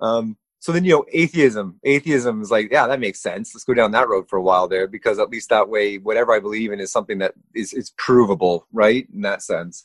um, 0.00 0.36
so 0.60 0.72
then 0.72 0.84
you 0.84 0.92
know 0.92 1.04
atheism 1.12 1.80
atheism 1.84 2.40
is 2.40 2.50
like 2.50 2.70
yeah 2.70 2.86
that 2.86 3.00
makes 3.00 3.20
sense 3.20 3.54
let's 3.54 3.64
go 3.64 3.74
down 3.74 3.90
that 3.90 4.08
road 4.08 4.28
for 4.28 4.36
a 4.36 4.42
while 4.42 4.68
there 4.68 4.86
because 4.86 5.18
at 5.18 5.30
least 5.30 5.48
that 5.48 5.68
way 5.68 5.96
whatever 5.98 6.32
i 6.32 6.38
believe 6.38 6.70
in 6.70 6.78
is 6.78 6.92
something 6.92 7.18
that 7.18 7.32
is, 7.54 7.72
is 7.72 7.92
provable 7.96 8.66
right 8.72 9.08
in 9.12 9.22
that 9.22 9.42
sense 9.42 9.84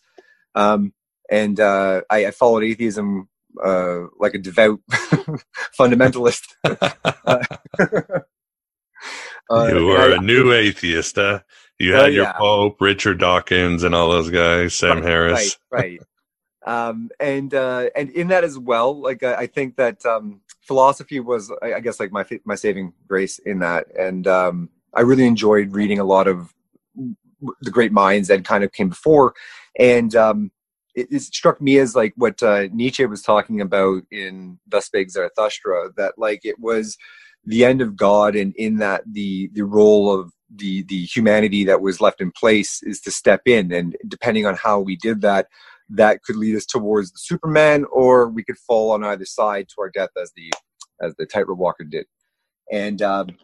um, 0.54 0.94
and 1.30 1.60
uh, 1.60 2.02
I, 2.10 2.28
I, 2.28 2.32
followed 2.32 2.64
atheism 2.64 3.28
uh, 3.64 4.02
like 4.20 4.36
a 4.36 4.38
devout 4.38 4.80
fundamentalist 5.80 6.44
uh, 9.52 9.68
you 9.68 9.86
were 9.86 10.14
a 10.14 10.22
new 10.22 10.54
atheist 10.54 11.16
huh? 11.16 11.40
You 11.78 11.94
had 11.94 12.14
your 12.14 12.24
yeah. 12.24 12.34
pope 12.34 12.80
richard 12.80 13.20
dawkins 13.20 13.84
and 13.84 13.94
all 13.94 14.10
those 14.10 14.30
guys 14.30 14.76
sam 14.76 14.98
right, 14.98 15.04
harris. 15.04 15.58
right 15.72 15.82
right. 15.82 16.88
Um, 16.88 17.12
and 17.20 17.54
uh, 17.54 17.90
and 17.96 18.10
in 18.10 18.30
that 18.30 18.44
as 18.44 18.58
well 18.58 19.00
like 19.00 19.24
I, 19.24 19.36
I 19.36 19.48
think 19.48 19.76
that 19.76 20.04
um, 20.06 20.42
philosophy 20.62 21.20
was 21.20 21.52
I, 21.62 21.80
guess 21.80 22.00
like 22.00 22.12
my 22.12 22.26
my 22.44 22.56
saving 22.56 22.94
grace 23.08 23.40
in 23.40 23.60
that. 23.60 23.88
And 23.98 24.28
um, 24.28 24.70
i 24.94 25.02
really 25.02 25.26
enjoyed 25.26 25.74
reading 25.74 26.00
a 26.00 26.04
lot 26.04 26.28
of 26.28 26.54
the 27.62 27.72
great 27.72 27.92
minds 27.92 28.28
that 28.30 28.46
kind 28.46 28.64
of 28.64 28.72
came 28.72 28.90
before. 28.90 29.34
And 29.78 30.16
um, 30.16 30.52
it, 30.96 31.08
it, 31.12 31.22
struck 31.22 31.62
me 31.62 31.78
as 31.78 31.96
like 31.96 32.14
what 32.16 32.42
uh, 32.42 32.68
nietzsche 32.72 33.06
was 33.06 33.22
talking 33.22 33.62
about 33.62 34.04
in 34.12 34.58
thus 34.68 34.86
spake 34.86 35.12
zarathustra 35.12 35.92
that 35.98 36.14
like 36.18 36.46
it 36.46 36.60
was 36.60 36.98
the 37.46 37.66
end 37.66 37.82
of 37.82 37.96
god 37.96 38.36
and 38.36 38.54
in 38.56 38.78
that 38.78 39.02
the 39.12 39.50
the 39.54 39.66
role 39.66 40.12
of 40.12 40.32
the 40.56 40.84
the 40.84 41.06
humanity 41.06 41.64
that 41.64 41.82
was 41.82 42.00
left 42.02 42.22
in 42.22 42.32
place 42.32 42.82
is 42.84 43.02
to 43.02 43.12
step 43.12 43.42
in 43.46 43.72
and 43.72 43.96
depending 44.08 44.46
on 44.46 44.56
how 44.56 44.80
we 44.80 44.96
did 44.96 45.22
that 45.22 45.48
that 45.90 46.24
could 46.24 46.36
lead 46.36 46.56
us 46.56 46.66
towards 46.66 47.12
the 47.12 47.20
Superman, 47.20 47.86
or 47.92 48.30
we 48.30 48.44
could 48.44 48.58
fall 48.58 48.92
on 48.92 49.04
either 49.04 49.26
side 49.26 49.68
to 49.70 49.76
our 49.82 49.90
death 49.90 50.10
as 50.20 50.32
the 50.36 50.52
as 51.02 51.14
the 51.18 51.26
tightrope 51.26 51.60
walker 51.60 51.84
did. 51.84 52.06
And 52.72 53.02
um, 53.02 53.38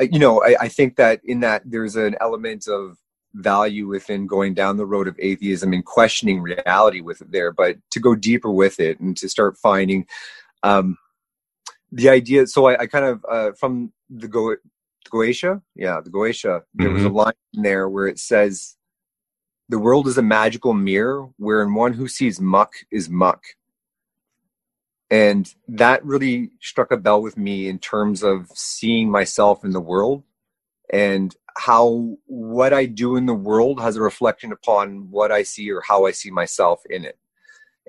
you 0.00 0.18
know, 0.18 0.42
I, 0.42 0.56
I 0.62 0.68
think 0.68 0.96
that 0.96 1.20
in 1.24 1.40
that 1.40 1.62
there's 1.64 1.96
an 1.96 2.16
element 2.20 2.66
of 2.68 2.96
value 3.34 3.88
within 3.88 4.26
going 4.26 4.54
down 4.54 4.76
the 4.76 4.86
road 4.86 5.08
of 5.08 5.16
atheism 5.18 5.72
and 5.72 5.84
questioning 5.84 6.40
reality 6.40 7.00
with 7.00 7.20
it 7.20 7.32
there, 7.32 7.52
but 7.52 7.76
to 7.90 8.00
go 8.00 8.14
deeper 8.14 8.50
with 8.50 8.78
it 8.78 9.00
and 9.00 9.16
to 9.16 9.28
start 9.28 9.58
finding 9.58 10.06
um, 10.62 10.96
the 11.94 12.08
idea. 12.08 12.46
So 12.46 12.66
I, 12.66 12.80
I 12.80 12.86
kind 12.86 13.04
of 13.04 13.24
uh, 13.28 13.52
from 13.52 13.92
the 14.10 14.28
Go 14.28 14.56
Goetia, 15.10 15.62
yeah, 15.76 16.00
the 16.02 16.10
Goetia. 16.10 16.62
There 16.74 16.88
mm-hmm. 16.88 16.94
was 16.94 17.04
a 17.04 17.06
mm-hmm. 17.06 17.16
line 17.16 17.32
in 17.54 17.62
there 17.62 17.88
where 17.88 18.08
it 18.08 18.18
says 18.18 18.76
the 19.68 19.78
world 19.78 20.08
is 20.08 20.18
a 20.18 20.22
magical 20.22 20.74
mirror 20.74 21.28
wherein 21.38 21.74
one 21.74 21.94
who 21.94 22.08
sees 22.08 22.40
muck 22.40 22.72
is 22.90 23.08
muck. 23.08 23.42
And 25.10 25.52
that 25.68 26.04
really 26.04 26.50
struck 26.60 26.90
a 26.90 26.96
bell 26.96 27.22
with 27.22 27.36
me 27.36 27.68
in 27.68 27.78
terms 27.78 28.22
of 28.22 28.48
seeing 28.54 29.10
myself 29.10 29.64
in 29.64 29.70
the 29.70 29.80
world 29.80 30.24
and 30.92 31.34
how 31.56 32.16
what 32.26 32.72
I 32.72 32.86
do 32.86 33.14
in 33.14 33.26
the 33.26 33.34
world 33.34 33.80
has 33.80 33.96
a 33.96 34.02
reflection 34.02 34.50
upon 34.50 35.10
what 35.10 35.30
I 35.30 35.44
see 35.44 35.70
or 35.70 35.82
how 35.82 36.06
I 36.06 36.10
see 36.10 36.30
myself 36.30 36.82
in 36.90 37.04
it. 37.04 37.18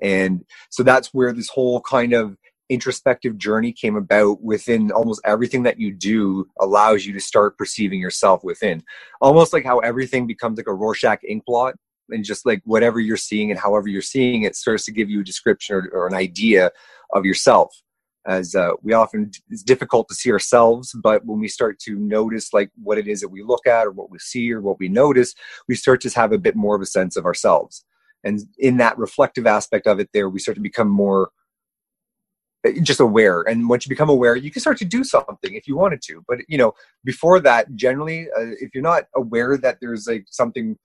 And 0.00 0.44
so 0.70 0.82
that's 0.82 1.12
where 1.12 1.32
this 1.32 1.48
whole 1.48 1.80
kind 1.80 2.12
of 2.12 2.36
introspective 2.68 3.38
journey 3.38 3.72
came 3.72 3.96
about 3.96 4.42
within 4.42 4.90
almost 4.90 5.20
everything 5.24 5.62
that 5.64 5.78
you 5.78 5.92
do 5.92 6.46
allows 6.60 7.06
you 7.06 7.12
to 7.12 7.20
start 7.20 7.56
perceiving 7.56 8.00
yourself 8.00 8.42
within. 8.42 8.82
Almost 9.20 9.52
like 9.52 9.64
how 9.64 9.78
everything 9.80 10.26
becomes 10.26 10.58
like 10.58 10.66
a 10.66 10.74
rorschach 10.74 11.22
ink 11.24 11.44
blot 11.46 11.74
and 12.10 12.24
just 12.24 12.46
like 12.46 12.62
whatever 12.64 13.00
you're 13.00 13.16
seeing 13.16 13.50
and 13.50 13.60
however 13.60 13.88
you're 13.88 14.02
seeing 14.02 14.42
it 14.42 14.56
starts 14.56 14.84
to 14.84 14.92
give 14.92 15.10
you 15.10 15.20
a 15.20 15.24
description 15.24 15.76
or, 15.76 15.88
or 15.92 16.06
an 16.06 16.14
idea 16.14 16.70
of 17.12 17.24
yourself. 17.24 17.82
As 18.26 18.56
uh, 18.56 18.70
we 18.82 18.92
often 18.92 19.30
it's 19.50 19.62
difficult 19.62 20.08
to 20.08 20.14
see 20.14 20.32
ourselves 20.32 20.92
but 21.00 21.24
when 21.24 21.38
we 21.38 21.46
start 21.46 21.78
to 21.80 21.94
notice 21.94 22.52
like 22.52 22.70
what 22.82 22.98
it 22.98 23.06
is 23.06 23.20
that 23.20 23.28
we 23.28 23.44
look 23.44 23.68
at 23.68 23.86
or 23.86 23.92
what 23.92 24.10
we 24.10 24.18
see 24.18 24.52
or 24.52 24.60
what 24.60 24.80
we 24.80 24.88
notice 24.88 25.34
we 25.68 25.76
start 25.76 26.00
to 26.00 26.10
have 26.10 26.32
a 26.32 26.38
bit 26.38 26.56
more 26.56 26.74
of 26.74 26.82
a 26.82 26.86
sense 26.86 27.16
of 27.16 27.24
ourselves. 27.24 27.84
And 28.24 28.40
in 28.58 28.78
that 28.78 28.98
reflective 28.98 29.46
aspect 29.46 29.86
of 29.86 30.00
it 30.00 30.10
there 30.12 30.28
we 30.28 30.40
start 30.40 30.56
to 30.56 30.60
become 30.60 30.88
more 30.88 31.30
just 32.82 33.00
aware. 33.00 33.42
And 33.42 33.68
once 33.68 33.84
you 33.84 33.90
become 33.90 34.08
aware 34.08 34.36
you 34.36 34.50
can 34.50 34.60
start 34.60 34.78
to 34.78 34.84
do 34.84 35.04
something 35.04 35.54
if 35.54 35.66
you 35.66 35.76
wanted 35.76 36.02
to. 36.02 36.24
But 36.28 36.38
you 36.48 36.58
know 36.58 36.72
before 37.04 37.40
that 37.40 37.74
generally 37.74 38.28
uh, 38.36 38.52
if 38.60 38.74
you're 38.74 38.82
not 38.82 39.04
aware 39.14 39.56
that 39.58 39.78
there's 39.80 40.06
like 40.06 40.26
something 40.30 40.76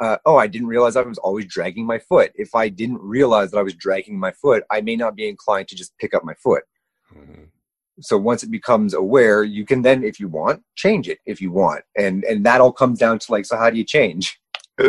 uh, 0.00 0.16
oh 0.24 0.36
i 0.36 0.46
didn't 0.46 0.68
realize 0.68 0.96
i 0.96 1.02
was 1.02 1.18
always 1.18 1.46
dragging 1.46 1.86
my 1.86 1.98
foot. 1.98 2.32
If 2.34 2.54
i 2.54 2.68
didn't 2.68 3.00
realize 3.00 3.50
that 3.50 3.58
i 3.58 3.62
was 3.62 3.74
dragging 3.74 4.18
my 4.18 4.32
foot 4.32 4.64
i 4.70 4.80
may 4.80 4.96
not 4.96 5.16
be 5.16 5.28
inclined 5.28 5.68
to 5.68 5.76
just 5.76 5.96
pick 5.98 6.14
up 6.14 6.24
my 6.24 6.34
foot. 6.34 6.64
Mm-hmm. 7.14 7.44
so 8.00 8.16
once 8.16 8.42
it 8.42 8.50
becomes 8.50 8.94
aware 8.94 9.44
you 9.44 9.66
can 9.66 9.82
then 9.82 10.02
if 10.02 10.18
you 10.18 10.26
want 10.28 10.62
change 10.76 11.08
it 11.08 11.18
if 11.26 11.40
you 11.40 11.50
want. 11.52 11.84
And 11.96 12.24
and 12.24 12.44
that 12.46 12.60
all 12.60 12.72
comes 12.72 12.98
down 12.98 13.18
to 13.20 13.32
like 13.32 13.44
so 13.44 13.56
how 13.56 13.70
do 13.70 13.78
you 13.78 13.84
change? 13.84 14.38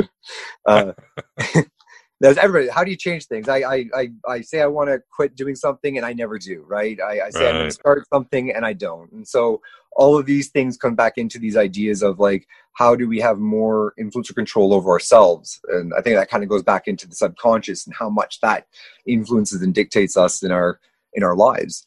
Uh, 0.65 0.93
there's 2.23 2.37
everybody 2.37 2.71
how 2.71 2.85
do 2.85 2.89
you 2.89 2.95
change 2.95 3.25
things? 3.25 3.49
I 3.49 3.57
i 3.57 3.85
i, 3.93 4.11
I 4.25 4.41
say 4.41 4.61
i 4.61 4.65
want 4.65 4.89
to 4.89 5.03
quit 5.11 5.35
doing 5.35 5.55
something 5.55 5.97
and 5.97 6.05
i 6.05 6.13
never 6.13 6.39
do 6.39 6.63
right? 6.65 6.97
I, 7.01 7.25
I 7.25 7.29
say 7.29 7.43
right. 7.43 7.49
i'm 7.49 7.55
going 7.57 7.69
to 7.69 7.71
start 7.71 8.07
something 8.11 8.49
and 8.49 8.65
i 8.65 8.71
don't. 8.71 9.11
And 9.11 9.27
so 9.27 9.61
all 9.91 10.17
of 10.17 10.25
these 10.25 10.49
things 10.49 10.77
come 10.77 10.95
back 10.95 11.17
into 11.17 11.37
these 11.37 11.57
ideas 11.57 12.01
of 12.01 12.19
like 12.19 12.47
how 12.71 12.95
do 12.95 13.09
we 13.09 13.19
have 13.19 13.37
more 13.39 13.93
influence 13.99 14.31
or 14.31 14.33
control 14.35 14.73
over 14.73 14.89
ourselves? 14.89 15.59
And 15.67 15.93
i 15.97 16.01
think 16.01 16.15
that 16.15 16.29
kind 16.29 16.43
of 16.43 16.49
goes 16.49 16.63
back 16.63 16.87
into 16.87 17.07
the 17.09 17.15
subconscious 17.15 17.85
and 17.85 17.93
how 17.93 18.09
much 18.09 18.39
that 18.39 18.67
influences 19.05 19.61
and 19.61 19.75
dictates 19.75 20.15
us 20.15 20.41
in 20.43 20.51
our 20.51 20.79
in 21.13 21.23
our 21.23 21.35
lives. 21.35 21.85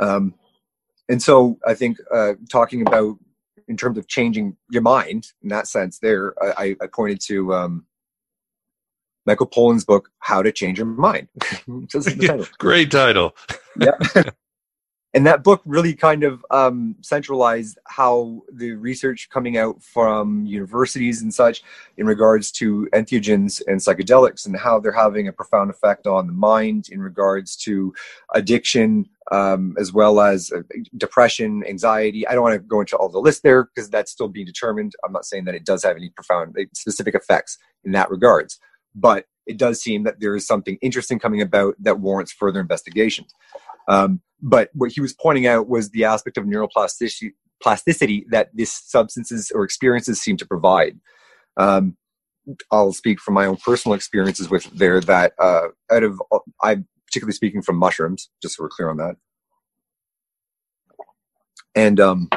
Um 0.00 0.34
and 1.08 1.22
so 1.22 1.58
i 1.64 1.74
think 1.74 1.98
uh 2.12 2.34
talking 2.50 2.82
about 2.82 3.16
in 3.68 3.76
terms 3.76 3.98
of 3.98 4.08
changing 4.08 4.56
your 4.68 4.82
mind 4.82 5.28
in 5.44 5.48
that 5.50 5.68
sense 5.68 6.00
there 6.00 6.34
i 6.58 6.74
i 6.82 6.86
pointed 6.92 7.20
to 7.20 7.54
um 7.54 7.84
Michael 9.28 9.46
Pollan's 9.46 9.84
book, 9.84 10.08
How 10.20 10.42
to 10.42 10.50
Change 10.50 10.78
Your 10.78 10.86
Mind. 10.86 11.28
title. 11.90 12.46
Great 12.56 12.90
title. 12.90 13.36
yeah. 13.78 13.98
and 15.12 15.26
that 15.26 15.44
book 15.44 15.60
really 15.66 15.92
kind 15.94 16.24
of 16.24 16.42
um, 16.50 16.96
centralized 17.02 17.78
how 17.86 18.40
the 18.50 18.72
research 18.72 19.28
coming 19.30 19.58
out 19.58 19.82
from 19.82 20.46
universities 20.46 21.20
and 21.20 21.34
such 21.34 21.62
in 21.98 22.06
regards 22.06 22.50
to 22.52 22.88
entheogens 22.94 23.60
and 23.66 23.80
psychedelics 23.80 24.46
and 24.46 24.56
how 24.56 24.80
they're 24.80 24.92
having 24.92 25.28
a 25.28 25.32
profound 25.32 25.68
effect 25.68 26.06
on 26.06 26.26
the 26.26 26.32
mind 26.32 26.88
in 26.90 27.02
regards 27.02 27.54
to 27.54 27.92
addiction 28.32 29.04
um, 29.30 29.76
as 29.78 29.92
well 29.92 30.22
as 30.22 30.50
uh, 30.50 30.62
depression, 30.96 31.62
anxiety. 31.68 32.26
I 32.26 32.32
don't 32.32 32.42
want 32.42 32.54
to 32.54 32.60
go 32.60 32.80
into 32.80 32.96
all 32.96 33.10
the 33.10 33.18
list 33.18 33.42
there 33.42 33.64
because 33.64 33.90
that's 33.90 34.10
still 34.10 34.28
being 34.28 34.46
determined. 34.46 34.94
I'm 35.04 35.12
not 35.12 35.26
saying 35.26 35.44
that 35.44 35.54
it 35.54 35.66
does 35.66 35.84
have 35.84 35.96
any 35.96 36.08
profound 36.08 36.56
specific 36.72 37.14
effects 37.14 37.58
in 37.84 37.92
that 37.92 38.10
regards 38.10 38.58
but 38.94 39.26
it 39.46 39.56
does 39.56 39.80
seem 39.80 40.04
that 40.04 40.20
there 40.20 40.36
is 40.36 40.46
something 40.46 40.78
interesting 40.82 41.18
coming 41.18 41.40
about 41.40 41.74
that 41.80 42.00
warrants 42.00 42.32
further 42.32 42.60
investigation. 42.60 43.24
Um, 43.88 44.20
but 44.42 44.70
what 44.74 44.92
he 44.92 45.00
was 45.00 45.14
pointing 45.14 45.46
out 45.46 45.68
was 45.68 45.90
the 45.90 46.04
aspect 46.04 46.36
of 46.36 46.44
neuroplasticity 46.44 47.32
plasticity 47.60 48.24
that 48.30 48.50
these 48.54 48.72
substances 48.72 49.50
or 49.52 49.64
experiences 49.64 50.20
seem 50.20 50.36
to 50.36 50.46
provide. 50.46 50.98
Um, 51.56 51.96
I'll 52.70 52.92
speak 52.92 53.20
from 53.20 53.34
my 53.34 53.46
own 53.46 53.56
personal 53.56 53.94
experiences 53.94 54.48
with 54.48 54.64
there 54.64 55.00
that 55.00 55.32
uh, 55.38 55.68
out 55.90 56.02
of 56.02 56.22
I'm 56.62 56.86
particularly 57.06 57.34
speaking 57.34 57.62
from 57.62 57.76
mushrooms, 57.76 58.30
just 58.40 58.56
so 58.56 58.62
we're 58.62 58.68
clear 58.68 58.90
on 58.90 58.96
that. 58.98 59.16
And 61.74 62.00
um, 62.00 62.30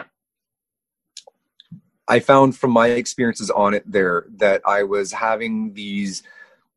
I 2.07 2.19
found 2.19 2.57
from 2.57 2.71
my 2.71 2.87
experiences 2.87 3.49
on 3.49 3.73
it 3.73 3.89
there 3.89 4.25
that 4.37 4.61
I 4.65 4.83
was 4.83 5.13
having 5.13 5.73
these 5.73 6.23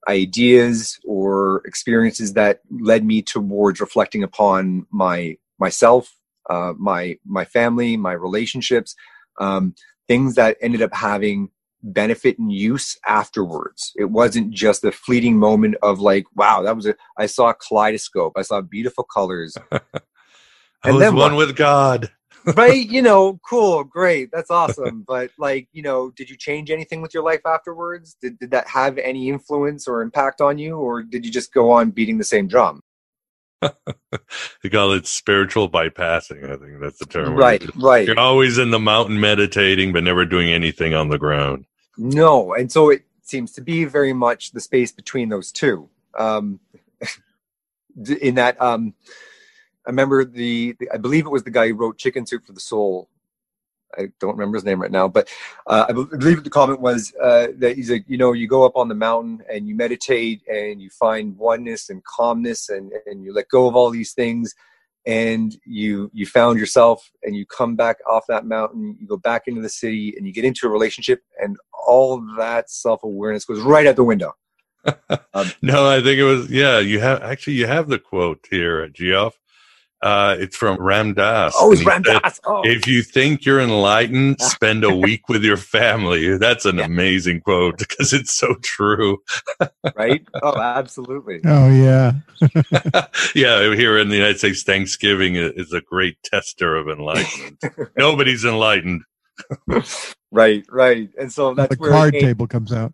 ideas 0.09 0.99
or 1.05 1.63
experiences 1.65 2.35
that 2.35 2.61
led 2.71 3.05
me 3.05 3.23
towards 3.23 3.81
reflecting 3.81 4.23
upon 4.23 4.87
my 4.91 5.37
myself, 5.59 6.15
uh, 6.51 6.73
my 6.79 7.19
my 7.25 7.45
family, 7.45 7.97
my 7.97 8.13
relationships, 8.13 8.95
um, 9.41 9.75
things 10.09 10.35
that 10.35 10.57
ended 10.61 10.83
up 10.83 10.95
having 10.95 11.51
benefit 11.83 12.39
and 12.39 12.53
use 12.53 12.97
afterwards. 13.07 13.93
It 13.97 14.07
wasn't 14.07 14.53
just 14.53 14.85
a 14.85 14.93
fleeting 14.93 15.39
moment 15.39 15.77
of 15.83 16.01
like, 16.01 16.25
wow, 16.35 16.63
that 16.63 16.77
was 16.77 16.87
a 16.87 16.95
I 17.19 17.27
saw 17.27 17.51
a 17.51 17.55
kaleidoscope, 17.55 18.35
I 18.37 18.43
saw 18.43 18.61
beautiful 18.61 19.05
colors. 19.05 19.57
I 20.83 20.93
was 20.93 21.05
one 21.13 21.15
what? 21.15 21.37
with 21.37 21.57
God. 21.57 22.11
Right? 22.57 22.89
You 22.89 23.03
know, 23.03 23.41
cool, 23.49 23.85
great, 23.85 24.31
that's 24.33 24.51
awesome. 24.51 25.03
but 25.07 25.31
like, 25.39 25.69
you 25.73 25.83
know, 25.83 26.11
did 26.11 26.29
you 26.31 26.37
change 26.37 26.71
anything 26.71 27.03
with 27.03 27.15
your 27.15 27.23
life 27.23 27.43
afterwards? 27.47 28.17
Did 28.21 28.39
did 28.39 28.51
that 28.51 28.69
have 28.69 28.99
any 28.99 29.29
influence 29.29 29.89
or 29.89 30.03
impact 30.03 30.41
on 30.41 30.59
you, 30.59 30.77
or 30.77 31.03
did 31.03 31.25
you 31.25 31.33
just 31.33 31.53
go 31.53 31.71
on 31.71 31.91
beating 31.91 32.19
the 32.19 32.25
same 32.25 32.47
drum? 32.47 32.83
they 34.63 34.69
call 34.71 34.93
it 34.93 35.07
spiritual 35.07 35.71
bypassing. 35.71 36.45
I 36.45 36.57
think 36.57 36.81
that's 36.81 36.99
the 36.99 37.07
term. 37.07 37.35
Right, 37.35 37.63
You're- 37.63 37.73
right. 37.77 38.07
You're 38.07 38.19
always 38.21 38.59
in 38.59 38.71
the 38.71 38.79
mountain 38.79 39.21
meditating, 39.21 39.93
but 39.93 40.05
never 40.05 40.25
doing 40.25 40.51
anything 40.51 40.95
on 40.95 41.09
the 41.09 41.19
ground. 41.19 41.67
No, 41.97 42.55
and 42.55 42.71
so 42.71 42.91
it 42.91 43.05
seems 43.23 43.53
to 43.53 43.61
be 43.61 43.85
very 43.85 44.13
much 44.13 44.53
the 44.53 44.61
space 44.61 44.93
between 44.93 45.29
those 45.29 45.53
two. 45.53 45.89
Um, 46.19 46.61
in 48.21 48.35
that, 48.35 48.61
um, 48.61 48.95
I 49.87 49.91
remember 49.91 50.25
the, 50.25 50.75
the, 50.79 50.91
I 50.93 50.97
believe 50.97 51.27
it 51.27 51.31
was 51.31 51.43
the 51.43 51.51
guy 51.51 51.69
who 51.69 51.75
wrote 51.75 51.99
Chicken 51.99 52.27
Soup 52.27 52.45
for 52.47 52.53
the 52.53 52.61
Soul. 52.61 53.09
I 53.97 54.09
don't 54.19 54.33
remember 54.33 54.57
his 54.57 54.65
name 54.65 54.83
right 54.83 54.91
now, 54.91 55.07
but 55.07 55.29
uh, 55.69 55.87
I 55.89 55.93
believe 55.93 56.43
the 56.43 56.51
comment 56.51 56.81
was 56.81 57.15
uh, 57.23 57.49
that 57.59 57.77
he's 57.77 57.91
like, 57.91 58.05
you 58.09 58.19
know, 58.19 58.33
you 58.33 58.49
go 58.49 58.65
up 58.65 58.77
on 58.77 58.89
the 58.89 58.95
mountain 58.95 59.43
and 59.49 59.69
you 59.69 59.77
meditate 59.77 60.43
and 60.49 60.83
you 60.83 60.91
find 60.91 61.37
oneness 61.37 61.91
and 61.91 62.03
calmness 62.03 62.71
and, 62.71 62.93
and 63.07 63.23
you 63.23 63.33
let 63.33 63.49
go 63.49 63.69
of 63.69 63.77
all 63.77 63.91
these 63.91 64.13
things 64.13 64.55
and 65.07 65.57
you 65.67 66.11
you 66.15 66.25
found 66.25 66.59
yourself 66.59 67.11
and 67.23 67.37
you 67.37 67.45
come 67.45 67.77
back 67.77 67.99
off 68.09 68.25
that 68.27 68.47
mountain 68.47 68.97
you 68.99 69.07
go 69.07 69.19
back 69.19 69.43
into 69.47 69.61
the 69.61 69.69
city 69.69 70.15
and 70.17 70.27
you 70.27 70.33
get 70.33 70.47
into 70.47 70.67
a 70.67 70.71
relationship 70.71 71.23
and 71.39 71.59
all 71.87 72.25
that 72.39 72.71
self-awareness 72.71 73.45
goes 73.45 73.61
right 73.61 73.87
out 73.87 73.97
the 73.97 74.03
window 74.03 74.35
No, 75.63 75.89
I 75.89 76.03
think 76.03 76.19
it 76.19 76.25
was 76.25 76.51
yeah. 76.51 76.79
You 76.79 77.01
have 77.01 77.23
actually 77.23 77.55
you 77.55 77.67
have 77.67 77.89
the 77.89 77.99
quote 77.99 78.47
here, 78.51 78.81
at 78.81 78.93
Geoff. 78.93 79.39
Uh, 80.03 80.37
it's 80.39 80.55
from 80.57 80.77
Ram 80.79 81.15
Dass. 81.15 81.55
Oh, 81.57 81.73
it's 81.73 81.81
And 81.81 81.89
Ram 81.89 82.05
said, 82.05 82.23
Dass. 82.23 82.41
Oh. 82.45 82.61
If 82.65 82.87
you 82.87 83.03
think 83.03 83.47
you're 83.47 83.61
enlightened, 83.61 84.39
spend 84.41 84.85
a 84.85 84.95
week 84.95 85.29
with 85.31 85.43
your 85.43 85.57
family. 85.57 86.37
That's 86.37 86.67
an 86.67 86.79
amazing 86.79 87.41
quote 87.41 87.79
because 87.79 88.13
it's 88.13 88.35
so 88.35 88.55
true. 88.63 89.23
right 89.97 90.23
oh 90.43 90.61
absolutely 90.61 91.41
Oh 91.47 91.71
yeah. 91.71 92.13
yeah, 93.35 93.75
here 93.75 93.97
in 93.99 94.11
the 94.11 94.17
United 94.17 94.39
States, 94.39 94.63
Thanksgiving 94.63 95.37
is 95.37 95.73
a 95.73 95.81
great 95.81 96.23
tester 96.23 96.77
of 96.77 96.89
enlightenment. 96.89 97.63
Nobody's 97.97 98.45
enlightened. 98.45 99.03
right 100.31 100.65
right 100.69 101.09
and 101.19 101.33
so 101.33 101.55
that's 101.55 101.75
the 101.75 101.81
where 101.81 101.91
card 101.93 102.15
it- 102.15 102.21
table 102.21 102.47
comes 102.47 102.73
out. 102.73 102.93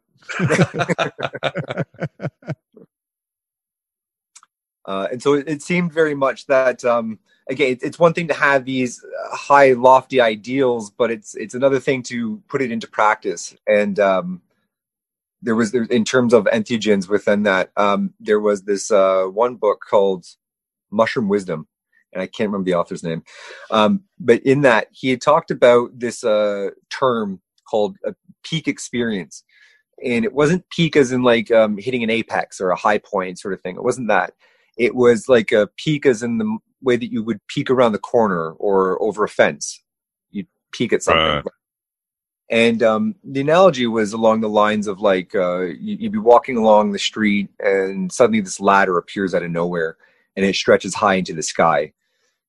Uh, 4.90 5.08
and 5.12 5.22
so 5.22 5.34
it, 5.34 5.48
it 5.48 5.62
seemed 5.62 5.92
very 5.92 6.16
much 6.16 6.46
that 6.48 6.84
um, 6.84 7.18
again 7.50 7.72
it- 7.74 7.84
it's 7.84 8.00
one 8.00 8.14
thing 8.14 8.28
to 8.28 8.34
have 8.34 8.64
these 8.66 9.04
uh, 9.04 9.36
high 9.36 9.72
lofty 9.74 10.20
ideals 10.20 10.90
but 11.00 11.10
it's 11.12 11.36
it's 11.36 11.54
another 11.60 11.80
thing 11.80 12.02
to 12.04 12.42
put 12.48 12.62
it 12.62 12.72
into 12.72 12.88
practice. 12.88 13.56
And 13.68 13.98
um, 14.00 14.42
there 15.42 15.56
was 15.56 15.72
there, 15.72 15.84
in 15.84 16.04
terms 16.04 16.32
of 16.34 16.44
entheogens 16.46 17.08
within 17.08 17.44
that 17.44 17.70
um, 17.76 18.14
there 18.20 18.40
was 18.40 18.64
this 18.64 18.90
uh, 18.90 19.24
one 19.26 19.56
book 19.56 19.80
called 19.90 20.26
mushroom 20.90 21.28
wisdom 21.28 21.68
and 22.12 22.22
i 22.22 22.26
can't 22.26 22.50
remember 22.50 22.66
the 22.66 22.74
author's 22.80 23.04
name. 23.04 23.22
Um, 23.70 24.04
but 24.20 24.42
in 24.44 24.62
that 24.62 24.88
he 24.92 25.10
had 25.10 25.22
talked 25.22 25.50
about 25.52 25.98
this 25.98 26.24
uh, 26.24 26.70
term 26.90 27.40
called 27.70 27.96
a 28.04 28.14
peak 28.44 28.68
experience. 28.68 29.44
And 30.04 30.24
it 30.24 30.34
wasn't 30.34 30.68
peak 30.70 30.96
as 30.96 31.12
in 31.12 31.22
like 31.22 31.50
um, 31.52 31.78
hitting 31.78 32.04
an 32.04 32.10
apex 32.10 32.60
or 32.60 32.70
a 32.70 32.76
high 32.76 32.98
point 32.98 33.38
sort 33.40 33.54
of 33.54 33.60
thing. 33.62 33.76
It 33.76 33.84
wasn't 33.84 34.08
that 34.08 34.34
it 34.76 34.94
was 34.94 35.28
like 35.28 35.52
a 35.52 35.68
peek 35.76 36.06
as 36.06 36.22
in 36.22 36.38
the 36.38 36.58
way 36.82 36.96
that 36.96 37.12
you 37.12 37.22
would 37.22 37.46
peek 37.46 37.70
around 37.70 37.92
the 37.92 37.98
corner 37.98 38.52
or 38.52 39.00
over 39.02 39.24
a 39.24 39.28
fence. 39.28 39.82
You'd 40.30 40.46
peek 40.72 40.92
at 40.92 41.02
something. 41.02 41.22
Right. 41.22 41.44
and 42.50 42.82
um, 42.82 43.14
the 43.24 43.40
analogy 43.40 43.86
was 43.86 44.12
along 44.12 44.40
the 44.40 44.48
lines 44.48 44.86
of 44.86 45.00
like 45.00 45.34
uh, 45.34 45.60
you, 45.60 45.96
you'd 46.00 46.12
be 46.12 46.18
walking 46.18 46.56
along 46.56 46.92
the 46.92 46.98
street 46.98 47.50
and 47.60 48.10
suddenly 48.10 48.40
this 48.40 48.60
ladder 48.60 48.98
appears 48.98 49.34
out 49.34 49.42
of 49.42 49.50
nowhere 49.50 49.96
and 50.36 50.44
it 50.44 50.54
stretches 50.54 50.94
high 50.94 51.14
into 51.14 51.34
the 51.34 51.42
sky. 51.42 51.92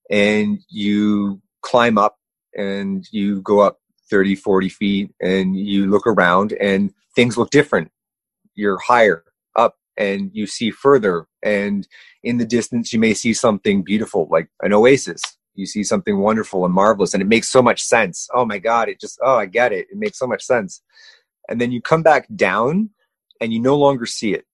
And 0.10 0.60
you 0.70 1.42
climb 1.62 1.98
up 1.98 2.18
and 2.58 3.06
you 3.12 3.42
go 3.42 3.60
up 3.60 3.80
30 4.10 4.36
40 4.36 4.70
feet 4.70 5.14
and 5.22 5.56
you 5.56 5.90
look 5.90 6.06
around 6.06 6.54
and 6.54 6.94
things 7.16 7.38
look 7.38 7.50
different. 7.50 7.92
You're 8.56 8.80
higher 8.80 9.24
and 10.02 10.32
you 10.34 10.48
see 10.48 10.72
further. 10.72 11.28
And 11.44 11.88
in 12.24 12.38
the 12.38 12.46
distance 12.46 12.92
you 12.92 13.00
may 13.00 13.14
see 13.14 13.34
something 13.34 13.84
beautiful 13.84 14.28
like 14.32 14.50
an 14.62 14.74
oasis. 14.74 15.22
You 15.54 15.66
see 15.66 15.84
something 15.84 16.18
wonderful 16.20 16.66
and 16.66 16.74
marvelous 16.74 17.14
and 17.14 17.22
it 17.22 17.28
makes 17.28 17.50
so 17.50 17.62
much 17.62 17.84
sense. 17.84 18.28
Oh 18.34 18.46
my 18.46 18.58
god 18.58 18.90
it 18.90 19.00
just 19.00 19.20
oh 19.24 19.38
i 19.38 19.46
get 19.46 19.72
it. 19.72 19.88
It 19.92 19.98
makes 19.98 20.18
so 20.18 20.28
much 20.28 20.44
sense. 20.44 20.82
And 21.48 21.62
then 21.62 21.72
you 21.72 21.82
come 21.82 22.04
back 22.04 22.28
down 22.36 22.90
and 23.40 23.54
you 23.54 23.60
no 23.60 23.76
longer 23.76 24.06
see 24.06 24.34
it. 24.34 24.46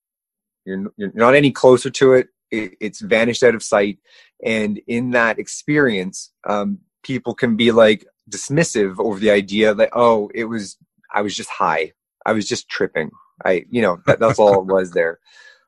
You're, 0.66 0.92
you're 0.98 1.12
not 1.14 1.36
any 1.36 1.52
closer 1.52 1.90
to 1.90 2.14
it. 2.14 2.28
it 2.52 2.74
it's 2.82 3.00
vanished 3.00 3.44
out 3.44 3.56
of 3.56 3.64
sight. 3.64 4.00
And 4.44 4.82
in 4.88 5.12
that 5.12 5.40
experience 5.40 6.32
um, 6.48 6.80
people 7.04 7.34
can 7.34 7.56
be 7.56 7.72
like 7.72 8.06
dismissive 8.30 9.00
over 9.00 9.18
the 9.20 9.32
idea 9.32 9.74
that 9.74 9.90
oh 9.94 10.30
it 10.36 10.44
was 10.44 10.78
i 11.14 11.22
was 11.22 11.36
just 11.36 11.50
high. 11.50 11.94
I 12.26 12.34
was 12.34 12.50
just 12.50 12.68
tripping 12.68 13.12
i 13.46 13.64
you 13.70 13.82
know 13.82 14.00
that, 14.06 14.20
that's 14.20 14.40
all 14.40 14.62
it 14.62 14.66
was 14.74 14.92
there. 14.92 15.20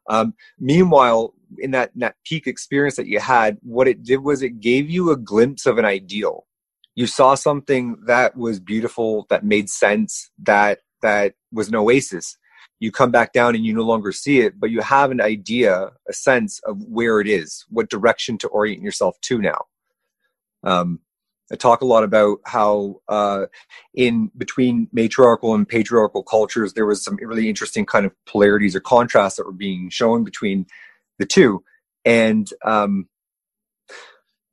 Um, 0.10 0.34
meanwhile 0.60 1.34
in 1.58 1.72
that 1.72 1.92
in 1.94 2.02
that 2.02 2.16
peak 2.26 2.48
experience 2.48 2.96
that 2.96 3.08
you 3.08 3.20
had 3.20 3.58
what 3.62 3.88
it 3.88 4.04
did 4.04 4.18
was 4.18 4.42
it 4.42 4.60
gave 4.60 4.90
you 4.90 5.12
a 5.12 5.18
glimpse 5.18 5.66
of 5.66 5.78
an 5.78 5.86
ideal. 5.86 6.46
You 6.96 7.08
saw 7.08 7.36
something 7.36 7.98
that 8.06 8.36
was 8.36 8.60
beautiful 8.60 9.26
that 9.30 9.46
made 9.46 9.70
sense 9.70 10.30
that 10.44 10.80
that 11.02 11.34
was 11.52 11.70
an 11.70 11.76
oasis. 11.76 12.38
You 12.80 12.92
come 12.92 13.12
back 13.12 13.34
down 13.34 13.56
and 13.56 13.66
you 13.66 13.74
no 13.74 13.84
longer 13.84 14.12
see 14.12 14.40
it 14.42 14.60
but 14.60 14.70
you 14.72 14.82
have 14.82 15.12
an 15.12 15.22
idea 15.22 15.92
a 16.08 16.14
sense 16.14 16.60
of 16.66 16.78
where 16.84 17.20
it 17.20 17.28
is 17.28 17.66
what 17.70 17.90
direction 17.90 18.38
to 18.40 18.48
orient 18.50 18.82
yourself 18.82 19.20
to 19.22 19.38
now. 19.38 19.66
Um, 20.64 21.00
i 21.52 21.56
talk 21.56 21.82
a 21.82 21.86
lot 21.86 22.04
about 22.04 22.40
how 22.46 23.00
uh, 23.08 23.46
in 23.94 24.32
between 24.38 24.88
matriarchal 24.92 25.54
and 25.56 25.68
patriarchal 25.68 26.24
cultures 26.24 26.74
there 26.74 26.86
was 26.86 27.04
some 27.04 27.18
really 27.22 27.50
interesting 27.50 27.86
kind 27.86 28.06
of 28.06 28.14
polarities 28.26 28.76
or 28.76 28.80
contrasts 28.80 29.38
that 29.38 29.46
were 29.46 29.52
being 29.52 29.90
shown 29.90 30.24
between 30.24 30.66
the 31.20 31.26
two. 31.26 31.64
And 32.06 32.52
um, 32.66 33.08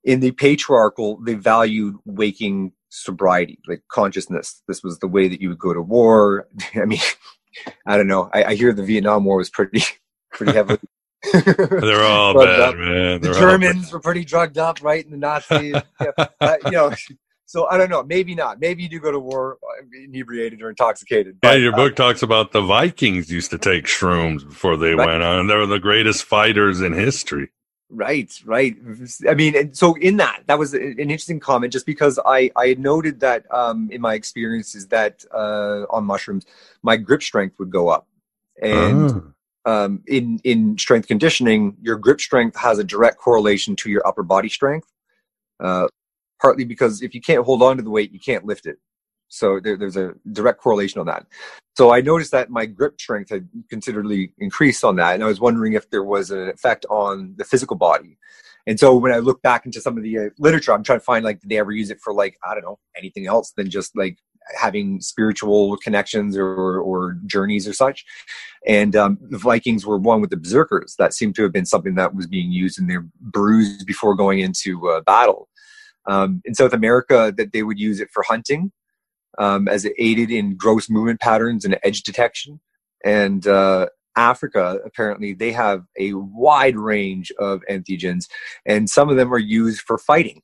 in 0.05 0.21
the 0.21 0.33
patriarchal 0.33 1.19
they 1.25 1.35
valued 1.35 1.97
waking 2.05 2.73
sobriety 2.91 3.59
like 3.67 3.83
consciousness. 3.91 4.63
This 4.69 4.83
was 4.83 4.99
the 4.99 5.09
way 5.09 5.29
that 5.29 5.41
you 5.41 5.49
would 5.49 5.59
go 5.59 5.73
to 5.73 5.83
war. 5.83 6.49
I 6.75 6.85
mean 6.85 7.01
i 7.87 7.97
don't 7.97 8.09
know. 8.09 8.29
I, 8.35 8.45
I 8.45 8.55
hear 8.55 8.73
the 8.73 8.85
vietnam 8.85 9.25
war 9.25 9.39
was 9.39 9.51
pretty 9.51 9.83
pretty 10.33 10.53
heavily 10.53 10.79
They're 11.33 12.05
all 12.05 12.35
bad, 12.35 12.61
up. 12.61 12.77
man. 12.77 13.21
the 13.21 13.31
They're 13.31 13.35
all 13.35 13.41
germans 13.41 13.93
were 13.93 14.01
pretty 14.01 14.25
drugged 14.25 14.59
up 14.59 14.83
right 14.83 15.05
and 15.05 15.13
the 15.13 15.19
nazis 15.19 15.77
yeah, 16.01 16.27
uh, 16.41 16.57
you 16.65 16.71
know 16.73 16.93
so 17.47 17.67
i 17.69 17.77
don't 17.79 17.91
know 17.91 18.03
maybe 18.03 18.35
not 18.35 18.61
maybe 18.61 18.83
you 18.83 18.89
do 18.89 18.99
go 19.01 19.11
to 19.13 19.19
war 19.21 19.59
uh, 19.63 19.83
inebriated 20.05 20.63
or 20.63 20.69
intoxicated 20.71 21.37
Yeah, 21.43 21.53
but, 21.53 21.61
your 21.61 21.73
uh, 21.75 21.77
book 21.77 21.97
talks 21.97 22.23
about 22.23 22.53
the 22.53 22.61
Vikings 22.63 23.31
used 23.31 23.51
to 23.51 23.59
take 23.59 23.85
shrooms 23.85 24.47
before 24.49 24.77
they 24.77 24.95
Right. 24.95 25.07
went 25.07 25.23
on. 25.23 25.47
They 25.47 25.57
were 25.57 25.67
the 25.67 25.79
greatest 25.79 26.25
fighters 26.25 26.81
in 26.81 26.93
history. 26.93 27.51
Right, 27.89 28.33
right. 28.45 28.75
I 29.29 29.35
mean, 29.35 29.73
so 29.73 29.95
in 29.95 30.17
that, 30.17 30.43
that 30.49 30.59
was 30.59 30.75
an 30.75 30.99
interesting 30.99 31.39
comment, 31.39 31.73
just 31.73 31.87
because 31.87 32.19
I 32.27 32.51
I 32.57 32.67
had 32.67 32.81
noted 32.81 33.21
that 33.21 33.47
um, 33.55 33.89
in 33.93 34.01
my 34.01 34.15
experiences 34.15 34.89
that 34.89 35.25
uh, 35.33 35.85
on 35.91 36.05
mushrooms, 36.05 36.47
my 36.83 36.97
grip 36.97 37.23
strength 37.23 37.61
would 37.61 37.71
go 37.71 37.89
up, 37.89 38.09
and 38.61 39.33
um, 39.67 40.03
in 40.07 40.41
in 40.45 40.79
strength 40.79 41.09
conditioning, 41.09 41.77
your 41.83 41.97
grip 41.97 42.21
strength 42.21 42.57
has 42.57 42.79
a 42.79 42.85
direct 42.85 43.19
correlation 43.19 43.77
to 43.77 43.91
your 43.91 44.07
upper 44.07 44.23
body 44.23 44.49
strength. 44.49 44.89
Uh, 45.61 45.89
partly 46.41 46.65
because 46.65 47.03
if 47.03 47.15
you 47.15 47.21
can't 47.21 47.45
hold 47.45 47.63
on 47.63 47.77
to 47.77 47.83
the 47.83 47.91
weight, 47.91 48.13
you 48.13 48.21
can't 48.21 48.45
lift 48.45 48.67
it. 48.67 48.79
So 49.29 49.59
there, 49.59 49.77
there's 49.77 49.97
a 49.97 50.15
direct 50.33 50.61
correlation 50.61 51.01
on 51.01 51.07
that. 51.07 51.27
So 51.77 51.93
I 51.93 52.01
noticed 52.01 52.31
that 52.31 52.49
my 52.49 52.65
grip 52.65 53.01
strength 53.01 53.31
had 53.31 53.49
considerably 53.69 54.33
increased 54.39 54.85
on 54.85 54.97
that, 54.97 55.15
and 55.15 55.25
I 55.25 55.27
was 55.27 55.41
wondering 55.41 55.73
if 55.73 55.91
there 55.91 56.05
was 56.05 56.31
an 56.31 56.49
effect 56.49 56.87
on 56.89 57.35
the 57.37 57.45
physical 57.45 57.77
body. 57.77 58.19
And 58.69 58.79
so 58.81 58.97
when 58.97 59.13
I 59.13 59.19
look 59.19 59.43
back 59.43 59.67
into 59.67 59.81
some 59.81 59.97
of 59.97 60.03
the 60.03 60.19
uh, 60.19 60.31
literature, 60.39 60.73
I'm 60.73 60.83
trying 60.83 60.99
to 60.99 61.05
find 61.05 61.25
like 61.25 61.41
did 61.41 61.51
they 61.51 61.59
ever 61.59 61.73
use 61.73 61.91
it 61.91 62.01
for 62.01 62.13
like 62.13 62.39
I 62.45 62.55
don't 62.55 62.65
know 62.65 62.79
anything 62.97 63.27
else 63.27 63.53
than 63.53 63.69
just 63.69 63.97
like 63.97 64.19
having 64.59 65.01
spiritual 65.01 65.77
connections 65.79 66.37
or, 66.37 66.79
or 66.79 67.19
journeys 67.27 67.67
or 67.67 67.73
such. 67.73 68.05
And 68.67 68.95
um, 68.97 69.19
the 69.21 69.39
Vikings 69.39 69.87
were 69.87 69.99
one 69.99 70.21
with 70.21 70.31
the 70.31 70.37
berserkers. 70.37 70.95
That 70.99 71.15
seemed 71.15 71.35
to 71.37 71.43
have 71.43 71.53
been 71.53 71.67
something 71.67 71.95
that 71.95 72.15
was 72.15 72.27
being 72.27 72.53
used 72.53 72.79
in 72.79 72.87
their 72.87 73.07
brews 73.21 73.85
before 73.85 74.15
going 74.15 74.41
into 74.41 74.89
uh, 74.89 75.01
battle. 75.03 75.49
Um, 76.07 76.41
in 76.45 76.55
South 76.55 76.73
America, 76.73 77.33
that 77.37 77.53
they 77.53 77.63
would 77.63 77.79
use 77.79 78.01
it 78.01 78.11
for 78.13 78.23
hunting, 78.23 78.71
um, 79.39 79.67
as 79.67 79.85
it 79.85 79.93
aided 79.99 80.31
in 80.31 80.57
gross 80.57 80.89
movement 80.89 81.21
patterns 81.21 81.65
and 81.65 81.79
edge 81.83 82.03
detection. 82.03 82.61
And 83.05 83.47
uh, 83.47 83.89
Africa, 84.17 84.79
apparently, 84.85 85.35
they 85.35 85.53
have 85.53 85.83
a 85.99 86.15
wide 86.15 86.77
range 86.77 87.33
of 87.39 87.63
entheogens, 87.71 88.29
and 88.65 88.89
some 88.89 89.09
of 89.09 89.17
them 89.17 89.33
are 89.33 89.39
used 89.39 89.81
for 89.81 89.99
fighting. 89.99 90.43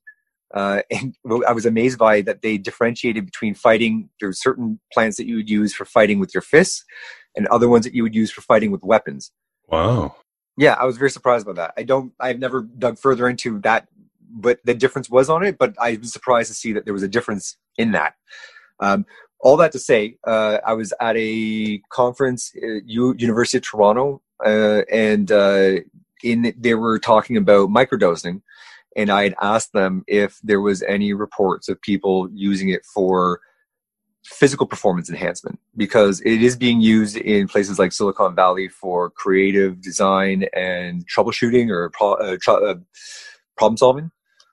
Uh, 0.55 0.83
and 0.91 1.15
I 1.47 1.53
was 1.53 1.67
amazed 1.67 1.99
by 1.99 2.23
that 2.23 2.43
they 2.43 2.59
differentiated 2.59 3.25
between 3.25 3.55
fighting. 3.55 4.09
There's 4.21 4.43
certain 4.43 4.81
plants 4.93 5.17
that 5.17 5.27
you 5.27 5.37
would 5.37 5.51
use 5.51 5.75
for 5.75 5.85
fighting 5.85 6.19
with 6.19 6.35
your 6.35 6.43
fists, 6.43 6.85
and 7.37 7.47
other 7.49 7.69
ones 7.69 7.85
that 7.85 7.95
you 7.95 8.03
would 8.03 8.15
use 8.15 8.31
for 8.31 8.43
fighting 8.43 8.71
with 8.71 8.83
weapons. 8.83 9.33
Wow. 9.69 10.17
Yeah, 10.59 10.75
I 10.75 10.85
was 10.85 10.99
very 10.99 11.11
surprised 11.11 11.47
by 11.47 11.55
that. 11.55 11.73
I 11.77 11.83
don't. 11.83 12.13
I've 12.21 12.39
never 12.39 12.63
dug 12.63 12.99
further 12.99 13.29
into 13.29 13.59
that, 13.61 13.89
but 14.31 14.59
the 14.65 14.75
difference 14.75 15.09
was 15.09 15.31
on 15.31 15.43
it. 15.43 15.57
But 15.59 15.75
I 15.81 15.97
was 15.97 16.13
surprised 16.13 16.49
to 16.49 16.55
see 16.55 16.73
that 16.75 16.85
there 16.85 16.95
was 16.95 17.03
a 17.03 17.09
difference 17.09 17.57
in 17.79 17.93
that. 17.93 18.15
Um, 18.81 19.07
all 19.41 19.57
that 19.57 19.73
to 19.73 19.79
say, 19.79 20.17
uh, 20.27 20.59
I 20.65 20.75
was 20.75 20.93
at 21.01 21.17
a 21.17 21.79
conference 21.91 22.53
at 22.57 22.87
U- 22.87 23.15
University 23.19 23.59
of 23.59 23.65
Toronto, 23.65 24.23
uh, 24.45 24.83
and 24.91 25.33
uh, 25.33 25.77
in 26.23 26.55
they 26.59 26.75
were 26.75 26.99
talking 26.99 27.37
about 27.37 27.71
microdosing, 27.71 28.43
and 28.97 29.11
I 29.11 29.25
had 29.25 29.35
asked 29.41 29.73
them 29.73 30.05
if 30.07 30.39
there 30.43 30.61
was 30.61 30.83
any 30.83 31.13
reports 31.13 31.69
of 31.69 31.81
people 31.81 32.29
using 32.33 32.69
it 32.69 32.85
for 32.85 33.41
physical 34.25 34.67
performance 34.67 35.11
enhancement 35.11 35.59
because 35.77 36.21
it 36.21 36.43
is 36.43 36.57
being 36.57 36.81
used 36.81 37.17
in 37.17 37.49
places 37.49 37.79
like 37.79 37.93
Silicon 37.93 38.35
Valley 38.35 38.69
for 38.69 39.11
creative 39.11 39.81
design 39.81 40.45
and 40.55 41.05
troubleshooting 41.09 41.71
or 41.71 41.91
pro- 41.91 42.15
uh, 42.15 42.37
tr- 42.41 42.53
uh, 42.53 42.75
problem 43.57 43.77
solving. 43.77 44.11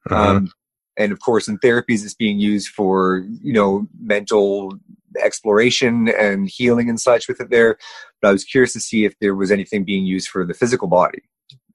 Uh-huh. 0.10 0.38
Um, 0.38 0.52
and 0.98 1.12
of 1.12 1.20
course, 1.20 1.48
in 1.48 1.60
therapies, 1.60 2.04
it's 2.04 2.16
being 2.16 2.40
used 2.40 2.70
for 2.70 3.24
you 3.42 3.54
know 3.54 3.88
mental 4.02 4.74
exploration 5.22 6.10
and 6.10 6.50
healing 6.50 6.90
and 6.90 7.00
such 7.00 7.28
with 7.28 7.40
it 7.40 7.50
there. 7.50 7.78
But 8.22 8.30
I 8.30 8.32
was 8.32 8.44
curious 8.44 8.74
to 8.74 8.80
see 8.80 9.06
if 9.06 9.18
there 9.20 9.36
was 9.36 9.52
anything 9.52 9.86
being 9.86 10.06
used 10.06 10.30
for 10.30 10.46
the 10.46 10.54
physical 10.54 10.88
body 10.88 11.22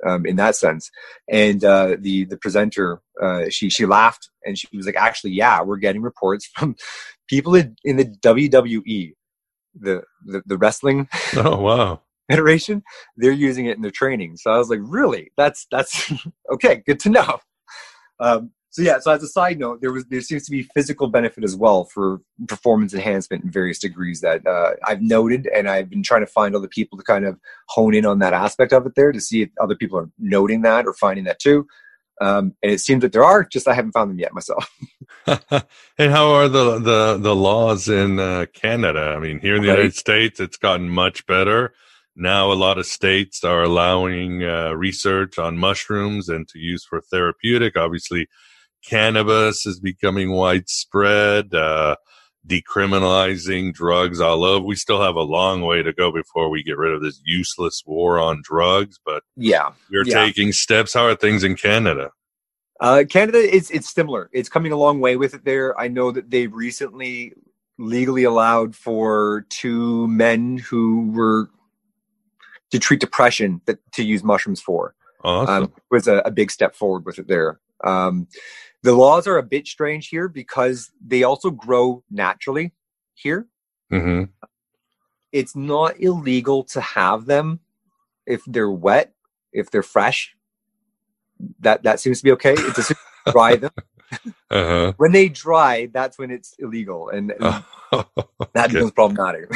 um, 0.07 0.27
in 0.27 0.37
that 0.37 0.57
sense. 0.57 0.91
And 1.29 1.65
uh, 1.65 1.97
the 1.99 2.25
the 2.25 2.37
presenter, 2.37 3.01
uh, 3.23 3.45
she 3.49 3.71
she 3.71 3.87
laughed 3.87 4.31
and 4.45 4.59
she 4.59 4.69
was 4.75 4.87
like, 4.87 4.97
"Actually, 4.97 5.33
yeah, 5.33 5.63
we're 5.63 5.77
getting 5.77 6.03
reports 6.03 6.47
from 6.55 6.77
people 7.29 7.55
in, 7.55 7.77
in 7.85 7.97
the 7.97 8.05
WWE, 8.05 9.15
the 9.75 10.03
the, 10.25 10.43
the 10.47 10.59
wrestling." 10.59 11.09
Oh 11.37 11.61
wow. 11.61 12.01
Federation, 12.31 12.83
they're 13.19 13.33
using 13.33 13.67
it 13.67 13.77
in 13.77 13.83
their 13.83 13.91
training. 13.91 14.39
So 14.39 14.51
I 14.51 14.57
was 14.57 14.71
like, 14.71 14.79
really? 14.83 15.31
That's 15.37 15.67
that's 15.71 16.11
okay. 16.53 16.83
Good 16.87 16.99
to 17.01 17.11
know. 17.11 17.39
Um, 18.19 18.53
so 18.75 18.83
yeah. 18.83 18.99
So 18.99 19.13
as 19.13 19.23
a 19.23 19.29
side 19.29 19.61
note, 19.61 19.81
there 19.81 19.93
was 19.93 20.05
there 20.07 20.21
seems 20.21 20.45
to 20.47 20.51
be 20.51 20.65
physical 20.75 21.07
benefit 21.07 21.45
as 21.45 21.55
well 21.55 21.85
for 21.85 22.21
performance 22.49 22.93
enhancement 22.93 23.45
in 23.45 23.51
various 23.53 23.79
degrees 23.79 24.21
that 24.23 24.45
uh, 24.45 24.73
I've 24.85 25.01
noted, 25.01 25.47
and 25.55 25.69
I've 25.69 25.89
been 25.89 26.03
trying 26.03 26.23
to 26.23 26.27
find 26.27 26.57
other 26.57 26.67
people 26.67 26.99
to 26.99 27.05
kind 27.05 27.25
of 27.25 27.39
hone 27.69 27.95
in 27.95 28.05
on 28.05 28.19
that 28.19 28.33
aspect 28.33 28.73
of 28.73 28.85
it 28.85 28.97
there 28.97 29.13
to 29.13 29.21
see 29.21 29.43
if 29.43 29.51
other 29.61 29.77
people 29.77 29.97
are 29.97 30.11
noting 30.19 30.63
that 30.63 30.87
or 30.87 30.93
finding 30.93 31.23
that 31.27 31.39
too. 31.39 31.69
Um, 32.21 32.57
and 32.65 32.73
it 32.73 32.81
seems 32.81 33.03
that 33.03 33.13
there 33.13 33.23
are, 33.23 33.45
just 33.45 33.69
I 33.69 33.75
haven't 33.75 33.93
found 33.93 34.11
them 34.11 34.19
yet 34.19 34.35
myself. 34.35 34.69
and 35.27 36.11
how 36.11 36.33
are 36.33 36.49
the 36.49 36.81
the 36.81 37.19
the 37.19 37.37
laws 37.37 37.89
in 37.89 38.19
uh, 38.19 38.47
Canada? 38.55 39.15
I 39.17 39.21
mean, 39.21 39.39
here 39.39 39.55
in 39.55 39.63
the 39.63 39.69
Right. 39.69 39.77
United 39.79 39.95
States, 39.95 40.41
it's 40.41 40.57
gotten 40.57 40.89
much 40.89 41.27
better. 41.27 41.75
Now, 42.17 42.51
a 42.51 42.55
lot 42.55 42.79
of 42.79 42.87
states 42.87 43.45
are 43.45 43.63
allowing 43.63 44.43
uh, 44.43 44.73
research 44.73 45.39
on 45.39 45.59
mushrooms 45.59 46.29
and 46.29 46.49
to 46.49 46.59
use 46.59 46.85
for 46.85 47.01
therapeutic. 47.01 47.77
Obviously, 47.77 48.27
cannabis 48.89 49.67
is 49.67 49.81
becoming 49.81 50.33
widespread. 50.33 51.55
Uh, 51.55 51.97
decriminalizing 52.47 53.73
drugs 53.73 54.21
all 54.21 54.45
over. 54.45 54.65
We 54.65 54.77
still 54.77 55.01
have 55.01 55.17
a 55.17 55.23
long 55.23 55.63
way 55.63 55.83
to 55.83 55.93
go 55.93 56.13
before 56.13 56.51
we 56.51 56.63
get 56.63 56.77
rid 56.77 56.93
of 56.93 57.03
this 57.03 57.21
useless 57.25 57.83
war 57.87 58.19
on 58.19 58.43
drugs, 58.45 58.99
but 59.05 59.23
yeah, 59.37 59.71
we're 59.91 60.05
yeah. 60.05 60.25
taking 60.25 60.53
steps. 60.53 60.95
How 60.95 61.07
are 61.07 61.17
things 61.17 61.45
in 61.45 61.57
Canada? 61.57 62.11
Uh, 62.81 63.05
Canada, 63.09 63.39
it's 63.39 63.71
it's 63.71 63.93
similar. 63.93 64.29
It's 64.33 64.49
coming 64.49 64.73
a 64.73 64.77
long 64.77 65.01
way 65.01 65.17
with 65.17 65.35
it 65.35 65.45
there. 65.45 65.79
I 65.79 65.89
know 65.89 66.11
that 66.11 66.31
they've 66.31 66.53
recently 66.53 67.33
legally 67.79 68.25
allowed 68.25 68.77
for 68.77 69.47
two 69.49 70.07
men 70.09 70.59
who 70.59 71.11
were 71.13 71.51
to 72.71 72.79
treat 72.79 73.01
depression 73.01 73.61
that 73.67 73.79
to 73.93 74.05
use 74.05 74.23
mushrooms 74.23 74.61
for. 74.61 74.95
Awesome. 75.23 75.65
Um, 75.65 75.73
was 75.91 76.07
a, 76.07 76.17
a 76.19 76.31
big 76.31 76.51
step 76.51 76.75
forward 76.75 77.07
with 77.07 77.19
it 77.19 77.29
there. 77.29 77.59
Um, 77.83 78.29
the 78.85 78.95
laws 78.95 79.27
are 79.27 79.39
a 79.39 79.43
bit 79.43 79.67
strange 79.67 80.09
here 80.09 80.29
because 80.29 80.91
they 81.05 81.23
also 81.23 81.51
grow 81.51 82.05
naturally 82.11 82.75
here. 83.15 83.49
Mm-hmm. 83.91 84.25
It's 85.33 85.57
not 85.57 85.99
illegal 85.99 86.65
to 86.65 86.83
have 86.83 87.25
them 87.25 87.61
if 88.27 88.43
they're 88.47 88.71
wet, 88.71 89.15
if 89.55 89.71
they're 89.71 89.83
fresh. 89.83 90.37
That 91.61 91.83
that 91.85 91.99
seems 91.99 92.19
to 92.19 92.25
be 92.25 92.33
okay. 92.33 92.53
It's 92.53 92.77
just 92.77 92.93
dry 93.33 93.57
them. 93.57 93.73
Uh 94.49 94.93
when 94.99 95.11
they 95.11 95.29
dry, 95.29 95.89
that's 95.93 96.19
when 96.19 96.31
it's 96.31 96.55
illegal, 96.61 97.09
and, 97.09 97.33
and 97.33 97.65
huh. 97.91 98.05
that 98.53 98.71
becomes 98.71 98.93
problematic. 98.93 99.53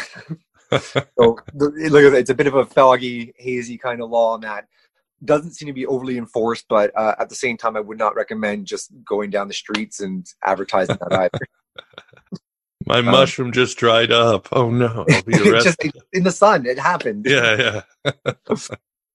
so 0.80 1.38
look, 1.54 2.14
it's 2.14 2.30
a 2.30 2.34
bit 2.34 2.48
of 2.48 2.54
a 2.54 2.66
foggy, 2.66 3.34
hazy 3.36 3.78
kind 3.78 4.02
of 4.02 4.10
law 4.10 4.32
on 4.32 4.40
that. 4.40 4.66
Doesn't 5.24 5.52
seem 5.52 5.66
to 5.66 5.72
be 5.72 5.86
overly 5.86 6.16
enforced, 6.16 6.66
but 6.68 6.92
uh, 6.96 7.14
at 7.18 7.28
the 7.28 7.34
same 7.34 7.56
time, 7.56 7.76
I 7.76 7.80
would 7.80 7.98
not 7.98 8.14
recommend 8.14 8.66
just 8.66 8.90
going 9.04 9.30
down 9.30 9.48
the 9.48 9.54
streets 9.54 10.00
and 10.00 10.26
advertising 10.44 10.96
that 11.00 11.12
either. 11.12 12.38
My 12.86 13.02
mushroom 13.02 13.52
just 13.52 13.76
dried 13.76 14.10
up. 14.10 14.48
Oh 14.52 14.70
no, 14.70 15.04
I'll 15.10 15.22
be 15.22 15.32
just 15.34 15.78
in 16.12 16.24
the 16.24 16.32
sun, 16.32 16.64
it 16.64 16.78
happened. 16.78 17.26
yeah, 17.28 17.82
yeah. 18.04 18.32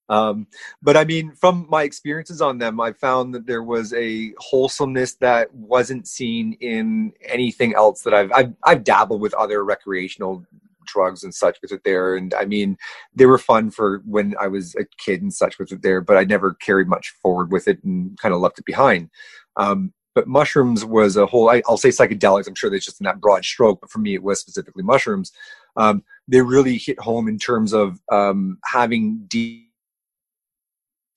Um, 0.10 0.48
but 0.82 0.98
I 0.98 1.06
mean, 1.06 1.32
from 1.32 1.66
my 1.70 1.84
experiences 1.84 2.42
on 2.42 2.58
them, 2.58 2.80
I 2.80 2.92
found 2.92 3.34
that 3.34 3.48
there 3.48 3.64
was 3.64 3.94
a 3.94 4.34
wholesomeness 4.38 5.16
that 5.16 5.54
wasn't 5.56 6.08
seen 6.08 6.54
in 6.60 7.14
anything 7.24 7.74
else 7.74 8.02
that 8.02 8.14
I've 8.14 8.32
I've, 8.32 8.54
I've 8.64 8.84
dabbled 8.84 9.22
with 9.22 9.34
other 9.34 9.64
recreational 9.64 10.46
drugs 10.94 11.24
and 11.24 11.34
such 11.34 11.58
with 11.62 11.72
it 11.72 11.84
there, 11.84 12.16
and 12.16 12.34
I 12.34 12.46
mean, 12.46 12.78
they 13.16 13.26
were 13.26 13.38
fun 13.38 13.72
for 13.72 14.02
when 14.06 14.36
I 14.40 14.48
was 14.48 14.76
a 14.76 14.86
kid 14.98 15.22
and 15.22 15.34
such 15.34 15.60
with 15.60 15.72
it 15.72 15.82
there, 15.82 16.02
but 16.02 16.18
I 16.18 16.24
never 16.24 16.54
carried 16.54 16.88
much 16.88 17.14
forward 17.22 17.52
with 17.52 17.68
it 17.68 17.84
and 17.84 18.18
kind 18.20 18.34
of 18.34 18.42
left 18.42 18.60
it 18.60 18.66
behind. 18.66 19.10
Um, 19.58 19.94
but 20.16 20.28
mushrooms 20.28 20.86
was 20.86 21.18
a 21.18 21.26
whole. 21.26 21.50
I, 21.50 21.64
I'll 21.68 21.78
say 21.78 21.90
psychedelics. 21.90 22.48
I'm 22.48 22.56
sure 22.56 22.70
that's 22.70 22.86
just 22.86 23.02
in 23.02 23.06
that 23.06 23.20
broad 23.20 23.44
stroke, 23.44 23.82
but 23.82 23.90
for 23.90 24.00
me, 24.00 24.14
it 24.14 24.24
was 24.24 24.40
specifically 24.40 24.84
mushrooms. 24.84 25.32
Um, 25.76 26.04
they 26.28 26.42
really 26.42 26.78
hit 26.78 27.00
home 27.00 27.28
in 27.28 27.40
terms 27.40 27.74
of 27.74 28.00
um, 28.12 28.60
having 28.64 29.26
deep 29.28 29.70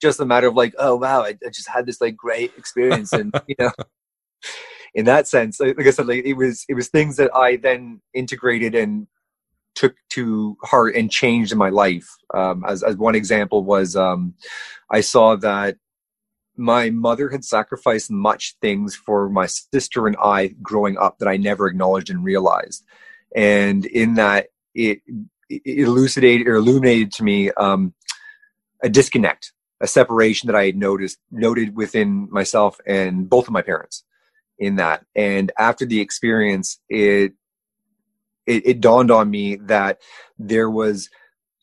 just 0.00 0.20
a 0.20 0.26
matter 0.26 0.48
of 0.48 0.54
like, 0.54 0.74
oh 0.78 0.96
wow, 0.96 1.22
I, 1.22 1.36
I 1.44 1.48
just 1.52 1.68
had 1.68 1.86
this 1.86 2.00
like 2.00 2.16
great 2.16 2.52
experience, 2.56 3.12
and 3.12 3.34
you 3.46 3.54
know, 3.58 3.70
in 4.94 5.04
that 5.06 5.28
sense, 5.28 5.60
like, 5.60 5.76
like 5.76 5.86
I 5.86 5.90
said, 5.90 6.06
like 6.06 6.24
it 6.24 6.34
was 6.34 6.64
it 6.68 6.74
was 6.74 6.88
things 6.88 7.16
that 7.16 7.34
I 7.34 7.56
then 7.56 8.00
integrated 8.14 8.74
and 8.74 9.06
took 9.76 9.94
to 10.10 10.56
heart 10.64 10.96
and 10.96 11.10
changed 11.10 11.52
in 11.52 11.58
my 11.58 11.70
life. 11.70 12.08
Um, 12.34 12.64
as 12.66 12.82
as 12.82 12.96
one 12.96 13.14
example 13.14 13.64
was, 13.64 13.94
um, 13.94 14.34
I 14.90 15.00
saw 15.02 15.36
that 15.36 15.76
my 16.56 16.90
mother 16.90 17.28
had 17.28 17.44
sacrificed 17.44 18.10
much 18.10 18.56
things 18.60 18.96
for 18.96 19.28
my 19.28 19.46
sister 19.46 20.06
and 20.06 20.16
I 20.22 20.48
growing 20.62 20.96
up 20.98 21.18
that 21.18 21.28
I 21.28 21.36
never 21.36 21.68
acknowledged 21.68 22.10
and 22.10 22.24
realized, 22.24 22.84
and 23.34 23.86
in 23.86 24.14
that 24.14 24.48
it, 24.74 25.00
it 25.48 25.62
elucidated 25.86 26.48
or 26.48 26.56
illuminated 26.56 27.12
to 27.12 27.22
me 27.22 27.50
um, 27.52 27.94
a 28.82 28.88
disconnect 28.88 29.52
a 29.80 29.86
separation 29.86 30.46
that 30.46 30.56
I 30.56 30.66
had 30.66 30.76
noticed 30.76 31.18
noted 31.30 31.76
within 31.76 32.28
myself 32.30 32.78
and 32.86 33.28
both 33.28 33.46
of 33.46 33.52
my 33.52 33.62
parents 33.62 34.04
in 34.58 34.76
that. 34.76 35.04
And 35.14 35.52
after 35.58 35.84
the 35.84 36.00
experience, 36.00 36.80
it 36.88 37.32
it, 38.46 38.66
it 38.66 38.80
dawned 38.80 39.10
on 39.10 39.30
me 39.30 39.56
that 39.56 40.00
there 40.38 40.70
was 40.70 41.10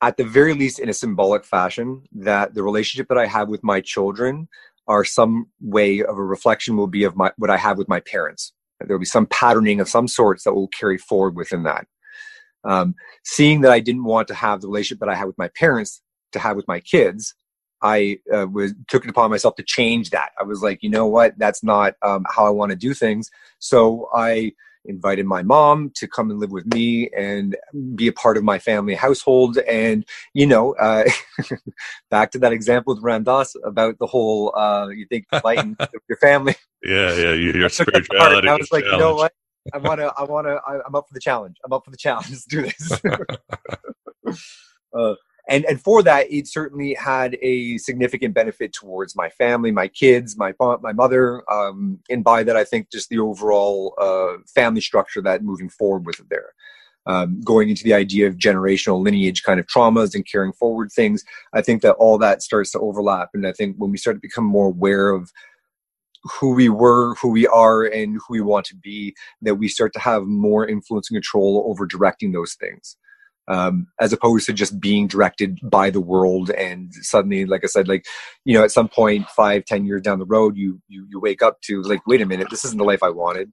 at 0.01 0.17
the 0.17 0.23
very 0.23 0.53
least 0.53 0.79
in 0.79 0.89
a 0.89 0.93
symbolic 0.93 1.45
fashion 1.45 2.03
that 2.11 2.53
the 2.53 2.63
relationship 2.63 3.07
that 3.07 3.17
I 3.17 3.25
have 3.25 3.47
with 3.47 3.63
my 3.63 3.79
children 3.79 4.49
are 4.88 5.05
some 5.05 5.47
way 5.61 6.03
of 6.03 6.17
a 6.17 6.23
reflection 6.23 6.75
will 6.75 6.88
be 6.88 7.05
of 7.05 7.15
my 7.15 7.31
what 7.38 7.49
I 7.49 7.57
have 7.57 7.77
with 7.77 7.88
my 7.88 8.01
parents. 8.01 8.51
There 8.79 8.95
will 8.95 8.99
be 8.99 9.05
some 9.05 9.27
patterning 9.27 9.79
of 9.79 9.88
some 9.88 10.09
sorts 10.09 10.43
that 10.43 10.53
will 10.53 10.67
carry 10.67 10.97
forward 10.97 11.38
within 11.38 11.63
that. 11.63 11.88
Um, 12.65 12.95
seeing 13.23 13.61
that 13.61 13.71
I 13.71 13.79
didn't 13.79 14.03
want 14.03 14.27
to 14.27 14.34
have 14.34 14.61
the 14.61 14.67
relationship 14.67 14.99
that 14.99 15.09
I 15.09 15.15
had 15.15 15.25
with 15.25 15.38
my 15.38 15.49
parents 15.49 16.01
to 16.34 16.39
have 16.39 16.57
with 16.57 16.67
my 16.67 16.81
kids, 16.81 17.34
I 17.81 18.19
uh, 18.34 18.47
was 18.47 18.73
took 18.88 19.05
it 19.05 19.09
upon 19.09 19.29
myself 19.29 19.55
to 19.55 19.63
change 19.63 20.09
that. 20.09 20.31
I 20.39 20.43
was 20.43 20.61
like, 20.61 20.84
you 20.84 20.89
know 20.89 21.07
what, 21.07 21.38
that's 21.38 21.63
not 21.63 21.95
um, 22.01 22.25
how 22.29 22.45
I 22.45 22.49
want 22.49 22.71
to 22.71 22.77
do 22.77 22.93
things. 22.93 23.29
So 23.59 24.09
I 24.13 24.53
invited 24.86 25.25
my 25.25 25.43
mom 25.43 25.91
to 25.95 26.07
come 26.07 26.29
and 26.29 26.39
live 26.39 26.51
with 26.51 26.65
me 26.73 27.09
and 27.15 27.55
be 27.95 28.07
a 28.07 28.13
part 28.13 28.38
of 28.38 28.43
my 28.43 28.59
family 28.59 28.95
household. 28.95 29.57
And, 29.59 30.05
you 30.34 30.45
know, 30.45 30.73
uh, 30.75 31.05
back 32.11 32.31
to 32.31 32.39
that 32.39 32.53
example 32.53 32.93
with 32.93 33.03
Ram 33.03 33.23
Dass 33.23 33.55
about 33.63 33.99
the 33.99 34.07
whole, 34.07 34.55
uh, 34.55 34.89
you 34.89 35.05
think 35.07 35.25
lighten 35.43 35.77
your 36.09 36.17
family. 36.17 36.55
Yeah, 36.84 37.13
yeah, 37.15 37.34
you, 37.34 37.53
your 37.53 37.65
I 37.65 37.69
took 37.69 37.93
that 37.93 38.05
to 38.05 38.17
heart. 38.17 38.31
spirituality. 38.31 38.47
I 38.49 38.55
was 38.55 38.71
like, 38.71 38.86
you 38.86 38.97
know 38.97 39.15
what? 39.15 39.34
I 39.73 39.77
want 39.77 39.99
to, 40.01 40.13
I 40.17 40.23
want 40.23 40.47
to, 40.47 40.59
I'm 40.86 40.95
up 40.95 41.07
for 41.07 41.13
the 41.13 41.21
challenge. 41.21 41.57
I'm 41.63 41.71
up 41.71 41.86
for 41.86 41.91
the 41.91 41.97
challenge. 41.97 42.29
Let's 42.29 42.45
do 42.45 42.63
this. 42.63 43.01
uh, 44.93 45.15
and 45.49 45.65
and 45.65 45.81
for 45.81 46.01
that, 46.03 46.31
it 46.31 46.47
certainly 46.47 46.93
had 46.93 47.37
a 47.41 47.77
significant 47.77 48.33
benefit 48.33 48.71
towards 48.73 49.15
my 49.15 49.29
family, 49.29 49.71
my 49.71 49.87
kids, 49.87 50.37
my 50.37 50.53
my 50.59 50.93
mother, 50.93 51.43
um, 51.51 51.99
and 52.09 52.23
by 52.23 52.43
that, 52.43 52.55
I 52.55 52.63
think 52.63 52.91
just 52.91 53.09
the 53.09 53.19
overall 53.19 53.93
uh, 53.99 54.41
family 54.53 54.81
structure 54.81 55.21
that 55.21 55.43
moving 55.43 55.69
forward 55.69 56.05
with 56.05 56.19
it 56.19 56.27
there. 56.29 56.53
Um, 57.05 57.41
going 57.41 57.67
into 57.67 57.83
the 57.83 57.93
idea 57.93 58.27
of 58.27 58.37
generational 58.37 59.03
lineage 59.03 59.43
kind 59.43 59.59
of 59.59 59.67
traumas 59.67 60.15
and 60.15 60.25
carrying 60.25 60.53
forward 60.53 60.89
things, 60.89 61.25
I 61.53 61.61
think 61.61 61.81
that 61.81 61.95
all 61.95 62.17
that 62.19 62.41
starts 62.41 62.71
to 62.71 62.79
overlap. 62.79 63.31
And 63.33 63.45
I 63.45 63.51
think 63.51 63.75
when 63.77 63.91
we 63.91 63.97
start 63.97 64.15
to 64.15 64.21
become 64.21 64.45
more 64.45 64.67
aware 64.67 65.09
of 65.09 65.29
who 66.23 66.53
we 66.53 66.69
were, 66.69 67.15
who 67.15 67.29
we 67.29 67.45
are, 67.47 67.83
and 67.83 68.15
who 68.15 68.33
we 68.33 68.39
want 68.39 68.65
to 68.67 68.75
be, 68.77 69.13
that 69.41 69.55
we 69.55 69.67
start 69.67 69.91
to 69.93 69.99
have 69.99 70.23
more 70.23 70.65
influence 70.65 71.09
and 71.09 71.17
control 71.17 71.65
over 71.67 71.85
directing 71.85 72.31
those 72.31 72.53
things. 72.53 72.95
Um, 73.47 73.87
as 73.99 74.13
opposed 74.13 74.45
to 74.45 74.53
just 74.53 74.79
being 74.79 75.05
directed 75.05 75.59
by 75.63 75.89
the 75.89 75.99
world 75.99 76.49
and 76.51 76.93
suddenly, 76.93 77.45
like 77.45 77.65
I 77.65 77.67
said, 77.67 77.89
like, 77.89 78.05
you 78.45 78.53
know, 78.53 78.63
at 78.63 78.71
some 78.71 78.87
point, 78.87 79.27
five, 79.27 79.65
ten 79.65 79.85
years 79.85 80.01
down 80.01 80.19
the 80.19 80.25
road, 80.25 80.55
you, 80.55 80.81
you, 80.87 81.05
you 81.09 81.19
wake 81.19 81.41
up 81.41 81.59
to 81.63 81.81
like, 81.81 82.07
wait 82.07 82.21
a 82.21 82.25
minute, 82.25 82.47
this 82.49 82.63
isn't 82.63 82.77
the 82.77 82.85
life 82.85 83.03
I 83.03 83.09
wanted. 83.09 83.51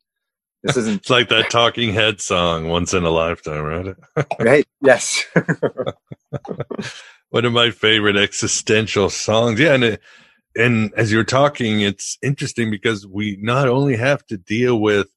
This 0.63 0.77
isn't 0.77 1.01
It's 1.01 1.11
like 1.11 1.29
that 1.31 1.51
Talking 1.51 1.95
Head 1.95 2.21
song, 2.21 2.69
"Once 2.69 2.93
in 2.93 3.05
a 3.05 3.11
Lifetime," 3.11 3.63
right? 3.63 4.27
right. 4.41 4.67
Yes. 4.83 5.25
One 7.31 7.45
of 7.45 7.53
my 7.53 7.71
favorite 7.71 8.17
existential 8.17 9.09
songs. 9.09 9.59
Yeah, 9.59 9.75
and 9.75 9.85
it, 9.85 10.03
and 10.57 10.93
as 10.97 11.13
you're 11.13 11.25
talking, 11.25 11.81
it's 11.81 12.19
interesting 12.23 12.71
because 12.71 13.07
we 13.07 13.39
not 13.41 13.69
only 13.69 13.97
have 13.97 14.27
to 14.27 14.37
deal 14.37 14.79
with 14.79 15.09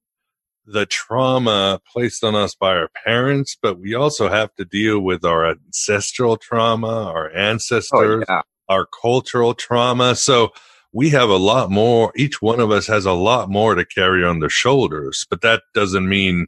the 0.66 0.86
trauma 0.86 1.82
placed 1.92 2.24
on 2.24 2.36
us 2.36 2.56
by 2.56 2.76
our 2.76 2.90
parents, 3.06 3.58
but 3.62 3.80
we 3.80 3.94
also 3.94 4.30
have 4.30 4.54
to 4.56 4.66
deal 4.66 5.00
with 5.00 5.26
our 5.26 5.46
ancestral 5.46 6.38
trauma, 6.38 7.12
our 7.12 7.32
ancestors, 7.36 8.24
yeah. 8.30 8.42
our 8.70 8.88
cultural 9.02 9.54
trauma. 9.54 10.16
So 10.16 10.54
we 10.94 11.10
have 11.10 11.30
a 11.30 11.38
lot 11.38 11.70
more, 11.70 12.14
each 12.16 12.42
one 12.42 12.60
of 12.60 12.72
us 12.72 12.88
has 12.88 13.06
a 13.06 13.14
lot 13.14 13.50
more 13.50 13.76
to 13.76 13.86
carry 13.86 14.24
on 14.24 14.40
their 14.40 14.50
shoulders, 14.50 15.26
but 15.30 15.42
that 15.42 15.64
doesn't 15.74 16.08
mean 16.08 16.48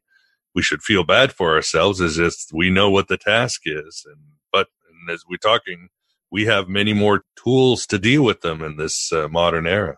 we 0.53 0.61
should 0.61 0.81
feel 0.81 1.03
bad 1.03 1.33
for 1.33 1.55
ourselves. 1.55 1.99
It's 1.99 2.15
just 2.15 2.51
we 2.53 2.69
know 2.69 2.89
what 2.89 3.09
the 3.09 3.17
task 3.17 3.61
is. 3.65 4.05
And, 4.05 4.21
but 4.53 4.67
and 4.89 5.13
as 5.13 5.23
we're 5.27 5.37
talking, 5.37 5.89
we 6.31 6.45
have 6.45 6.69
many 6.69 6.93
more 6.93 7.23
tools 7.35 7.85
to 7.87 7.99
deal 7.99 8.23
with 8.23 8.41
them 8.41 8.61
in 8.61 8.77
this 8.77 9.11
uh, 9.11 9.27
modern 9.27 9.67
era. 9.67 9.97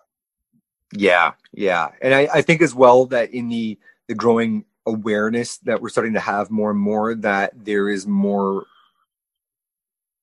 Yeah, 0.94 1.34
yeah, 1.52 1.90
and 2.02 2.14
I, 2.14 2.30
I 2.34 2.42
think 2.42 2.62
as 2.62 2.74
well 2.74 3.08
that 3.08 3.32
in 3.32 3.50
the 3.50 3.78
the 4.08 4.16
growing 4.16 4.66
awareness 4.86 5.58
that 5.60 5.82
we're 5.82 5.90
starting 5.90 6.14
to 6.14 6.20
have 6.20 6.50
more 6.50 6.72
and 6.72 6.80
more 6.80 7.14
that 7.16 7.54
there 7.66 7.90
is 7.90 8.08
more 8.08 8.66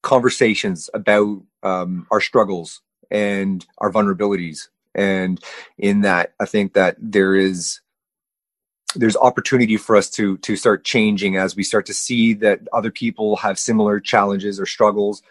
conversations 0.03 0.91
about 0.95 1.43
um, 1.63 2.07
our 2.11 2.21
struggles 2.21 2.81
and 3.11 3.67
our 3.79 3.91
vulnerabilities, 3.93 4.69
and 4.95 5.43
in 5.79 6.03
that, 6.03 6.35
I 6.41 6.47
think 6.47 6.75
that 6.75 6.97
there 6.99 7.35
is 7.35 7.81
there's 8.97 9.17
opportunity 9.17 9.77
for 9.77 9.97
us 9.97 10.09
to 10.11 10.39
to 10.39 10.57
start 10.57 10.85
changing 10.85 11.37
as 11.37 11.57
we 11.57 11.63
start 11.63 11.87
to 11.87 11.95
see 11.95 12.35
that 12.35 12.61
other 12.73 12.91
people 12.91 13.37
have 13.37 13.59
similar 13.59 14.01
challenges 14.01 14.61
or 14.61 14.67
struggles, 14.67 15.23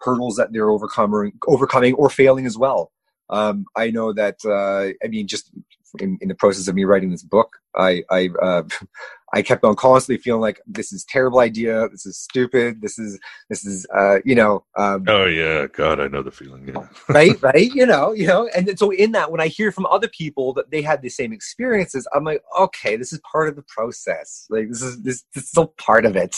hurdles 0.00 0.36
that 0.36 0.52
they're 0.52 0.70
overcoming, 0.70 1.32
overcoming 1.46 1.94
or 1.94 2.10
failing 2.10 2.46
as 2.46 2.56
well. 2.56 2.92
Um, 3.28 3.66
I 3.76 3.90
know 3.90 4.12
that 4.12 4.38
uh, 4.44 4.94
I 5.04 5.08
mean, 5.08 5.26
just 5.26 5.50
in, 5.98 6.18
in 6.20 6.28
the 6.28 6.34
process 6.34 6.68
of 6.68 6.74
me 6.74 6.84
writing 6.84 7.10
this 7.10 7.22
book, 7.22 7.56
I 7.76 8.02
I 8.10 8.30
uh, 8.42 8.62
I 9.32 9.42
kept 9.42 9.64
on 9.64 9.76
constantly 9.76 10.20
feeling 10.20 10.40
like 10.40 10.60
this 10.66 10.92
is 10.92 11.04
terrible 11.04 11.38
idea, 11.38 11.88
this 11.88 12.04
is 12.04 12.18
stupid, 12.18 12.82
this 12.82 12.98
is 12.98 13.18
this 13.48 13.64
is 13.64 13.86
uh, 13.96 14.18
you 14.24 14.34
know 14.34 14.64
um, 14.76 15.04
Oh 15.08 15.26
yeah, 15.26 15.66
God, 15.66 16.00
I 16.00 16.08
know 16.08 16.22
the 16.22 16.30
feeling. 16.30 16.68
Yeah. 16.68 16.86
right 17.08 17.42
right 17.42 17.72
you 17.72 17.86
know 17.86 18.12
you 18.12 18.26
know 18.26 18.48
and 18.54 18.78
so 18.78 18.90
in 18.90 19.12
that 19.12 19.30
when 19.30 19.40
i 19.40 19.48
hear 19.48 19.72
from 19.72 19.86
other 19.86 20.08
people 20.08 20.52
that 20.52 20.70
they 20.70 20.82
had 20.82 21.02
the 21.02 21.08
same 21.08 21.32
experiences 21.32 22.06
i'm 22.14 22.24
like 22.24 22.42
okay 22.58 22.96
this 22.96 23.12
is 23.12 23.20
part 23.30 23.48
of 23.48 23.56
the 23.56 23.62
process 23.62 24.46
like 24.50 24.68
this 24.68 24.82
is 24.82 25.02
this, 25.02 25.24
this 25.34 25.44
is 25.44 25.50
still 25.50 25.68
part 25.78 26.04
of 26.04 26.16
it 26.16 26.36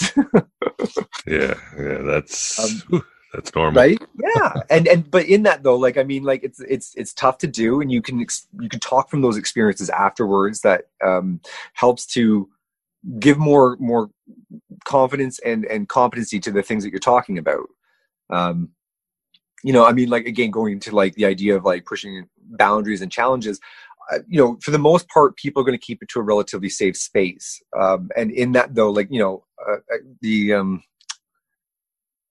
yeah, 1.26 1.54
yeah, 1.78 1.98
that's 1.98 2.58
Um, 2.92 3.02
that's 3.32 3.54
normal. 3.54 3.82
right? 3.82 4.00
Yeah. 4.36 4.52
And 4.70 4.86
and 4.86 5.10
but 5.10 5.26
in 5.26 5.42
that 5.44 5.62
though 5.62 5.76
like 5.76 5.96
i 5.96 6.02
mean 6.02 6.22
like 6.22 6.44
it's 6.44 6.60
it's 6.60 6.94
it's 6.96 7.14
tough 7.14 7.38
to 7.38 7.46
do 7.46 7.80
and 7.80 7.90
you 7.90 8.02
can 8.02 8.20
ex- 8.20 8.46
you 8.60 8.68
can 8.68 8.80
talk 8.80 9.08
from 9.08 9.22
those 9.22 9.36
experiences 9.36 9.88
afterwards 9.90 10.60
that 10.60 10.84
um 11.04 11.40
helps 11.72 12.06
to 12.06 12.48
give 13.18 13.38
more 13.38 13.76
more 13.80 14.10
confidence 14.84 15.38
and 15.40 15.64
and 15.66 15.88
competency 15.88 16.38
to 16.40 16.50
the 16.50 16.62
things 16.62 16.84
that 16.84 16.90
you're 16.90 17.00
talking 17.00 17.38
about. 17.38 17.68
Um 18.30 18.70
you 19.64 19.72
know 19.72 19.86
i 19.86 19.92
mean 19.92 20.10
like 20.10 20.26
again 20.26 20.50
going 20.50 20.80
to 20.80 20.94
like 20.94 21.14
the 21.14 21.24
idea 21.24 21.56
of 21.56 21.64
like 21.64 21.86
pushing 21.86 22.28
boundaries 22.58 23.00
and 23.00 23.12
challenges 23.12 23.60
uh, 24.12 24.18
you 24.26 24.36
know 24.40 24.58
for 24.60 24.72
the 24.72 24.78
most 24.78 25.08
part 25.08 25.36
people 25.36 25.62
are 25.62 25.64
going 25.64 25.78
to 25.78 25.86
keep 25.86 26.02
it 26.02 26.08
to 26.08 26.18
a 26.18 26.22
relatively 26.22 26.68
safe 26.68 26.96
space. 26.96 27.62
Um 27.78 28.10
and 28.16 28.30
in 28.32 28.52
that 28.52 28.74
though 28.74 28.90
like 28.90 29.08
you 29.10 29.20
know 29.20 29.44
uh, 29.66 29.74
uh, 29.74 29.98
the 30.20 30.52
um 30.54 30.82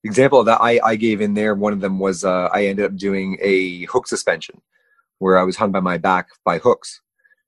example 0.04 0.42
that 0.44 0.60
I, 0.60 0.80
I 0.84 0.96
gave 0.96 1.20
in 1.20 1.34
there 1.34 1.54
one 1.54 1.72
of 1.72 1.80
them 1.80 1.98
was 1.98 2.24
uh, 2.24 2.48
i 2.52 2.66
ended 2.66 2.84
up 2.84 2.96
doing 2.96 3.38
a 3.40 3.84
hook 3.86 4.06
suspension 4.08 4.60
where 5.18 5.38
i 5.38 5.42
was 5.44 5.56
hung 5.56 5.70
by 5.72 5.80
my 5.80 5.98
back 5.98 6.28
by 6.44 6.58
hooks 6.58 7.00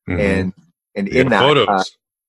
Mhm. 0.09 0.21
and 0.21 0.53
and 0.97 1.09
You 1.09 1.21
in 1.23 1.29
that 1.31 1.41
photos. 1.41 1.69
uh, 1.69 1.83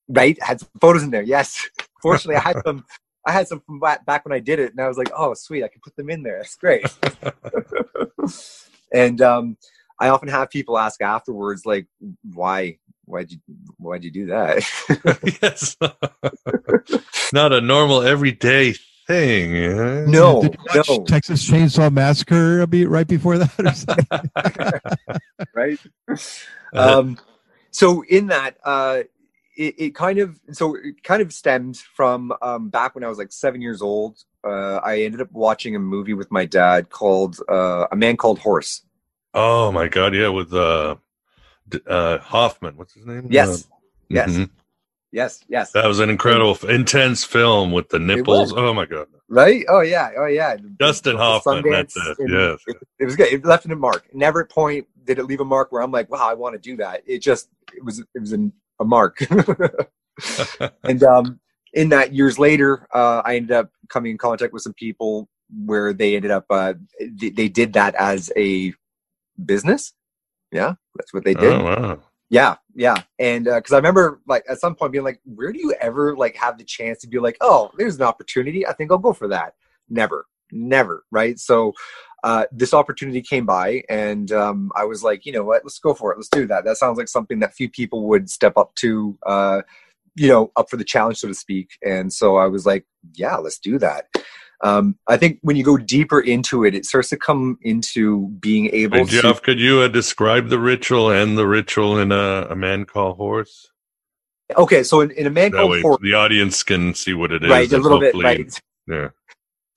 right 0.09 0.41
had 0.41 0.59
some 0.61 0.69
photos 0.81 1.03
in 1.03 1.11
there 1.11 1.23
yes 1.23 1.69
fortunately 2.01 2.37
i 2.37 2.39
had 2.39 2.57
some 2.65 2.85
i 3.27 3.31
had 3.31 3.47
some 3.47 3.59
from 3.65 3.79
back, 3.79 4.05
back 4.05 4.23
when 4.25 4.31
i 4.33 4.39
did 4.39 4.59
it 4.59 4.71
and 4.71 4.79
i 4.79 4.87
was 4.87 4.97
like 4.97 5.11
oh 5.15 5.33
sweet 5.33 5.63
i 5.63 5.67
can 5.67 5.81
put 5.83 5.95
them 5.95 6.09
in 6.09 6.23
there 6.23 6.37
that's 6.37 6.55
great 6.55 6.85
and 8.93 9.21
um 9.21 9.57
i 9.99 10.07
often 10.09 10.27
have 10.29 10.49
people 10.49 10.77
ask 10.77 11.01
afterwards 11.01 11.65
like 11.65 11.85
why 12.33 12.77
why'd 13.05 13.31
you 13.31 13.37
why'd 13.77 14.03
you 14.03 14.11
do 14.11 14.25
that 14.27 14.63
yes. 15.41 15.75
Not 17.33 17.51
a 17.53 17.61
normal 17.61 18.01
everyday 18.01 18.73
thing. 19.07 19.55
eh? 19.55 20.05
no 20.07 20.41
Did 20.41 20.53
you 20.53 20.59
watch 20.75 20.89
no 20.89 21.03
Texas 21.05 21.49
Chainsaw 21.49 21.91
Massacre 21.91 22.61
a 22.61 22.67
bit 22.67 22.89
right 22.89 23.07
before 23.07 23.37
that 23.37 23.53
or 23.59 23.71
something? 23.73 24.07
right 25.53 25.79
um 26.73 27.17
so 27.71 28.03
in 28.09 28.27
that 28.27 28.57
uh 28.63 29.03
it, 29.57 29.75
it 29.77 29.95
kind 29.95 30.19
of 30.19 30.39
so 30.51 30.75
it 30.75 31.01
kind 31.03 31.21
of 31.21 31.31
stemmed 31.31 31.77
from 31.77 32.33
um 32.41 32.69
back 32.69 32.93
when 32.95 33.03
i 33.03 33.07
was 33.07 33.17
like 33.17 33.31
seven 33.31 33.61
years 33.61 33.81
old 33.81 34.17
uh 34.43 34.77
i 34.83 35.01
ended 35.01 35.21
up 35.21 35.31
watching 35.31 35.75
a 35.75 35.79
movie 35.79 36.13
with 36.13 36.29
my 36.31 36.45
dad 36.45 36.89
called 36.89 37.39
uh 37.49 37.85
a 37.91 37.95
man 37.95 38.17
called 38.17 38.39
horse 38.39 38.81
Oh 39.37 39.69
my 39.69 39.89
God, 39.89 40.15
yeah, 40.15 40.29
with 40.29 40.53
uh, 40.53 40.95
uh 41.85 42.17
Hoffman. 42.19 42.77
What's 42.77 42.93
his 42.93 43.05
name? 43.05 43.27
yes 43.29 43.67
Uh, 43.67 43.73
yes 44.07 44.29
mhm. 44.29 44.49
Yes 45.15 45.43
yes 45.47 45.71
That 45.71 45.85
was 45.85 45.99
an 45.99 46.09
incredible, 46.09 46.55
intense 46.69 47.23
film 47.23 47.71
with 47.71 47.89
the 47.89 47.99
nipples. 47.99 48.53
Oh 48.55 48.73
my 48.73 48.85
God, 48.85 49.07
right 49.29 49.65
oh 49.69 49.81
yeah 49.81 50.11
oh 50.17 50.27
yeah 50.27 50.57
Dustin 50.77 51.17
Hoffman. 51.17 51.63
That's 51.69 51.95
it. 51.97 52.17
Yes. 52.19 52.59
it, 52.67 52.77
it 52.99 53.05
was 53.05 53.15
good 53.15 53.33
it 53.33 53.43
left 53.43 53.65
a 53.65 53.75
mark 53.75 54.07
never 54.13 54.41
at 54.41 54.49
point 54.49 54.87
did 55.05 55.19
it 55.19 55.25
leave 55.25 55.39
a 55.39 55.45
mark 55.45 55.71
where 55.71 55.81
i'm 55.81 55.91
like 55.91 56.09
wow 56.11 56.27
i 56.29 56.33
want 56.33 56.53
to 56.53 56.59
do 56.59 56.77
that 56.77 57.01
it 57.05 57.19
just 57.21 57.49
it 57.73 57.83
was 57.83 57.99
it 57.99 58.19
was 58.19 58.31
an, 58.31 58.51
a 58.79 58.85
mark 58.85 59.19
and 60.83 61.03
um, 61.03 61.39
in 61.73 61.89
that 61.89 62.13
years 62.13 62.39
later, 62.39 62.87
uh, 62.93 63.21
I 63.23 63.35
ended 63.35 63.51
up 63.51 63.69
coming 63.89 64.11
in 64.11 64.17
contact 64.17 64.53
with 64.53 64.63
some 64.63 64.73
people 64.73 65.29
where 65.65 65.93
they 65.93 66.15
ended 66.15 66.31
up 66.31 66.45
uh, 66.49 66.73
they, 66.99 67.29
they 67.29 67.49
did 67.49 67.73
that 67.73 67.95
as 67.95 68.31
a 68.35 68.73
business. 69.43 69.93
Yeah, 70.51 70.75
that's 70.95 71.13
what 71.13 71.25
they 71.25 71.33
did. 71.33 71.53
Oh 71.53 71.63
wow. 71.63 71.99
Yeah, 72.29 72.55
yeah, 72.73 73.03
and 73.19 73.45
because 73.45 73.71
I 73.71 73.77
remember 73.77 74.19
like 74.27 74.43
at 74.49 74.59
some 74.59 74.75
point 74.75 74.91
being 74.91 75.03
like, 75.03 75.19
where 75.25 75.53
do 75.53 75.59
you 75.59 75.75
ever 75.79 76.15
like 76.17 76.35
have 76.35 76.57
the 76.57 76.63
chance 76.63 76.99
to 77.01 77.07
be 77.07 77.19
like, 77.19 77.37
oh, 77.41 77.71
there's 77.77 77.97
an 77.97 78.01
opportunity. 78.01 78.65
I 78.65 78.73
think 78.73 78.91
I'll 78.91 78.97
go 78.97 79.13
for 79.13 79.27
that. 79.27 79.53
Never, 79.89 80.25
never, 80.51 81.03
right? 81.11 81.39
So. 81.39 81.73
Uh, 82.23 82.45
this 82.51 82.73
opportunity 82.73 83.21
came 83.21 83.45
by 83.45 83.83
and 83.87 84.31
um, 84.31 84.71
i 84.75 84.83
was 84.83 85.03
like 85.03 85.27
you 85.27 85.31
know 85.31 85.43
what 85.43 85.63
let's 85.63 85.77
go 85.77 85.93
for 85.93 86.11
it 86.11 86.17
let's 86.17 86.29
do 86.29 86.47
that 86.47 86.65
that 86.65 86.75
sounds 86.75 86.97
like 86.97 87.07
something 87.07 87.37
that 87.37 87.53
few 87.53 87.69
people 87.69 88.07
would 88.07 88.27
step 88.27 88.57
up 88.57 88.73
to 88.73 89.15
uh, 89.27 89.61
you 90.15 90.27
know 90.27 90.51
up 90.55 90.67
for 90.67 90.77
the 90.77 90.83
challenge 90.83 91.17
so 91.19 91.27
to 91.27 91.35
speak 91.35 91.77
and 91.85 92.11
so 92.11 92.37
i 92.37 92.47
was 92.47 92.65
like 92.65 92.83
yeah 93.13 93.35
let's 93.35 93.59
do 93.59 93.77
that 93.77 94.07
um, 94.63 94.97
i 95.07 95.17
think 95.17 95.39
when 95.41 95.55
you 95.55 95.63
go 95.63 95.77
deeper 95.77 96.19
into 96.19 96.63
it 96.63 96.73
it 96.73 96.85
starts 96.85 97.09
to 97.09 97.17
come 97.17 97.57
into 97.61 98.27
being 98.39 98.69
able 98.73 99.05
to 99.05 99.21
Jeff, 99.21 99.41
could 99.41 99.59
you 99.59 99.81
uh, 99.81 99.87
describe 99.87 100.49
the 100.49 100.59
ritual 100.59 101.09
and 101.09 101.37
the 101.37 101.47
ritual 101.47 101.97
in 101.97 102.11
uh, 102.11 102.47
a 102.49 102.55
man 102.55 102.85
called 102.85 103.17
horse? 103.17 103.71
Okay, 104.55 104.83
so 104.83 105.01
in, 105.01 105.11
in 105.11 105.25
a 105.25 105.29
man 105.29 105.51
That 105.51 105.57
called 105.57 105.71
way 105.71 105.81
Horse, 105.81 105.99
the 106.01 106.13
audience 106.13 106.61
can 106.63 106.93
see 106.93 107.13
what 107.13 107.31
it 107.31 107.43
is. 107.43 107.49
right, 107.49 107.71
a 107.71 107.77
little 107.77 107.99
bit, 107.99 108.15
right. 108.15 108.61
Yeah. 108.87 109.09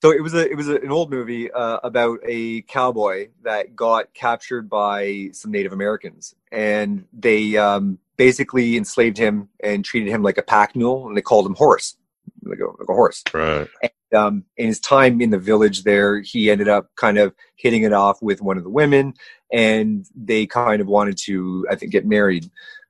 So 0.01 0.11
it 0.11 0.21
was 0.21 0.33
a 0.33 0.49
it 0.49 0.55
was 0.55 0.69
a, 0.69 0.75
an 0.75 0.91
old 0.91 1.09
movie 1.09 1.51
uh, 1.51 1.79
about 1.83 2.19
a 2.25 2.61
cowboy 2.63 3.29
that 3.43 3.75
got 3.75 4.13
captured 4.13 4.69
by 4.69 5.29
some 5.33 5.51
Native 5.51 5.73
Americans, 5.73 6.35
and 6.51 7.05
they 7.11 7.57
um, 7.57 7.99
basically 8.15 8.77
enslaved 8.77 9.17
him 9.17 9.49
and 9.61 9.83
treated 9.83 10.09
him 10.09 10.23
like 10.23 10.37
a 10.37 10.43
pack 10.43 10.75
mule, 10.75 11.07
and 11.07 11.17
they 11.17 11.21
called 11.21 11.45
him 11.45 11.55
Horse, 11.55 11.97
like 12.43 12.59
a, 12.59 12.65
like 12.65 12.89
a 12.89 12.93
horse. 12.93 13.23
Right. 13.33 13.67
And, 13.81 13.91
um, 14.13 14.45
in 14.57 14.67
his 14.67 14.79
time 14.79 15.21
in 15.21 15.29
the 15.29 15.39
village 15.39 15.83
there, 15.83 16.21
he 16.21 16.49
ended 16.49 16.67
up 16.67 16.89
kind 16.95 17.17
of 17.17 17.33
hitting 17.55 17.83
it 17.83 17.93
off 17.93 18.21
with 18.21 18.41
one 18.41 18.57
of 18.57 18.63
the 18.63 18.69
women, 18.69 19.13
and 19.51 20.05
they 20.15 20.45
kind 20.45 20.81
of 20.81 20.87
wanted 20.87 21.17
to, 21.25 21.67
I 21.69 21.75
think, 21.75 21.91
get 21.91 22.05
married. 22.05 22.49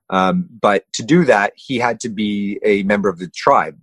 Um, 0.10 0.48
but 0.50 0.86
to 0.94 1.04
do 1.04 1.26
that, 1.26 1.54
he 1.56 1.78
had 1.78 2.00
to 2.02 2.10
be 2.10 2.60
a 2.64 2.84
member 2.84 3.10
of 3.10 3.20
the 3.20 3.30
tribe, 3.30 3.78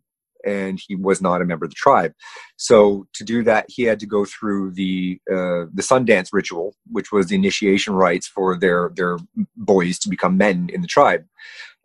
and 0.44 0.80
he 0.84 0.96
was 0.96 1.20
not 1.20 1.42
a 1.42 1.44
member 1.44 1.64
of 1.64 1.70
the 1.70 1.76
tribe. 1.76 2.14
So 2.56 3.06
to 3.14 3.24
do 3.24 3.42
that, 3.44 3.66
he 3.68 3.84
had 3.84 4.00
to 4.00 4.06
go 4.06 4.24
through 4.24 4.72
the 4.72 5.20
uh, 5.30 5.66
the 5.72 5.82
Sundance 5.82 6.30
ritual, 6.32 6.74
which 6.90 7.12
was 7.12 7.26
the 7.26 7.36
initiation 7.36 7.94
rites 7.94 8.26
for 8.26 8.58
their 8.58 8.90
their 8.94 9.18
boys 9.56 9.98
to 10.00 10.08
become 10.08 10.36
men 10.36 10.68
in 10.72 10.80
the 10.82 10.88
tribe. 10.88 11.24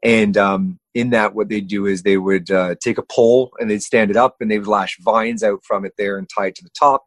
And 0.04 0.36
um, 0.38 0.80
in 0.94 1.12
that, 1.12 1.34
what 1.34 1.50
they'd 1.50 1.68
do 1.68 1.86
is 1.86 2.04
they 2.04 2.18
would 2.18 2.52
uh, 2.52 2.76
take 2.82 2.98
a 2.98 3.04
pole 3.04 3.52
and 3.60 3.70
they'd 3.70 3.84
stand 3.84 4.12
it 4.12 4.18
up 4.18 4.38
and 4.40 4.52
they 4.52 4.60
would 4.60 4.68
lash 4.68 4.98
vines 5.02 5.44
out 5.44 5.64
from 5.64 5.86
it 5.86 5.94
there 5.98 6.18
and 6.18 6.28
tie 6.30 6.48
it 6.48 6.56
to 6.56 6.64
the 6.64 6.70
top. 6.78 7.06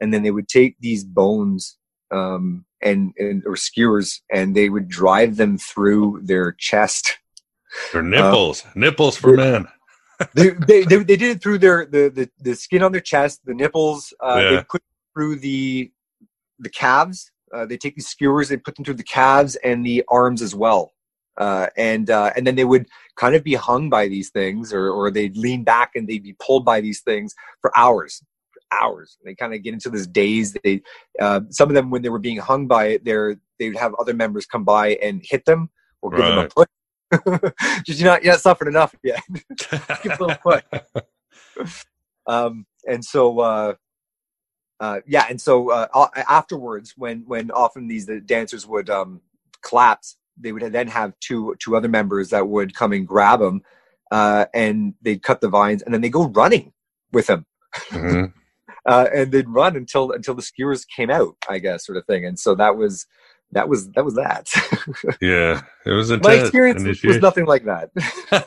And 0.00 0.12
then 0.12 0.22
they 0.22 0.30
would 0.30 0.48
take 0.48 0.76
these 0.80 1.04
bones 1.04 1.76
um, 2.10 2.64
and, 2.82 3.12
and 3.18 3.42
or 3.46 3.56
skewers 3.56 4.22
and 4.32 4.54
they 4.54 4.68
would 4.68 4.88
drive 4.88 5.36
them 5.36 5.58
through 5.58 6.20
their 6.24 6.52
chest. 6.52 7.18
Their 7.92 8.02
nipples. 8.02 8.64
nipples 8.74 9.16
for 9.16 9.34
men. 9.34 9.66
they, 10.34 10.50
they, 10.50 10.84
they, 10.84 10.96
they 10.96 11.16
did 11.16 11.36
it 11.36 11.42
through 11.42 11.58
their 11.58 11.86
the, 11.86 12.08
the, 12.08 12.30
the 12.38 12.54
skin 12.54 12.82
on 12.82 12.92
their 12.92 13.00
chest, 13.00 13.40
the 13.44 13.54
nipples. 13.54 14.14
Uh, 14.20 14.40
Yeah. 14.40 14.50
They 14.50 14.64
put 14.64 14.82
through 15.12 15.36
the 15.36 15.90
the 16.60 16.68
calves. 16.68 17.30
Uh, 17.52 17.66
they 17.66 17.76
take 17.76 17.94
these 17.94 18.08
skewers, 18.08 18.48
they 18.48 18.56
put 18.56 18.74
them 18.74 18.84
through 18.84 18.94
the 18.94 19.04
calves 19.04 19.54
and 19.56 19.86
the 19.86 20.02
arms 20.08 20.42
as 20.42 20.54
well. 20.54 20.93
Uh, 21.36 21.66
and 21.76 22.10
uh, 22.10 22.30
and 22.36 22.46
then 22.46 22.54
they 22.54 22.64
would 22.64 22.86
kind 23.16 23.34
of 23.34 23.42
be 23.42 23.54
hung 23.54 23.90
by 23.90 24.08
these 24.08 24.30
things, 24.30 24.72
or 24.72 24.90
or 24.90 25.10
they'd 25.10 25.36
lean 25.36 25.64
back 25.64 25.92
and 25.94 26.08
they'd 26.08 26.22
be 26.22 26.36
pulled 26.38 26.64
by 26.64 26.80
these 26.80 27.00
things 27.00 27.34
for 27.60 27.76
hours, 27.76 28.22
for 28.52 28.60
hours. 28.72 29.18
They 29.24 29.34
kind 29.34 29.54
of 29.54 29.62
get 29.62 29.74
into 29.74 29.90
this 29.90 30.06
daze. 30.06 30.56
They 30.62 30.82
uh, 31.20 31.40
some 31.50 31.68
of 31.68 31.74
them 31.74 31.90
when 31.90 32.02
they 32.02 32.08
were 32.08 32.18
being 32.18 32.38
hung 32.38 32.66
by 32.66 32.86
it, 32.86 33.04
they're 33.04 33.36
they 33.58 33.68
would 33.68 33.78
have 33.78 33.94
other 33.98 34.14
members 34.14 34.46
come 34.46 34.64
by 34.64 34.94
and 35.02 35.22
hit 35.24 35.44
them 35.44 35.70
or 36.02 36.10
give 36.10 36.20
them 36.20 36.38
a 36.38 36.48
push. 36.48 36.68
Just 37.84 38.00
you're 38.00 38.10
not 38.10 38.22
you're 38.22 38.32
not 38.32 38.40
suffered 38.40 38.68
enough 38.68 38.94
yet. 39.02 39.20
give 40.02 40.20
a 40.20 40.24
little 40.24 40.36
push. 40.36 40.62
um, 42.26 42.66
and 42.86 43.04
so 43.04 43.40
uh, 43.40 43.74
uh, 44.80 45.00
yeah, 45.06 45.26
and 45.28 45.40
so 45.40 45.70
uh, 45.70 46.08
afterwards, 46.28 46.94
when 46.96 47.24
when 47.26 47.50
often 47.50 47.86
these 47.86 48.06
the 48.06 48.20
dancers 48.20 48.66
would 48.66 48.90
um, 48.90 49.20
collapse, 49.62 50.16
they 50.38 50.52
would 50.52 50.62
then 50.72 50.88
have 50.88 51.12
two 51.20 51.54
two 51.60 51.76
other 51.76 51.88
members 51.88 52.30
that 52.30 52.48
would 52.48 52.74
come 52.74 52.92
and 52.92 53.06
grab 53.06 53.40
them, 53.40 53.62
uh, 54.10 54.46
and 54.54 54.94
they'd 55.02 55.22
cut 55.22 55.40
the 55.40 55.48
vines, 55.48 55.82
and 55.82 55.92
then 55.94 56.00
they 56.00 56.08
go 56.08 56.28
running 56.28 56.72
with 57.12 57.26
them, 57.28 57.46
Mhm. 57.90 58.32
uh, 58.86 59.06
and 59.14 59.32
they'd 59.32 59.48
run 59.48 59.76
until 59.76 60.10
until 60.12 60.34
the 60.34 60.42
skewers 60.42 60.84
came 60.84 61.10
out, 61.10 61.36
I 61.48 61.58
guess, 61.58 61.86
sort 61.86 61.98
of 61.98 62.06
thing. 62.06 62.24
And 62.26 62.38
so 62.38 62.54
that 62.56 62.76
was 62.76 63.06
that 63.52 63.68
was 63.68 63.88
that 63.92 64.04
was 64.04 64.14
that. 64.14 64.48
Yeah. 65.20 65.62
It 65.86 65.90
was 65.92 66.10
intense. 66.10 66.26
My 66.26 66.34
experience 66.42 66.82
was- 66.82 67.02
was 67.04 67.18
nothing 67.18 67.46
like 67.46 67.64
that. 67.66 67.90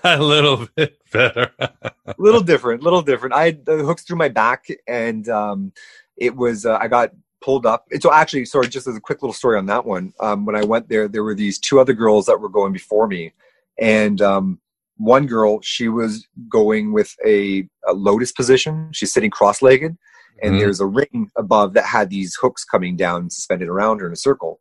a 0.04 0.22
little 0.22 0.68
bit 0.76 0.98
better. 1.14 1.50
A 1.60 2.16
little 2.18 2.42
different, 2.42 2.82
A 2.82 2.84
little 2.84 3.02
different. 3.02 3.34
I 3.34 3.46
had 3.46 3.66
the 3.66 3.78
hooks 3.78 4.04
through 4.04 4.18
my 4.18 4.28
back, 4.30 4.66
and 4.88 5.28
um, 5.30 5.72
it 6.18 6.36
was 6.36 6.66
uh, 6.66 6.78
I 6.82 6.88
got 6.90 7.12
pulled 7.48 7.66
up. 7.66 7.86
And 7.92 8.02
so 8.02 8.12
actually, 8.12 8.44
sorry, 8.44 8.68
just 8.68 8.88
as 8.88 8.98
a 8.98 9.00
quick 9.08 9.22
little 9.24 9.34
story 9.42 9.58
on 9.58 9.68
that 9.68 9.86
one. 9.86 10.14
Um, 10.20 10.46
when 10.46 10.58
I 10.58 10.66
went 10.66 10.90
there, 10.90 11.08
there 11.08 11.24
were 11.24 11.34
these 11.44 11.58
two 11.58 11.80
other 11.80 11.94
girls 11.94 12.26
that 12.26 12.42
were 12.42 12.50
going 12.50 12.74
before 12.74 13.08
me, 13.08 13.32
and 13.80 14.22
um, 14.22 14.60
one 14.98 15.26
girl 15.28 15.62
she 15.62 15.88
was 15.88 16.28
going 16.50 16.92
with 16.92 17.16
a, 17.26 17.68
a 17.88 17.94
lotus 17.94 18.34
position. 18.34 18.90
She's 18.92 19.14
sitting 19.14 19.32
cross-legged, 19.32 19.96
and 20.44 20.56
Mhm. 20.56 20.60
there's 20.60 20.82
a 20.82 20.86
ring 20.86 21.32
above 21.38 21.74
that 21.76 21.86
had 21.86 22.10
these 22.10 22.36
hooks 22.42 22.66
coming 22.74 22.98
down 22.98 23.30
suspended 23.30 23.70
around 23.70 24.00
her 24.00 24.08
in 24.08 24.14
a 24.14 24.24
circle. 24.30 24.60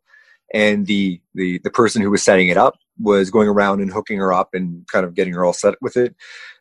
And 0.53 0.87
the 0.87 1.19
the 1.35 1.59
the 1.65 1.71
person 1.81 2.01
who 2.01 2.09
was 2.09 2.23
setting 2.23 2.47
it 2.47 2.57
up 2.57 2.75
was 3.11 3.29
going 3.29 3.49
around 3.49 3.81
and 3.81 3.91
hooking 3.91 4.17
her 4.17 4.31
up 4.31 4.49
and 4.53 4.87
kind 4.93 5.05
of 5.05 5.13
getting 5.13 5.33
her 5.33 5.43
all 5.45 5.53
set 5.53 5.75
with 5.81 5.97
it 5.97 6.15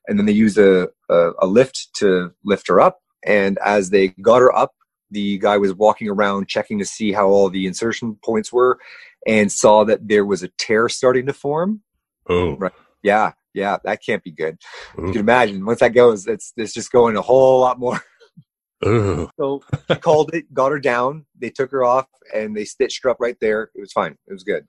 and 0.09 0.19
then 0.19 0.27
they 0.27 0.33
used 0.33 0.59
a, 0.59 0.89
a, 1.09 1.31
a 1.41 1.47
lift 1.47 1.89
to 2.01 2.33
lift 2.45 2.69
her 2.69 2.81
up. 2.81 3.01
And 3.25 3.59
as 3.65 3.91
they 3.91 4.09
got 4.29 4.41
her 4.41 4.55
up, 4.57 4.73
the 5.11 5.39
guy 5.39 5.57
was 5.57 5.75
walking 5.75 6.09
around 6.09 6.49
checking 6.49 6.79
to 6.79 6.85
see 6.85 7.13
how 7.13 7.29
all 7.29 7.49
the 7.49 7.67
insertion 7.67 8.19
points 8.25 8.53
were 8.53 8.79
and 9.27 9.51
saw 9.51 9.85
that 9.85 10.07
there 10.07 10.25
was 10.25 10.43
a 10.43 10.49
tear 10.59 10.89
starting 10.89 11.27
to 11.27 11.33
form. 11.33 11.83
Oh. 12.29 12.57
Right. 12.57 12.73
Yeah. 13.03 13.33
Yeah. 13.55 13.79
That 13.85 14.03
can't 14.05 14.23
be 14.23 14.31
good. 14.31 14.59
Ooh. 14.99 15.07
You 15.07 15.13
can 15.13 15.21
imagine 15.21 15.65
once 15.65 15.81
that 15.81 15.95
goes, 15.95 16.27
it's, 16.27 16.53
it's 16.57 16.75
just 16.75 16.93
going 16.93 17.17
a 17.17 17.23
whole 17.23 17.61
lot 17.61 17.79
more. 17.79 18.01
Ooh. 18.87 19.31
So 19.39 19.63
he 19.89 19.95
called 19.97 20.35
it, 20.35 20.53
got 20.53 20.73
her 20.73 20.79
down. 20.79 21.25
They 21.39 21.51
took 21.51 21.71
her 21.71 21.85
off 21.85 22.07
and 22.35 22.57
they 22.57 22.65
stitched 22.65 23.03
her 23.05 23.11
up 23.11 23.19
right 23.21 23.37
there. 23.41 23.71
It 23.75 23.81
was 23.81 23.93
fine. 23.93 24.17
It 24.27 24.33
was 24.33 24.45
good. 24.45 24.67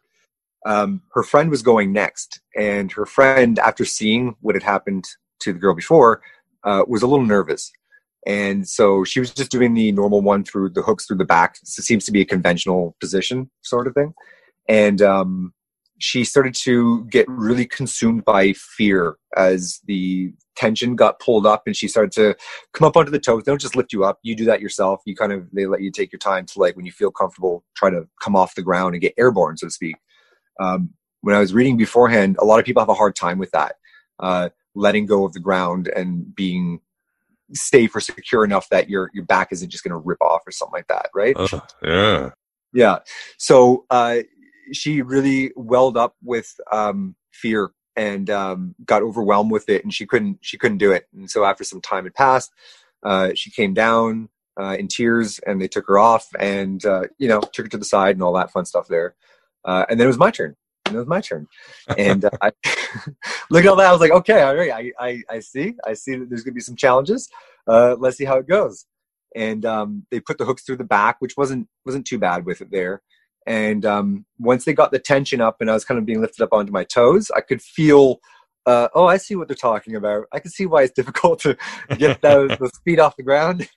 Um, 0.65 1.01
her 1.13 1.23
friend 1.23 1.49
was 1.49 1.61
going 1.61 1.93
next, 1.93 2.41
and 2.55 2.91
her 2.91 3.05
friend, 3.05 3.57
after 3.59 3.85
seeing 3.85 4.35
what 4.41 4.55
had 4.55 4.63
happened 4.63 5.05
to 5.39 5.53
the 5.53 5.59
girl 5.59 5.75
before, 5.75 6.21
uh, 6.63 6.83
was 6.87 7.03
a 7.03 7.07
little 7.07 7.25
nervous. 7.25 7.71
And 8.27 8.67
so 8.67 9.05
she 9.05 9.21
was 9.21 9.33
just 9.33 9.49
doing 9.49 9.73
the 9.73 9.93
normal 9.93 10.21
one 10.21 10.43
through 10.43 10.71
the 10.71 10.81
hooks 10.81 11.05
through 11.05 11.17
the 11.17 11.25
back. 11.25 11.55
So 11.63 11.79
it 11.79 11.85
seems 11.85 12.03
to 12.05 12.11
be 12.11 12.19
a 12.19 12.25
conventional 12.25 12.95
position 12.99 13.49
sort 13.61 13.87
of 13.87 13.93
thing. 13.93 14.13
And 14.67 15.01
um, 15.01 15.53
she 15.99 16.25
started 16.25 16.53
to 16.63 17.05
get 17.05 17.25
really 17.29 17.65
consumed 17.65 18.25
by 18.25 18.51
fear 18.53 19.15
as 19.37 19.79
the 19.85 20.33
tension 20.57 20.97
got 20.97 21.21
pulled 21.21 21.45
up 21.45 21.63
and 21.67 21.75
she 21.75 21.87
started 21.87 22.11
to 22.11 22.35
come 22.73 22.85
up 22.85 22.97
onto 22.97 23.11
the 23.11 23.19
toes. 23.19 23.43
They 23.45 23.51
don't 23.51 23.61
just 23.61 23.77
lift 23.77 23.93
you 23.93 24.03
up. 24.03 24.19
You 24.23 24.35
do 24.35 24.43
that 24.45 24.59
yourself. 24.59 25.01
You 25.05 25.15
kind 25.15 25.31
of, 25.31 25.47
they 25.53 25.65
let 25.65 25.81
you 25.81 25.89
take 25.89 26.11
your 26.11 26.19
time 26.19 26.45
to 26.47 26.59
like, 26.59 26.75
when 26.75 26.85
you 26.85 26.91
feel 26.91 27.11
comfortable, 27.11 27.63
try 27.77 27.89
to 27.89 28.09
come 28.21 28.35
off 28.35 28.55
the 28.55 28.61
ground 28.61 28.93
and 28.93 29.01
get 29.01 29.13
airborne, 29.17 29.55
so 29.55 29.67
to 29.67 29.71
speak. 29.71 29.95
Um, 30.59 30.89
when 31.21 31.33
I 31.33 31.39
was 31.39 31.53
reading 31.53 31.77
beforehand, 31.77 32.35
a 32.39 32.45
lot 32.45 32.59
of 32.59 32.65
people 32.65 32.81
have 32.81 32.89
a 32.89 32.93
hard 32.93 33.15
time 33.15 33.37
with 33.37 33.51
that, 33.51 33.75
uh, 34.19 34.49
letting 34.75 35.05
go 35.05 35.23
of 35.23 35.31
the 35.31 35.39
ground 35.39 35.87
and 35.95 36.35
being 36.35 36.81
safe 37.53 37.95
or 37.95 37.99
secure 37.99 38.43
enough 38.43 38.69
that 38.69 38.89
your 38.89 39.09
your 39.13 39.25
back 39.25 39.51
isn't 39.51 39.69
just 39.69 39.83
going 39.83 39.91
to 39.91 39.97
rip 39.97 40.21
off 40.21 40.41
or 40.45 40.51
something 40.51 40.73
like 40.73 40.87
that, 40.87 41.09
right? 41.13 41.35
Oh, 41.37 41.61
yeah. 41.83 42.29
Yeah. 42.73 42.99
So 43.37 43.85
uh, 43.89 44.19
she 44.73 45.01
really 45.01 45.51
welled 45.55 45.97
up 45.97 46.15
with 46.23 46.53
um, 46.71 47.15
fear 47.31 47.71
and 47.95 48.29
um, 48.29 48.75
got 48.85 49.01
overwhelmed 49.01 49.51
with 49.51 49.69
it, 49.69 49.83
and 49.83 49.93
she 49.93 50.05
couldn't 50.05 50.39
she 50.41 50.57
couldn't 50.57 50.77
do 50.77 50.91
it. 50.91 51.07
And 51.13 51.29
so 51.29 51.43
after 51.43 51.63
some 51.63 51.81
time 51.81 52.03
had 52.03 52.13
passed, 52.13 52.51
uh, 53.03 53.31
she 53.35 53.49
came 53.49 53.73
down 53.73 54.29
uh, 54.59 54.75
in 54.77 54.87
tears, 54.87 55.39
and 55.39 55.61
they 55.61 55.67
took 55.67 55.87
her 55.87 55.97
off, 55.97 56.27
and 56.39 56.85
uh, 56.85 57.03
you 57.17 57.27
know 57.27 57.41
took 57.41 57.65
her 57.65 57.69
to 57.69 57.77
the 57.77 57.85
side 57.85 58.15
and 58.15 58.23
all 58.23 58.33
that 58.33 58.51
fun 58.51 58.65
stuff 58.65 58.87
there. 58.87 59.15
Uh, 59.65 59.85
and 59.89 59.99
then 59.99 60.05
it 60.05 60.09
was 60.09 60.17
my 60.17 60.31
turn. 60.31 60.55
It 60.93 60.97
was 60.97 61.07
my 61.07 61.21
turn. 61.21 61.47
And 61.97 62.25
uh, 62.25 62.29
I 62.41 62.51
look 63.49 63.63
at 63.63 63.67
all 63.67 63.75
that. 63.75 63.87
I 63.87 63.91
was 63.91 64.01
like, 64.01 64.11
okay, 64.11 64.41
all 64.41 64.55
right. 64.55 64.71
I, 64.71 64.91
I, 64.99 65.21
I 65.29 65.39
see. 65.39 65.75
I 65.85 65.93
see 65.93 66.15
that 66.15 66.29
there's 66.29 66.43
going 66.43 66.53
to 66.53 66.55
be 66.55 66.61
some 66.61 66.75
challenges. 66.75 67.29
Uh, 67.67 67.95
let's 67.99 68.17
see 68.17 68.25
how 68.25 68.37
it 68.37 68.47
goes. 68.47 68.85
And 69.35 69.65
um, 69.65 70.05
they 70.09 70.19
put 70.19 70.37
the 70.37 70.45
hooks 70.45 70.63
through 70.63 70.77
the 70.77 70.83
back, 70.83 71.17
which 71.19 71.35
wasn't 71.37 71.67
wasn't 71.85 72.07
too 72.07 72.17
bad 72.17 72.45
with 72.45 72.61
it 72.61 72.71
there. 72.71 73.01
And 73.45 73.85
um, 73.85 74.25
once 74.39 74.65
they 74.65 74.73
got 74.73 74.91
the 74.91 74.99
tension 74.99 75.41
up, 75.41 75.57
and 75.61 75.69
I 75.69 75.73
was 75.73 75.85
kind 75.85 75.97
of 75.97 76.05
being 76.05 76.21
lifted 76.21 76.43
up 76.43 76.53
onto 76.53 76.71
my 76.71 76.83
toes, 76.83 77.31
I 77.35 77.41
could 77.41 77.61
feel. 77.61 78.19
Uh, 78.65 78.89
oh, 78.93 79.05
I 79.05 79.15
see 79.15 79.37
what 79.37 79.47
they're 79.47 79.55
talking 79.55 79.95
about. 79.95 80.25
I 80.33 80.39
can 80.39 80.51
see 80.51 80.65
why 80.65 80.83
it's 80.83 80.93
difficult 80.95 81.39
to 81.41 81.55
get 81.97 82.21
those, 82.21 82.51
those 82.59 82.71
feet 82.83 82.99
off 82.99 83.15
the 83.15 83.23
ground. 83.23 83.69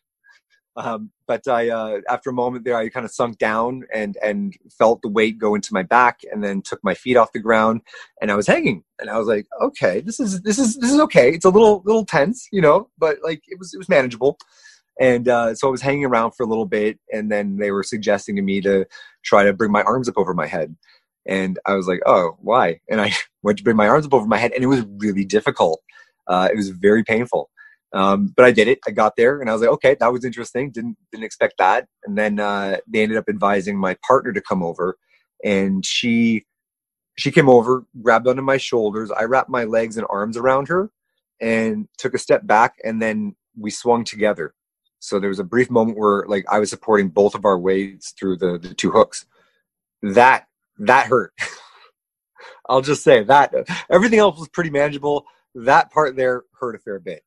Um, 0.81 1.11
but 1.27 1.47
I, 1.47 1.69
uh, 1.69 2.01
after 2.09 2.31
a 2.31 2.33
moment 2.33 2.65
there, 2.65 2.77
I 2.77 2.89
kind 2.89 3.05
of 3.05 3.13
sunk 3.13 3.39
down 3.39 3.85
and 3.93 4.17
and 4.23 4.55
felt 4.71 5.03
the 5.03 5.09
weight 5.09 5.39
go 5.39 5.55
into 5.55 5.75
my 5.75 5.83
back, 5.83 6.21
and 6.31 6.43
then 6.43 6.63
took 6.63 6.83
my 6.83 6.95
feet 6.95 7.17
off 7.17 7.33
the 7.33 7.39
ground, 7.39 7.83
and 8.21 8.31
I 8.31 8.35
was 8.35 8.47
hanging, 8.47 8.83
and 8.99 9.11
I 9.11 9.19
was 9.19 9.29
like, 9.29 9.47
okay, 9.63 10.01
this 10.01 10.19
is 10.19 10.43
this 10.43 10.59
is 10.59 10.77
this 10.79 10.91
is 10.91 11.01
okay. 11.01 11.31
It's 11.31 11.45
a 11.45 11.51
little 11.51 11.83
little 11.85 12.05
tense, 12.05 12.49
you 12.51 12.61
know, 12.61 12.89
but 12.99 13.19
like 13.23 13.43
it 13.49 13.59
was 13.59 13.75
it 13.75 13.79
was 13.79 13.89
manageable. 13.89 14.39
And 14.99 15.29
uh, 15.29 15.55
so 15.55 15.69
I 15.69 15.71
was 15.71 15.81
hanging 15.81 16.05
around 16.05 16.33
for 16.33 16.43
a 16.45 16.49
little 16.49 16.67
bit, 16.67 16.99
and 17.13 17.31
then 17.31 17.57
they 17.57 17.71
were 17.71 17.83
suggesting 17.83 18.37
to 18.37 18.43
me 18.43 18.61
to 18.63 18.87
try 19.23 19.45
to 19.45 19.53
bring 19.53 19.73
my 19.73 19.83
arms 19.83 20.09
up 20.09 20.19
over 20.19 20.35
my 20.35 20.47
head. 20.47 20.77
And 21.27 21.59
I 21.67 21.75
was 21.75 21.87
like, 21.87 22.01
oh, 22.07 22.37
why? 22.41 22.81
And 22.91 23.01
I 23.01 23.13
went 23.43 23.59
to 23.59 23.65
bring 23.65 23.77
my 23.77 23.89
arms 23.89 24.07
up 24.07 24.15
over 24.15 24.27
my 24.27 24.39
head, 24.39 24.53
and 24.53 24.65
it 24.65 24.69
was 24.69 24.85
really 24.99 25.25
difficult. 25.25 25.81
Uh, 26.27 26.49
it 26.53 26.57
was 26.57 26.71
very 26.71 27.03
painful. 27.03 27.51
Um, 27.93 28.33
but 28.37 28.45
I 28.45 28.53
did 28.53 28.69
it. 28.69 28.79
I 28.87 28.93
got 28.93 29.17
there, 29.17 29.41
and 29.41 29.51
I 29.51 29.53
was 29.53 29.63
like, 29.63 29.71
okay, 29.71 29.97
that 29.99 30.13
was 30.13 30.25
interesting. 30.25 30.71
Didn't 30.71 30.97
didn't 31.11 31.25
expect 31.25 31.55
that. 31.59 31.87
And 32.05 32.17
then 32.17 32.39
uh, 32.39 32.79
they 32.87 33.03
ended 33.03 33.19
up 33.19 33.29
advising 33.29 33.79
my 33.79 33.97
partner 34.07 34.33
to 34.33 34.41
come 34.41 34.63
over, 34.63 34.97
and 35.45 35.85
she 35.85 36.45
she 37.19 37.31
came 37.31 37.49
over, 37.49 37.85
grabbed 38.03 38.27
onto 38.27 38.43
my 38.43 38.57
shoulders. 38.57 39.11
I 39.11 39.25
wrapped 39.25 39.51
my 39.51 39.65
legs 39.65 39.97
and 39.99 40.07
arms 40.09 40.37
around 40.39 40.69
her 40.69 40.91
and 41.41 41.87
took 41.99 42.15
a 42.15 42.19
step 42.19 42.47
back 42.47 42.77
and 42.85 43.01
then 43.01 43.37
we 43.59 43.71
swung 43.71 44.05
together. 44.05 44.55
So 45.01 45.19
there 45.19 45.29
was 45.29 45.39
a 45.39 45.45
brief 45.45 45.71
moment 45.71 45.99
where 45.99 46.25
like 46.27 46.45
I 46.51 46.59
was 46.59 46.71
supporting 46.71 47.09
both 47.09 47.35
of 47.35 47.45
our 47.45 47.59
weights 47.59 48.13
through 48.19 48.39
the, 48.39 48.59
the 48.59 48.75
two 48.75 48.91
hooks. 48.91 49.27
That 50.03 50.47
that 50.79 51.07
hurt. 51.07 51.33
I'll 52.69 52.81
just 52.81 53.03
say 53.03 53.23
that 53.25 53.53
everything 53.91 54.19
else 54.19 54.39
was 54.39 54.49
pretty 54.49 54.71
manageable. 54.71 55.27
That 55.55 55.91
part 55.91 56.17
there 56.17 56.45
hurt 56.59 56.77
a 56.77 56.79
fair 56.79 57.01
bit. 57.01 57.23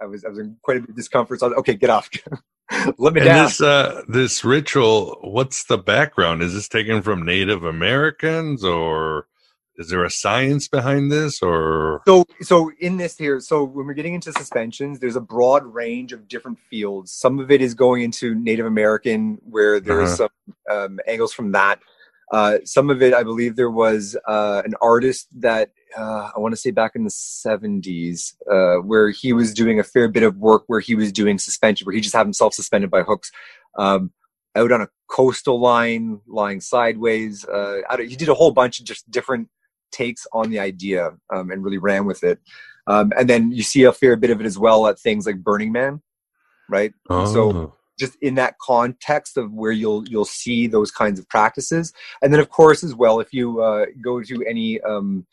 I 0.00 0.06
was 0.06 0.24
I 0.24 0.28
was 0.28 0.38
in 0.38 0.56
quite 0.62 0.78
a 0.78 0.80
bit 0.80 0.90
of 0.90 0.96
discomfort. 0.96 1.40
So 1.40 1.46
I 1.46 1.48
was, 1.50 1.58
okay, 1.58 1.74
get 1.74 1.90
off. 1.90 2.08
Let 2.98 3.14
me 3.14 3.20
and 3.20 3.28
down. 3.28 3.44
this 3.44 3.60
uh, 3.60 4.02
this 4.08 4.44
ritual, 4.44 5.18
what's 5.22 5.64
the 5.64 5.78
background? 5.78 6.42
Is 6.42 6.52
this 6.54 6.68
taken 6.68 7.00
from 7.02 7.24
Native 7.24 7.64
Americans, 7.64 8.64
or 8.64 9.28
is 9.76 9.88
there 9.90 10.04
a 10.04 10.10
science 10.10 10.66
behind 10.68 11.12
this? 11.12 11.42
Or 11.42 12.02
So, 12.06 12.24
so 12.42 12.72
in 12.80 12.96
this 12.96 13.16
here, 13.16 13.38
so 13.40 13.62
when 13.62 13.86
we're 13.86 13.94
getting 13.94 14.14
into 14.14 14.32
suspensions, 14.32 14.98
there's 14.98 15.16
a 15.16 15.20
broad 15.20 15.64
range 15.66 16.12
of 16.12 16.26
different 16.28 16.58
fields. 16.58 17.12
Some 17.12 17.38
of 17.38 17.50
it 17.50 17.60
is 17.62 17.74
going 17.74 18.02
into 18.02 18.34
Native 18.34 18.66
American, 18.66 19.38
where 19.48 19.78
there's 19.78 20.18
Uh-huh. 20.20 20.28
some 20.68 20.76
um, 20.76 20.98
angles 21.06 21.32
from 21.32 21.52
that. 21.52 21.78
Uh, 22.32 22.58
some 22.64 22.90
of 22.90 23.02
it, 23.02 23.14
I 23.14 23.22
believe, 23.22 23.54
there 23.56 23.70
was 23.70 24.16
uh, 24.26 24.62
an 24.64 24.74
artist 24.80 25.28
that 25.40 25.70
uh, 25.96 26.30
I 26.34 26.38
want 26.40 26.52
to 26.52 26.60
say 26.60 26.70
back 26.72 26.92
in 26.96 27.04
the 27.04 27.10
70s, 27.10 28.34
uh, 28.50 28.82
where 28.82 29.10
he 29.10 29.32
was 29.32 29.54
doing 29.54 29.78
a 29.78 29.84
fair 29.84 30.08
bit 30.08 30.22
of 30.24 30.36
work 30.36 30.64
where 30.66 30.80
he 30.80 30.94
was 30.94 31.12
doing 31.12 31.38
suspension, 31.38 31.84
where 31.86 31.94
he 31.94 32.00
just 32.00 32.14
had 32.14 32.26
himself 32.26 32.52
suspended 32.54 32.90
by 32.90 33.02
hooks 33.02 33.30
um, 33.78 34.10
out 34.56 34.72
on 34.72 34.80
a 34.82 34.88
coastal 35.08 35.60
line, 35.60 36.20
lying 36.26 36.60
sideways. 36.60 37.44
Uh, 37.44 37.80
don't- 37.96 38.08
he 38.08 38.16
did 38.16 38.28
a 38.28 38.34
whole 38.34 38.50
bunch 38.50 38.80
of 38.80 38.86
just 38.86 39.08
different 39.10 39.48
takes 39.92 40.26
on 40.32 40.50
the 40.50 40.58
idea 40.58 41.12
um, 41.32 41.50
and 41.50 41.62
really 41.64 41.78
ran 41.78 42.06
with 42.06 42.24
it. 42.24 42.40
Um, 42.88 43.12
and 43.16 43.28
then 43.28 43.52
you 43.52 43.62
see 43.62 43.84
a 43.84 43.92
fair 43.92 44.16
bit 44.16 44.30
of 44.30 44.40
it 44.40 44.46
as 44.46 44.58
well 44.58 44.86
at 44.88 44.98
things 44.98 45.26
like 45.26 45.42
Burning 45.42 45.72
Man, 45.72 46.02
right? 46.68 46.92
So 47.08 47.52
Oh. 47.52 47.75
Just 47.98 48.16
in 48.22 48.34
that 48.34 48.56
context 48.58 49.36
of 49.36 49.52
where 49.52 49.72
you'll 49.72 50.06
you'll 50.08 50.24
see 50.24 50.66
those 50.66 50.90
kinds 50.90 51.18
of 51.18 51.28
practices, 51.28 51.92
and 52.22 52.32
then 52.32 52.40
of 52.40 52.50
course 52.50 52.84
as 52.84 52.94
well, 52.94 53.20
if 53.20 53.32
you 53.32 53.62
uh, 53.62 53.86
go 54.02 54.22
to 54.22 54.44
any 54.44 54.80
um, 54.82 55.26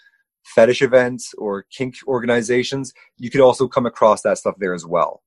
fetish 0.43 0.81
events 0.81 1.33
or 1.37 1.65
kink 1.71 1.95
organizations, 2.07 2.93
you 3.17 3.29
could 3.29 3.41
also 3.41 3.67
come 3.67 3.85
across 3.85 4.21
that 4.21 4.37
stuff 4.37 4.55
there 4.59 4.73
as 4.73 4.85
well. 4.85 5.21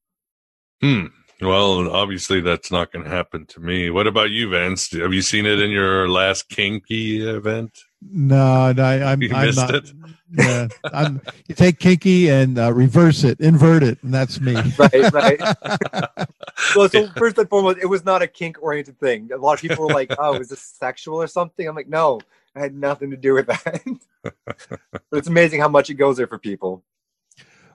Hmm. 0.80 1.07
Well, 1.41 1.91
obviously 1.95 2.41
that's 2.41 2.70
not 2.70 2.93
going 2.93 3.05
to 3.05 3.11
happen 3.11 3.45
to 3.47 3.61
me. 3.61 3.91
What 3.91 4.07
about 4.07 4.30
you, 4.30 4.49
Vance? 4.49 4.91
Have 4.93 5.12
you 5.12 5.20
seen 5.20 5.45
it 5.45 5.61
in 5.61 5.70
your 5.70 6.09
last 6.09 6.49
kinky 6.49 7.28
event? 7.28 7.78
No, 8.01 8.72
no 8.72 8.82
I, 8.82 9.12
I'm, 9.12 9.20
You 9.20 9.34
I'm 9.34 9.47
missed 9.47 9.59
not. 9.59 9.74
it? 9.74 9.93
Yeah, 10.37 10.66
I'm. 10.93 11.22
You 11.47 11.55
take 11.55 11.78
kinky 11.78 12.28
and 12.30 12.59
uh, 12.59 12.72
reverse 12.72 13.22
it, 13.22 13.39
invert 13.39 13.84
it, 13.84 14.03
and 14.03 14.12
that's 14.12 14.41
me. 14.41 14.55
right, 14.78 15.12
right. 15.12 15.39
well, 16.74 16.88
so 16.88 17.09
first 17.16 17.38
and 17.38 17.48
foremost, 17.48 17.78
it 17.80 17.86
was 17.86 18.04
not 18.04 18.22
a 18.22 18.26
kink 18.26 18.59
oriented 18.62 18.98
thing. 18.98 19.30
A 19.32 19.36
lot 19.36 19.54
of 19.54 19.61
people 19.61 19.86
were 19.86 19.94
like, 19.94 20.12
"Oh, 20.18 20.34
is 20.34 20.48
this 20.48 20.61
sexual 20.61 21.16
or 21.20 21.26
something?" 21.26 21.66
I'm 21.66 21.74
like, 21.74 21.88
"No, 21.88 22.20
I 22.54 22.61
had 22.61 22.74
nothing 22.74 23.11
to 23.11 23.16
do 23.16 23.34
with 23.34 23.46
that." 23.46 23.82
but 24.22 25.02
it's 25.12 25.28
amazing 25.28 25.61
how 25.61 25.68
much 25.68 25.90
it 25.90 25.94
goes 25.94 26.16
there 26.16 26.26
for 26.26 26.38
people. 26.38 26.82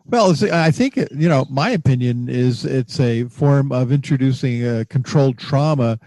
Well, 0.06 0.34
I 0.52 0.72
think 0.72 0.96
you 0.96 1.30
know. 1.30 1.46
My 1.50 1.70
opinion 1.70 2.28
is 2.28 2.66
it's 2.66 3.00
a 3.00 3.26
form 3.26 3.72
of 3.72 3.92
introducing 3.92 4.68
a 4.68 4.86
controlled 4.86 5.38
trauma, 5.38 6.00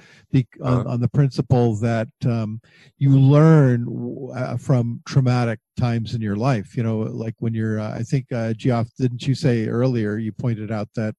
on, 0.62 0.86
on 0.86 1.00
the 1.00 1.08
principle 1.08 1.76
that 1.76 2.08
um, 2.26 2.60
you 2.98 3.10
learn 3.10 3.86
uh, 4.34 4.56
from 4.56 5.00
traumatic 5.06 5.60
times 5.78 6.14
in 6.14 6.20
your 6.20 6.36
life. 6.36 6.76
You 6.76 6.82
know, 6.82 6.98
like 6.98 7.34
when 7.38 7.54
you're. 7.54 7.80
Uh, 7.80 7.94
I 7.94 8.02
think 8.02 8.32
uh, 8.32 8.52
Geoff, 8.54 8.88
didn't 8.98 9.26
you 9.26 9.34
say 9.34 9.68
earlier? 9.68 10.16
You 10.16 10.32
pointed 10.32 10.72
out 10.72 10.88
that 10.96 11.14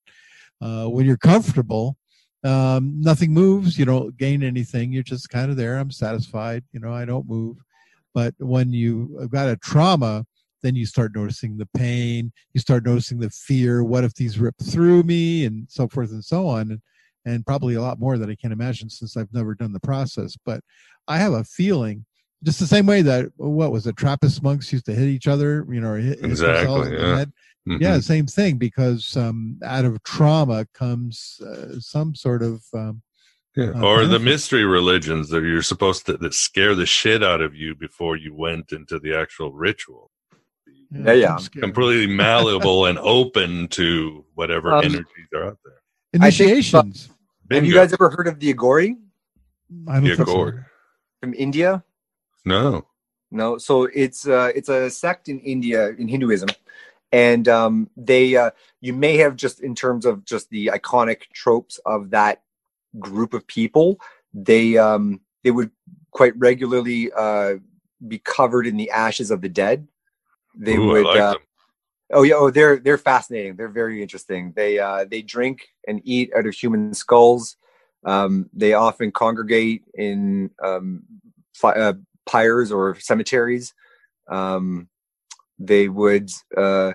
uh, 0.62 0.86
when 0.86 1.06
you're 1.06 1.18
comfortable, 1.18 1.98
um, 2.44 3.00
nothing 3.02 3.34
moves. 3.34 3.78
You 3.78 3.86
don't 3.86 4.18
gain 4.18 4.44
anything. 4.44 4.92
You're 4.92 5.04
just 5.04 5.30
kind 5.30 5.50
of 5.50 5.58
there. 5.58 5.78
I'm 5.78 5.92
satisfied. 5.92 6.64
You 6.72 6.80
know, 6.80 6.94
I 6.94 7.06
don't 7.06 7.28
move. 7.28 7.58
But 8.14 8.34
when 8.38 8.72
you 8.72 9.18
have 9.20 9.32
got 9.32 9.50
a 9.50 9.58
trauma, 9.58 10.26
then 10.66 10.76
you 10.76 10.86
start 10.86 11.16
noticing 11.16 11.58
the 11.58 11.68
pain 11.78 12.34
you 12.54 12.60
start 12.60 12.84
noticing 12.84 13.20
the 13.20 13.30
fear 13.30 13.84
what 13.84 14.04
if 14.04 14.16
these 14.16 14.40
rip 14.40 14.56
through 14.64 15.04
me 15.04 15.46
and 15.46 15.68
so 15.70 15.88
forth 15.88 16.10
and 16.10 16.26
so 16.26 16.48
on 16.48 16.72
and, 16.72 16.82
and 17.24 17.46
probably 17.46 17.76
a 17.76 17.82
lot 17.82 18.00
more 18.00 18.18
that 18.18 18.30
i 18.30 18.36
can't 18.36 18.52
imagine 18.52 18.90
since 18.90 19.16
i've 19.16 19.32
never 19.32 19.54
done 19.54 19.74
the 19.74 19.80
process 19.80 20.36
but 20.44 20.62
i 21.08 21.18
have 21.18 21.34
a 21.34 21.44
feeling 21.44 22.04
just 22.44 22.60
the 22.60 22.66
same 22.66 22.88
way 22.88 23.04
that 23.04 23.28
what 23.38 23.72
was 23.72 23.86
it 23.86 23.96
trappist 23.96 24.42
monks 24.42 24.74
used 24.74 24.86
to 24.86 24.96
hit 24.96 25.08
each 25.08 25.28
other 25.28 25.68
you 25.70 25.80
know 25.80 25.90
or 25.90 25.98
hit, 25.98 26.20
hit 26.20 26.22
themselves 26.22 26.88
Exactly, 26.88 26.88
in 26.88 27.02
the 27.02 27.08
yeah. 27.10 27.26
Head. 27.68 27.78
Mhm. 27.78 27.82
yeah 27.82 28.00
same 28.00 28.28
thing 28.28 28.58
because 28.58 29.18
um, 29.18 29.58
out 29.64 29.86
of 29.86 30.02
trauma 30.04 30.66
comes 30.74 31.40
uh, 31.46 31.80
some 31.80 32.14
sort 32.16 32.44
of 32.44 32.64
um, 32.74 33.02
Yeah. 33.56 33.72
uh, 33.76 33.82
or 33.82 34.06
the 34.06 34.20
mystery 34.20 34.66
religions 34.66 35.30
that 35.30 35.44
you're 35.44 35.62
supposed 35.64 36.06
to 36.08 36.18
that 36.18 36.34
scare 36.34 36.76
the 36.76 36.86
shit 36.86 37.24
out 37.24 37.42
of 37.42 37.56
you 37.56 37.74
before 37.76 38.16
you 38.18 38.34
went 38.36 38.72
into 38.72 39.00
the 39.00 39.16
actual 39.16 39.52
ritual. 39.54 40.12
Yeah, 40.92 41.14
yeah. 41.14 41.38
Completely 41.60 42.08
malleable 42.08 42.86
and 42.86 42.98
open 43.00 43.68
to 43.70 44.26
whatever 44.36 44.72
Um, 44.74 44.86
energies 44.86 45.30
are 45.34 45.46
out 45.50 45.60
there. 45.66 45.80
initiations 46.14 47.10
Have 47.52 47.66
you 47.66 47.74
guys 47.74 47.92
ever 47.94 48.10
heard 48.16 48.28
of 48.28 48.40
the 48.40 48.54
Aghori 48.54 48.96
I 49.88 49.96
don't 49.96 50.06
Yeah, 50.06 50.16
think 50.16 50.28
so. 50.30 50.52
From 51.22 51.34
India? 51.34 51.84
No. 52.46 52.86
No, 53.32 53.58
so 53.58 53.74
it's 54.04 54.28
uh, 54.28 54.52
it's 54.58 54.70
a 54.70 54.90
sect 54.90 55.28
in 55.28 55.40
India 55.40 55.90
in 56.02 56.08
Hinduism, 56.08 56.50
and 57.16 57.48
um, 57.48 57.90
they 57.96 58.36
uh, 58.36 58.52
you 58.82 58.92
may 58.92 59.16
have 59.16 59.38
just 59.38 59.62
in 59.62 59.74
terms 59.74 60.06
of 60.06 60.26
just 60.26 60.50
the 60.50 60.68
iconic 60.68 61.22
tropes 61.34 61.80
of 61.86 62.10
that 62.10 62.42
group 63.00 63.34
of 63.34 63.48
people, 63.48 63.98
they 64.34 64.78
um, 64.78 65.22
they 65.42 65.52
would 65.52 65.72
quite 66.12 66.38
regularly 66.38 67.10
uh, 67.16 67.54
be 68.06 68.20
covered 68.20 68.68
in 68.68 68.76
the 68.76 68.92
ashes 68.92 69.32
of 69.32 69.40
the 69.40 69.48
dead. 69.48 69.88
They 70.58 70.78
Ooh, 70.78 70.90
would. 70.90 71.06
like 71.06 71.16
uh. 71.16 71.38
Oh 72.14 72.22
yeah, 72.24 72.36
oh 72.36 72.52
they're 72.52 72.80
they're 72.80 72.98
fascinating. 72.98 73.56
They're 73.56 73.70
very 73.70 74.02
interesting. 74.02 74.52
They 74.54 74.78
uh, 74.78 75.06
they 75.10 75.22
drink 75.22 75.70
and 75.88 76.02
eat 76.04 76.32
out 76.38 76.46
of 76.46 76.54
human 76.54 76.94
skulls. 76.94 77.56
Um, 78.06 78.50
they 78.54 78.74
often 78.74 79.12
congregate 79.12 79.86
in 79.96 80.52
um, 80.62 81.04
fi- 81.54 81.74
uh, 81.74 81.94
pyres 82.28 82.72
or 82.72 83.00
cemeteries. 83.00 83.74
Um, 84.28 84.88
they 85.58 85.88
would 85.88 86.30
uh, 86.56 86.94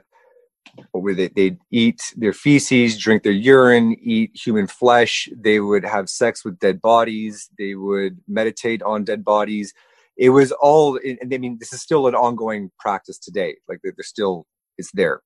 would 0.93 1.17
they? 1.17 1.29
They'd 1.29 1.59
eat 1.71 2.15
their 2.17 2.33
feces, 2.33 2.99
drink 2.99 3.23
their 3.23 3.33
urine, 3.33 3.97
eat 4.01 4.31
human 4.35 4.67
flesh. 4.67 5.29
They 5.37 5.61
would 5.61 5.85
have 5.85 6.09
sex 6.09 6.45
with 6.45 6.59
dead 6.59 6.81
bodies. 6.81 7.49
They 7.59 7.75
would 7.75 8.19
meditate 8.29 8.83
on 8.83 9.05
dead 9.05 9.25
bodies. 9.25 9.73
It 10.17 10.31
was 10.31 10.53
all. 10.53 10.99
And 11.05 11.33
I 11.33 11.39
mean, 11.39 11.59
this 11.59 11.73
is 11.73 11.81
still 11.81 12.07
an 12.07 12.15
ongoing 12.15 12.71
practice 12.79 13.19
today. 13.19 13.57
Like 13.69 13.81
they're 13.83 13.95
still, 14.01 14.47
it's 14.79 14.93
there, 14.93 15.23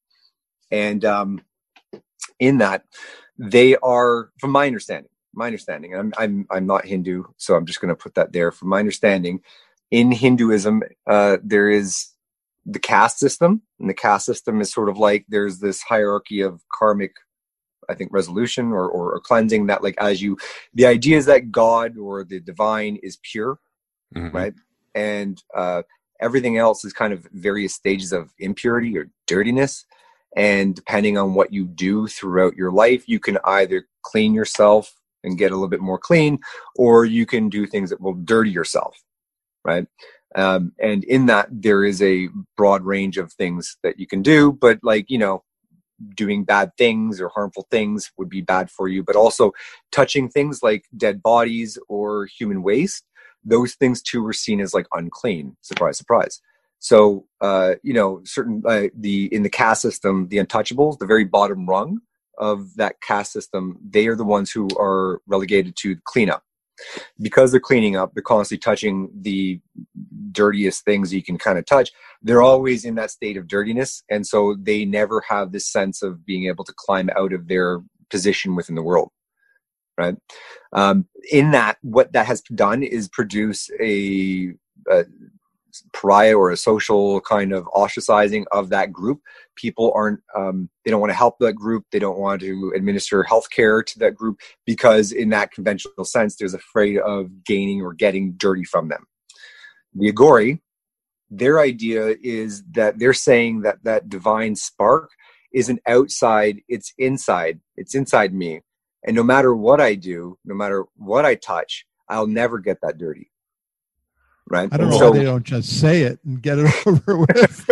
and 0.71 1.05
um, 1.05 1.41
in 2.39 2.59
that, 2.59 2.85
they 3.39 3.77
are, 3.77 4.31
from 4.39 4.51
my 4.51 4.67
understanding, 4.67 5.11
my 5.35 5.47
understanding. 5.47 5.95
And 5.95 6.01
I'm 6.01 6.13
I'm 6.19 6.47
I'm 6.51 6.67
not 6.67 6.85
Hindu, 6.85 7.25
so 7.37 7.55
I'm 7.55 7.67
just 7.67 7.81
going 7.81 7.89
to 7.89 7.97
put 7.97 8.15
that 8.15 8.33
there. 8.33 8.53
From 8.53 8.69
my 8.69 8.79
understanding, 8.79 9.41
in 9.91 10.13
Hinduism, 10.13 10.83
uh, 11.07 11.39
there 11.43 11.71
is 11.71 12.14
the 12.67 12.79
caste 12.79 13.19
system, 13.19 13.63
and 13.79 13.89
the 13.89 13.95
caste 13.95 14.27
system 14.27 14.61
is 14.61 14.73
sort 14.73 14.89
of 14.89 14.97
like 14.97 15.25
there's 15.29 15.59
this 15.59 15.83
hierarchy 15.83 16.41
of 16.41 16.63
karmic, 16.73 17.13
I 17.89 17.95
think, 17.95 18.13
resolution 18.13 18.73
or, 18.73 18.89
or, 18.89 19.15
or 19.15 19.21
cleansing. 19.21 19.67
That 19.67 19.83
like 19.83 19.97
as 19.99 20.23
you, 20.23 20.39
the 20.73 20.87
idea 20.87 21.17
is 21.17 21.27
that 21.27 21.53
God 21.53 21.99
or 21.99 22.25
the 22.25 22.41
divine 22.41 22.99
is 23.03 23.19
pure, 23.23 23.59
right, 24.33 24.55
and 24.95 25.43
uh, 25.55 25.83
everything 26.21 26.57
else 26.59 26.85
is 26.85 26.93
kind 26.93 27.13
of 27.13 27.27
various 27.33 27.75
stages 27.75 28.13
of 28.13 28.31
impurity 28.39 28.97
or 28.97 29.11
dirtiness. 29.27 29.85
And 30.37 30.75
depending 30.75 31.17
on 31.17 31.35
what 31.35 31.53
you 31.53 31.65
do 31.65 32.09
throughout 32.09 32.57
your 32.57 32.73
life, 32.73 33.09
you 33.09 33.21
can 33.21 33.39
either 33.45 33.87
clean 34.03 34.35
yourself 34.35 34.93
and 35.23 35.39
get 35.39 35.53
a 35.53 35.55
little 35.55 35.69
bit 35.69 35.81
more 35.81 35.99
clean, 35.99 36.39
or 36.77 37.05
you 37.05 37.25
can 37.25 37.49
do 37.49 37.67
things 37.67 37.91
that 37.91 38.01
will 38.01 38.15
dirty 38.15 38.51
yourself, 38.51 39.03
right? 39.65 39.87
Um, 40.35 40.73
and 40.81 41.05
in 41.05 41.27
that, 41.27 41.49
there 41.51 41.85
is 41.85 42.03
a 42.03 42.29
broad 42.57 42.83
range 42.83 43.19
of 43.19 43.33
things 43.33 43.77
that 43.83 43.99
you 43.99 44.07
can 44.07 44.23
do, 44.23 44.53
but 44.53 44.79
like, 44.83 45.07
you 45.09 45.19
know, 45.19 45.45
doing 46.15 46.45
bad 46.45 46.73
things 46.77 47.21
or 47.21 47.29
harmful 47.29 47.67
things 47.71 48.13
would 48.19 48.29
be 48.29 48.41
bad 48.41 48.71
for 48.71 48.89
you, 48.89 49.03
but 49.03 49.17
also 49.17 49.53
touching 49.93 50.29
things 50.29 50.63
like 50.63 50.85
dead 50.97 51.23
bodies 51.23 51.79
or 51.89 52.27
human 52.27 52.63
waste, 52.63 53.05
those 53.45 53.75
things 53.75 54.03
too 54.03 54.23
were 54.23 54.33
seen 54.33 54.61
as 54.61 54.75
like 54.75 54.87
unclean. 54.93 55.57
Surprise, 55.61 55.97
surprise. 55.97 56.41
So, 56.81 57.27
uh, 57.41 57.77
you 57.83 57.95
know, 57.95 58.21
certain 58.25 58.63
uh, 58.67 58.89
the 58.95 59.27
in 59.35 59.43
the 59.43 59.49
caste 59.51 59.83
system, 59.83 60.29
the 60.29 60.39
untouchables, 60.39 60.99
the 60.99 61.07
very 61.07 61.25
bottom 61.25 61.67
rung 61.67 62.01
of 62.39 62.75
that 62.77 63.01
caste 63.01 63.33
system, 63.33 63.79
they 63.89 64.07
are 64.07 64.17
the 64.17 64.25
ones 64.25 64.51
who 64.51 64.69
are 64.79 65.21
relegated 65.27 65.77
to 65.77 65.97
cleanup. 66.05 66.43
Because 67.21 67.51
they're 67.51 67.61
cleaning 67.61 67.97
up 67.97 68.13
they're 68.15 68.23
constantly 68.23 68.61
touching 68.61 69.11
the 69.21 69.61
dirtiest 70.33 70.85
things 70.85 71.13
you 71.13 71.23
can 71.23 71.39
kind 71.39 71.59
of 71.59 71.67
touch 71.67 71.91
they're 72.23 72.43
always 72.43 72.85
in 72.85 72.95
that 72.97 73.11
state 73.11 73.37
of 73.37 73.47
dirtiness 73.47 74.03
and 74.11 74.27
so 74.27 74.57
they 74.61 74.85
never 74.85 75.23
have 75.29 75.53
this 75.53 75.67
sense 75.67 76.03
of 76.03 76.25
being 76.25 76.47
able 76.47 76.65
to 76.65 76.75
climb 76.77 77.09
out 77.17 77.33
of 77.33 77.49
their 77.49 77.81
position 78.11 78.57
within 78.57 78.75
the 78.75 78.83
world 78.83 79.11
right? 79.99 80.17
Um, 80.73 81.07
in 81.31 81.53
that 81.53 81.79
what 81.83 82.13
that 82.13 82.27
has 82.27 82.41
done 82.55 82.83
is 82.83 83.09
produce 83.09 83.71
a, 83.81 84.53
a 84.91 85.05
pariah 85.93 86.37
or 86.37 86.51
a 86.51 86.57
social 86.57 87.21
kind 87.21 87.53
of 87.53 87.65
ostracizing 87.67 88.45
of 88.53 88.69
that 88.71 88.93
group. 88.93 89.21
People 89.57 89.93
aren't, 89.95 90.21
um, 90.37 90.69
they 90.85 90.91
don't 90.91 91.01
want 91.01 91.11
to 91.11 91.17
help 91.17 91.37
that 91.41 91.55
group. 91.55 91.85
They 91.91 91.99
don't 91.99 92.19
want 92.19 92.41
to 92.43 92.73
administer 92.75 93.23
health 93.23 93.51
care 93.51 93.83
to 93.83 93.99
that 94.01 94.15
group 94.15 94.41
because, 94.67 95.13
in 95.13 95.31
that 95.31 95.53
conventional 95.53 96.05
sense, 96.05 96.37
there's 96.37 96.55
afraid 96.55 96.99
of 96.99 97.45
gaining 97.45 97.83
or 97.83 97.93
getting 97.93 98.33
dirty 98.33 98.65
from 98.65 98.89
them. 98.89 99.07
The 99.95 100.13
Aghori, 100.13 100.61
their 101.31 101.61
idea 101.61 102.17
is 102.23 102.63
that 102.73 102.99
they're 102.99 103.13
saying 103.13 103.63
that 103.63 103.83
that 103.85 104.09
divine 104.09 104.57
spark 104.57 105.11
isn't 105.53 105.81
outside, 105.87 106.61
it's 106.69 106.93
inside. 106.99 107.61
It's 107.77 107.95
inside 107.95 108.35
me. 108.35 108.61
And 109.07 109.15
no 109.15 109.23
matter 109.23 109.55
what 109.55 109.81
I 109.81 109.95
do, 109.95 110.39
no 110.45 110.55
matter 110.55 110.85
what 110.97 111.25
I 111.25 111.37
touch, 111.37 111.87
I'll 112.09 112.27
never 112.27 112.59
get 112.59 112.79
that 112.83 112.99
dirty 112.99 113.31
right? 114.49 114.69
I 114.73 114.77
don't 114.77 114.91
know 114.91 114.99
so, 114.99 115.11
why 115.11 115.19
they 115.19 115.25
don't 115.25 115.45
just 115.45 115.81
say 115.81 116.03
it 116.03 116.19
and 116.25 116.41
get 116.41 116.59
it 116.59 116.73
over 116.87 117.19
with. 117.19 117.71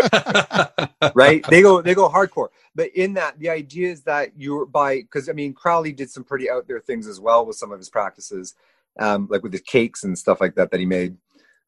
right? 1.15 1.45
They 1.49 1.63
go 1.63 1.83
they 1.83 1.95
go 1.95 2.09
hardcore. 2.09 2.49
But 2.75 2.91
in 2.95 3.15
that, 3.15 3.39
the 3.39 3.51
idea 3.51 3.91
is 3.91 4.03
that 4.05 4.33
you're 4.37 4.67
by 4.67 4.97
because 4.97 5.29
I 5.29 5.33
mean 5.33 5.53
Crowley 5.55 5.93
did 5.93 6.11
some 6.11 6.25
pretty 6.25 6.51
out 6.51 6.67
there 6.67 6.81
things 6.81 7.07
as 7.07 7.21
well 7.21 7.47
with 7.47 7.57
some 7.57 7.73
of 7.73 7.79
his 7.79 7.91
practices, 7.91 8.55
um, 8.99 9.29
like 9.31 9.43
with 9.43 9.53
the 9.53 9.59
cakes 9.59 10.05
and 10.05 10.19
stuff 10.19 10.41
like 10.41 10.55
that 10.55 10.71
that 10.71 10.81
he 10.81 10.87
made. 10.87 11.17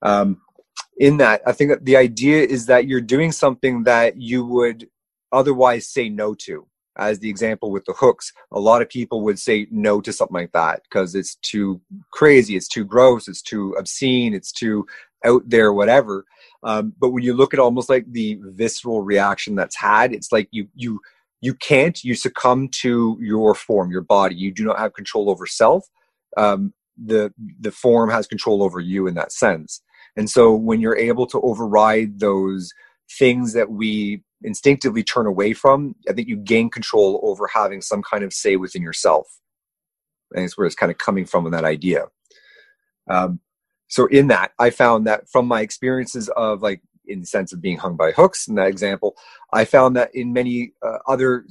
Um, 0.03 0.41
in 0.97 1.19
that, 1.19 1.43
I 1.47 1.53
think 1.53 1.85
the 1.85 1.97
idea 1.97 2.43
is 2.43 2.67
that 2.67 2.87
you're 2.87 3.01
doing 3.01 3.33
something 3.33 3.85
that 3.85 4.21
you 4.21 4.45
would 4.45 4.89
otherwise 5.33 5.89
say 5.89 6.09
no 6.09 6.35
to 6.35 6.67
as 6.97 7.19
the 7.19 7.31
example 7.31 7.71
with 7.71 7.85
the 7.85 7.93
hooks, 7.93 8.33
a 8.53 8.61
lot 8.61 8.83
of 8.83 8.89
people 8.89 9.23
would 9.23 9.39
say 9.39 9.67
no 9.71 10.01
to 10.01 10.13
something 10.13 10.35
like 10.35 10.53
that 10.53 10.83
because 10.85 11.15
it's 11.15 11.37
too 11.37 11.81
crazy, 12.11 12.57
it's 12.57 12.69
too 12.69 12.85
gross, 12.85 13.29
it's 13.29 13.43
too 13.43 13.75
obscene, 13.79 14.35
it's 14.35 14.53
too 14.53 14.87
out 15.25 15.43
there, 15.47 15.73
whatever. 15.73 16.25
Um, 16.63 16.95
but 16.99 17.11
when 17.11 17.23
you 17.23 17.35
look 17.35 17.55
at 17.55 17.61
almost 17.61 17.89
like 17.89 18.11
the 18.11 18.39
visceral 18.43 19.03
reaction 19.03 19.55
that's 19.55 19.77
had, 19.77 20.13
it's 20.13 20.33
like 20.33 20.49
you 20.51 20.69
you 20.75 21.01
you 21.41 21.55
can't 21.55 22.03
you 22.05 22.15
succumb 22.15 22.69
to 22.69 23.19
your 23.21 23.55
form, 23.55 23.91
your 23.91 24.01
body. 24.01 24.35
You 24.35 24.53
do 24.53 24.65
not 24.65 24.79
have 24.79 24.95
control 24.95 25.29
over 25.31 25.47
self. 25.47 25.87
Um, 26.37 26.73
the 27.03 27.33
the 27.61 27.73
form 27.73 28.11
has 28.11 28.27
control 28.27 28.63
over 28.63 28.81
you 28.81 29.07
in 29.07 29.15
that 29.15 29.33
sense. 29.33 29.83
And 30.17 30.31
so 30.31 30.55
when 30.55 30.81
you're 30.81 30.97
able 30.97 31.27
to 31.27 31.41
override 31.41 32.21
those 32.21 32.73
things 33.19 33.53
that 33.55 33.71
we 33.71 34.23
instinctively 34.45 35.03
turn 35.03 35.27
away 35.27 35.53
from, 35.55 35.97
I 36.09 36.13
think 36.13 36.29
you 36.29 36.37
gain 36.37 36.71
control 36.71 37.21
over 37.25 37.49
having 37.49 37.81
some 37.81 38.03
kind 38.03 38.23
of 38.23 38.33
say 38.33 38.57
within 38.57 38.83
yourself. 38.83 39.27
And 40.35 40.45
it's 40.45 40.57
where 40.57 40.67
it's 40.67 40.77
kind 40.77 40.93
of 40.93 40.99
coming 40.99 41.25
from 41.25 41.47
in 41.47 41.53
that 41.53 41.65
idea. 41.65 42.07
Um, 43.11 43.41
so 43.89 44.07
in 44.07 44.29
that, 44.29 44.53
I 44.59 44.71
found 44.71 45.07
that 45.07 45.29
from 45.29 45.47
my 45.47 45.61
experiences 45.61 46.29
of 46.37 46.63
like 46.63 46.83
in 47.07 47.21
the 47.21 47.27
sense 47.27 47.53
of 47.53 47.61
being 47.61 47.79
hung 47.79 47.97
by 47.97 48.13
hooks 48.13 48.47
in 48.47 48.55
that 48.57 48.69
example, 48.69 49.17
I 49.53 49.65
found 49.65 49.97
that 49.97 50.15
in 50.15 50.33
many 50.33 50.73
uh, 50.83 50.99
other 51.07 51.47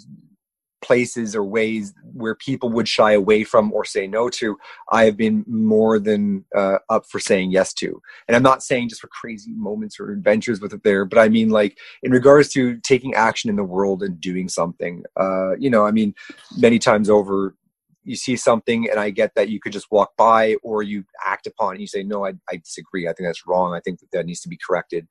places 0.83 1.35
or 1.35 1.43
ways 1.43 1.93
where 2.13 2.35
people 2.35 2.69
would 2.69 2.87
shy 2.87 3.13
away 3.13 3.43
from 3.43 3.71
or 3.73 3.85
say 3.85 4.05
no 4.05 4.29
to, 4.29 4.57
I 4.91 5.05
have 5.05 5.17
been 5.17 5.43
more 5.47 5.97
than 5.97 6.45
uh, 6.55 6.79
up 6.89 7.05
for 7.09 7.19
saying 7.19 7.51
yes 7.51 7.73
to. 7.75 8.01
And 8.27 8.35
I'm 8.35 8.43
not 8.43 8.61
saying 8.61 8.89
just 8.89 9.01
for 9.01 9.07
crazy 9.07 9.53
moments 9.53 9.99
or 9.99 10.11
adventures 10.11 10.61
with 10.61 10.73
it 10.73 10.83
there, 10.83 11.05
but 11.05 11.17
I 11.17 11.29
mean 11.29 11.49
like 11.49 11.77
in 12.03 12.11
regards 12.11 12.49
to 12.49 12.77
taking 12.81 13.13
action 13.15 13.49
in 13.49 13.55
the 13.55 13.63
world 13.63 14.03
and 14.03 14.19
doing 14.19 14.49
something. 14.49 15.03
Uh, 15.19 15.55
you 15.57 15.69
know, 15.69 15.85
I 15.85 15.91
mean, 15.91 16.13
many 16.57 16.77
times 16.79 17.09
over, 17.09 17.55
you 18.03 18.15
see 18.15 18.35
something 18.35 18.89
and 18.89 18.99
I 18.99 19.09
get 19.09 19.33
that 19.35 19.49
you 19.49 19.59
could 19.59 19.71
just 19.71 19.89
walk 19.89 20.11
by 20.17 20.55
or 20.61 20.83
you 20.83 21.05
act 21.25 21.47
upon 21.47 21.69
it 21.69 21.75
and 21.75 21.81
you 21.81 21.87
say, 21.87 22.03
no, 22.03 22.25
I, 22.25 22.33
I 22.49 22.57
disagree. 22.57 23.07
I 23.07 23.13
think 23.13 23.29
that's 23.29 23.47
wrong. 23.47 23.73
I 23.73 23.79
think 23.79 23.99
that 24.01 24.11
that 24.11 24.25
needs 24.25 24.41
to 24.41 24.49
be 24.49 24.57
corrected. 24.57 25.07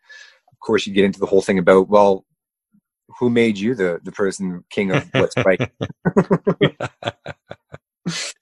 Of 0.53 0.59
course, 0.61 0.87
you 0.87 0.93
get 0.93 1.05
into 1.05 1.19
the 1.19 1.27
whole 1.27 1.43
thing 1.43 1.59
about, 1.59 1.89
well, 1.89 2.27
who 3.19 3.31
made 3.31 3.59
you 3.59 3.75
the 3.75 4.01
the 4.03 4.13
person 4.13 4.65
king 4.71 4.91
of 4.93 5.09
what's 5.13 5.37
right? 5.45 5.61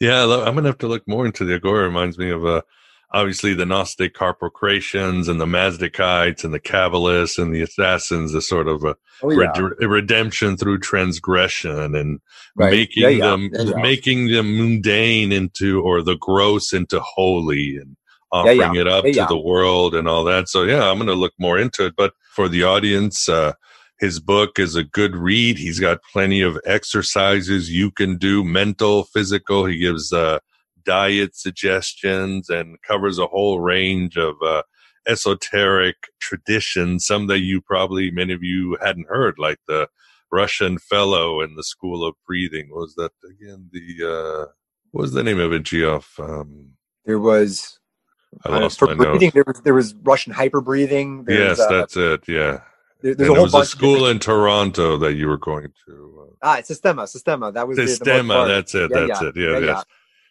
yeah, 0.01 0.23
I'm 0.23 0.55
gonna 0.55 0.69
have 0.69 0.79
to 0.79 0.89
look 0.89 1.07
more 1.07 1.27
into 1.27 1.45
the 1.45 1.55
Agora. 1.55 1.85
Reminds 1.85 2.19
me 2.19 2.31
of 2.31 2.45
uh, 2.45 2.63
obviously 3.13 3.55
the 3.55 3.67
Gnostic 3.67 4.15
Carpocratians 4.15 5.29
and 5.29 5.41
the 5.41 5.47
Mazdakites 5.47 6.45
and 6.45 6.55
the 6.55 6.61
Kabbalists 6.61 7.39
and 7.39 7.55
the 7.55 7.63
Assassins, 7.63 8.35
a 8.35 8.41
sort 8.41 8.69
of 8.69 8.85
a 8.85 8.97
oh, 9.23 9.31
yeah. 9.31 9.53
redemption 9.81 10.57
through 10.57 10.79
transgression 10.79 11.95
and 11.95 12.21
right. 12.57 12.71
making 12.71 13.03
yeah, 13.03 13.09
yeah. 13.09 13.31
them 13.31 13.51
making 13.83 14.29
them 14.29 14.57
mundane 14.57 15.33
into 15.33 15.81
or 15.83 16.03
the 16.03 16.17
gross 16.17 16.73
into 16.73 17.01
holy 17.01 17.77
and 17.77 17.97
offering 18.33 18.77
it 18.77 18.87
up 18.87 19.05
to 19.05 19.27
the 19.29 19.37
world 19.37 19.95
and 19.95 20.09
all 20.09 20.25
that. 20.25 20.49
So 20.49 20.63
yeah, 20.63 20.89
I'm 20.89 20.97
going 20.97 21.09
to 21.09 21.15
look 21.15 21.35
more 21.39 21.59
into 21.59 21.87
it. 21.87 21.95
But 21.97 22.15
for 22.33 22.49
the 22.49 22.63
audience, 22.63 23.29
uh, 23.29 23.55
his 24.01 24.19
book 24.19 24.59
is 24.59 24.75
a 24.75 24.83
good 24.83 25.15
read. 25.15 25.59
He's 25.59 25.79
got 25.79 26.03
plenty 26.11 26.41
of 26.41 26.59
exercises 26.65 27.71
you 27.71 27.91
can 27.91 28.17
do, 28.17 28.43
mental, 28.43 29.05
physical. 29.05 29.67
He 29.67 29.79
gives 29.79 30.11
uh, 30.13 30.39
diet 30.85 31.37
suggestions 31.37 32.49
and 32.49 32.81
covers 32.81 33.19
a 33.19 33.27
whole 33.27 33.61
range 33.61 34.17
of 34.17 34.37
uh, 34.43 34.63
esoteric 35.07 35.97
traditions, 36.19 37.05
some 37.05 37.27
that 37.27 37.41
you 37.41 37.61
probably, 37.61 38.11
many 38.11 38.33
of 38.33 38.43
you 38.43 38.79
hadn't 38.83 39.09
heard, 39.09 39.39
like 39.39 39.59
the 39.69 39.89
Russian 40.33 40.79
fellow 40.79 41.43
and 41.43 41.59
the 41.59 41.63
school 41.63 42.07
of 42.07 42.15
breathing. 42.27 42.69
What 42.71 42.81
was 42.81 42.95
that 42.95 43.13
again? 43.29 43.69
The, 43.71 44.07
uh, 44.07 44.47
what 44.93 45.03
was 45.03 45.13
the 45.13 45.23
name 45.23 45.41
of 45.41 45.53
it, 45.53 45.65
Geoff? 45.65 46.19
Um, 46.19 46.71
there 47.05 47.19
was, 47.19 47.79
I 48.47 48.59
lost 48.61 48.79
for 48.79 48.95
my 48.95 49.05
breathing, 49.05 49.33
there 49.35 49.45
was, 49.47 49.61
there 49.61 49.75
was 49.75 49.95
Russian 50.03 50.33
hyper 50.33 50.63
breathing. 50.63 51.27
Yes, 51.29 51.61
uh, 51.61 51.69
that's 51.69 51.97
it. 51.97 52.27
Yeah. 52.27 52.61
There, 53.03 53.15
there's 53.15 53.29
and 53.29 53.31
a 53.31 53.35
there 53.35 53.43
was 53.43 53.55
a 53.55 53.65
school 53.65 54.07
in 54.07 54.19
Toronto 54.19 54.99
that 54.99 55.15
you 55.15 55.27
were 55.27 55.39
going 55.39 55.73
to. 55.87 56.29
Uh, 56.29 56.35
ah, 56.43 56.61
Systema, 56.63 57.07
Systema. 57.07 57.53
That 57.53 57.67
was 57.67 57.79
Systema. 57.79 58.35
The, 58.35 58.45
that's 58.47 58.75
it. 58.75 58.91
Yeah, 58.93 59.07
that's 59.07 59.23
yeah, 59.23 59.29
it. 59.29 59.37
Yeah, 59.37 59.51
yeah, 59.53 59.59
yes. 59.59 59.85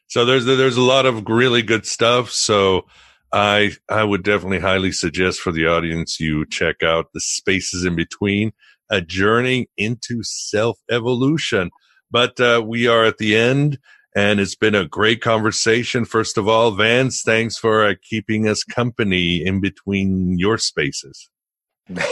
So 0.07 0.25
there's 0.25 0.45
there's 0.45 0.77
a 0.77 0.81
lot 0.81 1.05
of 1.05 1.27
really 1.27 1.61
good 1.61 1.85
stuff. 1.85 2.31
So 2.31 2.85
I 3.31 3.71
I 3.89 4.03
would 4.03 4.23
definitely 4.23 4.59
highly 4.59 4.91
suggest 4.91 5.39
for 5.39 5.51
the 5.51 5.67
audience 5.67 6.19
you 6.19 6.45
check 6.45 6.83
out 6.83 7.07
the 7.13 7.21
spaces 7.21 7.85
in 7.85 7.95
between, 7.95 8.51
a 8.89 9.01
journey 9.01 9.69
into 9.77 10.21
self 10.23 10.79
evolution. 10.91 11.71
But 12.11 12.39
uh, 12.39 12.63
we 12.65 12.87
are 12.87 13.05
at 13.05 13.17
the 13.17 13.35
end, 13.35 13.79
and 14.15 14.39
it's 14.39 14.55
been 14.55 14.75
a 14.75 14.87
great 14.87 15.21
conversation. 15.21 16.05
First 16.05 16.37
of 16.37 16.47
all, 16.47 16.71
Vance, 16.71 17.21
thanks 17.23 17.57
for 17.57 17.85
uh, 17.85 17.93
keeping 18.01 18.47
us 18.47 18.63
company 18.63 19.43
in 19.45 19.59
between 19.59 20.37
your 20.37 20.57
spaces 20.57 21.29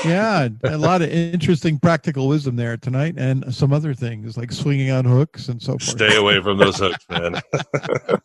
yeah, 0.05 0.47
a 0.63 0.77
lot 0.77 1.01
of 1.01 1.09
interesting 1.09 1.79
practical 1.79 2.27
wisdom 2.27 2.55
there 2.55 2.77
tonight, 2.77 3.15
and 3.17 3.53
some 3.53 3.71
other 3.71 3.93
things 3.93 4.37
like 4.37 4.51
swinging 4.51 4.91
on 4.91 5.05
hooks 5.05 5.49
and 5.49 5.61
so 5.61 5.73
forth. 5.73 5.83
Stay 5.83 6.15
away 6.15 6.41
from 6.41 6.57
those 6.57 6.77
hooks, 6.77 7.05
man. 7.09 7.41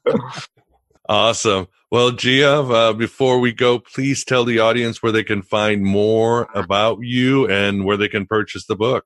awesome. 1.09 1.69
Well, 1.91 2.13
Geoff, 2.13 2.71
uh, 2.71 2.93
before 2.95 3.39
we 3.39 3.53
go, 3.53 3.79
please 3.79 4.25
tell 4.25 4.45
the 4.45 4.61
audience 4.61 5.03
where 5.03 5.13
they 5.13 5.25
can 5.25 5.43
find 5.43 5.83
more 5.83 6.49
about 6.55 7.01
you 7.03 7.47
and 7.49 7.85
where 7.85 7.99
they 7.99 8.09
can 8.09 8.25
purchase 8.27 8.67
the 8.67 8.77
book. 8.77 9.05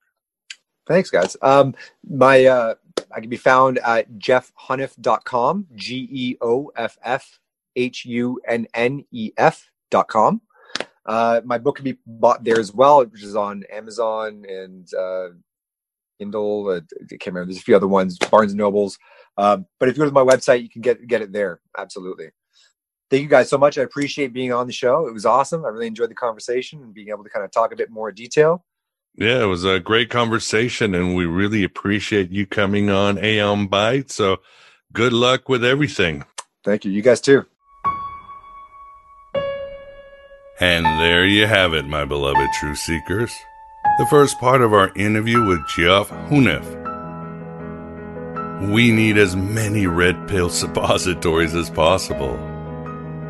Thanks, 0.87 1.11
guys. 1.11 1.37
Um, 1.43 1.75
my 2.09 2.45
uh, 2.45 2.75
I 3.13 3.21
can 3.21 3.29
be 3.29 3.37
found 3.37 3.79
at 3.79 4.11
geoffhunnef.com, 4.13 5.67
G 5.75 6.09
E 6.11 6.37
O 6.41 6.71
F 6.77 6.97
F 7.03 7.41
H 7.75 8.05
U 8.05 8.41
N 8.47 8.67
N 8.73 9.05
E 9.11 9.33
F.com. 9.37 10.41
Uh, 11.07 11.41
my 11.45 11.59
book 11.59 11.77
can 11.77 11.85
be 11.85 11.97
bought 12.07 12.43
there 12.45 12.59
as 12.59 12.75
well, 12.75 13.05
which 13.05 13.23
is 13.23 13.37
on 13.37 13.65
Amazon 13.73 14.45
and 14.49 14.93
uh, 14.95 15.29
Kindle. 16.19 16.69
Uh, 16.69 16.81
I 16.81 17.17
can't 17.17 17.27
remember. 17.27 17.47
There's 17.47 17.59
a 17.59 17.63
few 17.63 17.77
other 17.77 17.87
ones, 17.87 18.19
Barnes 18.19 18.53
and 18.53 18.59
Nobles. 18.59 18.99
Um, 19.39 19.67
but 19.79 19.89
if 19.89 19.97
you 19.97 20.03
go 20.03 20.09
to 20.09 20.13
my 20.13 20.25
website, 20.25 20.63
you 20.63 20.69
can 20.69 20.83
get 20.83 21.07
get 21.07 21.23
it 21.23 21.33
there. 21.33 21.61
Absolutely. 21.79 22.31
Thank 23.09 23.23
you 23.23 23.29
guys 23.29 23.49
so 23.49 23.57
much. 23.59 23.79
I 23.79 23.83
appreciate 23.83 24.33
being 24.33 24.53
on 24.53 24.67
the 24.67 24.73
show. 24.73 25.07
It 25.07 25.13
was 25.13 25.25
awesome. 25.25 25.65
I 25.65 25.69
really 25.69 25.87
enjoyed 25.87 26.11
the 26.11 26.15
conversation 26.15 26.83
and 26.83 26.93
being 26.93 27.11
able 27.11 27.23
to 27.23 27.31
kind 27.31 27.45
of 27.45 27.53
talk 27.53 27.73
a 27.73 27.77
bit 27.77 27.91
more 27.91 28.11
detail. 28.11 28.65
Yeah, 29.15 29.43
it 29.43 29.47
was 29.47 29.65
a 29.65 29.81
great 29.81 30.11
conversation, 30.11 30.95
and 30.95 31.15
we 31.15 31.25
really 31.25 31.63
appreciate 31.63 32.31
you 32.31 32.47
coming 32.47 32.91
on 32.91 33.25
Aeon 33.25 33.69
Byte. 33.69 34.11
So, 34.11 34.39
good 34.93 35.13
luck 35.13 35.49
with 35.49 35.65
everything. 35.65 36.25
Thank 36.65 36.85
you. 36.85 36.91
You 36.91 37.01
guys 37.01 37.21
too. 37.21 37.47
And 40.59 40.87
there 40.87 41.27
you 41.27 41.47
have 41.47 41.75
it, 41.75 41.87
my 41.87 42.07
beloved 42.07 42.49
truth 42.59 42.79
seekers. 42.79 43.45
The 43.99 44.07
first 44.07 44.41
part 44.41 44.63
of 44.63 44.73
our 44.73 44.91
interview 44.97 45.45
with 45.45 45.67
Geoff 45.69 46.09
Hunnef. 46.31 46.65
we 48.73 48.91
need 48.91 49.19
as 49.19 49.37
many 49.37 49.87
red 49.87 50.27
pill 50.27 50.49
suppositories 50.63 51.55
as 51.55 51.69
possible. 51.69 52.39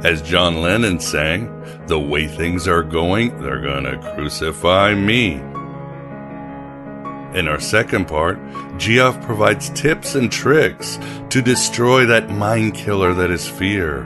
As 0.04 0.22
John 0.22 0.60
Lennon 0.62 1.00
sang, 1.00 1.50
the 1.88 1.98
way 1.98 2.28
things 2.28 2.68
are 2.68 2.84
going, 2.84 3.36
they're 3.42 3.60
gonna 3.60 3.98
crucify 4.14 4.94
me. 4.94 5.32
In 7.36 7.48
our 7.48 7.58
second 7.58 8.06
part, 8.06 8.38
Geoff 8.78 9.20
provides 9.22 9.70
tips 9.70 10.14
and 10.14 10.30
tricks 10.30 10.96
to 11.30 11.42
destroy 11.42 12.06
that 12.06 12.30
mind 12.30 12.74
killer 12.74 13.12
that 13.14 13.32
is 13.32 13.48
fear, 13.48 14.04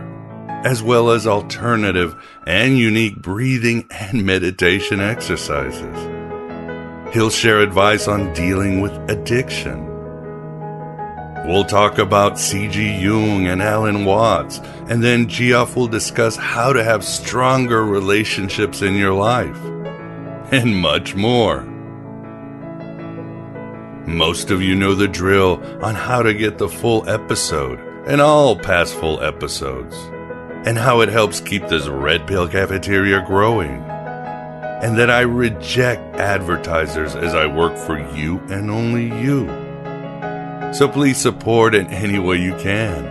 as 0.65 0.83
well 0.83 1.11
as 1.11 1.27
alternative 1.27 2.15
and 2.47 2.79
unique 2.79 3.21
breathing 3.21 3.87
and 3.91 4.25
meditation 4.27 5.01
exercises. 5.01 6.21
He'll 7.13 7.31
share 7.31 7.61
advice 7.61 8.07
on 8.07 8.33
dealing 8.35 8.81
with 8.81 8.93
addiction. 9.11 9.87
We'll 11.47 11.65
talk 11.65 11.99
about 11.99 12.39
C.G. 12.39 13.01
Jung 13.01 13.49
and 13.49 13.61
Alan 13.61 14.05
Watts, 14.05 14.59
and 14.89 15.03
then 15.03 15.27
Geoff 15.27 15.75
will 15.75 15.89
discuss 15.89 16.37
how 16.37 16.73
to 16.73 16.85
have 16.85 17.03
stronger 17.03 17.85
relationships 17.85 18.83
in 18.83 18.95
your 18.95 19.15
life, 19.15 19.57
and 20.53 20.77
much 20.77 21.17
more. 21.17 21.63
Most 24.07 24.51
of 24.51 24.63
you 24.63 24.77
know 24.77 24.95
the 24.95 25.09
drill 25.09 25.61
on 25.83 25.95
how 25.95 26.23
to 26.23 26.35
get 26.35 26.59
the 26.59 26.69
full 26.69 27.09
episode 27.09 27.81
and 28.07 28.21
all 28.21 28.57
past 28.57 28.95
full 28.95 29.21
episodes, 29.23 29.97
and 30.67 30.77
how 30.77 31.01
it 31.01 31.09
helps 31.09 31.41
keep 31.41 31.67
this 31.69 31.89
Red 31.89 32.27
Pill 32.27 32.49
Cafeteria 32.49 33.25
growing, 33.27 33.83
and 34.83 34.99
that 34.99 35.11
I 35.11 35.21
reject 35.21 36.17
advertisers 36.17 37.17
as 37.17 37.35
I 37.35 37.47
work 37.47 37.77
for 37.77 37.99
you 38.15 38.39
and 38.51 38.71
only 38.71 39.07
you. 39.21 39.47
So 40.73 40.89
please 40.89 41.19
support 41.19 41.75
in 41.75 41.87
any 41.89 42.19
way 42.19 42.37
you 42.37 42.55
can. 42.57 43.07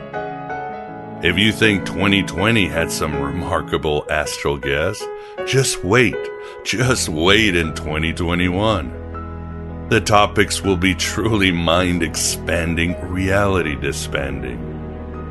If 1.21 1.37
you 1.37 1.51
think 1.51 1.85
2020 1.85 2.67
had 2.67 2.91
some 2.91 3.21
remarkable 3.21 4.05
astral 4.09 4.57
guests, 4.57 5.05
just 5.45 5.83
wait. 5.83 6.15
Just 6.63 7.09
wait 7.09 7.55
in 7.55 7.75
2021. 7.75 9.87
The 9.89 9.99
topics 9.99 10.61
will 10.61 10.77
be 10.77 10.95
truly 10.95 11.51
mind 11.51 12.03
expanding, 12.03 12.95
reality 13.01 13.75
disbanding. 13.75 14.68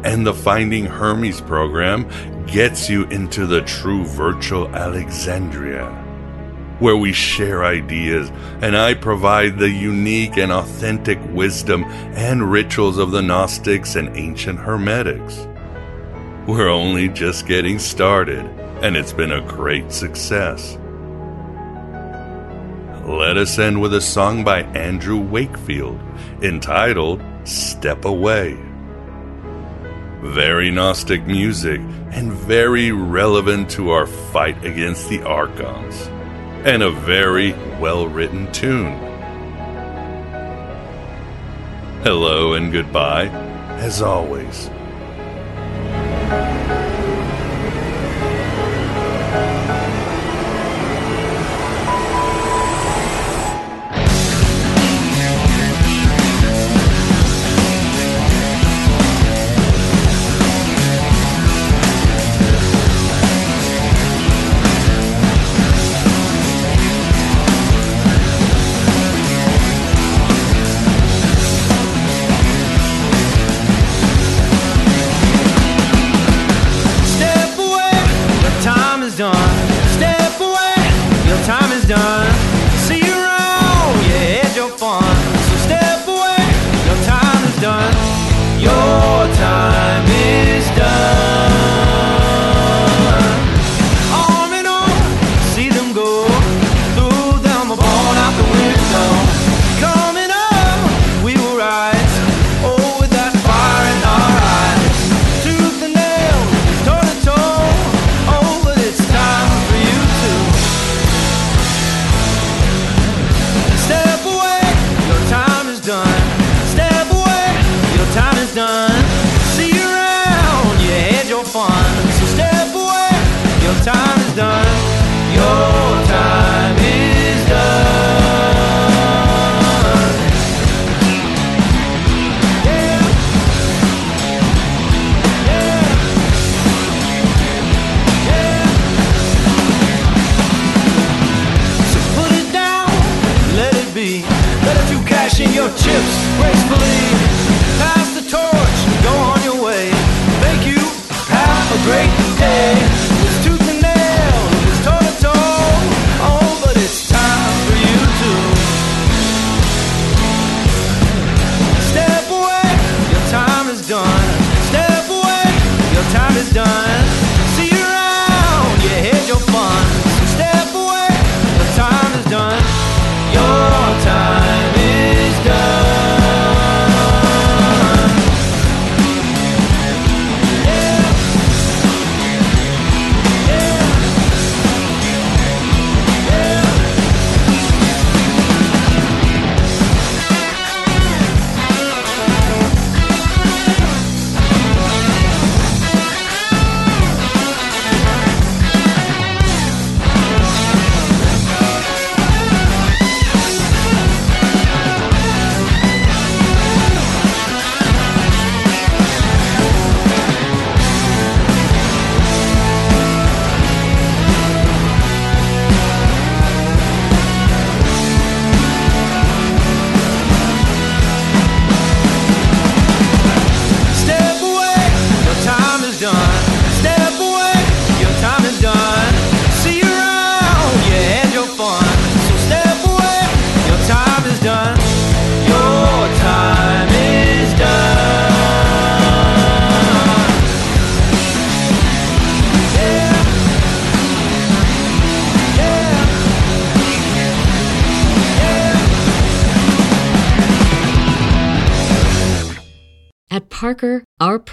And 0.04 0.26
the 0.26 0.34
Finding 0.34 0.86
Hermes 0.86 1.40
program 1.40 2.08
gets 2.46 2.88
you 2.88 3.04
into 3.04 3.46
the 3.46 3.62
true 3.62 4.04
virtual 4.04 4.68
Alexandria, 4.74 5.90
where 6.78 6.96
we 6.96 7.12
share 7.12 7.64
ideas 7.64 8.30
and 8.62 8.76
I 8.76 8.94
provide 8.94 9.58
the 9.58 9.70
unique 9.70 10.36
and 10.36 10.50
authentic 10.52 11.18
wisdom 11.30 11.84
and 11.84 12.50
rituals 12.50 12.98
of 12.98 13.10
the 13.10 13.22
Gnostics 13.22 13.96
and 13.96 14.16
ancient 14.16 14.58
Hermetics. 14.58 15.46
We're 16.46 16.68
only 16.70 17.08
just 17.08 17.46
getting 17.46 17.78
started, 17.78 18.46
and 18.82 18.96
it's 18.96 19.12
been 19.12 19.32
a 19.32 19.42
great 19.42 19.92
success. 19.92 20.78
Let 23.04 23.36
us 23.36 23.58
end 23.58 23.80
with 23.80 23.94
a 23.94 24.00
song 24.00 24.44
by 24.44 24.62
Andrew 24.62 25.18
Wakefield 25.18 26.00
entitled 26.42 27.22
Step 27.44 28.04
Away. 28.04 28.67
Very 30.20 30.70
Gnostic 30.70 31.26
music 31.26 31.80
and 32.10 32.32
very 32.32 32.90
relevant 32.90 33.70
to 33.70 33.90
our 33.90 34.06
fight 34.06 34.64
against 34.64 35.08
the 35.08 35.22
Archons, 35.22 36.08
and 36.66 36.82
a 36.82 36.90
very 36.90 37.52
well 37.80 38.08
written 38.08 38.50
tune. 38.50 38.98
Hello 42.02 42.54
and 42.54 42.72
goodbye, 42.72 43.28
as 43.78 44.02
always. 44.02 44.70